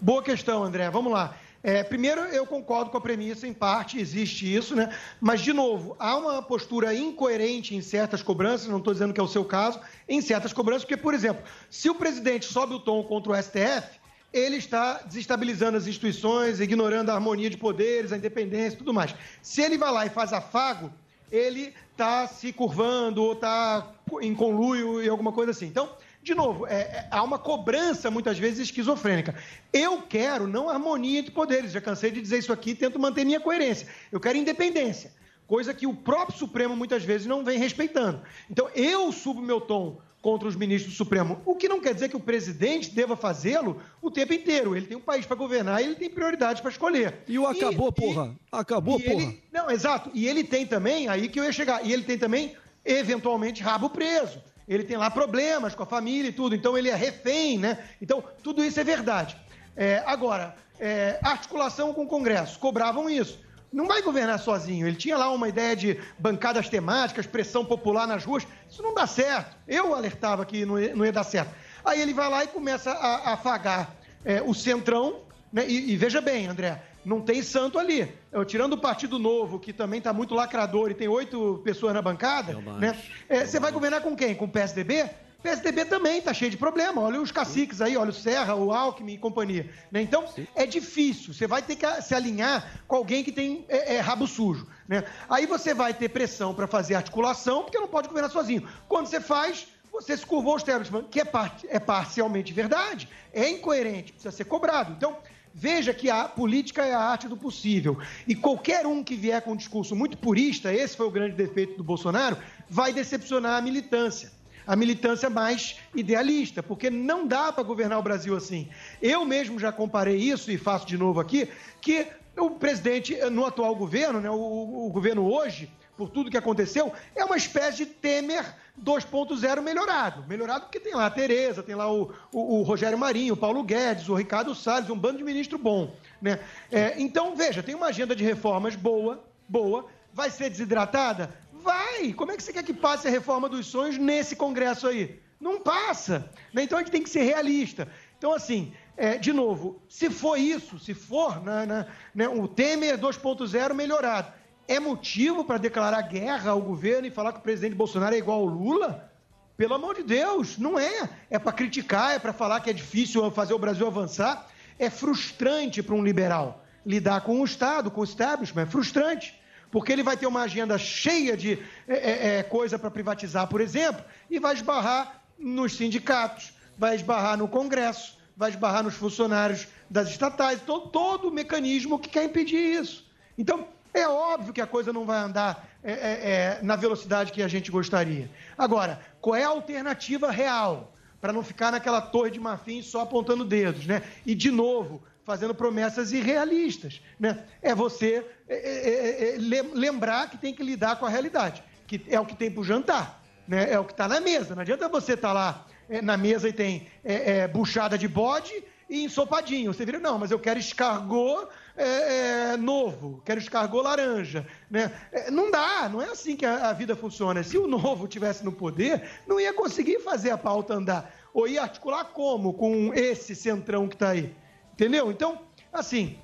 Boa 0.01 0.23
questão, 0.23 0.63
André. 0.63 0.89
Vamos 0.91 1.13
lá. 1.13 1.37
É, 1.63 1.83
primeiro, 1.83 2.23
eu 2.23 2.47
concordo 2.47 2.91
com 2.91 2.97
a 2.97 3.01
premissa, 3.01 3.47
em 3.47 3.53
parte 3.53 3.99
existe 4.01 4.51
isso, 4.51 4.75
né? 4.75 4.95
Mas, 5.21 5.43
de 5.43 5.53
novo, 5.53 5.95
há 5.99 6.17
uma 6.17 6.43
postura 6.43 6.95
incoerente 6.95 7.75
em 7.75 7.83
certas 7.83 8.23
cobranças, 8.23 8.67
não 8.69 8.79
estou 8.79 8.95
dizendo 8.95 9.13
que 9.13 9.21
é 9.21 9.23
o 9.23 9.29
seu 9.29 9.45
caso, 9.45 9.79
em 10.09 10.23
certas 10.23 10.55
cobranças, 10.55 10.85
porque, 10.85 10.97
por 10.97 11.13
exemplo, 11.13 11.43
se 11.69 11.91
o 11.91 11.95
presidente 11.95 12.47
sobe 12.47 12.73
o 12.73 12.81
tom 12.81 13.03
contra 13.03 13.33
o 13.33 13.43
STF, 13.43 14.00
ele 14.33 14.57
está 14.57 15.01
desestabilizando 15.05 15.77
as 15.77 15.87
instituições, 15.87 16.61
ignorando 16.61 17.11
a 17.11 17.15
harmonia 17.15 17.51
de 17.51 17.57
poderes, 17.57 18.13
a 18.13 18.17
independência 18.17 18.77
e 18.77 18.79
tudo 18.79 18.95
mais. 18.95 19.15
Se 19.43 19.61
ele 19.61 19.77
vai 19.77 19.93
lá 19.93 20.07
e 20.07 20.11
faz 20.11 20.33
afago, 20.33 20.93
ele 21.31 21.75
está 21.93 22.27
se 22.27 22.53
curvando 22.53 23.23
ou 23.23 23.33
está 23.33 23.93
em 24.21 24.35
conluio 24.35 25.03
e 25.03 25.09
alguma 25.09 25.33
coisa 25.33 25.51
assim. 25.51 25.67
Então, 25.67 25.91
de 26.23 26.35
novo, 26.35 26.67
é- 26.67 26.81
é- 26.81 27.09
há 27.11 27.23
uma 27.23 27.39
cobrança 27.39 28.11
muitas 28.11 28.39
vezes 28.39 28.61
esquizofrênica. 28.61 29.35
Eu 29.73 30.03
quero 30.03 30.47
não 30.47 30.69
harmonia 30.69 31.21
entre 31.21 31.31
poderes, 31.33 31.73
já 31.73 31.81
cansei 31.81 32.11
de 32.11 32.21
dizer 32.21 32.39
isso 32.39 32.53
aqui, 32.53 32.75
tento 32.75 32.99
manter 32.99 33.25
minha 33.25 33.41
coerência. 33.41 33.89
Eu 34.13 34.21
quero 34.21 34.37
independência, 34.37 35.13
coisa 35.47 35.73
que 35.73 35.87
o 35.87 35.95
próprio 35.95 36.39
Supremo 36.39 36.77
muitas 36.77 37.05
vezes 37.05 37.27
não 37.27 37.45
vem 37.45 37.59
respeitando. 37.59 38.21
Então, 38.51 38.69
eu 38.75 39.11
subo 39.13 39.41
meu 39.41 39.61
tom 39.61 39.99
contra 40.23 40.47
os 40.47 40.55
ministros 40.55 40.93
do 40.93 40.97
Supremo, 40.97 41.41
o 41.47 41.55
que 41.55 41.69
não 41.69 41.81
quer 41.81 41.95
dizer 41.95 42.09
que 42.11 42.17
o 42.17 42.21
presidente 42.21 42.91
deva 42.91 43.17
fazê-lo 43.17 43.81
o 44.03 44.11
tempo 44.11 44.35
inteiro. 44.35 44.77
Ele 44.77 44.87
tem 44.87 44.97
um 44.97 45.01
país 45.01 45.25
para 45.25 45.35
governar 45.37 45.81
e 45.81 45.87
ele 45.87 45.95
tem 45.95 46.11
prioridades 46.11 46.61
para 46.61 46.71
escolher. 46.71 47.21
E 47.27 47.39
o 47.39 47.47
acabou, 47.47 47.91
porra. 47.91 48.35
Acabou, 48.53 48.99
E 49.01 49.03
porra. 49.05 49.23
ele- 49.23 49.43
não, 49.51 49.71
exato. 49.71 50.11
E 50.13 50.29
ele 50.29 50.45
tem 50.45 50.67
também, 50.67 51.09
aí 51.09 51.29
que 51.29 51.41
eu 51.41 51.45
ia 51.45 51.53
chegar, 51.53 51.87
e 51.87 51.93
ele 51.93 52.03
tem 52.03 52.19
também, 52.19 52.55
eventualmente, 52.85 53.63
rabo 53.63 53.89
preso. 53.91 54.43
Ele 54.69 54.85
tem 54.85 54.97
lá 54.97 55.11
problemas 55.11 55.75
com 55.75 55.83
a 55.83 55.87
família 55.87 56.29
e 56.29 56.33
tudo, 56.33 56.55
então 56.55 56.77
ele 56.77 56.91
é 56.91 56.95
refém, 56.95 57.59
né? 57.59 57.79
Então, 58.01 58.23
tudo 58.43 58.63
isso 58.65 58.79
é 58.79 58.85
verdade. 58.85 59.37
É, 59.77 60.03
agora, 60.07 60.55
é, 60.79 61.19
articulação 61.23 61.93
com 61.95 62.03
o 62.03 62.07
Congresso, 62.07 62.59
cobravam 62.59 63.09
isso. 63.09 63.39
Não 63.73 63.87
vai 63.87 64.03
governar 64.03 64.39
sozinho. 64.39 64.87
Ele 64.87 64.97
tinha 64.97 65.17
lá 65.17 65.31
uma 65.31 65.49
ideia 65.49 65.77
de 65.77 66.01
bancadas 66.19 66.69
temáticas, 66.69 67.27
pressão 67.27 67.65
popular 67.65 68.07
nas 68.07 68.25
ruas. 68.25 68.47
Isso 68.69 68.83
não 68.83 68.95
dá 68.95 69.07
certo. 69.07 69.57
Eu 69.67 69.95
alertava 69.95 70.45
que 70.45 70.65
não 70.67 70.79
ia, 70.79 70.95
não 70.95 71.05
ia 71.05 71.13
dar 71.13 71.25
certo. 71.25 71.55
Aí 71.85 72.01
ele 72.01 72.13
vai 72.13 72.29
lá 72.29 72.45
e 72.45 72.49
começa 72.49 72.91
a, 72.91 73.31
a 73.31 73.33
afagar 73.35 73.95
é, 74.25 74.43
o 74.43 74.53
centrão, 74.53 75.21
né? 75.53 75.65
E, 75.69 75.93
e 75.93 75.97
veja 75.97 76.21
bem, 76.21 76.47
André, 76.47 76.83
não 77.05 77.21
tem 77.21 77.43
santo 77.43 77.79
ali. 77.79 78.13
Eu, 78.33 78.45
tirando 78.45 78.75
o 78.75 78.79
Partido 78.79 79.19
Novo, 79.19 79.59
que 79.59 79.73
também 79.73 79.99
está 79.99 80.13
muito 80.13 80.35
lacrador 80.35 80.91
e 80.91 80.95
tem 80.95 81.09
oito 81.09 81.61
pessoas 81.65 81.95
na 81.95 82.03
bancada, 82.03 82.53
né? 82.79 82.97
É, 83.29 83.47
você 83.47 83.59
vai 83.59 83.73
governar 83.73 84.03
com 84.03 84.17
quem? 84.17 84.35
Com 84.35 84.45
o 84.45 84.49
PSDB? 84.49 85.09
PSDB 85.43 85.85
também 85.87 86.19
está 86.19 86.33
cheio 86.35 86.51
de 86.51 86.57
problema. 86.57 87.01
Olha 87.01 87.21
os 87.21 87.33
caciques 87.33 87.81
aí, 87.81 87.97
olha 87.97 88.11
o 88.11 88.13
Serra, 88.13 88.55
o 88.55 88.73
Alckmin 88.73 89.15
e 89.15 89.19
companhia. 89.19 89.71
né? 89.91 90.03
Então, 90.03 90.25
é 90.55 90.67
difícil. 90.67 91.33
Você 91.33 91.47
vai 91.47 91.63
ter 91.63 91.77
que 91.77 92.03
se 92.03 92.15
alinhar 92.15 92.81
com 92.87 92.97
alguém 92.97 93.25
que 93.25 93.33
tem 93.33 93.65
é, 93.69 93.95
é, 93.97 94.01
rabo 94.01 94.27
sujo. 94.27 94.67
Né? 94.87 95.05
Aí 95.29 95.47
você 95.47 95.73
vai 95.75 95.95
ter 95.95 96.09
pressão 96.11 96.55
para 96.55 96.67
fazer 96.67 96.95
articulação, 96.95 97.63
porque 97.63 97.79
não 97.79 97.89
pode 97.89 98.09
governar 98.09 98.31
sozinho. 98.31 98.69
Quando 98.89 99.07
você 99.07 99.21
faz, 99.21 99.67
você 99.93 100.17
se 100.17 100.27
curvou 100.27 100.53
ao 100.53 100.59
establishment, 100.59 101.05
que 101.11 101.21
é, 101.21 101.25
par- 101.25 101.57
é 101.69 101.79
parcialmente 101.79 102.53
verdade, 102.53 103.09
é 103.33 103.49
incoerente, 103.49 104.13
precisa 104.13 104.31
ser 104.31 104.45
cobrado. 104.45 104.93
Então, 104.93 105.17
veja 105.53 105.93
que 105.93 106.09
a 106.11 106.25
política 106.29 106.85
é 106.85 106.93
a 106.95 107.01
arte 107.01 107.27
do 107.29 107.37
possível. 107.37 107.99
E 108.27 108.35
qualquer 108.35 108.87
um 108.87 109.03
que 109.03 109.17
vier 109.17 109.41
com 109.43 109.53
um 109.53 109.57
discurso 109.57 109.97
muito 109.97 110.17
purista, 110.19 110.73
esse 110.73 110.97
foi 110.97 111.07
o 111.07 111.11
grande 111.11 111.35
defeito 111.35 111.77
do 111.77 111.83
Bolsonaro, 111.83 112.37
vai 112.69 112.93
decepcionar 112.93 113.59
a 113.59 113.63
militância. 113.63 114.31
A 114.71 114.77
militância 114.77 115.29
mais 115.29 115.77
idealista, 115.95 116.63
porque 116.63 116.89
não 116.91 117.27
dá 117.27 117.53
para 117.53 117.65
governar 117.65 117.99
o 117.99 118.03
Brasil 118.03 118.37
assim. 118.37 118.69
Eu 119.03 119.25
mesmo 119.25 119.59
já 119.59 119.73
comparei 119.73 120.17
isso, 120.17 120.49
e 120.53 120.57
faço 120.57 120.87
de 120.87 120.97
novo 120.97 121.19
aqui, 121.19 121.49
que 121.81 122.07
o 122.39 122.51
presidente, 122.53 123.17
no 123.31 123.45
atual 123.45 123.75
governo, 123.75 124.21
né, 124.21 124.31
o, 124.31 124.87
o 124.87 124.91
governo 124.93 125.27
hoje, 125.27 125.69
por 125.97 126.09
tudo 126.09 126.31
que 126.31 126.37
aconteceu, 126.37 126.93
é 127.17 127.25
uma 127.25 127.37
espécie 127.37 127.79
de 127.79 127.87
Temer 127.87 128.45
2.0 128.81 129.61
melhorado. 129.61 130.25
Melhorado 130.29 130.67
porque 130.67 130.79
tem 130.79 130.95
lá 130.95 131.07
a 131.07 131.11
Tereza, 131.11 131.63
tem 131.65 131.75
lá 131.75 131.93
o, 131.93 132.13
o- 132.33 132.61
o 132.61 132.63
Rogério 132.63 132.97
Marinho, 132.97 133.35
o 133.35 133.37
Paulo 133.37 133.65
Guedes, 133.65 134.09
o 134.09 134.15
Ricardo 134.15 134.55
Salles, 134.55 134.89
um 134.89 134.97
bando 134.97 135.19
de 135.19 135.25
ministro 135.25 135.59
bom. 135.59 135.93
Né? 136.23 136.39
É, 136.71 136.95
então, 136.97 137.35
veja, 137.35 137.61
tem 137.63 137.75
uma 137.75 137.87
agenda 137.87 138.15
de 138.15 138.23
reformas 138.25 138.77
boa, 138.77 139.23
boa. 139.49 139.87
Vai 140.15 140.31
ser 140.31 140.49
desidratada? 140.49 141.35
Vai! 141.63 142.13
Como 142.13 142.33
é 142.33 142.37
que 142.37 142.43
você 142.43 142.53
quer 142.53 142.63
que 142.63 142.73
passe 142.73 143.07
a 143.07 143.11
reforma 143.11 143.49
dos 143.49 143.67
sonhos 143.67 143.99
nesse 143.99 144.37
Congresso 144.37 144.87
aí? 144.87 145.21
Não 145.41 145.61
passa. 145.61 146.31
né? 146.53 146.63
Então 146.63 146.79
a 146.79 146.83
gente 146.83 146.93
tem 146.93 147.03
que 147.03 147.11
ser 147.11 147.23
realista. 147.23 147.89
Então, 148.19 148.33
assim, 148.35 148.73
é, 148.97 149.17
de 149.17 149.33
novo, 149.33 149.81
se 149.89 150.11
for 150.11 150.39
isso, 150.39 150.79
se 150.79 150.93
for 150.93 151.43
né, 151.43 151.65
né, 151.65 151.87
né, 152.15 152.29
o 152.29 152.47
Temer 152.47 152.99
2.0 152.99 153.75
melhorado, 153.75 154.33
é 154.69 154.79
motivo 154.79 155.45
para 155.45 155.57
declarar 155.57 156.03
guerra 156.03 156.51
ao 156.51 156.61
governo 156.61 157.07
e 157.07 157.11
falar 157.11 157.33
que 157.33 157.39
o 157.39 157.43
presidente 157.43 157.75
Bolsonaro 157.75 158.15
é 158.15 158.19
igual 158.19 158.41
ao 158.41 158.47
Lula? 158.47 159.11
Pelo 159.57 159.75
amor 159.75 159.95
de 159.97 160.03
Deus, 160.03 160.59
não 160.59 160.79
é. 160.79 161.09
É 161.31 161.39
para 161.39 161.53
criticar, 161.53 162.15
é 162.15 162.19
para 162.19 162.33
falar 162.33 162.61
que 162.61 162.71
é 162.71 162.73
difícil 162.73 163.31
fazer 163.31 163.53
o 163.53 163.59
Brasil 163.59 163.87
avançar. 163.87 164.49
É 164.79 164.89
frustrante 164.89 165.83
para 165.83 165.95
um 165.95 166.05
liberal 166.05 166.65
lidar 166.85 167.23
com 167.23 167.41
o 167.41 167.45
Estado, 167.45 167.91
com 167.91 168.01
o 168.01 168.05
establishment, 168.05 168.63
é 168.63 168.67
frustrante. 168.67 169.40
Porque 169.71 169.93
ele 169.93 170.03
vai 170.03 170.17
ter 170.17 170.27
uma 170.27 170.43
agenda 170.43 170.77
cheia 170.77 171.37
de 171.37 171.59
é, 171.87 171.95
é, 171.95 172.39
é, 172.39 172.43
coisa 172.43 172.79
para 172.79 172.91
privatizar, 172.91 173.47
por 173.47 173.61
exemplo, 173.61 174.05
e 174.29 174.39
vai 174.39 174.55
esbarrar 174.55 175.23
nos 175.39 175.77
sindicatos, 175.77 176.53
vai 176.77 176.97
esbarrar 176.97 177.37
no 177.37 177.47
Congresso, 177.47 178.19
vai 178.37 178.51
esbarrar 178.51 178.83
nos 178.83 178.95
funcionários 178.95 179.69
das 179.89 180.09
estatais, 180.09 180.61
todo, 180.63 180.89
todo 180.89 181.29
o 181.29 181.33
mecanismo 181.33 181.99
que 181.99 182.09
quer 182.09 182.25
impedir 182.25 182.81
isso. 182.81 183.07
Então, 183.37 183.67
é 183.93 184.09
óbvio 184.09 184.53
que 184.53 184.61
a 184.61 184.67
coisa 184.67 184.93
não 184.93 185.05
vai 185.05 185.19
andar 185.19 185.69
é, 185.83 185.93
é, 185.93 185.97
é, 185.97 186.61
na 186.63 186.77
velocidade 186.77 187.33
que 187.33 187.43
a 187.43 187.49
gente 187.49 187.71
gostaria. 187.71 188.31
Agora, 188.57 189.01
qual 189.21 189.35
é 189.35 189.45
a 189.45 189.49
alternativa 189.49 190.31
real? 190.31 190.93
Para 191.21 191.33
não 191.33 191.43
ficar 191.43 191.71
naquela 191.71 192.01
torre 192.01 192.31
de 192.31 192.41
marfim 192.41 192.83
só 192.83 193.03
apontando 193.03 193.45
dedos, 193.45 193.87
né? 193.87 194.03
E, 194.25 194.35
de 194.35 194.51
novo, 194.51 195.03
fazendo 195.25 195.55
promessas 195.55 196.13
irrealistas, 196.13 197.01
né? 197.19 197.45
É 197.63 197.75
você 197.75 198.25
é, 198.49 198.55
é, 198.57 199.35
é, 199.35 199.37
lem- 199.39 199.75
lembrar 199.75 200.31
que 200.31 200.39
tem 200.39 200.55
que 200.55 200.63
lidar 200.63 200.97
com 200.97 201.07
a 201.07 201.09
realidade, 201.09 201.63
que 201.87 202.03
é 202.09 202.19
o 202.19 202.27
que 202.27 202.35
tem 202.35 202.51
para 202.51 202.61
o 202.61 202.65
jantar, 202.65 203.23
né? 203.47 203.71
É 203.71 203.79
o 203.79 203.85
que 203.85 203.93
está 203.93 204.09
na 204.09 204.21
mesa. 204.21 204.55
Não 204.55 204.63
adianta 204.63 204.89
você 204.89 205.13
estar 205.13 205.33
lá 205.33 205.67
é, 205.89 206.01
na 206.03 206.17
mesa 206.17 206.49
e 206.49 206.53
tem 206.53 206.89
é, 207.05 207.39
é, 207.39 207.49
buchada 207.49 207.97
de 207.99 208.09
bode 208.09 208.53
e 208.89 209.05
ensopadinho. 209.05 209.73
Você 209.73 209.85
vira, 209.85 210.01
não, 210.01 210.19
mas 210.19 210.31
eu 210.31 210.39
quero 210.39 210.59
escargot 210.59 211.49
é, 211.77 212.53
é, 212.53 212.57
novo, 212.57 213.23
quero 213.25 213.39
escargot 213.39 213.83
laranja. 213.85 214.47
Né? 214.69 214.91
É, 215.13 215.31
não 215.31 215.51
dá, 215.51 215.89
não 215.89 216.03
é 216.03 216.07
assim 216.07 216.35
que 216.35 216.45
a, 216.45 216.71
a 216.71 216.73
vida 216.73 216.97
funciona. 216.97 217.43
Se 217.43 217.57
o 217.57 217.67
novo 217.67 218.09
tivesse 218.09 218.45
no 218.45 218.53
poder, 218.53 219.03
não 219.27 219.39
ia 219.39 219.53
conseguir 219.53 220.01
fazer 220.01 220.31
a 220.31 220.39
pauta 220.39 220.75
andar. 220.75 221.15
Ou 221.33 221.47
ia 221.47 221.63
articular 221.63 222.05
como 222.07 222.53
com 222.53 222.93
esse 222.93 223.37
centrão 223.37 223.87
que 223.87 223.95
está 223.95 224.11
aí. 224.11 224.35
Entendeu? 224.81 225.11
Então, 225.11 225.39
assim, 225.71 226.17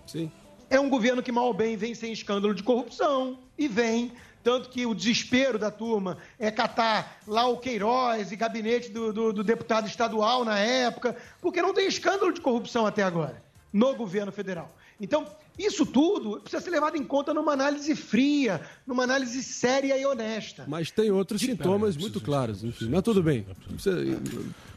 é 0.70 0.80
um 0.80 0.88
governo 0.88 1.22
que 1.22 1.30
mal 1.30 1.44
ou 1.44 1.52
bem 1.52 1.76
vem 1.76 1.94
sem 1.94 2.10
escândalo 2.10 2.54
de 2.54 2.62
corrupção 2.62 3.38
e 3.58 3.68
vem. 3.68 4.12
Tanto 4.42 4.70
que 4.70 4.86
o 4.86 4.94
desespero 4.94 5.58
da 5.58 5.70
turma 5.70 6.16
é 6.38 6.50
catar 6.50 7.20
lá 7.26 7.46
o 7.46 7.58
Queiroz 7.58 8.32
e 8.32 8.36
gabinete 8.36 8.88
do, 8.90 9.12
do- 9.12 9.32
do 9.34 9.44
deputado 9.44 9.86
estadual 9.86 10.42
na 10.42 10.58
época, 10.58 11.14
porque 11.42 11.60
não 11.60 11.74
tem 11.74 11.86
escândalo 11.86 12.32
de 12.32 12.40
corrupção 12.40 12.86
até 12.86 13.02
agora 13.02 13.42
no 13.70 13.94
governo 13.94 14.32
federal. 14.32 14.74
Então, 14.98 15.26
isso 15.58 15.86
tudo 15.86 16.40
precisa 16.40 16.62
ser 16.62 16.70
levado 16.70 16.96
em 16.96 17.04
conta 17.04 17.32
numa 17.32 17.52
análise 17.52 17.94
fria, 17.96 18.60
numa 18.86 19.04
análise 19.04 19.42
séria 19.42 19.96
e 19.98 20.04
honesta. 20.06 20.64
Mas 20.68 20.90
tem 20.90 21.10
outros 21.10 21.40
sintomas 21.40 21.96
muito 21.96 22.20
claros, 22.20 22.62
enfim. 22.64 22.88
Mas 22.90 23.02
tudo 23.02 23.22
bem. 23.22 23.46
Você- 23.76 24.18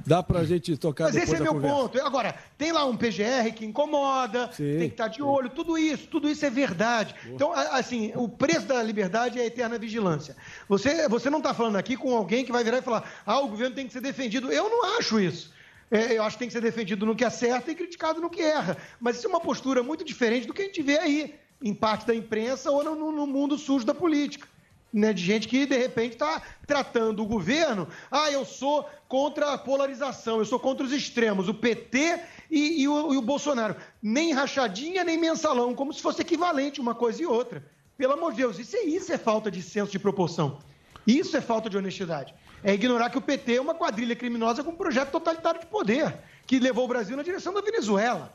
Dá 0.05 0.23
pra 0.23 0.43
gente 0.45 0.75
tocar 0.77 1.05
Mas 1.05 1.13
depois 1.13 1.29
esse 1.33 1.35
é 1.35 1.37
da 1.39 1.43
meu 1.43 1.53
conversa. 1.61 1.75
ponto. 1.75 2.01
Agora, 2.01 2.33
tem 2.57 2.71
lá 2.71 2.85
um 2.85 2.95
PGR 2.95 3.51
que 3.53 3.65
incomoda, 3.65 4.47
tem 4.47 4.79
que 4.87 4.93
estar 4.93 5.07
de 5.09 5.21
olho, 5.21 5.49
tudo 5.49 5.77
isso, 5.77 6.07
tudo 6.07 6.29
isso 6.29 6.43
é 6.45 6.49
verdade. 6.49 7.13
Então, 7.27 7.53
a- 7.53 7.77
assim, 7.77 8.11
o 8.15 8.27
preço 8.27 8.65
da 8.65 8.81
liberdade 8.81 9.37
é 9.37 9.43
a 9.43 9.45
eterna 9.45 9.77
vigilância. 9.77 10.35
Você, 10.69 11.07
você 11.09 11.29
não 11.29 11.39
está 11.39 11.53
falando 11.53 11.75
aqui 11.75 11.97
com 11.97 12.15
alguém 12.15 12.45
que 12.45 12.51
vai 12.51 12.63
virar 12.63 12.77
e 12.77 12.81
falar, 12.81 13.03
ah, 13.25 13.39
o 13.39 13.49
governo 13.49 13.75
tem 13.75 13.85
que 13.85 13.93
ser 13.93 14.01
defendido. 14.01 14.51
Eu 14.51 14.69
não 14.69 14.97
acho 14.97 15.19
isso. 15.19 15.51
É, 15.91 16.17
eu 16.17 16.23
acho 16.23 16.35
que 16.35 16.39
tem 16.39 16.47
que 16.47 16.53
ser 16.53 16.61
defendido 16.61 17.05
no 17.05 17.15
que 17.15 17.25
acerta 17.25 17.71
e 17.71 17.75
criticado 17.75 18.21
no 18.21 18.29
que 18.29 18.41
erra. 18.41 18.77
Mas 18.99 19.17
isso 19.17 19.25
é 19.25 19.29
uma 19.29 19.39
postura 19.39 19.81
muito 19.81 20.03
diferente 20.03 20.45
do 20.45 20.53
que 20.53 20.61
a 20.61 20.65
gente 20.65 20.81
vê 20.81 20.99
aí, 20.99 21.35
em 21.61 21.73
parte 21.73 22.05
da 22.05 22.15
imprensa 22.15 22.69
ou 22.71 22.83
no, 22.83 23.11
no 23.11 23.27
mundo 23.27 23.57
sujo 23.57 23.85
da 23.85 23.93
política 23.93 24.47
né, 24.91 25.13
de 25.13 25.23
gente 25.23 25.47
que 25.47 25.65
de 25.65 25.77
repente 25.77 26.13
está 26.13 26.41
tratando 26.65 27.21
o 27.21 27.25
governo. 27.25 27.87
Ah, 28.11 28.31
eu 28.31 28.43
sou 28.43 28.87
contra 29.07 29.53
a 29.53 29.57
polarização, 29.57 30.39
eu 30.39 30.45
sou 30.45 30.59
contra 30.59 30.85
os 30.85 30.91
extremos, 30.91 31.47
o 31.47 31.53
PT 31.53 32.21
e, 32.49 32.81
e 32.81 32.87
o, 32.87 33.13
e 33.13 33.17
o 33.17 33.21
Bolsonaro. 33.21 33.75
Nem 34.01 34.33
rachadinha, 34.33 35.03
nem 35.03 35.17
mensalão, 35.17 35.75
como 35.75 35.93
se 35.93 36.01
fosse 36.01 36.21
equivalente 36.21 36.81
uma 36.81 36.95
coisa 36.95 37.21
e 37.21 37.25
outra. 37.25 37.63
Pelo 37.97 38.13
amor 38.13 38.31
de 38.31 38.37
Deus, 38.37 38.59
isso 38.59 38.75
é, 38.75 38.83
isso 38.83 39.11
é 39.11 39.17
falta 39.17 39.51
de 39.51 39.61
senso 39.61 39.91
de 39.91 39.99
proporção. 39.99 40.59
Isso 41.05 41.35
é 41.35 41.41
falta 41.41 41.69
de 41.69 41.77
honestidade. 41.77 42.33
É 42.63 42.73
ignorar 42.73 43.09
que 43.09 43.17
o 43.17 43.21
PT 43.21 43.55
é 43.55 43.61
uma 43.61 43.73
quadrilha 43.73 44.15
criminosa 44.15 44.63
com 44.63 44.71
um 44.71 44.75
projeto 44.75 45.11
totalitário 45.11 45.59
de 45.59 45.65
poder, 45.67 46.13
que 46.45 46.59
levou 46.59 46.85
o 46.85 46.87
Brasil 46.87 47.15
na 47.15 47.23
direção 47.23 47.53
da 47.53 47.61
Venezuela. 47.61 48.33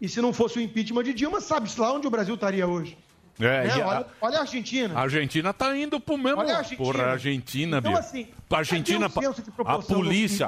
E 0.00 0.08
se 0.08 0.20
não 0.20 0.32
fosse 0.32 0.58
o 0.58 0.60
impeachment 0.62 1.04
de 1.04 1.14
Dilma, 1.14 1.40
sabe-se 1.40 1.80
lá 1.80 1.92
onde 1.92 2.06
o 2.06 2.10
Brasil 2.10 2.34
estaria 2.34 2.66
hoje. 2.66 2.98
É, 3.40 3.64
Né? 3.66 3.82
a- 3.82 3.86
olha, 3.86 4.06
olha 4.20 4.38
a 4.38 4.40
Argentina. 4.42 4.94
A 4.98 5.00
Argentina 5.02 5.52
tá 5.54 5.74
indo 5.76 5.98
pro 5.98 6.18
mesmo. 6.18 6.40
Olha 6.40 6.54
a 6.54 6.58
Argentina. 6.58 6.92
Porra, 6.92 7.04
a 7.04 7.12
Argentina, 7.12 7.78
Então, 7.78 7.96
assim, 7.96 8.26
a 8.50 8.56
Argentina. 8.58 9.06
o 9.06 9.10
de 9.42 9.50
a 9.64 9.78
polícia. 9.78 10.46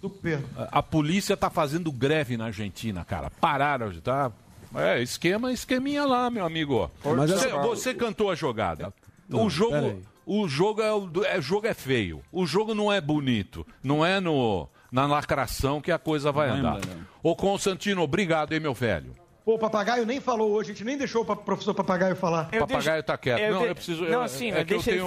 do 0.00 0.08
do? 0.08 0.42
A, 0.56 0.78
a 0.78 0.82
polícia 0.82 1.36
tá 1.36 1.50
fazendo 1.50 1.92
greve 1.92 2.36
na 2.38 2.46
Argentina, 2.46 3.04
cara. 3.04 3.28
Pararam, 3.40 3.92
tá? 4.00 4.32
É, 4.74 5.02
esquema, 5.02 5.52
esqueminha 5.52 6.06
lá, 6.06 6.30
meu 6.30 6.46
amigo. 6.46 6.90
Mas 7.04 7.30
você, 7.30 7.48
você 7.48 7.92
cantou 7.94 8.30
a 8.30 8.34
jogada. 8.34 8.92
Não, 9.28 9.44
o 9.46 9.50
jogo. 9.50 10.02
O 10.26 10.48
jogo 10.48 10.82
é, 10.82 10.92
o 10.92 11.10
é, 11.24 11.40
jogo 11.40 11.66
é 11.66 11.74
feio. 11.74 12.22
O 12.30 12.46
jogo 12.46 12.74
não 12.74 12.92
é 12.92 13.00
bonito. 13.00 13.66
Não 13.82 14.04
é 14.04 14.20
no, 14.20 14.68
na 14.90 15.06
lacração 15.06 15.80
que 15.80 15.90
a 15.90 15.98
coisa 15.98 16.30
vai 16.30 16.48
Não 16.48 16.56
andar. 16.56 16.80
Brandão. 16.80 17.06
Ô, 17.22 17.34
Constantino, 17.34 18.02
obrigado, 18.02 18.52
hein, 18.52 18.60
meu 18.60 18.74
velho. 18.74 19.14
Pô, 19.44 19.54
o 19.54 19.58
papagaio 19.58 20.06
nem 20.06 20.20
falou 20.20 20.52
hoje, 20.52 20.70
a 20.70 20.72
gente 20.74 20.84
nem 20.84 20.96
deixou 20.96 21.22
o 21.22 21.36
professor 21.36 21.74
papagaio 21.74 22.14
falar. 22.14 22.48
O 22.54 22.58
papagaio 22.60 23.02
tá 23.02 23.18
quieto. 23.18 23.52
não, 23.52 23.64
eu 23.64 23.74
preciso. 23.74 24.04
eu- 24.04 24.22
é 24.22 24.64
que 24.64 24.74
eu 24.74 24.82
tenho, 24.82 25.06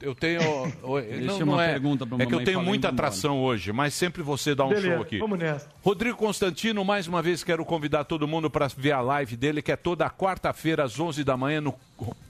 Eu 0.00 0.14
tenho. 0.14 0.40
Deixa 1.08 1.26
não, 1.26 1.36
uma 1.38 1.46
não 1.52 1.60
é, 1.60 1.72
pergunta 1.72 2.04
pra 2.04 2.16
é 2.20 2.26
que 2.26 2.34
eu 2.34 2.44
tenho 2.44 2.58
falar 2.58 2.68
muita 2.68 2.88
atração 2.88 3.40
hoje, 3.40 3.72
mas 3.72 3.94
sempre 3.94 4.22
você 4.22 4.56
dá 4.56 4.64
um 4.64 4.70
Beleza, 4.70 4.88
show 4.94 5.02
aqui. 5.02 5.18
vamos 5.18 5.38
nessa. 5.38 5.68
Rodrigo 5.84 6.16
Constantino, 6.16 6.84
mais 6.84 7.06
uma 7.06 7.22
vez 7.22 7.44
quero 7.44 7.64
convidar 7.64 8.04
todo 8.04 8.26
mundo 8.26 8.50
para 8.50 8.66
ver 8.76 8.90
a 8.92 9.00
live 9.00 9.36
dele, 9.36 9.62
que 9.62 9.70
é 9.70 9.76
toda 9.76 10.10
quarta-feira 10.10 10.82
às 10.82 10.98
11 10.98 11.22
da 11.22 11.36
manhã 11.36 11.60
no 11.60 11.72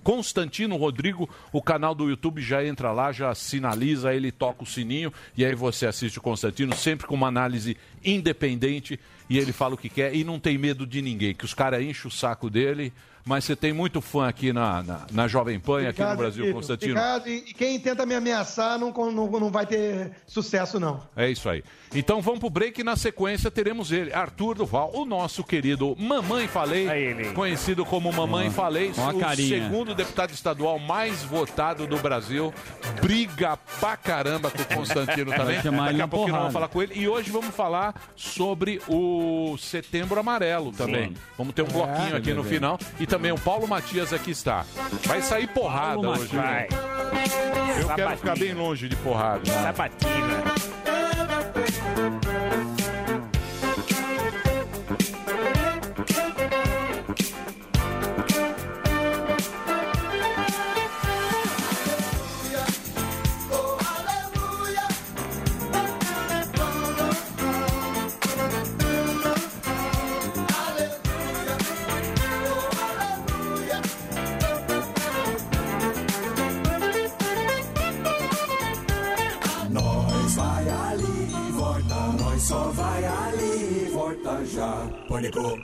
Constantino 0.04 0.76
Rodrigo. 0.76 1.28
O 1.52 1.62
canal 1.62 1.94
do 1.94 2.08
YouTube 2.10 2.40
já 2.42 2.62
entra 2.64 2.92
lá, 2.92 3.12
já 3.12 3.34
sinaliza, 3.34 4.14
ele 4.14 4.30
toca 4.30 4.62
o 4.62 4.66
sininho 4.66 5.10
e 5.36 5.44
aí 5.44 5.54
você 5.54 5.86
assiste 5.86 6.18
o 6.18 6.22
Constantino 6.22 6.74
sempre 6.76 7.06
com 7.06 7.14
uma 7.14 7.28
análise 7.28 7.76
independente 8.04 9.00
e 9.28 9.38
ele 9.38 9.52
fala 9.52 9.74
o 9.74 9.78
que 9.78 9.88
quer 9.88 10.14
e 10.14 10.24
não 10.24 10.38
tem 10.38 10.56
medo 10.56 10.86
de 10.86 11.02
ninguém, 11.02 11.34
que 11.34 11.44
os 11.44 11.54
caras 11.54 11.82
enchem 11.82 12.08
o 12.08 12.10
saco 12.10 12.48
dele. 12.48 12.92
Mas 13.26 13.44
você 13.44 13.56
tem 13.56 13.72
muito 13.72 14.00
fã 14.00 14.28
aqui 14.28 14.52
na, 14.52 14.84
na, 14.84 15.06
na 15.10 15.26
Jovem 15.26 15.58
Pan 15.58 15.82
e 15.82 15.88
aqui 15.88 16.00
no 16.00 16.16
Brasil, 16.16 16.44
Vitor. 16.44 16.60
Constantino. 16.60 16.92
Obrigado. 16.92 17.28
E, 17.28 17.40
quem 17.54 17.80
tenta 17.80 18.06
me 18.06 18.14
ameaçar 18.14 18.78
não, 18.78 18.92
não, 18.92 19.28
não 19.28 19.50
vai 19.50 19.66
ter 19.66 20.12
sucesso, 20.28 20.78
não. 20.78 21.02
É 21.16 21.28
isso 21.28 21.48
aí. 21.48 21.64
Então 21.92 22.22
vamos 22.22 22.38
pro 22.38 22.48
break 22.48 22.80
e 22.80 22.84
na 22.84 22.94
sequência 22.94 23.50
teremos 23.50 23.90
ele, 23.90 24.12
Arthur 24.12 24.54
Duval, 24.54 24.92
o 24.94 25.04
nosso 25.04 25.42
querido 25.42 25.96
Mamãe 25.98 26.46
Falei, 26.46 26.86
conhecido 27.34 27.84
como 27.84 28.12
Mamãe 28.12 28.48
Falei, 28.48 28.92
o 28.92 29.18
carinha. 29.18 29.64
segundo 29.64 29.92
deputado 29.92 30.30
estadual 30.30 30.78
mais 30.78 31.24
votado 31.24 31.84
do 31.84 31.96
Brasil. 31.98 32.54
Briga 33.00 33.56
pra 33.80 33.96
caramba 33.96 34.50
com 34.52 34.62
o 34.62 34.66
Constantino 34.66 35.32
também. 35.34 35.56
Daqui 35.56 36.00
a 36.00 36.06
pouquinho 36.06 36.32
nós 36.32 36.38
vamos 36.42 36.52
falar 36.52 36.68
com 36.68 36.80
ele. 36.80 36.92
E 36.94 37.08
hoje 37.08 37.30
vamos 37.30 37.52
falar 37.54 37.92
sobre 38.14 38.80
o 38.86 39.56
Setembro 39.58 40.20
Amarelo 40.20 40.70
também. 40.70 41.08
Sim. 41.08 41.16
Vamos 41.36 41.54
ter 41.54 41.62
um 41.62 41.66
bloquinho 41.66 42.14
É, 42.14 42.18
aqui 42.18 42.32
no 42.32 42.44
final. 42.44 42.78
E 43.00 43.06
também 43.06 43.15
o 43.16 43.38
Paulo 43.38 43.66
Matias 43.66 44.12
aqui 44.12 44.30
está. 44.30 44.64
Vai 45.04 45.22
sair 45.22 45.48
porrada 45.48 45.94
Paulo 45.94 46.10
hoje. 46.10 46.36
Né? 46.36 46.68
Eu 47.80 47.88
quero 47.94 48.16
ficar 48.16 48.36
bem 48.36 48.54
longe 48.54 48.88
de 48.88 48.96
porrada. 48.96 49.44
Sabatina. 49.46 50.44
Pânico. 85.16 85.58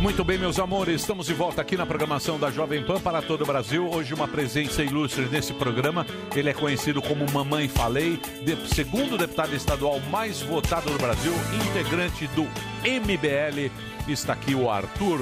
Muito 0.00 0.24
bem, 0.24 0.38
meus 0.38 0.58
amores, 0.58 1.02
estamos 1.02 1.26
de 1.26 1.34
volta 1.34 1.60
aqui 1.60 1.76
na 1.76 1.84
programação 1.84 2.38
da 2.38 2.50
Jovem 2.50 2.82
Pan 2.82 2.98
para 2.98 3.20
todo 3.20 3.42
o 3.42 3.46
Brasil. 3.46 3.86
Hoje 3.86 4.14
uma 4.14 4.26
presença 4.26 4.82
ilustre 4.82 5.26
nesse 5.26 5.52
programa. 5.52 6.06
Ele 6.34 6.48
é 6.48 6.54
conhecido 6.54 7.02
como 7.02 7.30
Mamãe 7.30 7.68
Falei, 7.68 8.18
de- 8.42 8.56
segundo 8.74 9.18
deputado 9.18 9.54
estadual 9.54 10.00
mais 10.10 10.40
votado 10.40 10.90
do 10.90 10.96
Brasil, 10.96 11.32
integrante 11.68 12.26
do 12.28 12.44
MBL. 12.84 13.70
Está 14.08 14.32
aqui 14.32 14.54
o 14.54 14.70
Arthur, 14.70 15.20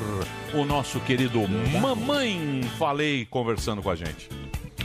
o 0.55 0.65
nosso 0.65 1.01
querido 1.01 1.41
Mamãe 1.81 2.63
Falei, 2.79 3.27
conversando 3.27 3.83
com 3.83 3.91
a 3.91 3.97
gente. 3.97 4.29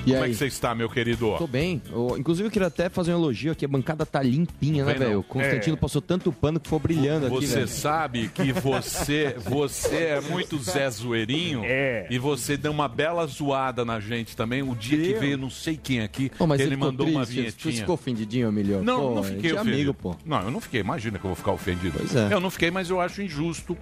E 0.05 0.11
Como 0.11 0.17
é 0.17 0.25
aí? 0.25 0.31
que 0.31 0.37
você 0.37 0.47
está, 0.47 0.75
meu 0.75 0.89
querido? 0.89 1.33
Tô 1.37 1.47
bem. 1.47 1.81
Eu, 1.89 2.17
inclusive, 2.17 2.47
eu 2.47 2.51
queria 2.51 2.67
até 2.67 2.89
fazer 2.89 3.13
um 3.13 3.17
elogio 3.19 3.53
aqui. 3.53 3.63
A 3.63 3.67
bancada 3.69 4.05
tá 4.05 4.21
limpinha, 4.21 4.83
né, 4.83 4.93
velho? 4.95 5.19
O 5.19 5.23
Constantino 5.23 5.77
É. 5.77 5.79
passou 5.79 6.01
tanto 6.01 6.29
pano 6.31 6.59
que 6.59 6.67
ficou 6.67 6.79
brilhando 6.79 7.27
aqui, 7.27 7.47
Você 7.47 7.65
sabe 7.67 8.27
que 8.27 8.51
você, 8.51 9.33
você 9.39 9.95
é 9.95 10.21
muito 10.21 10.57
Zé 10.61 10.89
Zoeirinho 10.89 11.61
e 12.09 12.17
você 12.19 12.57
deu 12.57 12.71
uma 12.73 12.89
bela 12.89 13.25
zoada 13.27 13.85
na 13.85 14.01
gente 14.01 14.35
também. 14.35 14.61
O 14.61 14.75
dia 14.75 14.97
que 14.97 15.11
Eu? 15.11 15.19
veio 15.21 15.37
não 15.37 15.49
sei 15.49 15.79
quem 15.81 16.01
aqui, 16.01 16.29
Pô, 16.37 16.45
mas 16.45 16.59
ele 16.59 16.71
você 16.71 16.75
mandou 16.75 17.07
uma 17.07 17.25
triste, 17.25 17.35
Você 17.35 17.41
vinhetinha. 17.41 17.73
ficou 17.81 17.95
ofendidinho, 17.95 18.47
Emilio? 18.49 18.83
Não, 18.83 18.99
pô, 19.09 19.15
não 19.15 19.23
fiquei 19.23 19.51
é 19.51 19.53
ofendido. 19.53 19.73
amigo, 19.75 19.93
pô. 19.93 20.15
Não, 20.25 20.41
eu 20.41 20.51
não 20.51 20.59
fiquei. 20.59 20.81
Imagina 20.81 21.17
que 21.17 21.23
eu 21.23 21.29
vou 21.29 21.35
ficar 21.37 21.53
ofendido. 21.53 21.93
Pois 21.97 22.13
é. 22.13 22.33
Eu 22.33 22.41
não 22.41 22.49
fiquei, 22.49 22.69
mas 22.71 22.89
eu 22.89 22.99
acho 22.99 23.21
injusto. 23.21 23.77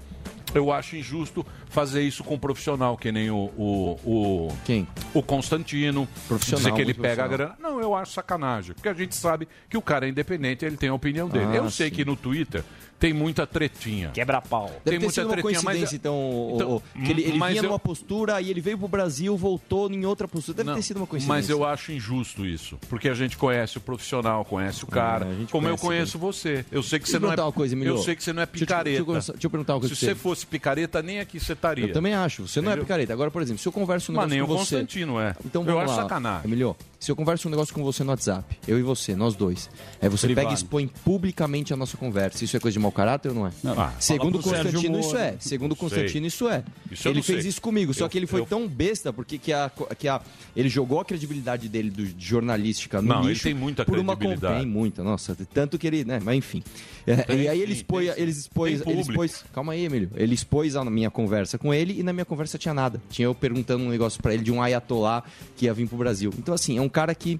Eu 0.54 0.72
acho 0.72 0.95
injusto 0.95 1.45
fazer 1.70 2.02
isso 2.02 2.24
com 2.24 2.36
um 2.36 2.39
profissional, 2.39 2.97
que 2.97 3.12
nem 3.12 3.30
o. 3.30 3.49
o, 3.58 3.99
o 4.06 4.58
Quem? 4.66 4.88
O 5.14 5.24
Constantino. 5.24 6.08
Profissional, 6.28 6.60
Dizer 6.60 6.74
que 6.74 6.82
ele 6.82 6.93
pega 6.93 7.24
a 7.24 7.28
grana. 7.28 7.56
Não, 7.60 7.80
eu 7.80 7.95
acho 7.95 8.14
sacanagem. 8.14 8.76
Porque 8.76 8.89
a 8.89 8.93
gente 8.93 9.16
sabe 9.16 9.47
que 9.70 9.78
o 9.78 9.82
cara 9.82 10.06
é 10.06 10.10
independente, 10.10 10.66
ele 10.66 10.78
tem 10.78 10.89
a 10.89 10.93
opinião 10.93 11.30
dele. 11.30 11.52
Ah, 11.54 11.56
eu 11.56 11.70
sei 11.70 11.89
que 11.89 12.04
no 12.04 12.16
Twitter 12.16 12.64
tem 13.02 13.12
muita 13.14 13.45
tretinha. 13.47 14.10
Quebra-pau. 14.14 14.68
Deve 14.68 14.80
Tem 14.84 14.93
ter 14.93 14.99
muita 14.99 15.14
sido 15.14 15.26
uma 15.26 15.32
tretinha, 15.34 15.54
mas- 15.56 15.64
coincidência, 15.64 15.95
então, 15.95 16.16
o- 16.16 16.52
Então, 16.56 16.76
o- 16.76 16.82
que 17.04 17.12
ele, 17.12 17.22
ele 17.24 17.38
mas 17.38 17.49
vinha 17.54 17.64
eu- 17.64 17.70
numa 17.70 17.80
postura 17.80 18.39
e 18.39 18.49
ele 18.49 18.62
veio 18.62 18.78
pro 18.78 18.88
Brasil, 18.88 19.36
voltou 19.36 19.91
em 19.91 20.06
outra 20.06 20.28
postura. 20.28 20.58
Deve 20.58 20.70
Não, 20.70 20.76
ter 20.76 20.84
sido 20.84 20.97
uma 20.97 21.08
coincidência. 21.08 21.36
Mas 21.36 21.49
eu 21.49 21.66
acho 21.66 21.91
injusto 21.91 22.45
isso. 22.45 22.78
Porque 22.88 23.10
a 23.10 23.14
gente 23.14 23.36
conhece 23.38 23.78
o 23.78 23.82
profissional, 23.82 24.45
conhece 24.45 24.84
o 24.84 24.88
cara. 24.88 25.26
É, 25.26 25.32
a 25.32 25.34
gente 25.34 25.52
como 25.52 25.68
eu 25.68 25.78
conheço 25.78 26.20
você. 26.20 26.64
Eu 26.72 26.84
sei 26.84 26.99
que 26.99 27.06
Deixa 27.06 27.12
você 27.12 27.18
eu 27.18 27.20
não 27.22 27.28
é. 27.28 27.32
perguntar 27.32 27.45
uma 27.47 27.52
coisa, 27.52 27.74
Emilio. 27.76 27.95
eu 27.95 27.97
sei 27.97 28.16
que 28.16 28.24
você 28.24 28.32
não 28.32 28.43
é 28.43 28.45
Deixa 28.45 28.64
eu 28.64 28.68
picareta. 28.68 29.04
deixa 29.04 29.30
eu 29.32 29.34
deixa 29.34 29.47
eu 29.47 29.49
perguntar 29.49 29.74
uma 29.74 29.80
coisa 29.80 29.95
Se 29.95 30.06
você 30.06 30.14
fosse 30.16 30.45
picareta, 30.45 31.02
nem 31.02 31.20
aqui 31.20 31.39
você 31.39 31.54
estaria. 31.54 31.86
Eu 31.88 31.93
também 31.93 32.14
acho. 32.14 32.47
Você 32.47 32.62
não 32.62 32.72
é 32.72 32.78
picareta. 32.78 33.12
Agora, 33.14 33.32
por 33.32 33.41
exemplo, 33.41 33.60
se 33.62 33.68
eu 33.68 33.72
converso 33.72 34.12
um 34.12 34.16
Mas 34.16 34.30
nem 34.30 34.39
com 34.39 34.45
o 34.45 34.47
você... 34.47 34.76
Constantino 34.76 35.20
é. 35.20 35.36
Então 35.43 35.64
Eu 35.64 35.74
vamos 35.74 35.82
acho 35.89 35.95
lá. 35.95 36.04
sacanagem. 36.04 36.45
Emilio, 36.45 36.76
se 37.02 37.12
eu 37.12 37.16
converso 37.16 37.47
um 37.47 37.52
negócio 37.52 37.74
com 37.74 37.84
você 37.84 38.04
no 38.04 38.12
WhatsApp, 38.12 38.60
eu 38.68 38.78
e 38.78 38.84
você, 38.84 39.16
nós 39.16 39.36
dois, 39.36 39.70
aí 39.99 40.08
você 40.08 40.28
Privado. 40.28 40.45
pega 40.45 40.52
e 40.52 40.56
expõe 40.56 40.88
publicamente 41.04 41.74
a 41.74 41.76
nossa 41.76 41.97
conversa. 41.97 42.45
Isso 42.45 42.56
é 42.56 42.60
coisa 42.60 42.74
de 42.74 42.80
mau 42.80 42.91
caráter 42.91 43.30
ou 43.30 43.36
não 43.36 43.47
é? 43.47 43.52
Não. 43.64 43.80
Ah, 43.80 43.91
Segundo 43.99 44.39
Constantino, 44.39 44.99
isso 44.99 45.18
é. 45.18 45.36
Segundo. 45.39 45.76
Constantino, 45.76 46.28
isso 46.28 46.47
é. 46.47 46.64
Isso 46.91 47.08
ele 47.10 47.24
fez 47.24 47.41
sei. 47.41 47.49
isso 47.49 47.60
comigo, 47.60 47.91
só 47.91 48.06
Eu- 48.06 48.10
que 48.10 48.18
ele 48.20 48.28
foi 48.28 48.41
eu- 48.41 48.45
tão 48.45 48.68
besta 48.68 49.12
porque 49.12 49.39
que 49.39 49.52
a, 49.52 49.72
que 49.97 50.08
a, 50.08 50.22
ele 50.56 50.70
jogou 50.70 50.99
a 50.99 51.06
credibilidade 51.06 51.68
dele 51.68 51.89
do, 51.89 52.06
de 52.06 52.24
jornalística 52.26 53.02
no 53.02 53.08
Não, 53.08 53.20
ele 53.22 53.30
lixo 53.30 53.43
tem 53.43 53.54
muita 53.56 53.84
por 53.84 53.97
uma 53.97 54.16
credibilidade. 54.16 54.60
Tem 54.62 54.68
muita, 54.72 55.04
nossa. 55.04 55.36
Tanto 55.52 55.80
que 55.80 55.88
ele, 55.88 56.06
né? 56.06 56.20
Mas 56.24 56.36
enfim. 56.38 56.64
É, 57.08 57.16
Tem 57.18 57.41
e 57.41 57.47
aí 57.47 57.60
ele 57.60 57.74
expôs, 57.74 58.06
tem 58.06 58.16
sim. 58.16 58.22
ele 58.22 58.32
expôs, 58.32 58.82
ele 58.86 59.02
expôs. 59.02 59.43
Calma 59.52 59.74
aí, 59.74 59.86
Emílio. 59.86 60.12
Ele 60.16 60.36
expôs 60.36 60.76
a 60.76 60.86
minha 60.86 61.10
conversa 61.10 61.58
com 61.58 61.74
ele 61.74 61.99
e 61.99 62.04
na 62.04 62.14
minha 62.14 62.26
conversa 62.26 62.60
tinha 62.60 62.76
nada. 62.76 63.02
Tinha 63.10 63.26
eu 63.26 63.34
perguntando 63.34 63.84
um 63.84 63.89
negócio 63.89 64.22
pra 64.22 64.36
ele 64.36 64.43
de 64.43 64.52
um 64.52 64.62
ayatollah 64.62 65.24
que 65.58 65.66
ia 65.66 65.74
vir 65.74 65.88
pro 65.88 65.97
Brasil. 65.97 66.32
Então, 66.38 66.54
assim, 66.54 66.78
é 66.78 66.82
um 66.82 66.91
cara 66.92 67.16
que, 67.16 67.39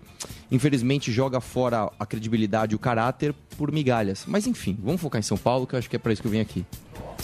infelizmente, 0.52 1.12
joga 1.12 1.39
fora 1.39 1.91
a 1.99 2.06
credibilidade 2.06 2.74
e 2.74 2.76
o 2.76 2.80
caráter 2.80 3.34
por 3.58 3.72
migalhas. 3.72 4.26
Mas, 4.28 4.47
enfim, 4.47 4.78
vamos 4.82 5.02
focar 5.02 5.20
em 5.20 5.24
São 5.24 5.38
Paulo, 5.38 5.68
que 5.68 5.76
eu 5.76 5.80
acho 5.80 5.89
que 5.89 5.95
é 5.95 5.99
pra 5.99 6.14
isso 6.14 6.22
que 6.22 6.28
eu 6.28 6.32
vim 6.32 6.39
aqui. 6.39 6.66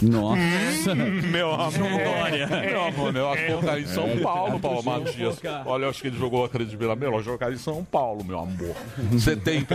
Nossa. 0.02 0.94
Meu 0.96 1.52
amor. 1.54 1.72
Glória. 1.72 2.48
Meu 2.48 2.84
amor, 2.84 3.14
meu, 3.14 3.30
acho 3.32 3.42
que 3.46 3.52
colocar 3.52 3.80
em 3.80 3.86
São 3.88 4.06
É. 4.06 4.18
Paulo, 4.18 4.60
Paulo 4.60 4.84
focar. 4.84 5.68
Olha, 5.68 5.86
eu 5.86 5.90
acho 5.90 6.02
que 6.02 6.08
ele 6.08 6.18
jogou 6.18 6.46
a 6.46 6.50
credibilidade. 6.50 7.00
Melhor 7.00 7.24
jogar 7.24 7.52
em 7.52 7.58
São 7.58 7.84
Paulo, 7.84 8.24
meu 8.24 8.40
amor. 8.40 8.76
Você 9.12 9.36
tem. 9.36 9.66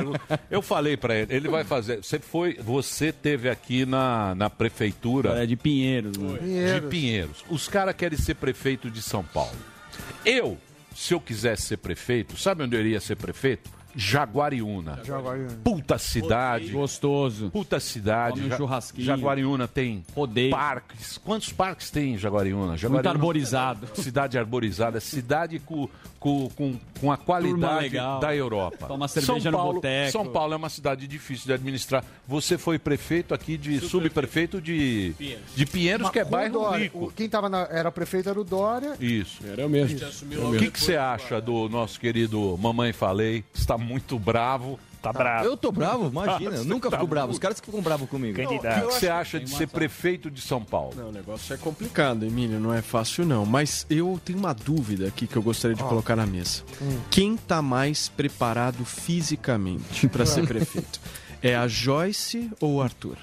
Eu 0.50 0.62
falei 0.62 0.96
pra 0.96 1.16
ele, 1.16 1.34
ele 1.34 1.48
vai 1.48 1.64
fazer. 1.64 2.02
Você 2.02 2.18
foi. 2.18 2.54
Você 2.54 3.12
teve 3.12 3.48
aqui 3.48 3.84
na, 3.84 4.34
na 4.34 4.48
prefeitura. 4.48 5.42
É 5.42 5.46
de 5.46 5.56
Pinheiros, 5.56 6.16
né? 6.16 6.78
De 6.80 6.86
Pinheiros. 6.86 7.44
Os 7.50 7.68
caras 7.68 7.94
querem 7.96 8.18
ser 8.18 8.34
prefeito 8.34 8.90
de 8.90 9.02
São 9.02 9.24
Paulo. 9.24 9.50
Eu, 10.24 10.56
se 10.94 11.14
eu 11.14 11.20
quisesse 11.20 11.62
ser 11.62 11.76
prefeito, 11.78 12.36
sabe 12.36 12.62
onde 12.62 12.76
eu 12.76 12.80
iria 12.80 13.00
ser 13.00 13.16
prefeito? 13.16 13.70
Jaguariúna. 13.94 15.00
Jaguariúna. 15.04 15.58
Puta 15.62 15.98
cidade. 15.98 16.70
Gostoso. 16.70 17.50
Puta 17.50 17.78
cidade. 17.78 18.40
Come 18.40 18.54
um 18.54 18.56
churrasquinho. 18.56 19.06
Jaguariúna 19.06 19.68
tem 19.68 20.04
Rodeio. 20.14 20.50
parques. 20.50 21.18
Quantos 21.18 21.52
parques 21.52 21.90
tem 21.90 22.14
em 22.14 22.18
Jaguariúna? 22.18 22.68
Muito 22.68 22.80
Jaguariúna 22.80 23.10
arborizado. 23.10 23.88
Cidade 23.94 24.38
arborizada, 24.38 24.98
cidade 25.00 25.58
com, 25.58 25.88
com, 26.22 26.48
com, 26.50 26.78
com 27.00 27.10
a 27.10 27.16
qualidade 27.16 27.90
da 28.20 28.34
Europa. 28.34 28.86
Toma 28.86 29.08
cerveja 29.08 29.26
São 29.42 29.50
no 29.50 29.58
Paulo, 29.58 29.72
boteco. 29.74 30.12
São 30.12 30.26
Paulo 30.26 30.54
é 30.54 30.56
uma 30.56 30.68
cidade 30.68 31.08
difícil 31.08 31.46
de 31.46 31.52
administrar. 31.52 32.04
Você 32.28 32.56
foi 32.56 32.78
prefeito 32.78 33.34
aqui 33.34 33.56
de 33.58 33.80
subprefeito 33.80 34.60
de 34.60 35.14
de 35.56 35.66
Pinheiros, 35.66 36.08
que 36.10 36.20
é 36.20 36.24
bairro 36.24 36.60
Dória, 36.60 36.84
rico. 36.84 37.06
o- 37.06 37.10
Quem 37.12 37.28
tava 37.28 37.48
na, 37.48 37.62
era 37.70 37.90
prefeito 37.90 38.28
era 38.28 38.40
o 38.40 38.44
Dória. 38.44 38.96
Isso. 39.00 39.40
Era 39.44 39.62
eu 39.62 39.68
mesmo. 39.68 39.98
O 40.48 40.56
que 40.56 40.70
que 40.70 40.80
você 40.80 40.96
acha 40.96 41.40
do 41.40 41.68
nosso 41.68 41.98
querido 41.98 42.56
Mamãe 42.56 42.92
Falei? 42.92 43.42
Está 43.52 43.76
muito 43.76 44.16
bravo. 44.18 44.78
Tá 45.02 45.12
bravo. 45.12 45.44
Eu 45.44 45.56
tô 45.56 45.72
bravo, 45.72 46.08
imagina. 46.08 46.54
Eu 46.54 46.64
nunca 46.64 46.88
Tá 46.88 46.96
fico 46.96 47.08
bravo. 47.08 47.32
Os 47.32 47.38
caras 47.40 47.58
que 47.60 47.66
ficam 47.66 47.82
bravos 47.82 48.08
comigo. 48.08 48.40
O 48.40 48.46
que 48.48 48.58
que 48.60 48.80
você 48.82 49.08
acha 49.08 49.40
de 49.40 49.50
ser 49.50 49.66
prefeito 49.66 50.30
de 50.30 50.40
São 50.40 50.62
Paulo? 50.64 50.94
Não, 50.96 51.08
o 51.08 51.12
negócio 51.12 51.52
é 51.52 51.56
complicado, 51.56 52.24
Emílio, 52.24 52.60
não 52.60 52.72
é 52.72 52.80
fácil 52.80 53.26
não. 53.26 53.44
Mas 53.44 53.84
eu 53.90 54.20
tenho 54.24 54.38
uma 54.38 54.54
dúvida 54.54 55.08
aqui 55.08 55.26
que 55.26 55.34
eu 55.36 55.42
gostaria 55.42 55.76
de 55.76 55.82
colocar 55.82 56.14
na 56.14 56.24
mesa. 56.24 56.62
Hum. 56.80 57.00
Quem 57.10 57.36
tá 57.36 57.60
mais 57.60 58.08
preparado 58.08 58.84
fisicamente 58.84 60.06
para 60.08 60.24
ser 60.24 60.46
prefeito? 60.46 61.00
É 61.42 61.56
a 61.56 61.66
Joyce 61.66 62.48
ou 62.60 62.76
o 62.76 62.80
Arthur? 62.82 63.16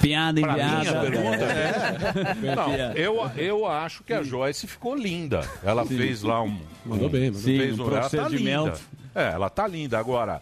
Piada 0.00 0.40
Pra 0.40 0.52
enviada. 0.52 0.80
mim, 0.80 0.88
a 0.88 1.00
pergunta 1.00 1.44
É. 1.44 2.34
Não, 2.56 2.74
eu, 2.94 3.30
eu 3.36 3.66
acho 3.66 4.02
que 4.04 4.12
a 4.12 4.22
Joyce 4.22 4.66
ficou 4.66 4.94
linda. 4.94 5.48
Ela 5.62 5.84
Sim. 5.86 5.96
fez 5.96 6.22
lá 6.22 6.42
um. 6.42 6.58
Mandou 6.84 7.08
um- 7.08 7.10
bem, 7.10 7.26
mandou 7.30 7.40
fez 7.42 7.78
um 7.78 7.82
ela 7.90 8.00
tá 8.02 8.08
procedimento. 8.10 8.64
linda. 8.66 8.78
É, 9.14 9.30
ela 9.32 9.48
tá 9.50 9.66
linda. 9.66 9.98
Agora, 9.98 10.40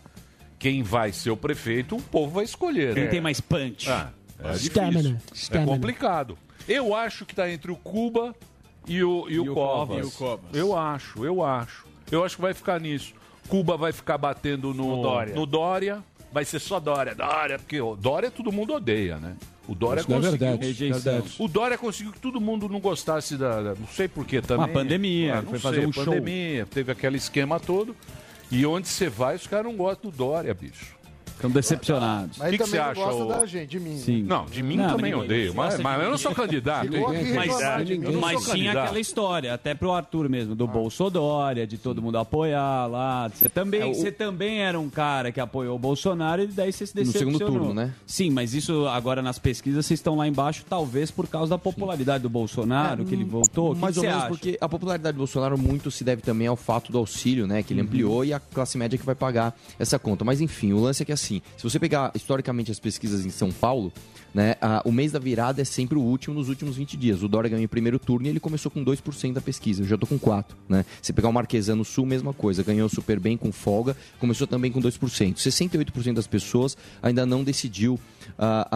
quem 0.59 0.83
vai 0.83 1.13
ser 1.13 1.31
o 1.31 1.37
prefeito, 1.37 1.97
o 1.97 2.03
povo 2.03 2.35
vai 2.35 2.45
escolher. 2.45 2.95
Quem 2.95 3.05
né? 3.05 3.11
tem 3.11 3.21
mais 3.21 3.41
punch? 3.41 3.91
Ah, 3.91 4.11
é 4.43 4.53
difícil. 4.53 5.17
É 5.51 5.65
complicado. 5.65 6.39
Eu 6.69 6.95
acho 6.95 7.27
que 7.27 7.35
tá 7.35 7.51
entre 7.51 7.71
o 7.73 7.77
Cuba 7.77 8.35
e 8.87 9.03
o, 9.03 9.29
e 9.29 9.39
o, 9.41 9.45
E 9.45 9.51
o 9.51 9.55
Covas. 9.55 9.99
E 9.99 10.09
o 10.09 10.11
Covas. 10.13 10.45
Eu 10.55 10.77
acho, 10.79 11.25
eu 11.25 11.43
acho. 11.45 11.85
Eu 12.11 12.25
acho 12.25 12.37
que 12.37 12.43
vai 12.43 12.55
ficar 12.55 12.81
nisso. 12.81 13.15
Cuba 13.49 13.77
vai 13.77 13.93
ficar 13.93 14.17
batendo 14.19 14.73
no, 14.73 14.97
No 14.97 15.03
Dória. 15.03 15.35
no 15.35 15.47
Dória. 15.47 16.03
Vai 16.33 16.45
ser 16.45 16.61
só 16.61 16.81
Dória. 16.81 17.15
Dória, 17.15 17.59
porque 17.59 17.79
o 17.81 17.95
Dória 17.95 18.31
todo 18.31 18.51
mundo 18.51 18.73
odeia, 18.73 19.19
né? 19.19 19.35
O 19.69 19.75
Dória 19.75 20.01
Isso 20.01 20.11
é 20.11 20.15
conseguiu. 20.15 20.39
verdade, 20.39 20.67
Rejeição. 20.67 21.01
verdade. 21.13 21.35
O 21.39 21.47
Dória 21.49 21.77
conseguiu 21.79 22.13
que 22.13 22.19
todo 22.21 22.41
mundo 22.41 22.69
não 22.69 22.81
gostasse 22.81 23.37
da. 23.37 23.61
da- 23.63 23.75
não 23.75 23.87
sei 23.87 24.09
por 24.09 24.25
que 24.25 24.41
também. 24.41 24.65
Uma 24.67 24.69
pandemia, 24.73 25.39
Ah, 25.39 25.43
foi 25.43 25.51
sei, 25.53 25.61
fazer 25.61 25.87
um 25.87 25.93
show. 25.93 26.05
pandemia, 26.05 26.67
teve 26.67 26.91
aquele 26.91 27.17
esquema 27.17 27.61
todo. 27.61 27.95
E 28.55 28.67
onde 28.67 28.87
você 28.87 29.09
vai, 29.09 29.35
os 29.35 29.47
caras 29.47 29.65
não 29.65 29.75
gostam 29.75 30.11
do 30.11 30.17
Dória, 30.17 30.53
bicho. 30.53 30.95
Estão 31.35 31.51
decepcionados. 31.51 32.39
Mas 32.39 32.51
que 32.51 32.59
que 32.59 32.65
também 32.65 32.81
você 32.81 32.91
acha, 32.91 33.01
gosta 33.05 33.25
da 33.41 33.47
gente, 33.47 33.69
de 33.71 33.81
mim. 33.81 33.97
Sim. 33.99 34.23
Não, 34.23 34.45
de 34.47 34.63
mim 34.63 34.77
Não, 34.77 34.91
também 34.91 35.11
ninguém 35.13 35.25
odeio. 35.25 35.55
Mas, 35.55 35.79
mas 35.81 36.03
eu 36.03 36.11
não 36.11 36.19
sou 36.19 36.35
candidato. 36.35 36.89
Mas, 36.91 37.33
mas 37.35 37.51
sou 37.51 38.55
tinha 38.55 38.65
candidato. 38.67 38.85
aquela 38.85 39.01
história, 39.01 39.55
até 39.55 39.75
pro 39.75 39.91
Arthur 39.93 40.29
mesmo, 40.29 40.55
do 40.55 40.67
Bolsodória, 40.67 41.67
de 41.67 41.79
todo 41.79 42.01
mundo 42.01 42.19
apoiar 42.19 42.87
lá. 42.87 43.29
Você 43.29 43.49
também, 43.49 43.81
É, 43.81 43.87
o- 43.87 43.95
você 43.95 44.13
também 44.13 44.61
era 44.63 44.79
um 44.79 44.89
cara 44.89 45.33
que 45.33 45.41
apoiou 45.41 45.77
o 45.77 45.79
Bolsonaro 45.79 46.43
e 46.43 46.47
daí 46.47 46.73
você 46.73 46.87
se 46.87 46.95
No 46.97 47.05
decepcionou. 47.05 47.39
segundo 47.39 47.53
turno, 47.59 47.75
né? 47.75 47.93
Sim, 48.07 48.31
mas 48.31 48.55
isso 48.55 48.87
agora 48.87 49.21
nas 49.23 49.39
pesquisas 49.39 49.85
vocês 49.87 49.99
estão 49.99 50.17
lá 50.17 50.27
embaixo, 50.29 50.65
talvez 50.69 51.11
por 51.11 51.27
causa 51.27 51.51
da 51.51 51.59
popularidade 51.59 52.23
do 52.23 52.29
Bolsonaro, 52.31 53.05
que 53.05 53.15
ele 53.15 53.25
voltou. 53.25 53.73
O 53.73 53.75
que 53.75 53.81
Mais 53.81 53.95
que 53.95 53.99
ou 54.01 54.03
você 54.05 54.09
menos 54.09 54.23
acha? 54.25 54.29
porque 54.29 54.59
a 54.61 54.69
popularidade 54.69 55.15
do 55.15 55.19
Bolsonaro 55.19 55.59
muito 55.59 55.91
se 55.91 56.05
deve 56.05 56.23
também 56.23 56.47
ao 56.47 56.57
fato 56.57 56.93
do 56.93 56.99
auxílio, 56.99 57.47
né? 57.47 57.63
Que 57.63 57.73
ele 57.73 57.81
ampliou 57.81 58.25
e 58.25 58.33
a 58.33 58.41
classe 58.41 58.77
média 58.79 58.99
que 58.99 59.05
vai 59.05 59.15
pagar 59.15 59.55
essa 59.79 59.99
conta. 59.99 60.25
Mas 60.25 60.41
enfim, 60.41 60.73
o 60.73 60.81
lance 60.81 61.03
é 61.03 61.07
que 61.07 61.13
assim, 61.13 61.22
se 61.23 61.63
você 61.63 61.79
pegar 61.79 62.11
historicamente 62.15 62.71
as 62.71 62.79
pesquisas 62.79 63.25
em 63.25 63.31
São 63.31 63.51
Paulo, 63.53 63.93
né? 64.35 64.57
a- 64.61 64.83
o 64.85 64.91
mês 64.93 65.13
da 65.13 65.19
virada 65.19 65.61
é 65.61 65.65
sempre 65.65 65.97
o 65.99 66.01
último 66.01 66.35
nos 66.35 66.49
últimos 66.49 66.77
20 66.77 66.97
dias. 66.97 67.23
O 67.23 67.29
Dória 67.29 67.51
ganhou 67.51 67.63
em 67.65 67.69
primeiro 67.69 67.99
turno 67.99 68.27
e 68.27 68.31
ele 68.31 68.41
começou 68.41 68.71
com 68.71 68.83
2% 68.83 69.33
da 69.35 69.41
pesquisa. 69.41 69.83
Eu 69.83 69.87
já 69.87 69.99
tô 69.99 70.07
com 70.07 70.19
4, 70.19 70.57
né? 70.69 70.85
Se 71.03 71.13
pegar 71.13 71.29
o 71.29 71.33
Marquesano 71.33 71.85
Sul, 71.85 72.07
mesma 72.07 72.33
coisa. 72.33 72.63
Ganhou 72.63 72.89
super 72.89 73.21
bem 73.21 73.37
com 73.37 73.53
folga, 73.53 73.97
começou 74.19 74.47
também 74.47 74.73
com 74.73 74.81
2%. 74.81 75.35
68% 75.37 76.15
das 76.15 76.27
pessoas 76.27 76.77
ainda 77.03 77.27
não 77.27 77.45
decidiu 77.45 77.99
a, 78.39 78.69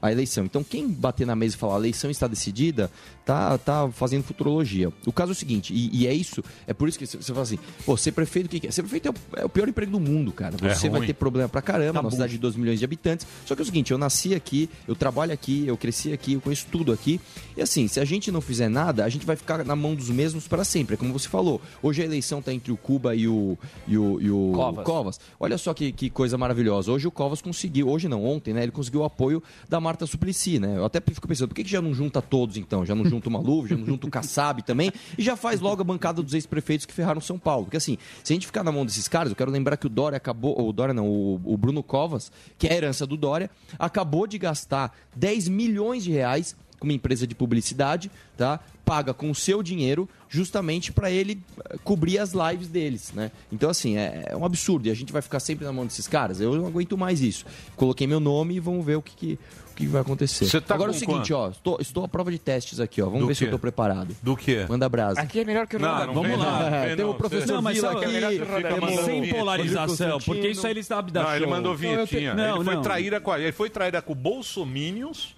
a, 0.00 0.08
a 0.08 0.12
eleição. 0.12 0.44
Então, 0.44 0.62
quem 0.62 0.86
bater 0.88 1.26
na 1.26 1.34
mesa 1.34 1.56
e 1.56 1.58
falar 1.58 1.74
a 1.74 1.78
eleição 1.78 2.10
está 2.10 2.26
decidida, 2.28 2.90
tá, 3.24 3.58
tá 3.58 3.88
fazendo 3.90 4.22
futurologia. 4.22 4.92
O 5.06 5.12
caso 5.12 5.32
é 5.32 5.34
o 5.34 5.36
seguinte, 5.36 5.72
e, 5.74 6.02
e 6.02 6.06
é 6.06 6.14
isso, 6.14 6.42
é 6.66 6.72
por 6.72 6.88
isso 6.88 6.98
que 6.98 7.06
você 7.06 7.18
fala 7.32 7.42
assim, 7.42 7.58
pô, 7.84 7.96
ser 7.96 8.12
prefeito, 8.12 8.46
o 8.46 8.48
que 8.48 8.60
que 8.60 8.66
é? 8.68 8.70
Ser 8.70 8.82
prefeito 8.82 9.08
é 9.08 9.10
o, 9.10 9.40
é 9.40 9.44
o 9.44 9.48
pior 9.48 9.68
emprego 9.68 9.90
do 9.90 9.98
mundo, 10.00 10.30
cara. 10.32 10.54
É 10.62 10.74
Você 10.74 10.88
vai 10.88 11.00
ruim. 11.00 11.06
ter 11.08 11.14
problema 11.14 11.48
pra 11.48 11.60
caramba, 11.62 11.89
Tá 11.92 12.02
bom. 12.02 12.10
cidade 12.10 12.32
de 12.32 12.38
2 12.38 12.56
milhões 12.56 12.78
de 12.78 12.84
habitantes. 12.84 13.26
Só 13.46 13.54
que 13.54 13.60
é 13.60 13.64
o 13.64 13.66
seguinte, 13.66 13.90
eu 13.90 13.98
nasci 13.98 14.34
aqui, 14.34 14.68
eu 14.86 14.94
trabalho 14.94 15.32
aqui, 15.32 15.66
eu 15.66 15.76
cresci 15.76 16.12
aqui, 16.12 16.34
eu 16.34 16.40
conheço 16.40 16.66
tudo 16.70 16.92
aqui. 16.92 17.20
E 17.56 17.62
assim, 17.62 17.88
se 17.88 18.00
a 18.00 18.04
gente 18.04 18.30
não 18.30 18.40
fizer 18.40 18.68
nada, 18.68 19.04
a 19.04 19.08
gente 19.08 19.26
vai 19.26 19.36
ficar 19.36 19.64
na 19.64 19.76
mão 19.76 19.94
dos 19.94 20.10
mesmos 20.10 20.46
para 20.48 20.64
sempre. 20.64 20.94
É 20.94 20.96
como 20.96 21.12
você 21.12 21.28
falou, 21.28 21.60
hoje 21.82 22.02
a 22.02 22.04
eleição 22.04 22.40
tá 22.40 22.52
entre 22.52 22.72
o 22.72 22.76
Cuba 22.76 23.14
e 23.14 23.28
o, 23.28 23.58
e 23.86 23.96
o, 23.96 24.20
e 24.20 24.30
o 24.30 24.52
Covas. 24.54 24.84
Covas. 24.84 25.20
Olha 25.38 25.58
só 25.58 25.74
que, 25.74 25.92
que 25.92 26.10
coisa 26.10 26.36
maravilhosa. 26.38 26.92
Hoje 26.92 27.06
o 27.06 27.10
Covas 27.10 27.42
conseguiu, 27.42 27.88
hoje 27.88 28.08
não, 28.08 28.24
ontem, 28.24 28.54
né? 28.54 28.62
Ele 28.62 28.72
conseguiu 28.72 29.00
o 29.00 29.04
apoio 29.04 29.42
da 29.68 29.80
Marta 29.80 30.06
Suplicy, 30.06 30.58
né? 30.58 30.76
Eu 30.76 30.84
até 30.84 31.00
fico 31.00 31.26
pensando, 31.26 31.48
por 31.48 31.54
que, 31.54 31.64
que 31.64 31.70
já 31.70 31.80
não 31.80 31.94
junta 31.94 32.22
todos 32.22 32.56
então? 32.56 32.84
Já 32.84 32.94
não 32.94 33.04
junta 33.04 33.28
o 33.28 33.32
Maluf, 33.32 33.68
já 33.68 33.76
não 33.76 33.86
junta 33.86 34.06
o 34.06 34.10
Kassab 34.10 34.62
também? 34.62 34.92
E 35.16 35.22
já 35.22 35.36
faz 35.36 35.60
logo 35.60 35.80
a 35.82 35.84
bancada 35.84 36.22
dos 36.22 36.34
ex-prefeitos 36.34 36.86
que 36.86 36.92
ferraram 36.92 37.20
São 37.20 37.38
Paulo. 37.38 37.64
Porque 37.64 37.76
assim, 37.76 37.98
se 38.22 38.32
a 38.32 38.34
gente 38.34 38.46
ficar 38.46 38.62
na 38.62 38.72
mão 38.72 38.84
desses 38.84 39.08
caras, 39.08 39.30
eu 39.30 39.36
quero 39.36 39.50
lembrar 39.50 39.76
que 39.76 39.86
o 39.86 39.90
Dória 39.90 40.16
acabou, 40.16 40.58
ou 40.58 40.68
o 40.68 40.72
Dória 40.72 40.94
não, 40.94 41.08
o, 41.08 41.40
o 41.44 41.56
Bruno 41.56 41.79
Covas, 41.82 42.30
que 42.58 42.66
é 42.66 42.72
a 42.72 42.76
herança 42.76 43.06
do 43.06 43.16
Dória, 43.16 43.50
acabou 43.78 44.26
de 44.26 44.38
gastar 44.38 44.96
10 45.14 45.48
milhões 45.48 46.04
de 46.04 46.10
reais 46.10 46.56
com 46.78 46.86
uma 46.86 46.94
empresa 46.94 47.26
de 47.26 47.34
publicidade, 47.34 48.10
tá? 48.36 48.58
Paga 48.84 49.12
com 49.12 49.30
o 49.30 49.34
seu 49.34 49.62
dinheiro 49.62 50.08
justamente 50.28 50.90
para 50.90 51.10
ele 51.10 51.38
eh, 51.68 51.76
cobrir 51.84 52.18
as 52.18 52.32
lives 52.32 52.68
deles, 52.68 53.12
né? 53.12 53.30
Então, 53.52 53.68
assim, 53.68 53.98
é, 53.98 54.24
é 54.28 54.36
um 54.36 54.44
absurdo. 54.44 54.88
E 54.88 54.90
a 54.90 54.94
gente 54.94 55.12
vai 55.12 55.20
ficar 55.20 55.38
sempre 55.40 55.64
na 55.64 55.72
mão 55.72 55.84
desses 55.84 56.08
caras. 56.08 56.40
Eu 56.40 56.56
não 56.56 56.66
aguento 56.66 56.96
mais 56.96 57.20
isso. 57.20 57.44
Coloquei 57.76 58.06
meu 58.06 58.18
nome 58.18 58.54
e 58.54 58.60
vamos 58.60 58.84
ver 58.84 58.96
o 58.96 59.02
que, 59.02 59.14
que, 59.14 59.38
que 59.86 59.92
vai 59.92 60.00
acontecer. 60.02 60.46
Você 60.46 60.60
tá 60.60 60.74
Agora 60.74 60.90
é 60.92 60.94
o 60.94 60.98
seguinte, 60.98 61.32
quanto? 61.32 61.34
ó. 61.36 61.48
Estou, 61.50 61.78
estou 61.80 62.04
à 62.04 62.08
prova 62.08 62.30
de 62.30 62.38
testes 62.38 62.80
aqui, 62.80 63.00
ó. 63.02 63.06
Vamos 63.06 63.20
Do 63.20 63.26
ver 63.26 63.34
se 63.34 63.44
eu 63.44 63.48
quê? 63.48 63.52
tô 63.52 63.58
preparado. 63.58 64.14
Do 64.22 64.36
quê? 64.36 64.66
Manda 64.68 64.88
brasa. 64.88 65.20
Aqui 65.20 65.40
é 65.40 65.44
melhor 65.44 65.66
que 65.66 65.76
o 65.76 65.78
Não, 65.80 66.06
não 66.06 66.14
Vamos 66.14 66.38
lá. 66.38 66.60
não. 66.70 66.76
É, 66.76 66.86
Vem, 66.88 66.96
tem 66.96 67.04
o 67.04 67.14
professor 67.14 67.54
Não, 67.54 67.62
mas 67.62 67.76
Vila 67.76 67.92
sabe- 67.92 68.04
aqui. 68.04 68.38
Fica 68.38 68.76
mandando 68.80 69.02
Sem 69.04 69.20
vinheta. 69.20 69.38
polarização, 69.38 70.18
porque 70.20 70.48
isso 70.48 70.66
aí 70.66 70.72
ele 70.72 70.82
sabe 70.82 71.10
dar 71.12 71.22
Não, 71.24 71.30
ele 71.34 71.44
show. 71.44 71.50
mandou 71.50 71.74
vinhetinha. 71.76 72.34
Não, 72.34 72.56
ele 72.56 72.64
foi 72.64 72.74
não. 72.74 72.82
traíra 72.82 73.20
com 73.20 73.30
a, 73.30 73.38
ele 73.40 73.52
foi 73.52 73.70
traíra 73.70 74.00
com 74.02 74.12
o 74.12 74.16
Bolsominions 74.16 75.34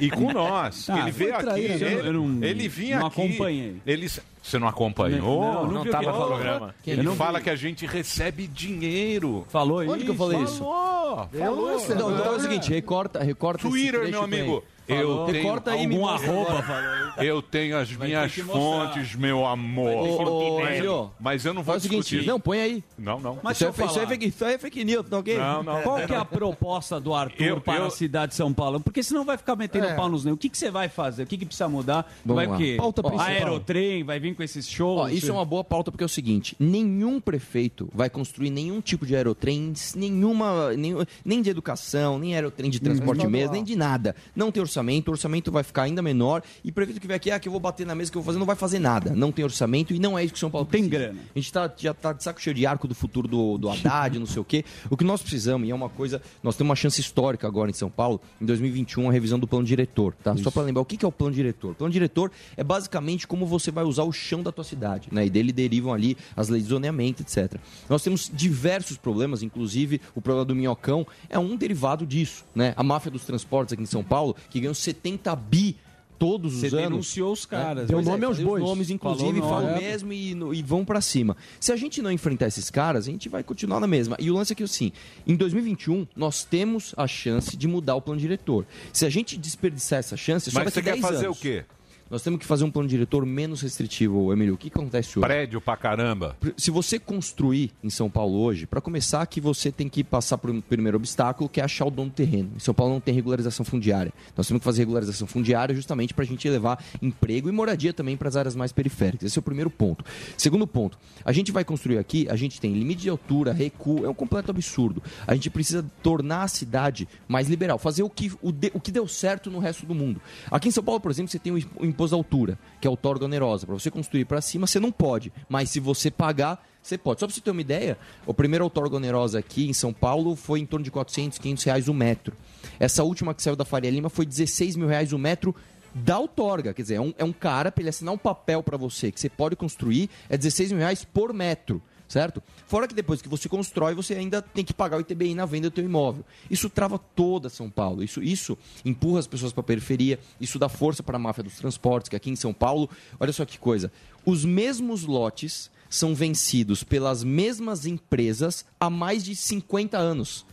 e 0.00 0.10
com 0.10 0.32
nós. 0.32 0.88
Ah, 0.90 1.00
ele 1.00 1.10
veio 1.10 1.34
aqui, 1.34 1.44
traíra, 1.44 1.74
ele, 1.90 2.08
eu 2.08 2.12
não- 2.12 2.44
ele 2.44 2.68
vinha 2.68 2.98
não 3.00 3.06
aqui. 3.06 3.20
acompanhei. 3.22 3.76
Ele, 3.86 4.08
você 4.42 4.58
não 4.58 4.68
acompanhou? 4.68 5.40
Não, 5.42 5.64
não 5.64 5.72
Não 5.72 5.82
viu 5.82 5.92
tava 5.92 6.04
que- 6.12 6.18
no 6.18 6.26
programa. 6.26 6.74
Ele 6.86 7.02
não 7.02 7.16
fala 7.16 7.38
vi. 7.38 7.44
que 7.44 7.50
a 7.50 7.56
gente 7.56 7.86
recebe 7.86 8.46
dinheiro. 8.46 9.44
Falou 9.48 9.80
Onde 9.80 9.90
isso? 9.96 10.04
que 10.04 10.10
eu 10.10 10.14
falei 10.14 10.42
isso? 10.42 10.58
Falou, 10.58 11.28
Eu 11.32 11.40
não 11.40 11.54
falou. 11.56 11.72
recebo. 11.78 12.00
Não, 12.00 12.18
então 12.18 12.32
é 12.32 12.36
o 12.36 12.40
seguinte, 12.40 12.70
recorta, 12.70 13.22
recorta 13.22 13.68
Twitter, 13.68 14.08
meu 14.10 14.22
amigo. 14.22 14.56
aí. 14.66 14.75
Eu 14.88 15.24
tenho, 15.26 15.42
Recorta 15.42 15.70
aí 15.72 15.84
Algum 15.84 16.06
arroba 16.06 17.14
eu 17.18 17.42
tenho 17.42 17.76
as 17.78 17.90
minhas 17.92 18.32
que 18.32 18.42
mostrar. 18.42 18.60
fontes, 18.92 19.14
meu 19.14 19.44
amor. 19.46 19.90
Ô, 19.90 20.56
ô, 20.56 20.60
mas, 20.60 20.70
Emílio, 20.70 21.10
mas 21.18 21.44
eu 21.44 21.54
não 21.54 21.62
vou 21.62 21.72
Faz 21.74 21.82
o 21.84 21.88
seguinte, 21.88 22.02
discutir. 22.10 22.26
não, 22.26 22.38
põe 22.38 22.60
aí. 22.60 22.84
não, 22.98 23.18
não. 23.18 23.38
Mas 23.42 23.56
Isso 23.56 23.64
é, 23.64 23.66
eu 23.68 23.86
isso, 23.86 23.98
é 24.00 24.06
fake, 24.06 24.26
isso 24.26 24.44
é 24.44 24.58
fake 24.58 24.84
news, 24.84 25.08
tá 25.08 25.18
ok? 25.18 25.36
Não, 25.38 25.62
não. 25.62 25.82
Qual 25.82 26.06
que 26.06 26.12
é 26.12 26.16
a 26.16 26.24
proposta 26.24 27.00
do 27.00 27.14
Arthur 27.14 27.42
Eu- 27.44 27.60
para 27.60 27.80
eu- 27.80 27.86
a 27.86 27.90
cidade 27.90 28.30
de 28.30 28.36
São 28.36 28.52
Paulo? 28.52 28.78
Porque 28.80 29.02
senão 29.02 29.24
vai 29.24 29.36
ficar 29.36 29.56
metendo 29.56 29.86
É. 29.86 29.94
pau 29.94 30.08
nos 30.08 30.24
negros. 30.24 30.36
O 30.36 30.40
que, 30.40 30.48
que 30.48 30.58
você 30.58 30.70
vai 30.70 30.88
fazer? 30.88 31.22
O 31.24 31.26
que, 31.26 31.36
que 31.38 31.46
precisa 31.46 31.68
mudar? 31.68 32.10
Vamos 32.24 32.36
vai 32.36 32.46
lá. 32.46 32.54
o 32.54 32.58
quê? 32.58 32.74
Pauta 32.78 33.02
principal. 33.02 33.26
Aerotrem, 33.32 34.04
vai 34.04 34.20
vir 34.20 34.34
com 34.36 34.42
esses 34.42 34.68
shows. 34.68 35.00
Ó, 35.02 35.08
isso 35.08 35.30
é 35.30 35.32
uma 35.32 35.44
boa 35.44 35.64
pauta 35.64 35.90
porque 35.90 36.04
é 36.04 36.06
o 36.06 36.08
seguinte: 36.08 36.54
nenhum 36.60 37.18
prefeito 37.20 37.88
vai 37.92 38.08
construir 38.10 38.50
nenhum 38.50 38.80
tipo 38.80 39.04
de 39.06 39.16
aerotrem, 39.16 39.72
nenhuma, 39.94 40.72
nenhum- 40.74 41.04
nem 41.24 41.42
de 41.42 41.50
educação, 41.50 42.18
nem 42.18 42.34
aerotrem 42.34 42.70
de 42.70 42.78
transporte 42.80 43.18
Estadual. 43.18 43.30
mesmo, 43.40 43.52
nem 43.54 43.64
de 43.64 43.74
nada. 43.74 44.14
Não 44.34 44.52
tem 44.52 44.60
orçamento, 44.60 44.75
o 44.76 45.10
orçamento 45.10 45.50
vai 45.50 45.62
ficar 45.62 45.82
ainda 45.82 46.02
menor. 46.02 46.42
E 46.64 46.72
prefeito 46.72 47.00
que 47.00 47.06
vem 47.06 47.16
aqui, 47.16 47.30
ah, 47.30 47.38
que 47.38 47.48
eu 47.48 47.52
vou 47.52 47.60
bater 47.60 47.86
na 47.86 47.94
mesa 47.94 48.10
que 48.10 48.16
eu 48.16 48.22
vou 48.22 48.26
fazer, 48.26 48.38
não 48.38 48.46
vai 48.46 48.56
fazer 48.56 48.78
nada. 48.78 49.14
Não 49.14 49.32
tem 49.32 49.44
orçamento 49.44 49.94
e 49.94 49.98
não 49.98 50.18
é 50.18 50.24
isso 50.24 50.34
que 50.34 50.38
São 50.40 50.50
Paulo 50.50 50.66
Tem 50.66 50.88
precisa. 50.88 51.10
grana. 51.10 51.20
A 51.34 51.38
gente 51.38 51.52
tá, 51.52 51.72
já 51.76 51.94
tá 51.94 52.12
de 52.12 52.22
saco 52.22 52.40
cheio 52.40 52.54
de 52.54 52.66
arco 52.66 52.86
do 52.88 52.94
futuro 52.94 53.28
do, 53.28 53.58
do 53.58 53.68
Haddad, 53.68 54.18
não 54.18 54.26
sei 54.26 54.40
o 54.40 54.44
quê. 54.44 54.64
O 54.90 54.96
que 54.96 55.04
nós 55.04 55.22
precisamos, 55.22 55.66
e 55.68 55.70
é 55.70 55.74
uma 55.74 55.88
coisa, 55.88 56.20
nós 56.42 56.56
temos 56.56 56.70
uma 56.70 56.76
chance 56.76 57.00
histórica 57.00 57.46
agora 57.46 57.70
em 57.70 57.74
São 57.74 57.90
Paulo, 57.90 58.20
em 58.40 58.46
2021, 58.46 59.08
a 59.08 59.12
revisão 59.12 59.38
do 59.38 59.46
plano 59.46 59.64
diretor, 59.64 60.14
tá? 60.22 60.36
Só 60.36 60.50
para 60.50 60.62
lembrar, 60.62 60.82
o 60.82 60.84
que 60.84 60.96
que 60.96 61.04
é 61.04 61.08
o 61.08 61.12
plano 61.12 61.34
diretor? 61.34 61.72
O 61.72 61.74
plano 61.74 61.92
diretor 61.92 62.30
é 62.56 62.64
basicamente 62.64 63.26
como 63.26 63.46
você 63.46 63.70
vai 63.70 63.84
usar 63.84 64.04
o 64.04 64.12
chão 64.12 64.42
da 64.42 64.52
tua 64.52 64.64
cidade, 64.64 65.08
né? 65.10 65.26
E 65.26 65.30
dele 65.30 65.52
derivam 65.52 65.92
ali 65.92 66.16
as 66.36 66.48
leis 66.48 66.64
de 66.64 66.70
zoneamento, 66.70 67.22
etc. 67.22 67.58
Nós 67.88 68.02
temos 68.02 68.30
diversos 68.32 68.96
problemas, 68.96 69.42
inclusive 69.42 70.00
o 70.14 70.20
problema 70.20 70.44
do 70.44 70.54
minhocão 70.54 71.06
é 71.28 71.38
um 71.38 71.56
derivado 71.56 72.06
disso, 72.06 72.44
né? 72.54 72.74
A 72.76 72.82
máfia 72.82 73.10
dos 73.10 73.24
transportes 73.24 73.72
aqui 73.72 73.82
em 73.82 73.86
São 73.86 74.02
Paulo, 74.02 74.36
que 74.50 74.60
ganhou 74.66 74.74
70 74.74 75.34
bi 75.36 75.76
todos 76.18 76.54
os 76.54 76.60
Você 76.60 76.68
anos. 76.68 76.80
denunciou 76.80 77.32
os 77.32 77.44
caras. 77.44 77.88
Deu 77.88 77.98
Pois 77.98 78.06
nome 78.06 78.24
é, 78.24 78.26
aos 78.26 78.38
bois. 78.38 78.62
Os 78.62 78.68
nomes, 78.70 78.88
inclusive, 78.90 79.38
falam 79.40 79.72
nome. 79.72 79.80
mesmo 79.82 80.12
e, 80.14 80.34
no- 80.34 80.54
e 80.54 80.62
vão 80.62 80.82
pra 80.82 81.00
cima. 81.02 81.36
Se 81.60 81.72
a 81.72 81.76
gente 81.76 82.00
não 82.00 82.10
enfrentar 82.10 82.46
esses 82.46 82.70
caras, 82.70 83.06
a 83.06 83.10
gente 83.10 83.28
vai 83.28 83.42
continuar 83.42 83.80
na 83.80 83.86
mesma. 83.86 84.16
E 84.18 84.30
o 84.30 84.34
lance 84.34 84.50
é 84.52 84.56
que, 84.56 84.62
assim, 84.62 84.92
em 85.26 85.36
2021, 85.36 86.06
nós 86.16 86.42
temos 86.42 86.94
a 86.96 87.06
chance 87.06 87.54
de 87.54 87.68
mudar 87.68 87.96
o 87.96 88.00
plano 88.00 88.18
diretor. 88.18 88.64
Se 88.94 89.04
a 89.04 89.10
gente 89.10 89.36
desperdiçar 89.36 89.98
essa 89.98 90.16
chance, 90.16 90.50
só 90.50 90.58
Mas 90.58 90.72
daqui 90.72 90.74
você 90.74 90.82
quer 90.82 90.92
10 90.92 91.02
fazer 91.02 91.26
anos. 91.26 91.36
o 91.38 91.40
quê? 91.42 91.64
Nós 92.08 92.22
temos 92.22 92.38
que 92.38 92.46
fazer 92.46 92.62
um 92.64 92.70
plano 92.70 92.88
diretor 92.88 93.26
menos 93.26 93.62
restritivo, 93.62 94.32
Emílio. 94.32 94.54
O 94.54 94.56
que 94.56 94.68
acontece 94.68 95.18
hoje? 95.18 95.26
Prédio 95.26 95.60
pra 95.60 95.76
caramba. 95.76 96.36
Se 96.56 96.70
você 96.70 97.00
construir 97.00 97.72
em 97.82 97.90
São 97.90 98.08
Paulo 98.08 98.38
hoje, 98.38 98.64
para 98.64 98.80
começar, 98.80 99.26
que 99.26 99.40
você 99.40 99.72
tem 99.72 99.88
que 99.88 100.04
passar 100.04 100.38
por 100.38 100.48
um 100.50 100.60
primeiro 100.60 100.96
obstáculo, 100.96 101.48
que 101.48 101.60
é 101.60 101.64
achar 101.64 101.84
o 101.84 101.90
dono 101.90 102.10
do 102.10 102.14
terreno. 102.14 102.50
Em 102.54 102.60
São 102.60 102.72
Paulo 102.72 102.92
não 102.92 103.00
tem 103.00 103.12
regularização 103.12 103.64
fundiária. 103.64 104.12
Nós 104.36 104.46
temos 104.46 104.60
que 104.60 104.64
fazer 104.64 104.82
regularização 104.82 105.26
fundiária 105.26 105.74
justamente 105.74 106.14
para 106.14 106.22
a 106.22 106.26
gente 106.26 106.48
levar 106.48 106.80
emprego 107.02 107.48
e 107.48 107.52
moradia 107.52 107.92
também 107.92 108.16
para 108.16 108.28
as 108.28 108.36
áreas 108.36 108.54
mais 108.54 108.70
periféricas. 108.70 109.26
Esse 109.26 109.38
é 109.38 109.40
o 109.40 109.42
primeiro 109.42 109.68
ponto. 109.68 110.04
Segundo 110.38 110.64
ponto, 110.64 110.96
a 111.24 111.32
gente 111.32 111.50
vai 111.50 111.64
construir 111.64 111.98
aqui, 111.98 112.28
a 112.30 112.36
gente 112.36 112.60
tem 112.60 112.72
limite 112.72 113.02
de 113.02 113.10
altura, 113.10 113.52
recuo, 113.52 114.04
é 114.06 114.08
um 114.08 114.14
completo 114.14 114.52
absurdo. 114.52 115.02
A 115.26 115.34
gente 115.34 115.50
precisa 115.50 115.84
tornar 116.04 116.42
a 116.44 116.48
cidade 116.48 117.08
mais 117.26 117.48
liberal, 117.48 117.78
fazer 117.78 118.04
o 118.04 118.10
que, 118.10 118.30
o, 118.40 118.52
de- 118.52 118.70
o 118.72 118.80
que 118.80 118.92
deu 118.92 119.08
certo 119.08 119.50
no 119.50 119.58
resto 119.58 119.84
do 119.84 119.94
mundo. 119.94 120.20
Aqui 120.50 120.68
em 120.68 120.70
São 120.70 120.84
Paulo, 120.84 121.00
por 121.00 121.10
exemplo, 121.10 121.30
você 121.32 121.38
tem 121.40 121.52
o 121.52 121.56
o 121.78 121.84
imposto 121.96 122.14
da 122.14 122.20
altura, 122.20 122.58
que 122.80 122.86
é 122.86 122.88
a 122.88 122.90
outorga 122.90 123.24
onerosa. 123.24 123.66
Para 123.66 123.74
você 123.74 123.90
construir 123.90 124.26
para 124.26 124.40
cima, 124.40 124.66
você 124.66 124.78
não 124.78 124.92
pode. 124.92 125.32
Mas 125.48 125.70
se 125.70 125.80
você 125.80 126.10
pagar, 126.10 126.64
você 126.82 126.96
pode. 126.96 127.20
Só 127.20 127.26
para 127.26 127.34
você 127.34 127.40
ter 127.40 127.50
uma 127.50 127.60
ideia, 127.60 127.98
o 128.26 128.34
primeiro 128.34 128.64
outorga 128.64 128.96
onerosa 128.96 129.38
aqui 129.38 129.68
em 129.68 129.72
São 129.72 129.92
Paulo 129.92 130.36
foi 130.36 130.60
em 130.60 130.66
torno 130.66 130.84
de 130.84 130.90
400, 130.90 131.38
500 131.38 131.64
reais 131.64 131.88
o 131.88 131.94
metro. 131.94 132.36
Essa 132.78 133.02
última 133.02 133.34
que 133.34 133.42
saiu 133.42 133.56
da 133.56 133.64
Faria 133.64 133.90
Lima 133.90 134.10
foi 134.10 134.26
16 134.26 134.76
mil 134.76 134.86
reais 134.86 135.12
o 135.12 135.18
metro 135.18 135.54
da 135.94 136.18
outorga. 136.18 136.74
Quer 136.74 136.82
dizer, 136.82 136.94
é 136.96 137.00
um, 137.00 137.14
é 137.16 137.24
um 137.24 137.32
cara, 137.32 137.72
para 137.72 137.82
ele 137.82 137.88
assinar 137.88 138.12
um 138.12 138.18
papel 138.18 138.62
para 138.62 138.76
você 138.76 139.10
que 139.10 139.18
você 139.18 139.30
pode 139.30 139.56
construir, 139.56 140.10
é 140.28 140.36
16 140.36 140.72
mil 140.72 140.80
reais 140.80 141.04
por 141.04 141.32
metro. 141.32 141.82
Certo? 142.08 142.42
Fora 142.66 142.86
que 142.86 142.94
depois 142.94 143.20
que 143.20 143.28
você 143.28 143.48
constrói, 143.48 143.94
você 143.94 144.14
ainda 144.14 144.40
tem 144.40 144.64
que 144.64 144.72
pagar 144.72 144.96
o 144.96 145.00
ITBI 145.00 145.34
na 145.34 145.44
venda 145.44 145.68
do 145.68 145.74
teu 145.74 145.84
imóvel. 145.84 146.24
Isso 146.48 146.70
trava 146.70 146.98
toda 146.98 147.48
São 147.48 147.68
Paulo. 147.68 148.02
Isso, 148.02 148.22
isso 148.22 148.56
empurra 148.84 149.18
as 149.18 149.26
pessoas 149.26 149.52
para 149.52 149.62
a 149.62 149.64
periferia. 149.64 150.18
Isso 150.40 150.58
dá 150.58 150.68
força 150.68 151.02
para 151.02 151.16
a 151.16 151.18
máfia 151.18 151.42
dos 151.42 151.56
transportes, 151.56 152.08
que 152.08 152.16
aqui 152.16 152.30
em 152.30 152.36
São 152.36 152.52
Paulo, 152.52 152.88
olha 153.18 153.32
só 153.32 153.44
que 153.44 153.58
coisa. 153.58 153.90
Os 154.24 154.44
mesmos 154.44 155.02
lotes 155.04 155.70
são 155.88 156.14
vencidos 156.14 156.84
pelas 156.84 157.24
mesmas 157.24 157.86
empresas 157.86 158.64
há 158.78 158.90
mais 158.90 159.24
de 159.24 159.34
50 159.34 159.98
anos. 159.98 160.46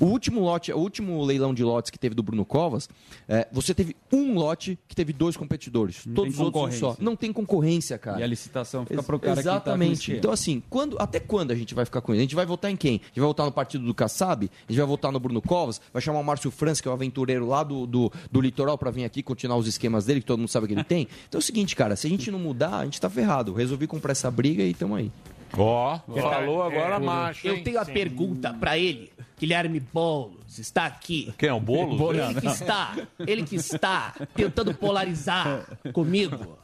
O 0.00 0.06
último 0.06 0.40
lote, 0.40 0.72
o 0.72 0.78
último 0.78 1.22
leilão 1.24 1.54
de 1.54 1.62
lotes 1.62 1.90
que 1.90 1.98
teve 1.98 2.14
do 2.14 2.22
Bruno 2.22 2.44
Covas, 2.44 2.88
é, 3.28 3.46
você 3.52 3.72
teve 3.72 3.94
um 4.12 4.34
lote 4.34 4.76
que 4.88 4.94
teve 4.96 5.12
dois 5.12 5.36
competidores. 5.36 6.04
Não 6.04 6.14
todos 6.14 6.34
os 6.34 6.40
outros 6.40 6.74
um 6.74 6.78
só. 6.78 6.96
Não 6.98 7.14
tem 7.14 7.32
concorrência, 7.32 7.96
cara. 7.96 8.18
E 8.20 8.22
a 8.22 8.26
licitação 8.26 8.82
fica 8.84 9.00
Ex- 9.00 9.06
pro 9.06 9.18
cara 9.20 9.36
que 9.36 9.42
tá 9.44 9.50
Exatamente. 9.50 9.92
esquema. 10.00 10.18
então, 10.18 10.32
assim, 10.32 10.62
quando, 10.68 10.96
até 10.98 11.20
quando 11.20 11.50
a 11.52 11.54
gente 11.54 11.74
vai 11.74 11.84
ficar 11.84 12.00
com 12.00 12.12
isso? 12.12 12.18
A 12.18 12.22
gente 12.22 12.34
vai 12.34 12.44
votar 12.46 12.70
em 12.70 12.76
quem? 12.76 12.94
A 13.02 13.06
gente 13.06 13.20
vai 13.20 13.26
votar 13.28 13.46
no 13.46 13.52
partido 13.52 13.84
do 13.86 13.94
Kassab? 13.94 14.50
A 14.68 14.72
gente 14.72 14.78
vai 14.78 14.86
votar 14.88 15.12
no 15.12 15.20
Bruno 15.20 15.40
Covas? 15.40 15.80
Vai 15.92 16.02
chamar 16.02 16.18
o 16.18 16.24
Márcio 16.24 16.50
França, 16.50 16.82
que 16.82 16.88
é 16.88 16.90
o 16.90 16.94
aventureiro 16.94 17.46
lá 17.46 17.62
do, 17.62 17.86
do, 17.86 18.12
do 18.32 18.40
litoral, 18.40 18.76
pra 18.76 18.90
vir 18.90 19.04
aqui 19.04 19.22
continuar 19.22 19.56
os 19.56 19.66
esquemas 19.68 20.04
dele, 20.06 20.20
que 20.20 20.26
todo 20.26 20.38
mundo 20.38 20.48
sabe 20.48 20.66
que 20.66 20.72
ele 20.74 20.82
tem? 20.84 21.06
Então 21.28 21.38
é 21.38 21.40
o 21.40 21.42
seguinte, 21.42 21.76
cara, 21.76 21.94
se 21.94 22.06
a 22.06 22.10
gente 22.10 22.30
não 22.30 22.38
mudar, 22.38 22.78
a 22.78 22.84
gente 22.84 23.00
tá 23.00 23.08
ferrado. 23.08 23.52
Resolvi 23.54 23.86
comprar 23.86 24.12
essa 24.12 24.30
briga 24.30 24.62
e 24.64 24.74
tamo 24.74 24.94
aí. 24.96 25.10
Ó, 25.56 25.98
falou 26.20 26.62
agora 26.64 26.98
macho, 26.98 27.46
Eu 27.46 27.54
hein? 27.54 27.62
tenho 27.62 27.78
a 27.78 27.84
Sim. 27.84 27.92
pergunta 27.92 28.52
pra 28.54 28.76
ele. 28.76 29.12
Guilherme 29.44 29.78
Boulos 29.78 30.58
está 30.58 30.86
aqui. 30.86 31.34
Quem 31.36 31.50
é 31.50 31.52
o 31.52 31.60
Boulos? 31.60 31.98
Ele 32.30 32.40
que 32.40 32.46
está, 32.46 32.96
ele 33.18 33.42
que 33.44 33.56
está 33.56 34.14
tentando 34.34 34.72
polarizar 34.72 35.66
comigo. 35.92 36.58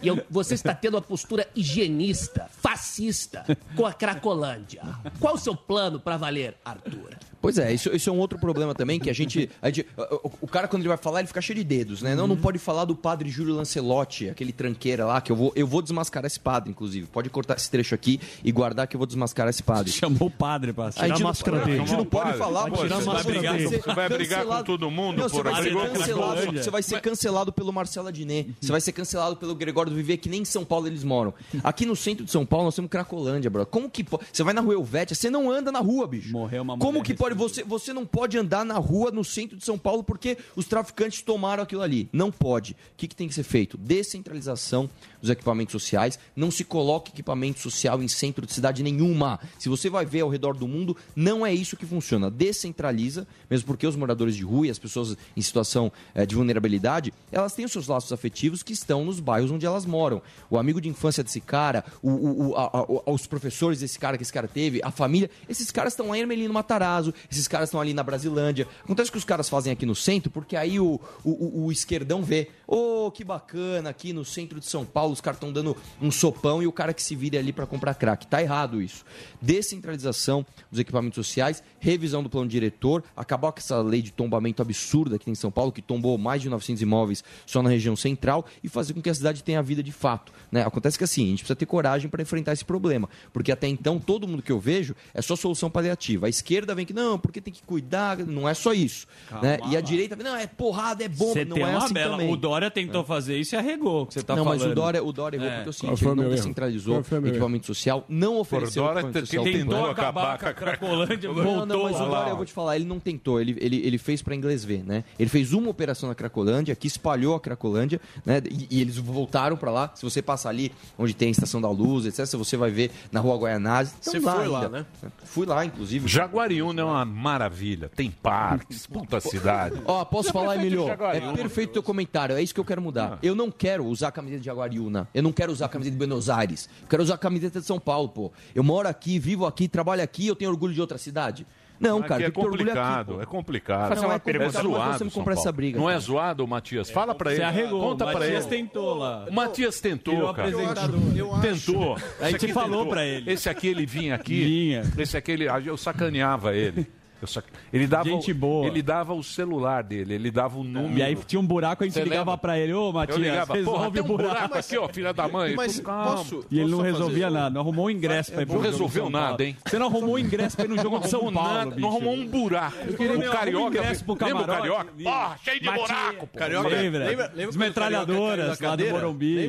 E 0.00 0.08
eu- 0.08 0.24
você 0.30 0.54
está 0.54 0.74
tendo 0.74 0.94
uma 0.94 1.02
postura 1.02 1.46
higienista, 1.54 2.48
fascista, 2.50 3.44
com 3.76 3.84
a 3.84 3.92
Cracolândia. 3.92 4.82
Qual 5.20 5.34
o 5.34 5.38
seu 5.38 5.54
plano 5.54 6.00
pra 6.00 6.16
valer, 6.16 6.56
Arthur? 6.64 7.18
Pois 7.42 7.58
é, 7.58 7.72
isso, 7.72 7.90
isso 7.94 8.08
é 8.08 8.12
um 8.12 8.18
outro 8.20 8.38
problema 8.38 8.72
também, 8.74 9.00
que 9.00 9.10
a 9.10 9.12
gente. 9.12 9.50
a 9.60 9.66
gente- 9.66 9.84
o, 10.22 10.30
o 10.42 10.46
cara, 10.46 10.68
quando 10.68 10.82
ele 10.82 10.88
vai 10.88 10.96
falar, 10.96 11.18
ele 11.18 11.26
fica 11.28 11.40
cheio 11.42 11.58
de 11.58 11.64
dedos, 11.64 12.00
né? 12.00 12.14
Não, 12.14 12.28
não 12.28 12.36
pode 12.36 12.58
falar 12.58 12.84
do 12.84 12.94
padre 12.94 13.28
Júlio 13.28 13.54
Lancelotti, 13.54 14.30
aquele 14.30 14.52
tranqueira 14.52 15.04
lá, 15.04 15.20
que 15.20 15.32
eu 15.32 15.36
vou, 15.36 15.52
eu 15.56 15.66
vou 15.66 15.82
desmascarar 15.82 16.26
esse 16.26 16.38
padre, 16.38 16.70
inclusive. 16.70 17.08
Pode 17.08 17.28
cortar 17.28 17.56
esse 17.56 17.68
trecho 17.68 17.94
aqui 17.96 18.20
e 18.44 18.52
guardar 18.52 18.86
que 18.86 18.94
eu 18.94 18.98
vou 18.98 19.06
desmascarar 19.06 19.50
esse 19.50 19.62
padre. 19.62 19.90
Chamou 19.92 20.28
o 20.28 20.30
padre 20.30 20.72
pra 20.72 20.86
a 20.86 21.08
gente 21.08 21.22
não, 21.22 21.30
a 21.30 21.34
gente 21.76 21.92
não 21.96 22.04
pode 22.04 22.38
falar, 22.38 22.70
Pô, 22.70 22.76
você 22.76 22.88
vai 22.88 23.24
brigar, 23.24 23.58
ser 23.58 23.82
você 23.82 23.92
vai 23.92 24.08
brigar 24.08 24.46
com 24.46 24.62
todo 24.62 24.90
mundo, 24.90 25.18
Não, 25.18 25.28
você 25.28 25.42
porra. 25.42 25.50
vai 25.50 25.70
cancelado, 25.88 26.52
você 26.52 26.70
vai 26.70 26.82
ser 26.82 27.00
cancelado 27.00 27.52
pelo 27.52 27.72
Marcelo 27.72 28.08
Adnet, 28.08 28.54
você 28.60 28.70
vai 28.70 28.80
ser 28.80 28.92
cancelado 28.92 29.36
pelo 29.36 29.54
Gregório 29.54 29.90
do 29.90 29.96
Viver, 29.96 30.18
que 30.18 30.28
nem 30.28 30.42
em 30.42 30.44
São 30.44 30.64
Paulo 30.64 30.86
eles 30.86 31.02
moram. 31.02 31.34
Aqui 31.64 31.84
no 31.86 31.96
centro 31.96 32.24
de 32.24 32.30
São 32.30 32.46
Paulo 32.46 32.66
nós 32.66 32.74
temos 32.76 32.90
Cracolândia, 32.90 33.50
bro. 33.50 33.66
Como 33.66 33.90
que 33.90 34.04
pode? 34.04 34.24
Você 34.32 34.42
vai 34.42 34.54
na 34.54 34.60
rua 34.60 34.74
Helvétia, 34.74 35.14
você 35.14 35.28
não 35.28 35.50
anda 35.50 35.72
na 35.72 35.80
rua, 35.80 36.06
bicho. 36.06 36.30
Morreu 36.32 36.62
uma 36.62 36.78
Como 36.78 37.02
que 37.02 37.14
pode? 37.14 37.31
Você, 37.34 37.62
você 37.64 37.92
não 37.92 38.04
pode 38.06 38.36
andar 38.38 38.64
na 38.64 38.78
rua 38.78 39.10
no 39.10 39.24
centro 39.24 39.56
de 39.56 39.64
São 39.64 39.78
Paulo 39.78 40.02
porque 40.04 40.36
os 40.56 40.66
traficantes 40.66 41.22
tomaram 41.22 41.62
aquilo 41.62 41.82
ali. 41.82 42.08
Não 42.12 42.30
pode. 42.30 42.72
O 42.72 42.76
que, 42.96 43.08
que 43.08 43.16
tem 43.16 43.28
que 43.28 43.34
ser 43.34 43.42
feito? 43.42 43.76
Descentralização 43.78 44.88
dos 45.20 45.30
equipamentos 45.30 45.72
sociais. 45.72 46.18
Não 46.36 46.50
se 46.50 46.64
coloque 46.64 47.10
equipamento 47.12 47.60
social 47.60 48.02
em 48.02 48.08
centro 48.08 48.44
de 48.46 48.52
cidade 48.52 48.82
nenhuma. 48.82 49.40
Se 49.58 49.68
você 49.68 49.88
vai 49.88 50.04
ver 50.04 50.20
ao 50.20 50.28
redor 50.28 50.54
do 50.56 50.66
mundo, 50.68 50.96
não 51.16 51.44
é 51.46 51.52
isso 51.54 51.76
que 51.76 51.86
funciona. 51.86 52.30
Descentraliza, 52.30 53.26
mesmo 53.48 53.66
porque 53.66 53.86
os 53.86 53.96
moradores 53.96 54.36
de 54.36 54.42
rua 54.44 54.66
e 54.66 54.70
as 54.70 54.78
pessoas 54.78 55.16
em 55.36 55.40
situação 55.42 55.90
eh, 56.14 56.26
de 56.26 56.34
vulnerabilidade, 56.34 57.12
elas 57.30 57.54
têm 57.54 57.64
os 57.64 57.72
seus 57.72 57.86
laços 57.88 58.12
afetivos 58.12 58.62
que 58.62 58.72
estão 58.72 59.04
nos 59.04 59.20
bairros 59.20 59.50
onde 59.50 59.64
elas 59.66 59.86
moram. 59.86 60.20
O 60.50 60.58
amigo 60.58 60.80
de 60.80 60.88
infância 60.88 61.22
desse 61.24 61.40
cara, 61.40 61.84
o- 62.02 62.10
o- 62.10 62.48
o- 62.50 62.56
a- 62.56 62.70
a- 63.06 63.10
os 63.12 63.26
professores 63.26 63.80
desse 63.80 63.98
cara 63.98 64.16
que 64.16 64.22
esse 64.22 64.32
cara 64.32 64.48
teve, 64.48 64.80
a 64.82 64.90
família, 64.90 65.30
esses 65.48 65.70
caras 65.70 65.92
estão 65.92 66.08
lá 66.08 66.16
em 66.16 66.20
Ermelino 66.20 66.52
Matarazzo, 66.52 67.14
esses 67.30 67.46
caras 67.48 67.68
estão 67.68 67.80
ali 67.80 67.92
na 67.94 68.02
Brasilândia. 68.02 68.66
Acontece 68.84 69.10
que 69.10 69.18
os 69.18 69.24
caras 69.24 69.48
fazem 69.48 69.72
aqui 69.72 69.84
no 69.86 69.94
centro, 69.94 70.30
porque 70.30 70.56
aí 70.56 70.78
o, 70.80 71.00
o, 71.24 71.64
o- 71.66 71.72
esquerdão 71.72 72.22
vê, 72.22 72.48
ô, 72.66 73.10
que 73.10 73.24
bacana, 73.24 73.90
aqui 73.90 74.12
no 74.12 74.24
centro 74.24 74.58
de 74.60 74.66
São 74.66 74.84
Paulo, 74.84 75.12
os 75.12 75.20
caras 75.20 75.36
estão 75.36 75.52
dando 75.52 75.76
um 76.00 76.10
sopão 76.10 76.62
e 76.62 76.66
o 76.66 76.72
cara 76.72 76.92
que 76.94 77.02
se 77.02 77.14
vira 77.16 77.38
ali 77.38 77.52
para 77.52 77.66
comprar 77.66 77.94
crack. 77.94 78.26
Tá 78.26 78.42
errado 78.42 78.80
isso. 78.80 79.04
Descentralização 79.40 80.44
dos 80.70 80.80
equipamentos 80.80 81.14
sociais, 81.16 81.62
revisão 81.78 82.22
do 82.22 82.30
plano 82.30 82.48
diretor, 82.48 83.04
acabar 83.16 83.52
com 83.52 83.58
essa 83.58 83.80
lei 83.80 84.00
de 84.02 84.10
tombamento 84.10 84.62
absurda 84.62 85.18
que 85.18 85.24
tem 85.26 85.32
em 85.32 85.34
São 85.34 85.50
Paulo, 85.50 85.70
que 85.70 85.82
tombou 85.82 86.16
mais 86.18 86.40
de 86.42 86.48
900 86.48 86.82
imóveis 86.82 87.22
só 87.46 87.62
na 87.62 87.68
região 87.70 87.94
central 87.94 88.46
e 88.64 88.68
fazer 88.68 88.94
com 88.94 89.02
que 89.02 89.10
a 89.10 89.14
cidade 89.14 89.44
tenha 89.44 89.62
vida 89.62 89.82
de 89.82 89.92
fato. 89.92 90.32
Né? 90.50 90.62
Acontece 90.64 90.96
que 90.98 91.04
assim, 91.04 91.24
a 91.24 91.28
gente 91.28 91.38
precisa 91.40 91.56
ter 91.56 91.66
coragem 91.66 92.08
para 92.10 92.22
enfrentar 92.22 92.52
esse 92.52 92.64
problema, 92.64 93.08
porque 93.32 93.52
até 93.52 93.68
então 93.68 93.98
todo 93.98 94.26
mundo 94.26 94.42
que 94.42 94.50
eu 94.52 94.58
vejo 94.58 94.94
é 95.12 95.20
só 95.20 95.36
solução 95.36 95.70
paliativa. 95.70 96.26
A 96.26 96.30
esquerda 96.30 96.74
vem 96.74 96.86
que 96.86 96.92
não, 96.92 97.11
porque 97.18 97.40
tem 97.40 97.52
que 97.52 97.62
cuidar, 97.62 98.18
não 98.18 98.48
é 98.48 98.54
só 98.54 98.72
isso. 98.72 99.06
Calma 99.28 99.46
né? 99.46 99.58
E 99.66 99.76
a 99.76 99.80
lá. 99.80 99.80
direita 99.80 100.16
não, 100.16 100.36
é 100.36 100.46
porrada, 100.46 101.04
é 101.04 101.08
bomba, 101.08 101.32
Você 101.32 101.44
não 101.44 101.54
tem 101.56 101.64
é 101.64 101.68
uma 101.68 101.84
assim 101.84 101.94
bela. 101.94 102.12
também. 102.16 102.32
O 102.32 102.36
Dória 102.36 102.70
tentou 102.70 103.04
fazer 103.04 103.38
isso 103.38 103.54
e 103.54 103.58
arregou. 103.58 104.02
o 104.02 104.06
Que 104.06 104.14
você 104.14 104.22
tá 104.22 104.36
não, 104.36 104.44
falando. 104.44 104.60
mas 104.60 104.70
o 104.70 104.74
Dória, 104.74 105.04
o 105.04 105.12
Dória 105.12 105.36
errou 105.36 105.48
É. 105.48 105.54
porque 105.56 105.68
é 105.68 105.70
o 105.70 105.72
seguinte, 105.72 106.02
ele 106.04 106.10
o 106.10 106.14
não 106.14 106.28
descentralizou 106.30 106.96
o 106.98 107.26
equipamento 107.26 107.66
social, 107.66 108.04
não 108.08 108.38
ofereceu 108.38 108.82
Dória 108.84 109.00
equipamento 109.00 109.26
social. 109.26 109.44
tentou 109.44 109.78
Não, 109.78 109.90
acabar 109.90 110.38
com 110.38 110.46
a 110.46 110.52
Cracolândia, 110.54 111.28
não, 111.32 111.34
não, 111.36 111.44
voltou 111.44 111.82
mas 111.84 111.96
o 111.96 112.04
lá. 112.04 112.08
Dória, 112.18 112.30
eu 112.30 112.36
vou 112.36 112.44
te 112.44 112.52
falar, 112.52 112.76
ele 112.76 112.84
não 112.84 112.98
tentou, 113.00 113.40
ele, 113.40 113.56
ele, 113.60 113.76
ele 113.84 113.98
fez 113.98 114.22
pra 114.22 114.34
inglês 114.34 114.64
ver, 114.64 114.84
né? 114.84 115.04
Ele 115.18 115.28
fez 115.30 115.52
uma 115.52 115.68
operação 115.70 116.08
na 116.08 116.14
Cracolândia, 116.14 116.74
que 116.74 116.86
espalhou 116.86 117.34
a 117.34 117.40
Cracolândia, 117.40 118.00
né? 118.24 118.42
E, 118.50 118.66
e 118.78 118.80
eles 118.80 118.96
voltaram 118.98 119.56
pra 119.56 119.70
lá. 119.70 119.90
Se 119.94 120.02
você 120.02 120.20
passar 120.22 120.48
ali, 120.50 120.72
onde 120.98 121.14
tem 121.14 121.28
a 121.28 121.30
Estação 121.30 121.60
da 121.60 121.70
Luz, 121.70 122.06
etc., 122.06 122.36
você 122.36 122.56
vai 122.56 122.70
ver 122.70 122.90
na 123.10 123.20
Rua 123.20 123.36
Guaianazes. 123.36 123.94
Você 124.00 124.18
Estão 124.18 124.34
foi 124.36 124.48
lá, 124.48 124.58
ainda. 124.64 124.68
né? 124.68 124.86
Fui 125.24 125.46
lá, 125.46 125.64
inclusive. 125.64 126.08
Jaguariúna 126.08 126.80
é 126.80 126.84
uma 126.84 127.01
maravilha. 127.04 127.88
Tem 127.88 128.10
parques, 128.10 128.86
puta 128.86 129.20
cidade. 129.20 129.80
Ó, 129.84 130.04
posso 130.04 130.32
falar, 130.32 130.56
Emilio? 130.56 130.88
É 130.88 131.32
perfeito 131.34 131.72
teu 131.72 131.82
comentário. 131.82 132.36
É 132.36 132.42
isso 132.42 132.54
que 132.54 132.60
eu 132.60 132.64
quero 132.64 132.82
mudar. 132.82 133.18
Eu 133.22 133.34
não 133.34 133.50
quero 133.50 133.84
usar 133.86 134.08
a 134.08 134.12
camiseta 134.12 134.40
de 134.40 134.46
Jaguariúna. 134.46 135.08
Eu 135.14 135.22
não 135.22 135.32
quero 135.32 135.52
usar 135.52 135.66
a 135.66 135.68
camiseta 135.68 135.92
de 135.92 135.98
Buenos 135.98 136.30
Aires. 136.30 136.68
Eu 136.82 136.88
quero 136.88 137.02
usar 137.02 137.14
a 137.14 137.18
camiseta 137.18 137.60
de 137.60 137.66
São 137.66 137.78
Paulo, 137.78 138.08
pô. 138.08 138.32
Eu 138.54 138.62
moro 138.62 138.88
aqui, 138.88 139.18
vivo 139.18 139.46
aqui, 139.46 139.68
trabalho 139.68 140.02
aqui, 140.02 140.26
eu 140.26 140.36
tenho 140.36 140.50
orgulho 140.50 140.74
de 140.74 140.80
outra 140.80 140.98
cidade. 140.98 141.46
Não, 141.82 141.98
Aqui 141.98 142.08
cara, 142.08 142.22
é 142.22 142.26
orgulho 142.28 142.50
complicado, 142.50 143.12
aqui. 143.14 143.22
é 143.22 143.26
complicado. 143.26 143.88
Fazer 143.88 144.06
uma 144.06 144.14
é 144.14 144.18
pergunta, 144.20 144.62
nós 144.62 144.62
zoado, 144.62 145.32
essa 145.32 145.50
briga, 145.52 145.78
Não 145.78 145.90
é 145.90 145.94
cara. 145.94 146.00
zoado, 146.00 146.46
Matias? 146.46 146.90
Fala 146.90 147.14
pra 147.14 147.32
ele. 147.32 147.42
arregou, 147.42 147.80
Conta 147.80 148.04
o 148.04 148.10
pra 148.10 148.20
Matias 148.20 148.46
ele. 148.46 148.56
tentou 148.56 148.94
lá. 148.94 149.26
O 149.28 149.32
Matias 149.32 149.80
tentou, 149.80 150.32
cara. 150.32 150.48
apresentador. 150.48 151.00
Eu 151.16 151.32
acho. 151.34 151.42
Tentou. 151.42 151.98
A 152.20 152.30
gente 152.30 152.52
falou 152.52 152.70
tentou. 152.70 152.86
pra 152.86 153.04
ele. 153.04 153.30
Esse 153.32 153.48
aqui 153.48 153.66
ele 153.66 153.84
vinha 153.84 154.14
aqui. 154.14 154.44
Vinha. 154.44 154.82
Esse 154.96 155.16
aqui 155.16 155.32
ele, 155.32 155.46
eu 155.66 155.76
sacaneava 155.76 156.54
ele. 156.54 156.86
Eu 157.22 157.28
sac- 157.28 157.46
Ele 157.72 157.86
dava, 157.86 158.02
Gente 158.08 158.32
o- 158.32 158.34
boa. 158.34 158.66
ele 158.66 158.82
dava 158.82 159.14
o 159.14 159.22
celular 159.22 159.84
dele, 159.84 160.14
ele 160.14 160.28
dava 160.28 160.58
o 160.58 160.64
número. 160.64 160.98
E 160.98 161.02
aí 161.04 161.14
tinha 161.24 161.38
um 161.38 161.46
buraco, 161.46 161.84
a 161.84 161.86
gente 161.86 161.94
Você 161.94 162.02
ligava 162.02 162.32
lembra? 162.32 162.36
pra 162.38 162.58
ele, 162.58 162.72
ô 162.74 162.92
Matias, 162.92 163.16
Eu 163.16 163.22
ligava, 163.22 163.46
porra, 163.46 163.58
resolve 163.58 164.00
o 164.00 164.04
um 164.04 164.06
buraco. 164.08 164.34
buraco 164.34 164.58
aqui, 164.58 164.76
ó, 164.76 164.88
filha 164.88 165.12
da 165.14 165.28
mãe. 165.28 165.54
Mas 165.54 165.76
Tu- 165.78 165.82
posso- 165.84 166.44
E 166.50 166.58
ele 166.58 166.68
não 166.70 166.80
resolvia 166.80 167.26
fazer- 167.26 167.38
nada, 167.38 167.50
não 167.50 167.60
arrumou 167.60 167.86
um 167.86 167.90
ingresso 167.90 168.32
pra 168.32 168.42
ir 168.42 168.46
pro 168.46 168.56
Não 168.56 168.62
resolveu 168.62 169.08
nada, 169.08 169.44
hein? 169.44 169.56
Você 169.64 169.78
não 169.78 169.86
arrumou 169.86 170.14
um 170.16 170.18
ingresso 170.18 170.56
pra 170.56 170.64
ir 170.64 170.68
no 170.68 170.78
jogo 170.78 170.98
de 170.98 171.08
São 171.08 171.32
Paulo, 171.32 171.48
nada, 171.54 171.70
bicho. 171.70 171.80
não 171.80 171.88
arrumou 171.90 172.14
um 172.14 172.26
buraco. 172.26 172.76
queria- 172.96 173.18
o 173.18 173.32
Carioca. 173.32 173.38
arruma 173.38 173.68
ingresso 173.68 174.04
pro 174.04 174.12
lembra 174.20 174.42
o. 174.42 174.46
Carioca? 174.46 174.92
Porra, 175.02 175.38
cheio 175.44 175.60
de 175.60 175.70
buraco, 175.70 176.26
pô. 176.26 176.38
Carioca, 176.38 176.68
Lembra? 176.68 177.04
lembra- 177.06 177.32
As 177.48 177.56
metralhadoras 177.56 178.58
lá 178.60 178.74
do? 178.76 178.84
Morumbi. 178.90 179.48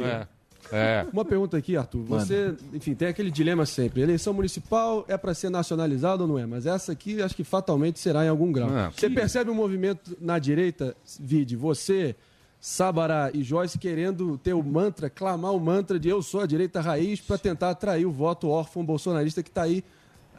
É. 0.74 1.06
Uma 1.14 1.24
pergunta 1.24 1.56
aqui, 1.56 1.78
Arthur. 1.78 2.04
Você, 2.04 2.56
enfim, 2.74 2.95
tem 2.95 3.08
aquele 3.08 3.30
dilema 3.30 3.66
sempre. 3.66 4.02
Eleição 4.02 4.34
municipal 4.34 5.06
é 5.08 5.18
para 5.18 5.34
ser 5.34 5.50
nacionalizado 5.50 6.24
ou 6.24 6.28
não 6.28 6.40
é? 6.40 6.45
Mas 6.45 6.66
essa 6.66 6.91
aqui 6.91 7.22
acho 7.22 7.36
que 7.36 7.44
fatalmente 7.44 8.00
será 8.00 8.26
em 8.26 8.30
algum 8.30 8.52
grau. 8.52 8.70
Ah, 8.70 8.91
você 8.95 9.10
percebe 9.10 9.52
um 9.52 9.56
movimento 9.56 10.18
na 10.20 10.40
direita, 10.40 10.95
Vide, 11.20 11.56
você, 11.56 12.16
Sabará 12.60 13.30
e 13.34 13.44
Joyce 13.44 13.78
querendo 13.78 14.38
ter 14.38 14.54
o 14.54 14.64
mantra, 14.64 15.10
clamar 15.10 15.54
o 15.54 15.60
mantra 15.60 16.00
de 16.00 16.08
eu 16.08 16.22
sou 16.22 16.40
a 16.40 16.45
direita 16.45 16.80
raiz 16.80 17.20
para 17.20 17.38
tentar 17.38 17.70
atrair 17.70 18.06
o 18.06 18.12
voto 18.12 18.48
órfão 18.48 18.86
bolsonarista 18.86 19.44
que 19.44 19.50
está 19.50 19.64
aí. 19.64 19.84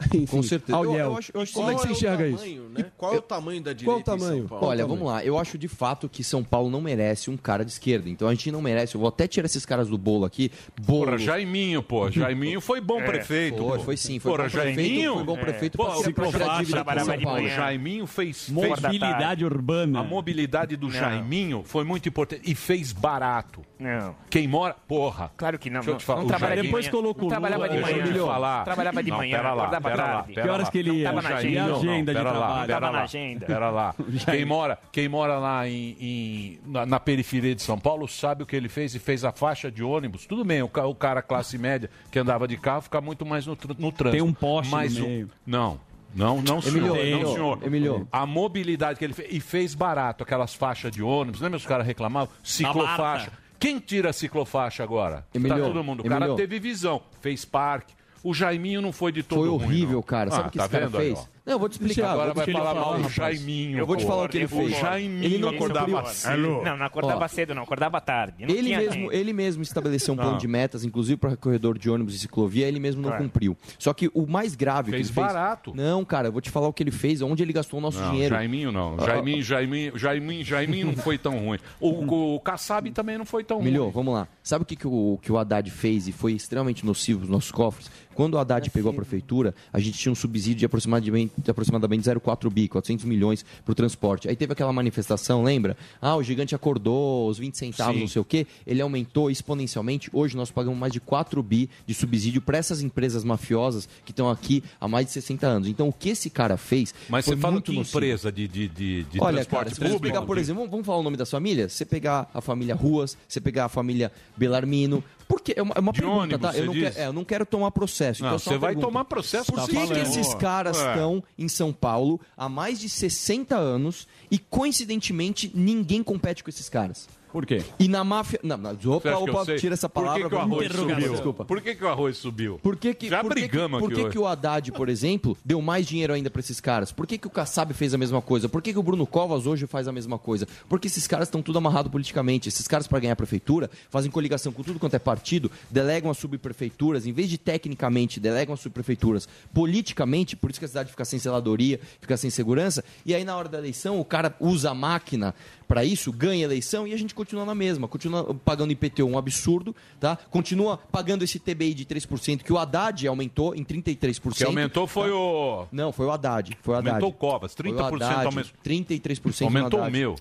Enfim, 0.07 0.25
Com 0.25 0.43
certeza. 0.43 0.77
Eu- 0.77 0.93
eu 0.93 1.17
acho- 1.17 1.31
eu 1.33 1.41
acho- 1.41 1.53
Como 1.53 1.71
é 1.71 1.73
que 1.75 1.79
você 1.81 1.87
qual 1.87 1.87
é 1.87 1.93
o 1.93 1.95
enxerga 1.97 2.23
tamanho, 2.37 2.61
isso? 2.63 2.69
né? 2.69 2.85
Qual 2.97 3.13
é 3.13 3.17
o 3.17 3.21
tamanho 3.21 3.61
da 3.61 3.71
Qual 3.73 3.75
o 3.75 3.77
direita 3.99 3.99
em 4.15 4.19
São 4.19 4.27
tamanho? 4.27 4.47
Paulo? 4.47 4.65
Olha, 4.67 4.85
vamos 4.85 5.07
lá. 5.07 5.23
Eu 5.25 5.37
acho 5.39 5.57
de 5.57 5.67
fato 5.67 6.09
que 6.09 6.23
São 6.23 6.43
Paulo 6.43 6.69
não 6.69 6.81
merece 6.81 7.29
um 7.29 7.37
cara 7.37 7.63
de 7.63 7.71
esquerda. 7.71 8.09
Então 8.09 8.27
a 8.27 8.33
gente 8.33 8.51
não 8.51 8.61
merece. 8.61 8.95
Eu 8.95 8.99
vou 8.99 9.07
até 9.07 9.27
tirar 9.27 9.45
esses 9.45 9.65
caras 9.65 9.87
do 9.87 9.97
bolo 9.97 10.25
aqui. 10.25 10.51
Bolo. 10.85 11.05
Porra, 11.05 11.17
Jaiminho, 11.17 11.81
pô. 11.81 12.09
Jaiminho 12.11 12.59
foi 12.61 12.81
bom 12.81 12.99
É, 12.99 13.05
prefeito. 13.05 13.57
foi, 13.57 13.77
pô. 13.77 13.83
foi 13.83 13.97
sim, 13.97 14.19
foi 14.19 14.31
Porra, 14.31 14.43
bom 14.43 14.49
prefeito, 14.49 14.75
Jaiminho. 14.75 15.13
foi 15.15 15.23
bom 15.23 15.37
prefeito 15.37 15.77
Pô, 15.77 15.85
pra 15.85 15.93
tirar 16.29 16.57
dívida 16.59 16.83
com 16.83 16.99
São 17.05 17.19
Paulo. 17.21 17.43
O 17.45 17.49
Jaiminho 17.49 18.07
fez... 18.07 18.49
Mobilidade 18.49 19.41
fez... 19.43 19.51
urbana. 19.51 19.99
A 19.99 20.03
mobilidade 20.03 20.75
do 20.75 20.87
Não. 20.87 20.93
Jaiminho 20.93 21.63
foi 21.65 21.83
muito 21.83 22.09
importante. 22.09 22.41
E 22.45 22.53
fez 22.53 22.91
barato. 22.91 23.61
Não. 23.79 24.15
Quem 24.29 24.47
mora... 24.47 24.75
Porra. 24.87 25.31
Claro 25.35 25.59
que 25.59 25.69
não. 25.69 25.81
Deixa 25.81 25.91
eu 25.91 25.97
te 25.97 26.05
falar. 26.05 26.19
não 26.19 26.25
o 26.25 26.29
trabalha 26.29 26.61
de 26.61 26.69
manhã. 26.71 26.89
Não 26.91 27.13
trabalhava 27.29 27.67
de 27.69 27.75
Deixa 27.75 27.91
eu 27.91 27.97
manhã. 27.97 28.13
te 28.13 28.19
falar. 28.19 28.63
Trabalhava 28.63 29.03
de 29.03 29.09
Não, 29.11 29.17
manhã, 29.17 29.37
pera 29.37 29.53
lá, 29.53 29.67
pera 29.67 29.79
lá, 29.95 30.23
pera 30.23 30.41
Que 30.43 30.49
horas 30.49 30.65
lá. 30.67 30.71
que 30.71 30.77
ele 30.77 30.91
ia? 30.91 31.03
Tava 31.09 31.21
na 31.21 31.29
a 31.29 31.35
agenda. 31.37 31.73
De 31.75 32.13
pera 32.13 32.31
lá, 32.31 32.31
trabalho? 32.31 32.67
pera 32.67 32.79
Tava 32.79 32.91
na 32.91 32.97
lá, 32.99 33.03
agenda. 33.03 33.45
Pera 33.45 33.69
lá. 33.69 33.95
Quem 34.31 34.45
mora, 34.45 34.79
quem 34.91 35.09
mora 35.09 35.37
lá 35.37 35.67
em, 35.67 35.97
em- 35.99 36.59
na, 36.65 36.85
na 36.85 36.99
periferia 36.99 37.53
de 37.53 37.61
São 37.61 37.77
Paulo 37.77 38.07
sabe 38.07 38.43
o 38.43 38.45
que 38.45 38.55
ele 38.55 38.69
fez 38.69 38.95
e 38.95 38.99
fez 38.99 39.23
a 39.25 39.31
faixa 39.31 39.69
de 39.71 39.83
ônibus. 39.83 40.25
Tudo 40.25 40.43
bem, 40.45 40.61
o, 40.61 40.65
o 40.73 40.95
cara 40.95 41.21
classe 41.21 41.57
média 41.57 41.89
que 42.11 42.17
andava 42.17 42.47
de 42.47 42.57
carro 42.57 42.81
fica 42.81 43.01
muito 43.01 43.25
mais 43.25 43.45
no, 43.45 43.57
no 43.77 43.91
trânsito. 43.91 44.11
Tem 44.11 44.21
um 44.21 44.33
poste 44.33 44.71
no 44.71 44.77
Mas 44.77 44.97
o- 44.97 45.01
meio. 45.01 45.29
Não. 45.45 45.79
Não, 46.15 46.41
não, 46.41 46.61
senhor. 46.61 46.97
Emilio, 46.97 47.19
não, 47.25 47.33
senhor. 47.33 47.59
Emilio. 47.61 48.07
A 48.09 48.25
mobilidade 48.25 48.97
que 48.97 49.03
ele 49.03 49.13
fez. 49.13 49.27
E 49.33 49.41
fez 49.41 49.75
barato 49.75 50.23
aquelas 50.23 50.53
faixas 50.53 50.89
de 50.89 51.03
ônibus. 51.03 51.41
Lembra 51.41 51.57
os 51.57 51.65
caras 51.65 51.85
reclamavam? 51.85 52.33
Ciclofaixa. 52.41 53.31
Quem 53.59 53.79
tira 53.79 54.09
a 54.09 54.13
ciclofaixa 54.13 54.83
agora? 54.83 55.25
Emilio, 55.33 55.57
tá 55.57 55.63
todo 55.63 55.83
mundo. 55.83 56.01
O 56.01 56.03
cara 56.09 56.25
Emilio. 56.25 56.35
teve 56.35 56.59
visão, 56.59 57.01
fez 57.21 57.45
parque. 57.45 57.93
O 58.23 58.33
Jaiminho 58.33 58.81
não 58.81 58.91
foi 58.91 59.11
de 59.11 59.21
todo 59.23 59.39
Foi 59.41 59.47
horrível, 59.49 59.95
não. 59.97 60.01
cara. 60.03 60.31
Sabe 60.31 60.43
Ah, 60.43 60.47
o 60.47 60.51
que 60.51 60.57
tá 60.57 60.63
esse 60.65 60.71
cara 60.73 60.85
aí, 60.85 60.91
fez? 60.91 61.19
ó? 61.19 61.34
Não, 61.45 61.53
eu 61.53 61.59
vou 61.59 61.69
te 61.69 61.73
explicar. 61.73 62.11
Agora 62.11 62.33
vai 62.33 62.51
falar 62.51 62.73
mal 62.73 62.97
do. 62.99 63.09
Jaiminho. 63.09 63.77
Eu 63.77 63.85
vou 63.85 63.95
te 63.95 64.05
falar 64.05 64.25
o 64.25 64.29
que 64.29 64.37
ele 64.37 64.47
fez. 64.47 64.73
concordo. 64.73 64.85
Jaiminho 64.85 65.23
Ele 65.23 65.37
não 65.37 65.49
acordava 65.49 66.05
cedo. 66.07 66.61
Não, 66.63 66.77
não 66.77 66.85
acordava 66.85 67.27
cedo, 67.27 67.53
não. 67.53 67.63
Acordava 67.63 68.01
tarde. 68.01 68.45
Não 68.45 68.49
Ele 68.49 68.63
tinha 68.63 68.79
mesmo, 68.79 69.11
ele 69.11 69.33
mesmo 69.33 69.63
estabeleceu 69.63 70.13
um 70.13 70.17
plano 70.17 70.37
de 70.37 70.47
metas, 70.47 70.83
inclusive 70.83 71.17
para 71.17 71.35
corredor 71.37 71.77
de 71.77 71.89
ônibus 71.89 72.15
e 72.15 72.19
ciclovia, 72.19 72.67
ele 72.67 72.79
mesmo 72.79 73.01
não 73.01 73.15
cumpriu. 73.17 73.55
Só 73.77 73.93
que 73.93 74.09
o 74.13 74.25
mais 74.25 74.55
grave 74.55 74.91
Fez 74.91 75.09
que 75.09 75.11
ele 75.11 75.13
fez... 75.13 75.27
barato. 75.33 75.73
Não, 75.75 76.03
cara, 76.03 76.29
eu 76.29 76.31
vou 76.31 76.41
te 76.41 76.49
falar 76.49 76.67
o 76.67 76.73
que 76.73 76.81
ele 76.81 76.91
fez, 76.91 77.21
onde 77.21 77.43
ele 77.43 77.53
gastou 77.53 77.79
o 77.79 77.81
nosso 77.81 77.99
Não, 77.99 78.11
dinheiro. 78.11 78.33
Jaiminho 78.33 78.71
não. 78.71 78.95
Ah, 78.99 79.05
Jaiminho, 79.05 79.43
Jaiminho, 79.43 79.97
Jaiminho, 79.97 80.43
Jaiminho 80.43 80.87
não 80.87 80.95
foi 80.95 81.17
tão 81.17 81.37
ruim. 81.37 81.59
O, 81.79 81.89
o, 81.89 82.35
o 82.35 82.39
Kassab 82.39 82.89
também 82.91 83.17
não 83.17 83.25
foi 83.25 83.43
tão 83.43 83.59
ruim. 83.59 83.91
vamos 83.91 84.13
lá. 84.13 84.27
Sabe 84.41 84.63
o 84.63 84.65
que, 84.65 84.75
que, 84.75 84.87
o, 84.87 85.19
que 85.21 85.31
o 85.31 85.37
Haddad 85.37 85.69
fez 85.69 86.07
e 86.07 86.11
foi 86.11 86.33
extremamente 86.33 86.85
nocivo 86.85 87.21
nos 87.21 87.29
nossos 87.29 87.51
cofres? 87.51 87.89
Quando 88.15 88.33
o 88.35 88.37
Haddad 88.39 88.69
pegou 88.71 88.91
a 88.91 88.95
prefeitura, 88.95 89.53
a 89.71 89.79
gente 89.79 89.97
tinha 89.99 90.11
um 90.11 90.15
subsídio 90.15 90.55
de 90.59 90.65
aproximadamente, 90.65 91.33
de 91.37 91.51
aproximadamente 91.51 92.01
0,4 92.09 92.49
bi, 92.49 92.67
400 92.67 93.05
milhões 93.05 93.45
para 93.63 93.71
o 93.71 93.75
transporte. 93.75 94.27
Aí 94.27 94.35
teve 94.35 94.53
aquela 94.53 94.71
manifestação, 94.73 95.43
lembra? 95.43 95.75
Ah, 96.01 96.15
o 96.15 96.23
gigante 96.23 96.55
acordou, 96.55 97.27
os 97.29 97.37
20 97.37 97.55
centavos, 97.57 97.95
Sim. 97.95 97.99
não 98.01 98.07
sei 98.07 98.21
o 98.21 98.25
quê. 98.25 98.47
Ele 98.65 98.81
aumentou 98.81 99.29
exponencialmente. 99.29 100.09
Hoje 100.13 100.35
nós 100.35 100.49
pagamos 100.49 100.79
mais 100.79 100.93
de 100.93 100.99
4 100.99 101.43
bi 101.43 101.69
de 101.85 101.93
subsídio 101.93 102.41
para 102.41 102.57
essas 102.57 102.81
empresas 102.81 103.23
mafiosas 103.23 103.87
que 104.05 104.11
estão 104.11 104.29
aqui 104.29 104.63
há 104.79 104.87
mais 104.87 105.05
de 105.07 105.11
60 105.11 105.45
anos. 105.45 105.67
Então, 105.67 105.87
o 105.89 105.93
que 105.93 106.09
esse 106.09 106.29
cara 106.29 106.55
fez 106.57 106.93
Mas 107.09 107.25
foi 107.25 107.35
você 107.35 107.41
fala 107.41 107.51
muito 107.53 107.71
que 107.71 107.77
nocivo. 107.77 107.97
empresa 107.97 108.31
de, 108.31 108.47
de, 108.47 108.67
de, 108.69 109.03
de 109.03 109.19
Olha, 109.21 109.35
transporte 109.37 109.63
cara, 109.65 109.69
se 109.69 109.75
você 109.75 109.81
público? 109.93 110.03
pegar, 110.13 110.25
por 110.25 110.37
exemplo, 110.37 110.61
vamos- 110.61 110.71
vamos 110.71 110.85
falar 110.85 110.99
o 110.99 111.03
nome 111.03 111.17
das 111.17 111.29
famílias? 111.29 111.73
Você 111.73 111.83
pegar 111.85 112.29
a 112.33 112.39
família 112.41 112.75
Ruas, 112.75 113.17
você 113.27 113.41
pegar 113.41 113.65
a 113.65 113.69
família 113.69 114.11
Belarmino. 114.37 115.03
Porque 115.27 115.53
é 115.57 115.61
uma, 115.61 115.73
é 115.75 115.79
uma 115.79 115.91
De 115.91 115.99
pergunta, 116.01 116.21
ônibus, 116.21 116.51
tá? 116.51 116.57
Eu 116.57 116.65
não, 116.65 116.73
quero, 116.73 116.99
é, 116.99 117.07
eu 117.07 117.13
não 117.13 117.25
quero 117.25 117.45
tomar 117.45 117.71
processo. 117.71 118.21
Não, 118.21 118.29
então 118.29 118.35
é 118.35 118.39
você 118.39 118.57
vai 118.57 118.69
pergunta. 118.71 118.87
tomar 118.87 119.05
processo 119.05 119.51
Por 119.51 119.61
Tá 119.61 119.67
que, 119.67 119.87
que 119.87 119.99
esses 119.99 120.33
caras 120.35 120.77
estão 120.77 121.23
em 121.37 121.47
São 121.47 121.73
Paulo 121.73 122.19
há 122.37 122.47
mais 122.47 122.79
de 122.79 122.87
60 122.89 123.55
anos 123.55 124.07
e, 124.29 124.37
coincidentemente, 124.37 125.51
ninguém 125.53 126.03
compete 126.03 126.43
com 126.43 126.49
esses 126.49 126.69
caras? 126.69 127.07
Por 127.35 127.45
quê? 127.45 127.61
E 127.77 127.89
na 127.89 128.01
máfia. 128.01 128.39
Não, 128.41 128.55
não, 128.55 128.69
opa, 128.93 129.11
opa, 129.17 129.57
tira 129.57 129.73
essa 129.73 129.89
Por 129.89 130.03
palavra. 130.05 130.23
que, 130.23 130.29
que 130.29 130.35
o 130.35 130.39
arroz 130.39 130.71
subiu? 130.71 131.11
Desculpa. 131.11 131.43
Por 131.43 131.59
que, 131.61 131.75
que 131.75 131.83
o 131.83 131.87
arroz 131.89 132.15
subiu? 132.17 132.59
Por 132.63 132.77
que 132.77 132.93
que, 132.93 133.09
Já 133.09 133.19
por 133.21 133.33
que 133.35 133.41
que- 133.41 133.47
brigamos 133.49 133.79
por 133.81 133.91
que, 133.91 134.01
hoje. 134.03 134.09
que 134.11 134.17
o 134.17 134.25
Haddad, 134.25 134.71
por 134.71 134.87
exemplo, 134.87 135.37
deu 135.43 135.61
mais 135.61 135.85
dinheiro 135.85 136.13
ainda 136.13 136.29
para 136.29 136.39
esses 136.39 136.61
caras? 136.61 136.93
Por 136.93 137.05
que, 137.05 137.17
que 137.17 137.27
o 137.27 137.29
Kassab 137.29 137.73
fez 137.73 137.93
a 137.93 137.97
mesma 137.97 138.21
coisa? 138.21 138.47
Por 138.47 138.61
que, 138.61 138.71
que 138.71 138.79
o 138.79 138.81
Bruno 138.81 139.05
Covas 139.05 139.45
hoje 139.45 139.67
faz 139.67 139.85
a 139.85 139.91
mesma 139.91 140.17
coisa? 140.17 140.47
Porque 140.69 140.87
esses 140.87 141.05
caras 141.07 141.27
estão 141.27 141.41
tudo 141.41 141.57
amarrado 141.57 141.89
politicamente. 141.89 142.47
Esses 142.47 142.69
caras, 142.69 142.87
para 142.87 143.01
ganhar 143.01 143.11
a 143.11 143.17
prefeitura, 143.17 143.69
fazem 143.89 144.09
coligação 144.09 144.53
com 144.53 144.63
tudo 144.63 144.79
quanto 144.79 144.95
é 144.95 144.99
partido, 144.99 145.51
delegam 145.69 146.09
as 146.09 146.17
subprefeituras, 146.17 147.05
em 147.05 147.11
vez 147.11 147.29
de 147.29 147.37
tecnicamente, 147.37 148.17
delegam 148.17 148.53
as 148.53 148.61
subprefeituras 148.61 149.27
politicamente, 149.53 150.37
por 150.37 150.51
isso 150.51 150.59
que 150.59 150.65
a 150.65 150.69
cidade 150.69 150.89
fica 150.89 151.03
sem 151.03 151.19
zeladoria, 151.19 151.81
fica 151.99 152.15
sem 152.15 152.29
segurança, 152.29 152.81
e 153.05 153.13
aí 153.13 153.25
na 153.25 153.35
hora 153.35 153.49
da 153.49 153.57
eleição 153.57 153.99
o 153.99 154.05
cara 154.05 154.33
usa 154.39 154.71
a 154.71 154.73
máquina 154.73 155.35
para 155.67 155.83
isso, 155.83 156.11
ganha 156.11 156.45
a 156.45 156.47
eleição 156.47 156.87
e 156.87 156.93
a 156.93 156.97
gente 156.97 157.13
continua 157.13 157.45
na 157.45 157.55
mesma, 157.55 157.87
continua 157.87 158.33
pagando 158.45 158.71
IPTU 158.71 159.05
um 159.05 159.17
absurdo, 159.17 159.75
tá? 159.99 160.17
Continua 160.29 160.77
pagando 160.77 161.23
esse 161.23 161.39
TBI 161.39 161.73
de 161.73 161.85
3% 161.85 162.43
que 162.43 162.53
o 162.53 162.57
Haddad 162.57 163.07
aumentou 163.07 163.55
em 163.55 163.63
33%. 163.63 164.35
que 164.35 164.43
aumentou 164.43 164.87
foi 164.87 165.09
tá? 165.09 165.15
o... 165.15 165.67
Não, 165.71 165.91
foi 165.91 166.05
o 166.05 166.11
Haddad, 166.11 166.57
foi 166.61 166.75
o 166.75 166.77
Haddad. 166.77 166.89
Aumentou 166.89 167.09
o 167.09 167.13
Covas, 167.13 167.53
Foi 167.53 167.69
o 167.69 167.73
30% 167.73 167.81
Haddad, 167.81 168.25
aumentou. 168.25 168.51
33% 168.63 169.41
no 169.41 169.47
Aumentou 169.47 169.79
o 169.81 169.91
meu. 169.91 170.15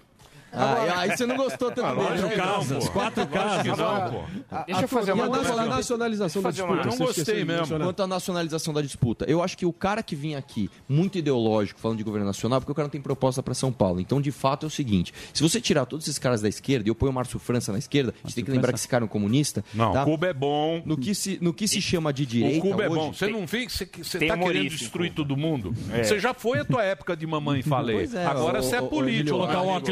Ah, 0.56 1.00
aí 1.00 1.16
você 1.16 1.26
não 1.26 1.36
gostou 1.36 1.70
também. 1.70 1.90
Ah, 1.90 1.94
lógico 1.94 2.28
né? 2.28 2.80
Quatro 2.92 3.26
casas. 3.26 3.66
não, 3.66 4.10
pô. 4.10 4.20
a- 4.50 4.62
Deixa 4.64 4.82
eu 4.82 4.88
fazer 4.88 5.12
uma 5.12 5.28
coisa. 5.28 5.52
A 5.62 5.66
nacionalização 5.66 6.42
da 6.42 6.48
uma- 6.48 6.52
disputa. 6.52 6.80
Eu 6.80 6.84
não 6.86 6.98
gostei 7.06 7.44
mesmo. 7.44 7.78
Quanto 7.78 8.02
à 8.02 8.06
nacionalização 8.06 8.72
da 8.74 8.80
disputa, 8.80 9.24
eu 9.28 9.42
acho 9.42 9.56
que 9.56 9.66
o 9.66 9.72
cara 9.72 10.02
que 10.02 10.14
vinha 10.14 10.38
aqui 10.38 10.70
muito 10.88 11.18
ideológico, 11.18 11.80
falando 11.80 11.98
de 11.98 12.04
governo 12.04 12.26
nacional, 12.26 12.60
porque 12.60 12.72
o 12.72 12.74
cara 12.74 12.86
não 12.86 12.90
tem 12.90 13.00
proposta 13.00 13.42
para 13.42 13.54
São 13.54 13.72
Paulo. 13.72 14.00
Então, 14.00 14.20
de 14.20 14.30
fato, 14.30 14.64
é 14.64 14.66
o 14.66 14.70
seguinte: 14.70 15.12
se 15.32 15.42
você 15.42 15.60
tirar 15.60 15.86
todos 15.86 16.06
esses 16.06 16.18
caras 16.18 16.40
da 16.40 16.48
esquerda, 16.48 16.88
e 16.88 16.90
eu 16.90 16.94
ponho 16.94 17.10
o 17.10 17.14
Márcio 17.14 17.38
França 17.38 17.72
na 17.72 17.78
esquerda, 17.78 18.14
a 18.22 18.26
gente 18.28 18.36
tem 18.36 18.44
que 18.44 18.50
lembrar 18.50 18.72
que 18.72 18.78
esse 18.78 18.88
cara 18.88 19.04
é 19.04 19.06
um 19.06 19.08
comunista. 19.08 19.64
Não, 19.74 19.92
tá? 19.92 20.02
o 20.02 20.04
Cuba 20.06 20.26
é 20.28 20.32
bom. 20.34 20.82
No 20.84 20.96
que 20.96 21.14
se, 21.14 21.38
no 21.40 21.52
que 21.52 21.66
se 21.66 21.80
chama 21.80 22.12
de 22.12 22.24
direita. 22.26 22.58
o 22.58 22.70
Cuba 22.70 22.84
é 22.84 22.88
hoje, 22.88 22.98
bom. 22.98 23.12
Você 23.12 23.26
não 23.28 23.46
vê 23.46 23.66
que 23.66 23.72
você, 23.72 23.86
que 23.86 24.04
você 24.04 24.18
tem 24.18 24.28
tá 24.28 24.38
querendo 24.38 24.68
destruir 24.70 25.12
todo 25.12 25.36
mundo? 25.36 25.74
É. 25.92 26.02
Você 26.04 26.18
já 26.20 26.32
foi 26.34 26.60
a 26.60 26.64
tua 26.64 26.82
época 26.84 27.16
de 27.16 27.26
mamãe 27.26 27.62
falei. 27.62 28.08
É, 28.14 28.26
Agora 28.26 28.62
você 28.62 28.76
é 28.76 28.82
político. 28.82 29.30
Colocar 29.36 29.62
um 29.62 29.74
amigo. 29.74 29.84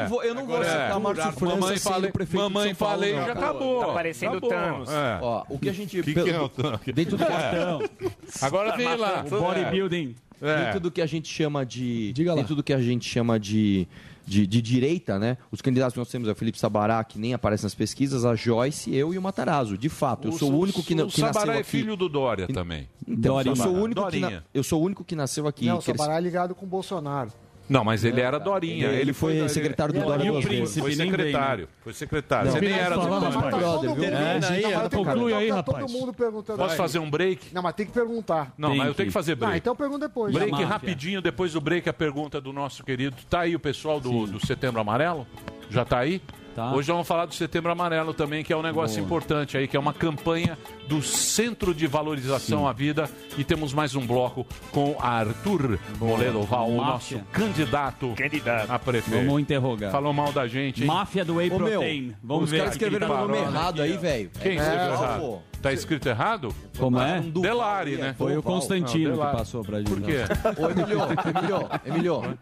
Não 0.00 0.08
vou, 0.08 0.22
eu 0.22 0.34
não 0.34 0.46
vou 0.46 0.54
Agora 0.56 0.68
é. 0.68 0.74
aceitar 0.76 1.00
Márcio 1.00 1.32
França 1.32 1.56
Mamãe 1.56 1.78
falei, 1.78 2.10
prefeito 2.12 2.42
de 2.46 2.52
mamãe 2.54 2.68
São 2.68 2.74
Paulo, 2.74 2.94
falei, 2.94 3.16
não. 3.16 3.24
já 3.26 3.32
acabou. 3.32 3.80
Tá 3.80 3.92
parecendo 3.92 4.32
acabou. 4.32 4.50
Thanos. 4.50 4.88
É. 4.90 5.18
Ó, 5.22 5.44
o 5.48 5.58
que 5.58 5.68
a 5.68 5.72
gente. 5.72 6.02
Que 6.02 6.14
que 6.14 6.30
é 6.30 6.40
o 6.40 6.48
Thanos? 6.48 6.80
Dentro 6.94 7.16
do 7.16 7.24
que, 7.24 8.44
Agora 8.44 8.76
vem 8.76 8.96
lá. 8.96 9.24
O 9.26 9.30
bodybuilding. 9.40 10.14
É. 10.40 10.64
dentro 10.64 10.80
do 10.80 10.90
que 10.90 11.00
a 11.00 11.06
gente 11.06 11.28
chama 11.32 11.64
de. 11.64 12.12
Diga 12.12 12.32
lá. 12.34 12.40
Dentro 12.40 12.56
do 12.56 12.62
que 12.62 12.72
a 12.72 12.80
gente 12.80 13.08
chama 13.08 13.38
de. 13.38 13.86
De, 14.24 14.46
de 14.46 14.62
direita, 14.62 15.18
né? 15.18 15.36
Os 15.50 15.60
candidatos 15.60 15.94
que 15.94 15.98
nós 15.98 16.08
temos 16.08 16.28
é 16.28 16.30
o 16.32 16.34
Felipe 16.36 16.56
Sabará, 16.56 17.02
que 17.02 17.18
nem 17.18 17.34
aparece 17.34 17.64
nas 17.64 17.74
pesquisas, 17.74 18.24
a 18.24 18.36
Joyce, 18.36 18.94
eu 18.94 19.12
e 19.12 19.18
o 19.18 19.22
Matarazzo. 19.22 19.76
De 19.76 19.88
fato, 19.88 20.28
eu 20.28 20.32
sou 20.32 20.52
o 20.52 20.58
único 20.60 20.80
que, 20.80 20.94
na- 20.94 21.02
O 21.02 21.08
que 21.08 21.20
nasceu 21.20 21.40
Sabará 21.40 21.56
é 21.56 21.60
aqui. 21.60 21.70
filho 21.70 21.96
do 21.96 22.08
Dória 22.08 22.46
também. 22.46 22.88
Então, 23.06 23.40
eu, 23.42 23.56
sou 23.56 23.74
o 23.74 23.82
único 23.82 24.08
que 24.08 24.20
na- 24.20 24.42
eu 24.54 24.62
sou 24.62 24.80
o 24.80 24.84
único 24.84 25.02
que 25.04 25.16
nasceu 25.16 25.48
aqui. 25.48 25.66
Não, 25.66 25.78
o 25.78 25.82
Sabará 25.82 26.18
é 26.18 26.20
ligado 26.20 26.54
com 26.54 26.64
o 26.64 26.68
Bolsonaro. 26.68 27.32
Não, 27.72 27.82
mas 27.84 28.04
ele 28.04 28.20
era 28.20 28.38
Dorinha. 28.38 28.88
Ele 28.88 29.00
Ele, 29.00 29.12
foi 29.12 29.48
secretário 29.48 29.94
do 29.94 29.98
ele- 30.00 30.06
Dória 30.06 30.22
ele- 30.22 30.30
duas 30.32 30.44
vezes. 30.44 30.78
Foi 30.78 30.92
secretário. 30.94 31.68
Foi 31.82 31.92
secretário. 31.92 32.46
Não. 32.46 32.52
Você 32.52 32.60
nem 32.60 32.72
era 32.78 32.96
do 32.96 33.02
É, 33.02 34.88
conclui 34.90 35.32
aí, 35.34 35.48
tá 35.48 35.54
rapaz. 35.56 35.78
todo 35.78 35.90
mundo 35.90 36.12
perguntando. 36.12 36.58
Posso 36.58 36.76
fazer 36.76 36.98
um 36.98 37.10
break? 37.10 37.54
Não, 37.54 37.62
mas 37.62 37.74
tem 37.74 37.86
que 37.86 37.92
perguntar. 37.92 38.52
Não, 38.58 38.74
mas 38.74 38.86
eu 38.88 38.92
que. 38.92 38.96
tenho 38.98 39.06
que 39.08 39.12
fazer 39.12 39.34
break. 39.34 39.54
Ah, 39.54 39.56
então 39.56 39.74
pergunta 39.74 40.06
depois. 40.06 40.32
Break 40.32 40.62
rapidinho, 40.64 41.22
depois 41.22 41.52
do 41.52 41.60
break 41.60 41.88
a 41.88 41.92
pergunta 41.92 42.40
do 42.40 42.52
nosso 42.52 42.84
querido. 42.84 43.16
Tá 43.30 43.40
aí 43.40 43.54
o 43.54 43.60
pessoal 43.60 43.98
do, 44.00 44.26
do 44.26 44.44
Setembro 44.46 44.80
Amarelo? 44.80 45.26
Já 45.70 45.84
tá 45.84 45.98
aí? 45.98 46.20
Tá. 46.54 46.72
Hoje 46.74 46.90
vamos 46.92 47.08
falar 47.08 47.26
do 47.26 47.34
Setembro 47.34 47.72
Amarelo 47.72 48.12
também, 48.12 48.44
que 48.44 48.52
é 48.52 48.56
um 48.56 48.62
negócio 48.62 48.96
Boa. 48.98 49.06
importante 49.06 49.56
aí, 49.56 49.66
que 49.66 49.76
é 49.76 49.80
uma 49.80 49.94
campanha 49.94 50.58
do 50.86 51.00
Centro 51.02 51.74
de 51.74 51.86
Valorização 51.86 52.68
à 52.68 52.72
Vida. 52.72 53.08
E 53.38 53.44
temos 53.44 53.72
mais 53.72 53.94
um 53.94 54.06
bloco 54.06 54.46
com 54.70 54.94
Arthur 55.00 55.78
Moledo 55.98 56.42
Val, 56.42 56.68
o 56.70 56.76
nosso 56.76 57.18
candidato, 57.32 58.12
Candidato. 58.16 58.70
a 58.70 58.78
prefeito. 58.78 59.24
Vamos 59.24 59.40
interrogar. 59.40 59.90
Falou 59.90 60.12
mal 60.12 60.32
da 60.32 60.46
gente, 60.46 60.82
hein? 60.82 60.86
Máfia 60.86 61.24
do 61.24 61.36
Whey 61.36 61.50
Ô, 61.50 61.58
meu. 61.58 61.80
Vamos 62.22 62.44
os 62.44 62.50
ver. 62.50 62.58
caras 62.58 62.76
que 62.76 62.84
ele 62.84 62.96
escreveram 62.96 63.06
o 63.24 63.28
tá 63.28 63.32
nome 63.32 63.38
errado 63.38 63.82
aí, 63.82 63.96
velho. 63.96 64.30
Quem 64.40 64.56
escreveu 64.56 64.80
É, 64.80 64.92
errado? 64.92 65.42
Tá 65.62 65.72
escrito 65.72 66.08
errado? 66.08 66.54
Como 66.78 67.00
é? 67.00 67.20
Delari, 67.20 67.96
né? 67.96 68.14
Foi 68.18 68.36
o. 68.36 68.42
Constantino 68.42 69.16
Não, 69.16 69.24
que 69.26 69.36
passou 69.36 69.64
pra 69.64 69.78
gente. 69.78 69.88
Por 69.88 70.02
quê? 70.02 70.16
Ô, 70.60 70.68
Emilio, 70.70 70.98
Emilio, 71.24 71.68
Emilio, 71.86 72.38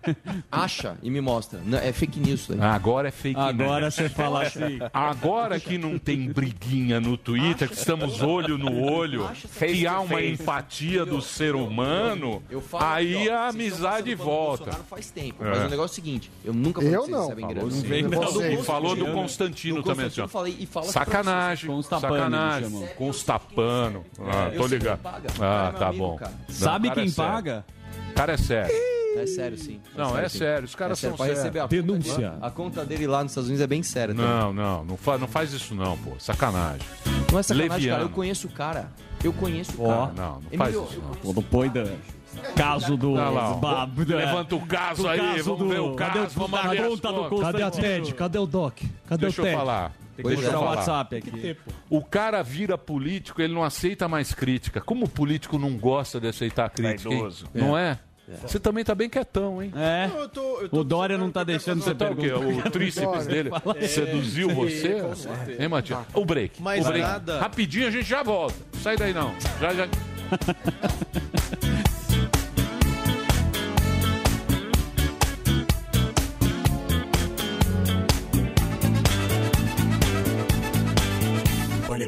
acha 0.51 0.97
e 1.03 1.11
me 1.11 1.21
mostra. 1.21 1.61
Não, 1.65 1.79
é 1.79 1.93
fake 1.93 2.19
news 2.19 2.41
isso 2.41 2.53
aí. 2.55 2.61
Agora 2.61 3.09
é 3.09 3.11
fake 3.11 3.39
news. 3.39 3.49
Agora 3.51 3.87
É 3.87 3.91
você 3.91 4.09
fala 4.09 4.43
assim. 4.43 4.79
Agora 4.93 5.61
que 5.61 5.77
não 5.77 5.99
tem 5.99 6.33
briguinha 6.33 7.01
no 7.01 7.17
Twitter, 7.17 7.69
que 7.69 7.75
estamos 7.75 8.23
olho 8.23 8.57
no 8.57 8.83
olho, 8.83 9.29
que 9.59 9.87
há 9.87 10.01
uma 10.01 10.23
empatia 10.23 11.05
do 11.05 11.21
ser 11.21 11.55
humano, 11.55 12.43
aí 12.79 13.29
a 13.29 13.49
amizade 13.49 14.15
volta. 14.15 14.73
Faz 14.89 15.11
tempo. 15.11 15.45
É. 15.45 15.51
Mas 15.51 15.59
o 15.67 15.69
negócio 15.69 15.81
é 15.81 15.93
o 15.93 15.95
seguinte, 15.95 16.31
eu 16.45 16.55
nunca 16.55 16.81
falei 16.81 16.97
Eu 16.97 17.03
que 17.03 17.11
vocês 17.11 17.17
não. 17.19 17.29
recebem 17.29 18.11
Falou 18.11 18.33
grana. 18.33 18.55
do 18.57 18.61
E 18.61 18.65
falou 18.65 18.97
do 18.97 19.07
Constantino. 19.13 19.83
Também, 19.83 20.07
assim, 20.07 20.27
fala 20.27 20.49
que 20.51 20.93
Sacanagem, 20.93 21.71
Constapano, 21.71 22.81
chamou. 23.13 23.41
Constapano. 23.41 24.05
Ah, 24.21 24.51
Eu 24.53 24.61
tô 24.61 24.67
ligado. 24.67 25.01
quem. 25.03 25.45
Ah, 25.47 25.73
é 25.75 25.79
tá 25.79 25.93
bom. 25.93 26.19
Não, 26.21 26.31
Sabe 26.55 26.89
o 26.89 26.93
quem 26.93 27.05
é 27.05 27.09
sério. 27.09 27.33
paga? 27.33 27.65
O 28.11 28.15
cara 28.15 28.33
é 28.33 28.37
sério. 28.37 28.75
É 29.17 29.27
sério, 29.27 29.59
sim. 29.59 29.81
Não, 29.97 30.17
é 30.17 30.29
sim. 30.29 30.39
sério, 30.39 30.65
os 30.65 30.75
caras 30.77 30.99
é 30.99 31.01
sério. 31.01 31.17
são 31.17 31.27
Pra 31.27 31.27
sérios. 31.35 31.43
receber 31.43 31.59
a 31.61 31.67
Denúncia. 31.67 32.31
Conta, 32.31 32.47
a 32.47 32.51
conta 32.51 32.85
dele 32.85 33.07
lá 33.09 33.23
nos 33.25 33.33
Estados 33.33 33.49
Unidos 33.49 33.65
é 33.65 33.67
bem 33.67 33.83
séria. 33.83 34.15
também. 34.15 34.31
Não, 34.31 34.53
não, 34.53 34.85
não, 34.85 34.97
fa- 34.97 35.19
não 35.19 35.27
faz 35.27 35.53
isso 35.53 35.75
não, 35.75 35.97
pô. 35.99 36.13
Sacanagem. 36.19 36.87
Não 37.33 37.39
é 37.39 37.43
sacanagem, 37.43 37.73
Leviano. 37.73 37.97
cara. 37.99 38.03
Eu 38.09 38.15
conheço 38.15 38.47
o 38.47 38.51
cara. 38.51 38.93
Eu 39.25 39.33
conheço 39.33 39.73
o 39.83 39.85
Ó, 39.85 40.07
cara. 40.07 40.13
Não, 40.17 40.41
não 40.41 40.59
faz 40.59 40.75
Emílio, 40.75 40.89
isso 40.91 41.01
não. 41.03 41.11
Pô, 41.17 41.33
não 41.33 41.43
põe 41.43 41.69
da... 41.71 41.85
Caso 42.55 42.97
do... 42.97 43.13
Olha 43.15 43.29
lá. 43.31 43.55
Babo, 43.55 44.05
da- 44.05 44.17
Levanta 44.17 44.55
o 44.55 44.61
caso 44.65 45.03
do 45.03 45.09
aí, 45.09 45.19
caso 45.19 45.43
vamos 45.45 45.59
do- 45.59 45.69
ver 45.69 45.81
o 45.81 45.95
cadê 45.97 46.19
caso, 46.21 46.39
vamos 46.39 46.61
abrir 46.61 46.79
as 46.81 46.89
conta 46.89 47.13
do. 47.13 47.41
Cadê 47.41 47.63
a? 47.65 47.71
TED? 47.73 48.15
Cadê 48.15 48.39
o 48.39 48.47
Doc? 48.47 48.79
Cadê 49.09 49.23
Deixa 49.23 49.43
o 49.43 49.45
eu 49.45 49.49
TED? 49.51 49.59
falar. 49.59 49.93
Tem 50.23 50.37
que 50.37 50.47
o. 50.47 50.61
WhatsApp 50.61 51.17
aqui. 51.17 51.57
O 51.89 52.05
cara 52.05 52.43
vira 52.43 52.77
político, 52.79 53.41
ele 53.43 53.55
não 53.55 53.65
aceita 53.65 54.07
mais 54.09 54.33
crítica. 54.35 54.81
Como 54.81 55.07
o 55.07 55.09
político 55.09 55.59
não 55.59 55.77
gosta 55.77 56.21
de 56.21 56.29
aceitar 56.29 56.71
crítica, 56.71 57.13
hein? 57.13 57.29
Não 57.55 57.77
é? 57.77 57.99
Você 58.47 58.61
também 58.61 58.85
tá 58.85 58.95
bem 58.95 59.09
quietão, 59.09 59.61
hein? 59.61 59.73
É. 59.75 60.09
Eu 60.15 60.29
tô- 60.29 60.61
eu 60.61 60.69
tô 60.69 60.81
O 60.81 60.85
Dória 60.85 61.19
não 61.19 61.33
tá 61.33 61.43
deixando 61.43 61.83
você 61.83 61.91
Você 61.91 61.95
tá 61.97 62.11
o 62.11 62.17
quê? 62.17 62.33
O 62.33 62.71
tríceps 62.71 63.27
dele 63.27 63.51
seduziu 63.89 64.51
você? 64.55 65.01
com 65.01 65.17
certeza. 65.17 65.61
Hein, 65.63 65.69
Matias? 65.69 65.99
O 66.15 66.25
break. 66.25 66.63
Mas 66.63 66.85
o 66.87 66.91
break. 66.91 67.05
nada- 67.05 67.41
Rapidinho 67.41 67.89
a 67.89 67.91
gente 67.91 68.09
já 68.09 68.23
volta. 68.23 68.55
Sai 68.81 68.97
daí 68.97 69.13
não. 69.13 69.35
Já, 69.61 69.75
já. 69.75 69.89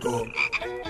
Pânico. 0.01 0.81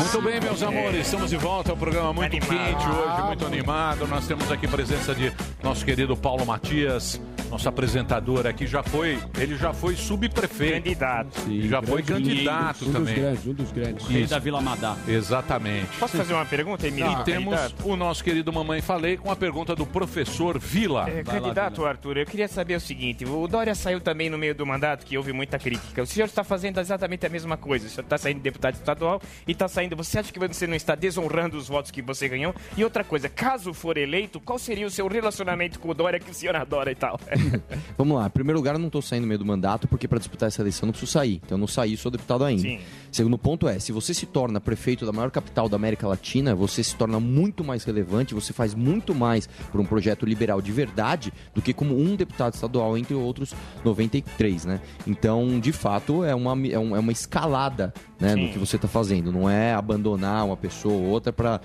Muito 0.00 0.22
bem, 0.22 0.40
meus 0.40 0.62
amores, 0.62 1.06
estamos 1.06 1.28
de 1.30 1.36
volta. 1.36 1.70
É 1.70 1.74
um 1.74 1.78
programa 1.78 2.12
muito 2.12 2.34
Animado. 2.36 2.48
quente 2.48 2.88
hoje, 2.88 3.22
muito 3.22 3.46
animado. 3.46 4.06
Nós 4.06 4.26
temos 4.26 4.50
aqui 4.50 4.64
a 4.66 4.68
presença 4.68 5.14
de 5.14 5.30
nosso 5.62 5.84
querido 5.84 6.16
Paulo 6.16 6.44
Matias, 6.46 7.20
nosso 7.50 7.68
apresentador 7.68 8.46
aqui. 8.46 8.66
Já 8.66 8.82
foi, 8.82 9.18
ele 9.38 9.56
já 9.56 9.74
foi 9.74 9.94
subprefeito. 9.96 10.84
Candidato. 10.84 11.50
E 11.50 11.68
já 11.68 11.82
foi 11.82 12.02
candidato 12.02 12.82
Um 12.84 12.86
dos 12.86 12.92
também. 12.94 13.14
grandes, 13.14 13.46
um 13.46 13.52
dos 13.52 13.72
grandes. 13.72 14.06
Rei 14.08 14.26
da 14.26 14.38
Vila 14.38 14.60
Madá. 14.62 14.96
Exatamente. 15.06 15.86
Posso 15.98 16.16
fazer 16.16 16.32
uma 16.32 16.46
pergunta, 16.46 16.86
Emílio? 16.88 17.12
E 17.12 17.24
temos 17.24 17.54
Candidato? 17.54 17.88
o 17.88 17.94
nosso 17.96 18.24
querido 18.24 18.50
Mamãe 18.52 18.80
Falei 18.80 19.18
com 19.18 19.30
a 19.30 19.36
pergunta 19.36 19.76
do 19.76 19.84
professor 19.84 20.58
Vila. 20.58 21.08
É, 21.10 21.16
lá, 21.16 21.24
candidato 21.24 21.84
Arthur, 21.84 22.16
eu 22.16 22.26
queria 22.26 22.48
saber 22.48 22.76
o 22.76 22.80
seguinte: 22.80 23.26
o 23.26 23.46
Dória 23.46 23.74
saiu 23.74 24.00
também 24.00 24.30
no 24.30 24.38
meio 24.38 24.54
do 24.54 24.64
mandato, 24.66 25.04
que 25.04 25.16
houve 25.18 25.32
muita 25.32 25.58
crítica. 25.58 26.02
O 26.02 26.06
senhor 26.06 26.24
está 26.26 26.42
fazendo 26.42 26.80
exatamente 26.80 27.26
a 27.26 27.28
mesma 27.28 27.56
coisa. 27.58 27.86
O 27.86 27.90
senhor 27.90 28.04
está 28.04 28.16
saindo 28.16 28.40
deputado 28.40 28.74
estadual 28.74 29.20
e 29.46 29.52
está 29.52 29.68
saindo. 29.68 29.89
Você 29.96 30.18
acha 30.18 30.32
que 30.32 30.38
você 30.38 30.66
não 30.66 30.74
está 30.74 30.94
desonrando 30.94 31.56
os 31.56 31.68
votos 31.68 31.90
que 31.90 32.02
você 32.02 32.28
ganhou? 32.28 32.54
E 32.76 32.84
outra 32.84 33.04
coisa, 33.04 33.28
caso 33.28 33.72
for 33.72 33.96
eleito, 33.96 34.40
qual 34.40 34.58
seria 34.58 34.86
o 34.86 34.90
seu 34.90 35.06
relacionamento 35.06 35.78
com 35.78 35.88
o 35.88 35.94
Dória 35.94 36.18
que 36.18 36.30
o 36.30 36.34
senhor 36.34 36.56
adora 36.56 36.90
e 36.90 36.94
tal? 36.94 37.18
Vamos 37.96 38.18
lá. 38.18 38.26
Em 38.26 38.30
primeiro 38.30 38.58
lugar, 38.58 38.74
eu 38.74 38.78
não 38.78 38.88
estou 38.88 39.00
saindo 39.00 39.22
no 39.22 39.28
meio 39.28 39.38
do 39.38 39.46
mandato, 39.46 39.88
porque 39.88 40.08
para 40.08 40.18
disputar 40.18 40.48
essa 40.48 40.60
eleição 40.62 40.82
eu 40.82 40.86
não 40.88 40.92
preciso 40.92 41.12
sair. 41.12 41.40
Então 41.44 41.56
eu 41.56 41.60
não 41.60 41.66
saí, 41.66 41.96
sou 41.96 42.10
deputado 42.10 42.44
ainda. 42.44 42.62
Sim. 42.62 42.80
Segundo 43.10 43.38
ponto 43.38 43.68
é, 43.68 43.78
se 43.78 43.92
você 43.92 44.12
se 44.12 44.26
torna 44.26 44.60
prefeito 44.60 45.06
da 45.06 45.12
maior 45.12 45.30
capital 45.30 45.68
da 45.68 45.76
América 45.76 46.06
Latina, 46.06 46.54
você 46.54 46.82
se 46.82 46.94
torna 46.96 47.18
muito 47.20 47.64
mais 47.64 47.84
relevante, 47.84 48.34
você 48.34 48.52
faz 48.52 48.74
muito 48.74 49.14
mais 49.14 49.46
por 49.70 49.80
um 49.80 49.84
projeto 49.84 50.26
liberal 50.26 50.60
de 50.60 50.72
verdade 50.72 51.32
do 51.54 51.62
que 51.62 51.72
como 51.72 51.98
um 51.98 52.16
deputado 52.16 52.54
estadual, 52.54 52.96
entre 52.98 53.14
outros 53.14 53.54
93, 53.84 54.64
né? 54.64 54.80
Então, 55.06 55.58
de 55.60 55.72
fato, 55.72 56.24
é 56.24 56.34
uma, 56.34 56.56
é 56.66 56.80
é 56.94 56.98
uma 56.98 57.12
escalada 57.12 57.92
né, 58.18 58.34
no 58.34 58.46
Sim. 58.46 58.52
que 58.52 58.58
você 58.58 58.76
está 58.76 58.88
fazendo. 58.88 59.32
Não 59.32 59.48
é 59.48 59.74
abandonar 59.80 60.46
uma 60.46 60.56
pessoa 60.56 60.94
ou 60.94 61.04
outra 61.04 61.32
para 61.32 61.60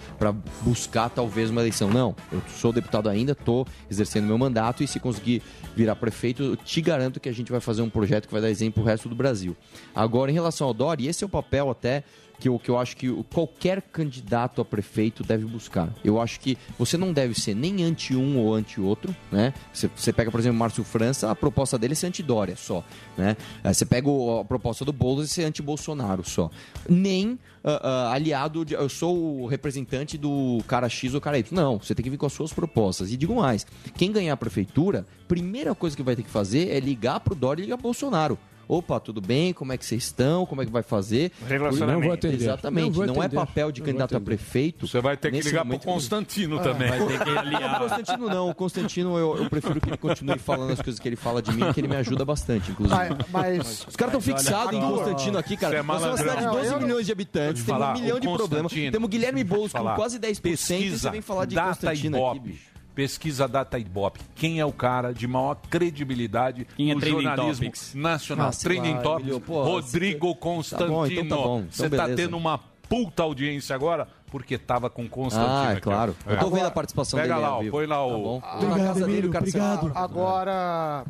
buscar 0.61 1.09
talvez 1.09 1.49
uma 1.49 1.61
eleição. 1.61 1.89
Não, 1.89 2.15
eu 2.31 2.41
sou 2.57 2.73
deputado 2.73 3.07
ainda, 3.07 3.33
estou 3.33 3.67
exercendo 3.89 4.25
meu 4.25 4.37
mandato 4.37 4.83
e 4.83 4.87
se 4.87 4.99
conseguir 4.99 5.41
virar 5.75 5.95
prefeito, 5.95 6.43
eu 6.43 6.55
te 6.55 6.81
garanto 6.81 7.19
que 7.19 7.29
a 7.29 7.33
gente 7.33 7.51
vai 7.51 7.61
fazer 7.61 7.81
um 7.81 7.89
projeto 7.89 8.27
que 8.27 8.33
vai 8.33 8.41
dar 8.41 8.49
exemplo 8.49 8.81
pro 8.81 8.83
resto 8.83 9.07
do 9.07 9.15
Brasil. 9.15 9.55
Agora, 9.93 10.31
em 10.31 10.33
relação 10.33 10.67
ao 10.67 10.73
Dória, 10.73 11.09
esse 11.09 11.23
é 11.23 11.27
o 11.27 11.29
papel 11.29 11.69
até 11.69 12.03
que 12.39 12.49
eu, 12.49 12.59
que 12.59 12.69
eu 12.69 12.77
acho 12.77 12.97
que 12.97 13.09
o- 13.09 13.23
qualquer 13.23 13.81
candidato 13.81 14.61
a 14.61 14.65
prefeito 14.65 15.23
deve 15.23 15.45
buscar. 15.45 15.89
Eu 16.03 16.19
acho 16.21 16.39
que 16.39 16.57
você 16.77 16.97
não 16.97 17.11
deve 17.13 17.33
ser 17.39 17.55
nem 17.55 17.83
anti 17.83 18.15
um 18.15 18.37
ou 18.37 18.53
anti 18.53 18.79
outro, 18.81 19.15
né? 19.31 19.53
Você, 19.73 20.11
pega, 20.13 20.29
por 20.31 20.39
exemplo, 20.39 20.57
Márcio 20.59 20.83
França, 20.83 21.31
a 21.31 21.35
proposta 21.35 21.77
dele 21.77 21.93
é 21.93 21.95
ser 21.95 22.07
anti-Dória 22.07 22.55
só, 22.55 22.83
né? 23.17 23.35
Aí 23.63 23.73
Você 23.73 23.85
pega 23.85 24.09
o- 24.09 24.39
a 24.39 24.45
proposta 24.45 24.83
do 24.85 24.91
Boulos 24.93 25.25
e 25.25 25.33
ser 25.33 25.43
anti-Bolsonaro 25.45 26.27
só. 26.27 26.49
Nem 26.89 27.39
ah, 27.63 27.79
ah, 27.83 28.13
aliado, 28.13 28.63
de, 28.63 28.75
eu 28.75 28.87
sou 28.87 29.41
o 29.41 29.47
representante 29.47 30.17
do 30.19 30.59
cara 30.67 30.87
X 30.87 31.13
ou 31.15 31.21
cara 31.21 31.39
Y. 31.39 31.51
Não, 31.55 31.79
você 31.79 31.95
tem 31.95 32.03
que 32.03 32.09
vir 32.11 32.17
com 32.17 32.27
as 32.27 32.33
suas 32.33 32.53
propostas. 32.53 33.11
E 33.11 33.17
digo 33.17 33.35
mais, 33.35 33.65
quem 33.97 34.11
ganhar 34.11 34.33
a 34.33 34.37
prefeitura, 34.37 35.05
primeira 35.27 35.73
coisa 35.73 35.95
que 35.97 36.03
vai 36.03 36.15
ter 36.15 36.21
que 36.23 36.29
fazer 36.29 36.69
é 36.69 36.79
ligar 36.79 37.19
pro 37.21 37.33
Dória 37.33 37.61
e 37.61 37.65
ligar 37.65 37.77
pro 37.77 37.83
Bolsonaro. 37.83 38.37
Opa, 38.67 38.99
tudo 38.99 39.21
bem? 39.21 39.53
Como 39.53 39.71
é 39.71 39.77
que 39.77 39.85
vocês 39.85 40.03
estão? 40.05 40.45
Como 40.45 40.61
é 40.61 40.65
que 40.65 40.71
vai 40.71 40.81
fazer? 40.83 41.31
Relacionamento. 41.47 41.99
Não 41.99 42.01
vou 42.07 42.13
atender. 42.13 42.35
Exatamente. 42.35 42.85
Não 42.85 42.91
vou 42.91 43.05
Não, 43.05 43.23
é 43.23 43.29
papel 43.29 43.71
de 43.71 43.81
candidato 43.81 44.15
a 44.17 44.19
prefeito. 44.19 44.87
Você 44.87 44.99
vai 45.01 45.15
ter 45.15 45.31
que 45.31 45.39
ligar 45.41 45.59
pro 45.61 45.67
momento- 45.67 45.85
Constantino 45.85 46.59
também. 46.59 46.89
Vai 46.89 47.05
ter 47.07 47.19
que 47.23 47.29
Não, 47.29 47.37
aliar. 47.39 47.75
o 47.75 47.79
Constantino 47.87 48.27
não. 48.29 48.49
O 48.49 48.55
Constantino 48.55 49.17
eu, 49.17 49.37
eu 49.37 49.49
prefiro 49.49 49.79
que 49.79 49.89
ele 49.89 49.97
continue 49.97 50.39
falando 50.39 50.71
as 50.71 50.81
coisas 50.81 50.99
que 50.99 51.07
ele 51.07 51.15
fala 51.15 51.41
de 51.41 51.51
mim, 51.51 51.71
que 51.73 51.79
ele 51.79 51.87
me 51.87 51.95
ajuda 51.95 52.25
bastante, 52.25 52.71
inclusive. 52.71 52.97
Mas, 52.97 53.17
mas 53.31 53.85
Os 53.87 53.95
caras 53.95 54.15
estão 54.15 54.21
fixados 54.21 54.73
em 54.73 54.79
Constantino 54.81 55.37
aqui, 55.37 55.55
cara. 55.57 55.73
Você 55.75 55.79
é 55.79 55.83
Nós 55.83 56.01
somos 56.01 56.19
uma 56.19 56.29
cidade 56.29 56.45
de 56.47 56.51
12 56.51 56.69
Não, 56.69 56.75
eu- 56.75 56.81
milhões 56.81 57.05
de 57.05 57.11
habitantes, 57.11 57.63
falar, 57.63 57.95
um 57.95 58.01
milhão 58.01 58.17
o 58.17 58.19
de 58.19 58.27
problemas. 58.27 58.71
Temos 58.73 59.09
Guilherme 59.09 59.43
Boulos 59.43 59.71
com 59.71 59.83
quase 59.95 60.19
10% 60.19 60.81
e 60.81 60.89
você 60.97 61.09
vem 61.11 61.21
falar 61.21 61.45
de 61.45 61.55
Constantino 61.55 62.25
aqui, 62.27 62.39
bicho. 62.39 62.74
Pesquisa 62.95 63.47
Data 63.47 63.77
Ibope. 63.77 64.21
Quem 64.33 64.59
é 64.59 64.65
o 64.65 64.71
cara 64.71 65.13
de 65.13 65.27
maior 65.27 65.55
credibilidade 65.69 66.65
Quem 66.77 66.91
é 66.91 66.95
no 66.95 67.01
jornalismo 67.01 67.65
topics? 67.65 67.93
nacional? 67.93 68.47
Ah, 68.47 68.51
sei 68.53 68.71
Trending 68.71 68.95
lá, 68.95 69.01
Topics. 69.01 69.47
Rodrigo 69.47 70.33
Tá 70.33 70.39
Constantino. 70.39 70.89
bom, 70.89 71.05
então 71.05 71.27
tá 71.27 71.35
bom. 71.43 71.57
Então 71.59 71.67
Você 71.71 71.89
tá 71.89 72.03
beleza. 72.03 72.15
tendo 72.15 72.37
uma 72.37 72.57
puta 72.87 73.23
audiência 73.23 73.75
agora 73.75 74.07
porque 74.31 74.57
tava 74.57 74.89
com 74.89 75.07
Constantino. 75.09 75.53
Ah, 75.69 75.73
é 75.73 75.79
claro. 75.81 76.15
Eu 76.25 76.39
tô 76.39 76.49
vendo 76.49 76.65
a 76.67 76.71
participação 76.71 77.19
Pega 77.19 77.33
dele 77.35 77.45
lá, 77.45 77.51
ao 77.53 77.65
ó, 77.67 77.69
põe 77.71 77.85
lá 77.85 77.95
Tá 77.97 78.05
o... 78.05 78.23
bom. 78.23 78.41
Ah, 78.43 78.59
Obrigado, 78.61 79.01
Emílio, 79.03 79.29
obrigado. 79.29 79.91
Agora. 79.93 81.05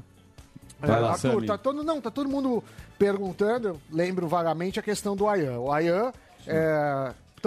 Vai 0.79 1.01
lá, 1.01 1.11
Arthur, 1.11 1.31
Sammy. 1.33 1.47
tá 1.47 1.57
todo, 1.57 1.83
não, 1.83 2.01
tá 2.01 2.11
todo 2.11 2.29
mundo 2.29 2.63
perguntando, 2.99 3.67
eu 3.69 3.81
lembro 3.91 4.27
vagamente 4.27 4.79
a 4.79 4.83
questão 4.83 5.15
do 5.15 5.27
Ayan. 5.27 5.57
O 5.59 5.71
Ayan, 5.71 6.11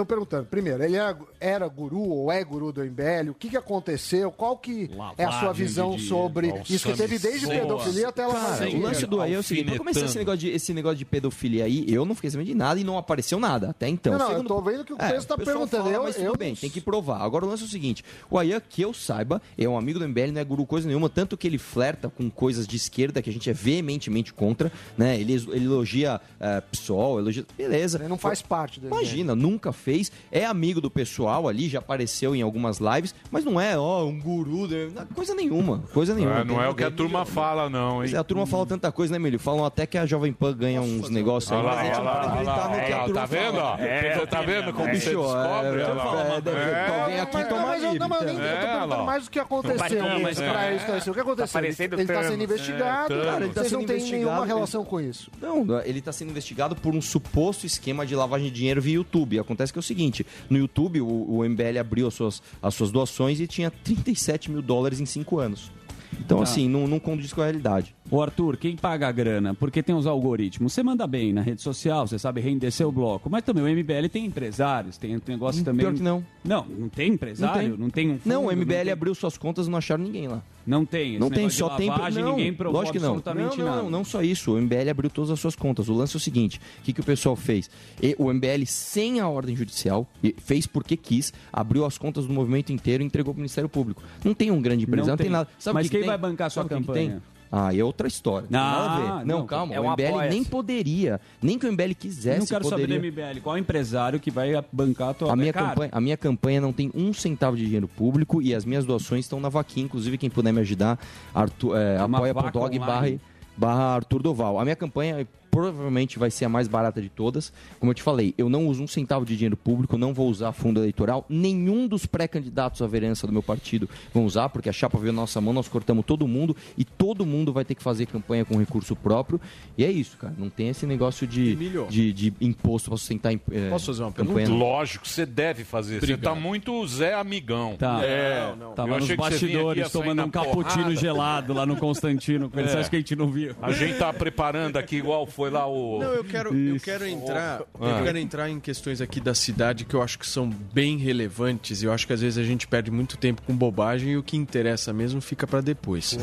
estão 0.01 0.05
perguntando, 0.05 0.45
primeiro, 0.45 0.83
ele 0.83 0.95
era, 0.95 1.17
era 1.39 1.67
guru 1.67 2.01
ou 2.01 2.31
é 2.31 2.43
guru 2.43 2.71
do 2.71 2.83
MBL? 2.83 3.29
O 3.31 3.33
que, 3.33 3.49
que 3.49 3.57
aconteceu? 3.57 4.31
Qual 4.31 4.57
que 4.57 4.89
é 5.17 5.25
a 5.25 5.31
sua 5.31 5.41
Lavagem 5.41 5.65
visão 5.65 5.95
de 5.95 6.03
sobre 6.03 6.53
isso 6.69 6.87
que 6.89 6.97
teve 6.97 7.19
desde 7.19 7.45
Boa. 7.45 7.59
pedofilia 7.59 8.07
até 8.09 8.23
ela 8.23 8.33
Cara, 8.33 8.69
o 8.69 8.81
lance 8.81 9.05
do 9.05 9.21
aí 9.21 9.33
é 9.33 9.37
o 9.37 9.43
seguinte, 9.43 9.65
pra 9.69 9.77
começar 9.77 10.05
esse 10.05 10.17
negócio, 10.17 10.39
de, 10.39 10.49
esse 10.49 10.73
negócio 10.73 10.97
de 10.97 11.05
pedofilia 11.05 11.65
aí, 11.65 11.85
eu 11.87 12.05
não 12.05 12.15
fiquei 12.15 12.29
sabendo 12.29 12.47
de 12.47 12.55
nada 12.55 12.79
e 12.79 12.83
não 12.83 12.97
apareceu 12.97 13.39
nada 13.39 13.69
até 13.71 13.87
então. 13.87 14.13
Não, 14.13 14.19
não, 14.19 14.25
eu 14.27 14.31
Segundo- 14.37 14.47
tô 14.47 14.61
vendo 14.61 14.85
que 14.85 14.93
o 14.93 14.97
preço 14.97 15.27
tá 15.27 15.35
o 15.35 15.37
pessoal 15.37 15.57
perguntando, 15.57 15.83
fala, 15.83 15.95
eu- 15.95 16.03
mas 16.03 16.15
tudo 16.15 16.25
eu 16.25 16.37
bem, 16.37 16.55
tem 16.55 16.69
que 16.69 16.81
provar. 16.81 17.21
Agora 17.21 17.45
o 17.45 17.49
lance 17.49 17.63
é 17.63 17.65
o 17.65 17.69
seguinte, 17.69 18.03
o 18.29 18.37
Ayan, 18.37 18.61
que 18.67 18.81
eu 18.81 18.93
saiba, 18.93 19.41
é 19.57 19.67
um 19.67 19.77
amigo 19.77 19.99
do 19.99 20.05
MBL, 20.07 20.31
não 20.31 20.41
é 20.41 20.43
guru 20.43 20.65
coisa 20.65 20.87
nenhuma, 20.87 21.09
tanto 21.09 21.35
que 21.37 21.47
ele 21.47 21.57
flerta 21.57 22.09
com 22.09 22.29
coisas 22.29 22.67
de 22.67 22.75
esquerda 22.77 23.21
que 23.21 23.29
a 23.29 23.33
gente 23.33 23.49
é 23.49 23.53
veementemente 23.53 24.33
contra, 24.33 24.71
né? 24.97 25.19
Ele, 25.19 25.33
ele 25.33 25.65
elogia 25.65 26.19
é, 26.39 26.61
PSOL, 26.61 27.19
elogia... 27.19 27.45
Beleza. 27.57 27.97
Ele 27.99 28.07
não 28.07 28.17
faz 28.17 28.41
parte 28.41 28.79
dele. 28.79 28.93
Imagina, 28.93 29.35
nunca 29.35 29.71
fez, 29.73 29.88
é 30.31 30.45
amigo 30.45 30.79
do 30.81 30.89
pessoal 30.89 31.47
ali, 31.47 31.67
já 31.69 31.79
apareceu 31.79 32.35
em 32.35 32.41
algumas 32.41 32.79
lives, 32.79 33.13
mas 33.31 33.43
não 33.43 33.59
é, 33.59 33.77
ó, 33.77 34.05
um 34.05 34.19
guru, 34.19 34.67
né? 34.67 34.89
coisa 35.15 35.33
nenhuma, 35.33 35.83
coisa 35.93 36.13
nenhuma. 36.13 36.39
Ah, 36.39 36.43
não 36.43 36.61
é 36.61 36.69
o 36.69 36.75
que 36.75 36.83
a 36.83 36.91
turma 36.91 37.25
fala, 37.25 37.69
não, 37.69 38.03
hein? 38.03 38.11
é, 38.13 38.17
a 38.17 38.23
turma 38.23 38.45
fala 38.45 38.65
tanta 38.65 38.91
coisa, 38.91 39.11
né, 39.11 39.17
Emílio? 39.17 39.39
Falam 39.39 39.65
até 39.65 39.85
que 39.85 39.97
a 39.97 40.05
Jovem 40.05 40.31
Pan 40.33 40.55
ganha 40.55 40.81
uns 40.81 41.09
negócios 41.09 41.51
aí, 41.51 41.61
lá, 41.61 41.69
mas 41.69 41.79
a 41.79 41.83
gente 41.83 41.95
olha 41.95 42.03
não 42.03 42.05
lá, 42.05 42.19
pode 42.29 42.45
lá, 42.45 42.55
acreditar 42.55 42.69
no 42.69 42.85
que 42.85 42.93
a 42.93 42.97
lá, 42.97 43.03
turma 43.05 43.19
tá 43.19 43.25
vendo? 43.25 43.57
ó? 43.57 43.77
fala. 43.77 43.79
Você 44.19 44.27
tá 44.27 44.41
vendo 44.41 44.73
como 44.73 44.89
Bicho, 44.91 45.01
você 45.03 45.09
é, 45.09 45.13
descobre? 45.15 45.81
é, 45.81 45.87
lá. 45.87 46.41
é, 46.45 46.69
É. 46.69 47.01
Alguém 47.01 47.19
aqui 47.19 47.43
toma 47.45 47.59
não, 47.59 47.67
mas 47.67 47.83
eu 47.83 47.97
tô 47.97 48.05
É, 48.05 48.55
perguntando 48.55 48.87
lá. 48.87 49.03
mais 49.03 49.27
o 49.27 49.31
que 49.31 49.39
aconteceu 49.39 49.77
mas 50.21 50.37
pra 50.37 50.65
é. 50.65 50.75
esclarecer. 50.75 51.11
O 51.11 51.13
que 51.13 51.19
aconteceu? 51.21 51.61
Tá 51.61 51.67
ele 51.67 52.05
tá 52.07 52.23
sendo 52.23 52.43
investigado, 52.43 53.13
É, 53.13 53.25
cara, 53.25 53.45
Ele 53.45 53.53
tá 53.53 53.61
vocês 53.61 53.71
não 53.71 53.85
têm 53.85 54.11
nenhuma 54.11 54.45
relação 54.45 54.83
com 54.85 54.99
isso. 54.99 55.31
Não, 55.41 55.65
ele 55.83 55.99
está 55.99 56.11
sendo 56.11 56.29
investigado 56.31 56.75
por 56.75 56.93
um 56.93 57.01
suposto 57.01 57.65
esquema 57.65 58.05
de 58.05 58.15
lavagem 58.15 58.47
de 58.47 58.53
dinheiro 58.53 58.81
via 58.81 58.95
YouTube. 58.95 59.39
Acontece 59.39 59.71
que 59.71 59.78
é 59.79 59.81
o 59.81 59.83
seguinte: 59.83 60.25
no 60.49 60.57
YouTube, 60.57 61.01
o, 61.01 61.07
o 61.39 61.43
MBL 61.49 61.79
abriu 61.79 62.07
as 62.07 62.13
suas, 62.13 62.41
as 62.61 62.75
suas 62.75 62.91
doações 62.91 63.39
e 63.39 63.47
tinha 63.47 63.71
37 63.71 64.51
mil 64.51 64.61
dólares 64.61 64.99
em 64.99 65.05
cinco 65.05 65.39
anos. 65.39 65.71
Então, 66.19 66.37
Tá. 66.37 66.43
assim, 66.43 66.67
não, 66.67 66.87
não 66.87 66.99
condiz 66.99 67.31
com 67.33 67.41
a 67.41 67.45
realidade. 67.45 67.95
Ô 68.11 68.21
Arthur, 68.23 68.57
quem 68.57 68.75
paga 68.75 69.07
a 69.07 69.11
grana? 69.11 69.53
Porque 69.53 69.83
tem 69.83 69.93
os 69.95 70.07
algoritmos. 70.07 70.73
Você 70.73 70.81
manda 70.81 71.05
bem 71.05 71.31
na 71.31 71.41
rede 71.41 71.61
social, 71.61 72.07
você 72.07 72.17
sabe 72.17 72.41
render 72.41 72.71
seu 72.71 72.91
bloco. 72.91 73.29
Mas 73.29 73.43
também 73.43 73.63
o 73.63 73.67
MBL 73.67 74.07
tem 74.11 74.25
empresários, 74.25 74.97
tem 74.97 75.19
tem 75.19 75.35
negócio 75.35 75.63
também. 75.63 75.85
Pior 75.85 75.93
que 75.95 76.01
não. 76.01 76.25
Não, 76.43 76.65
não 76.65 76.89
tem 76.89 77.13
empresário? 77.13 77.77
Não 77.77 77.89
tem, 77.89 78.09
um 78.11 78.17
fundo, 78.17 78.33
Não, 78.33 78.45
o 78.47 78.51
MBL 78.51 78.83
tem- 78.85 78.91
abriu 78.91 79.13
suas 79.13 79.37
contas 79.37 79.67
e 79.67 79.69
não 79.69 79.77
acharam 79.77 80.03
ninguém 80.03 80.27
lá. 80.27 80.41
Não 80.65 80.85
tem. 80.85 81.11
esse 81.11 81.19
Não 81.19 81.29
tem, 81.29 81.49
só 81.49 81.69
tem. 81.69 81.89
lavagem, 81.89 82.23
não, 82.23 82.31
ninguém 82.35 82.53
provou 82.53 82.79
lógico 82.79 82.97
que 82.97 83.03
não. 83.03 83.09
absolutamente 83.15 83.57
não, 83.57 83.65
não, 83.65 83.71
nada. 83.71 83.83
Não, 83.83 83.89
não 83.91 84.03
só 84.03 84.21
isso. 84.23 84.53
O 84.53 84.61
MBL 84.61 84.89
abriu 84.89 85.09
todas 85.09 85.29
as 85.31 85.39
suas 85.39 85.55
contas. 85.55 85.87
O 85.89 85.93
lance 85.93 86.15
é 86.15 86.17
o 86.17 86.19
seguinte: 86.19 86.59
o 86.79 86.83
que, 86.83 86.93
que 86.93 87.01
o 87.01 87.03
pessoal 87.03 87.35
fez? 87.35 87.69
E 88.01 88.15
o 88.17 88.31
MBL, 88.33 88.65
sem 88.65 89.19
a 89.19 89.27
ordem 89.27 89.55
judicial, 89.55 90.07
fez 90.37 90.65
porque 90.67 90.97
quis, 90.97 91.31
abriu 91.53 91.85
as 91.85 91.97
contas 91.97 92.25
do 92.25 92.33
movimento 92.33 92.71
inteiro 92.71 93.03
e 93.03 93.05
entregou 93.05 93.33
para 93.33 93.39
o 93.39 93.41
Ministério 93.41 93.69
Público. 93.69 94.01
Não 94.23 94.33
tem 94.33 94.49
um 94.51 94.61
grande 94.61 94.83
empresário, 94.85 95.11
não, 95.11 95.17
tem. 95.17 95.25
tem. 95.25 95.31
nada. 95.31 95.49
Sabe 95.59 95.75
Mas 95.75 95.87
o 95.87 95.89
que 95.89 95.95
quem 95.97 96.01
que 96.01 96.07
vai 96.07 96.17
tem? 96.17 96.29
bancar 96.29 96.49
sua 96.51 96.63
Sabe 96.63 96.73
o 96.75 96.77
campanha? 96.79 97.21
Ah, 97.51 97.75
é 97.75 97.83
outra 97.83 98.07
história. 98.07 98.47
Não, 98.49 98.59
a 98.59 98.63
Ah. 98.63 99.23
Não, 99.25 99.39
não, 99.39 99.45
calma. 99.47 99.73
é 99.73 99.79
o 99.79 99.91
MBL 99.91 100.29
nem 100.29 100.43
poderia, 100.43 101.19
nem 101.41 101.57
que 101.57 101.65
o 101.65 101.71
MBL 101.71 101.89
Eu 101.89 101.95
quisesse, 101.95 102.39
não 102.39 102.45
quero 102.45 102.63
poderia. 102.63 102.95
saber 102.95 103.11
do 103.11 103.21
MBL. 103.21 103.41
Qual 103.41 103.57
empresário 103.57 104.19
que 104.19 104.29
vai 104.29 104.51
bancar 104.71 105.09
a 105.09 105.13
tua 105.15 105.33
A 105.33 105.35
minha, 105.35 105.51
Cara, 105.51 105.69
campanha, 105.69 105.89
a 105.91 105.99
minha 106.01 106.17
campanha 106.17 106.61
não 106.61 106.71
tem 106.71 106.91
um 106.93 107.11
centavo 107.13 107.57
de 107.57 107.65
dinheiro 107.65 107.87
público 107.87 108.41
e 108.41 108.53
as 108.53 108.65
minhas 108.65 108.85
doações 108.85 109.25
estão 109.25 109.39
na 109.39 109.49
vaquinha. 109.49 109.85
Inclusive, 109.85 110.17
quem 110.17 110.29
puder 110.29 110.51
me 110.51 110.61
ajudar, 110.61 110.99
Arthur, 111.33 111.75
é, 111.75 111.97
vaca 111.97 112.17
apoia.dog 112.17 112.79
barra, 112.79 113.11
barra 113.57 113.83
Arthur 113.95 114.21
Doval. 114.21 114.59
A 114.59 114.63
minha 114.63 114.75
campanha 114.75 115.27
provavelmente 115.49 116.19
vai 116.19 116.31
ser 116.31 116.45
a 116.45 116.49
mais 116.49 116.67
barata 116.67 117.01
de 117.01 117.09
todas. 117.09 117.51
Como 117.79 117.91
eu 117.91 117.95
te 117.95 118.03
falei, 118.03 118.33
eu 118.37 118.49
não 118.49 118.67
uso 118.67 118.83
um 118.83 118.87
centavo 118.87 119.25
de 119.25 119.35
dinheiro 119.35 119.57
público, 119.57 119.97
não 119.97 120.13
vou 120.13 120.29
usar 120.29 120.51
fundo 120.51 120.79
eleitoral. 120.79 121.25
Nenhum 121.29 121.87
dos 121.87 122.05
pré-candidatos 122.05 122.81
à 122.81 122.87
vereança 122.87 123.25
do 123.27 123.33
meu 123.33 123.43
partido 123.43 123.89
vão 124.13 124.25
usar, 124.25 124.49
porque 124.49 124.69
a 124.69 124.73
chapa 124.73 124.97
veio 124.97 125.13
na 125.13 125.21
nossa 125.21 125.39
mão, 125.41 125.53
nós 125.53 125.67
cortamos 125.67 126.05
todo 126.05 126.27
mundo 126.27 126.55
e 126.77 126.83
todo 126.83 127.25
mundo 127.25 127.51
vai 127.51 127.65
ter 127.65 127.75
que 127.75 127.83
fazer 127.83 128.05
campanha 128.05 128.45
com 128.45 128.57
recurso 128.57 128.95
próprio. 128.95 129.39
E 129.77 129.83
é 129.83 129.91
isso, 129.91 130.17
cara. 130.17 130.33
Não 130.37 130.49
tem 130.49 130.69
esse 130.69 130.85
negócio 130.85 131.27
de, 131.27 131.55
de, 131.89 132.13
de 132.13 132.33
imposto 132.41 132.89
para 132.89 132.97
sustentar 132.97 133.33
é, 133.51 133.69
Posso 133.69 133.87
fazer 133.87 134.03
uma 134.03 134.11
campanha, 134.11 134.47
pergunta? 134.47 134.49
não. 134.49 134.59
Lógico, 134.59 135.07
você 135.07 135.25
deve 135.25 135.63
fazer. 135.63 135.97
Obrigado. 135.97 136.19
Você 136.19 136.23
tá 136.23 136.35
muito 136.35 136.87
Zé 136.87 137.13
Amigão. 137.13 137.75
Tá. 137.77 138.03
É, 138.03 138.53
Tava 138.75 138.95
eu 138.95 138.99
nos 138.99 139.15
bastidores 139.15 139.71
aqui 139.71 139.81
a 139.81 139.89
sair 139.89 140.01
tomando 140.01 140.23
um 140.23 140.29
cappuccino 140.29 140.95
gelado 140.95 141.53
lá 141.53 141.65
no 141.65 141.75
Constantino. 141.75 142.51
É. 142.55 142.63
Você 142.63 142.77
acha 142.77 142.89
que 142.89 142.95
a 142.95 142.99
gente 142.99 143.15
não 143.15 143.27
viu? 143.27 143.55
A 143.61 143.71
gente 143.71 143.97
tá 143.97 144.11
preparando 144.13 144.77
aqui 144.77 144.97
igual 144.97 145.25
foi 145.39 145.49
lá 145.49 145.65
o. 145.65 145.99
Não, 145.99 146.11
eu 146.11 146.23
quero, 146.25 146.53
eu 146.53 146.77
quero 146.81 147.07
entrar, 147.07 147.61
Ah. 147.79 147.85
eu 147.99 148.03
quero 148.03 148.17
entrar 148.17 148.49
em 148.49 148.59
questões 148.59 148.99
aqui 148.99 149.21
da 149.21 149.33
cidade 149.33 149.85
que 149.85 149.93
eu 149.95 150.01
acho 150.01 150.19
que 150.19 150.27
são 150.27 150.49
bem 150.49 150.97
relevantes. 150.97 151.81
e 151.81 151.85
Eu 151.85 151.93
acho 151.93 152.05
que 152.05 152.11
às 152.11 152.19
vezes 152.19 152.37
a 152.37 152.43
gente 152.43 152.67
perde 152.67 152.91
muito 152.91 153.15
tempo 153.15 153.41
com 153.43 153.55
bobagem 153.55 154.09
e 154.11 154.17
o 154.17 154.21
que 154.23 154.35
interessa 154.35 154.91
mesmo 154.91 155.21
fica 155.21 155.47
pra 155.47 155.61
depois. 155.61 156.19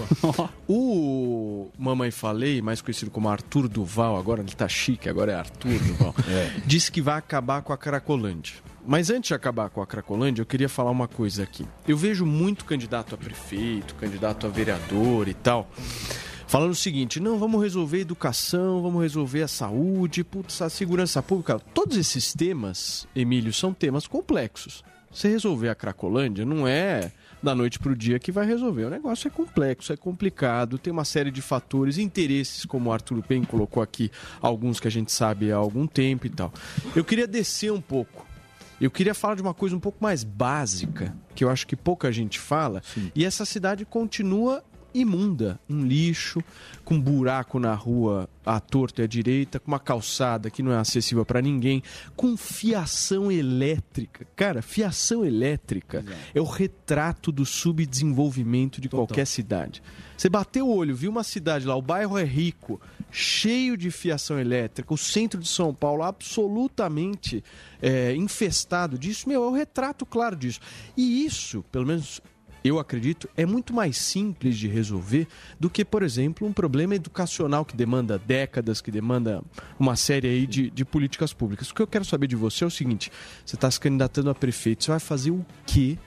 o 0.69 1.69
Mamãe 1.79 2.11
Falei, 2.11 2.61
mais 2.61 2.83
conhecido 2.83 3.11
como 3.11 3.27
Arthur 3.31 3.69
Duval, 3.69 4.19
agora 4.19 4.43
ele 4.43 4.53
tá 4.53 4.69
chique, 4.69 5.09
agora 5.09 5.33
é 5.33 5.35
Arthur 5.37 5.79
Duval. 5.79 6.15
Disse 6.67 6.93
que 6.93 7.01
vai 7.01 7.17
acabar 7.17 7.63
com 7.63 7.73
a 7.73 7.79
Cracolândia. 7.79 8.55
Mas 8.87 9.09
antes 9.11 9.29
de 9.29 9.35
acabar 9.35 9.71
com 9.71 9.81
a 9.81 9.87
Cracolândia, 9.87 10.43
eu 10.43 10.47
queria 10.47 10.69
falar 10.69 10.91
uma 10.91 11.09
coisa 11.09 11.43
aqui. 11.43 11.67
Eu 11.89 11.97
vejo 11.97 12.25
muito 12.27 12.65
candidato 12.67 13.15
a 13.15 13.19
prefeito, 13.19 13.95
candidato 13.97 14.47
a 14.47 14.51
vereador 14.51 15.27
e 15.27 15.35
tal, 15.35 15.69
falando 16.47 16.73
o 16.73 16.77
seguinte: 16.77 17.21
não, 17.21 17.39
vamos 17.39 17.63
resolver 17.63 17.99
a 17.99 18.01
educação, 18.01 18.83
vamos 18.83 19.03
resolver 19.03 19.43
a 19.43 19.49
saúde, 19.49 20.25
putz, 20.25 20.63
a 20.63 20.71
segurança 20.71 21.23
pública. 21.23 21.59
Todos 21.59 21.97
esses 21.97 22.33
temas, 22.33 23.07
Emílio, 23.15 23.53
são 23.53 23.73
temas 23.73 24.07
complexos. 24.07 24.85
Você 25.11 25.29
resolver 25.29 25.71
a 25.71 25.75
Cracolândia 25.75 26.45
não 26.45 26.69
é 26.69 27.11
da 27.43 27.55
noite 27.55 27.79
para 27.79 27.93
o 27.93 27.97
dia 27.97 28.19
que 28.19 28.31
vai 28.31 28.45
resolver. 28.45 28.85
O 28.85 28.91
negócio 28.91 29.29
é 29.29 29.31
complexo, 29.31 29.93
é 29.93 29.97
complicado, 29.97 30.79
tem 30.79 30.93
uma 30.93 31.05
série 31.07 31.31
de 31.31 31.41
fatores, 31.41 31.97
interesses, 31.97 32.67
como 32.67 32.91
o 32.91 32.93
Arthur 32.93 33.23
Pen 33.23 33.43
colocou 33.45 33.83
aqui, 33.83 34.11
alguns 34.43 34.79
que 34.79 34.89
a 34.89 34.91
gente 34.91 35.11
sabe 35.13 35.51
há 35.51 35.57
algum 35.57 35.87
tempo 35.87 36.27
e 36.27 36.31
tal. 36.31 36.53
Eu 36.95 37.05
queria 37.05 37.27
descer 37.27 37.73
um 37.73 37.81
pouco. 37.81 38.27
Eu 38.79 38.91
queria 38.91 39.15
falar 39.15 39.37
de 39.37 39.43
uma 39.43 39.55
coisa 39.55 39.75
um 39.75 39.81
pouco 39.81 39.97
mais 40.03 40.23
básica, 40.23 41.17
que 41.35 41.43
eu 41.43 41.49
acho 41.49 41.67
que 41.67 41.75
pouca 41.75 42.13
gente 42.13 42.39
fala, 42.39 42.83
e 43.15 43.25
essa 43.25 43.47
cidade 43.47 43.87
continua 43.87 44.63
imunda, 45.01 45.61
um 45.69 45.85
lixo, 45.85 46.43
com 46.85 47.01
buraco 47.01 47.59
na 47.59 47.75
rua 47.75 48.29
à 48.45 48.59
torta 48.59 49.03
e 49.03 49.05
à 49.05 49.07
direita, 49.07 49.61
com 49.61 49.69
uma 49.69 49.79
calçada 49.79 50.51
que 50.51 50.63
não 50.63 50.73
é 50.73 50.79
acessível 50.79 51.25
para 51.25 51.43
ninguém, 51.43 51.83
com 52.15 52.37
fiação 52.37 53.31
elétrica. 53.31 54.27
Cara, 54.35 54.63
fiação 54.63 55.25
elétrica 55.25 56.05
é 56.35 56.41
o 56.41 56.45
retrato 56.45 57.31
do 57.31 57.45
subdesenvolvimento 57.45 58.81
de 58.81 58.89
qualquer 58.89 59.27
cidade. 59.27 59.83
Você 60.17 60.31
bateu 60.31 60.67
o 60.67 60.75
olho, 60.75 60.97
viu 60.97 61.11
uma 61.11 61.25
cidade 61.25 61.67
lá, 61.67 61.77
o 61.77 61.83
bairro 61.83 62.17
é 62.17 62.25
rico, 62.25 62.81
cheio 63.11 63.77
de 63.77 63.91
fiação 63.91 64.39
elétrica, 64.39 64.95
o 64.95 64.97
centro 64.97 65.39
de 65.39 65.49
São 65.49 65.75
Paulo 65.75 66.03
absolutamente 66.03 67.45
é, 67.83 68.15
infestado 68.15 68.99
disso, 68.99 69.29
meu, 69.29 69.45
é 69.45 69.47
o 69.47 69.53
retrato 69.53 70.07
claro 70.07 70.35
disso. 70.35 70.61
E 70.97 71.27
isso, 71.27 71.63
pelo 71.71 71.87
menos 71.87 72.23
eu 72.69 72.79
acredito, 72.79 73.29
é 73.37 73.45
muito 73.45 73.73
mais 73.73 73.97
simples 73.97 74.57
de 74.57 74.69
resolver 74.69 75.27
do 75.59 75.69
que, 75.69 75.85
por 75.85 76.03
exemplo, 76.03 76.47
um 76.47 76.53
problema 76.53 76.95
educacional 76.95 77.65
que 77.65 77.77
demanda 77.77 78.19
décadas, 78.19 78.81
que 78.81 78.91
demanda 78.91 79.43
uma 79.79 79.97
série 79.97 80.29
aí 80.29 80.47
de, 80.47 80.71
de 80.71 80.85
políticas 80.85 81.33
públicas. 81.33 81.71
O 81.71 81.75
que 81.75 81.83
eu 81.83 81.87
quero 81.87 82.05
saber 82.05 82.27
de 82.27 82.37
você 82.37 82.65
é 82.65 82.67
o 82.67 82.71
seguinte: 82.71 83.11
você 83.45 83.57
está 83.57 83.71
se 83.71 83.79
candidatando 83.79 84.31
a 84.31 84.35
prefeito, 84.35 84.85
você 84.85 84.91
vai 84.91 85.01
fazer 85.01 85.31
o 85.31 85.45
quê? 85.67 85.99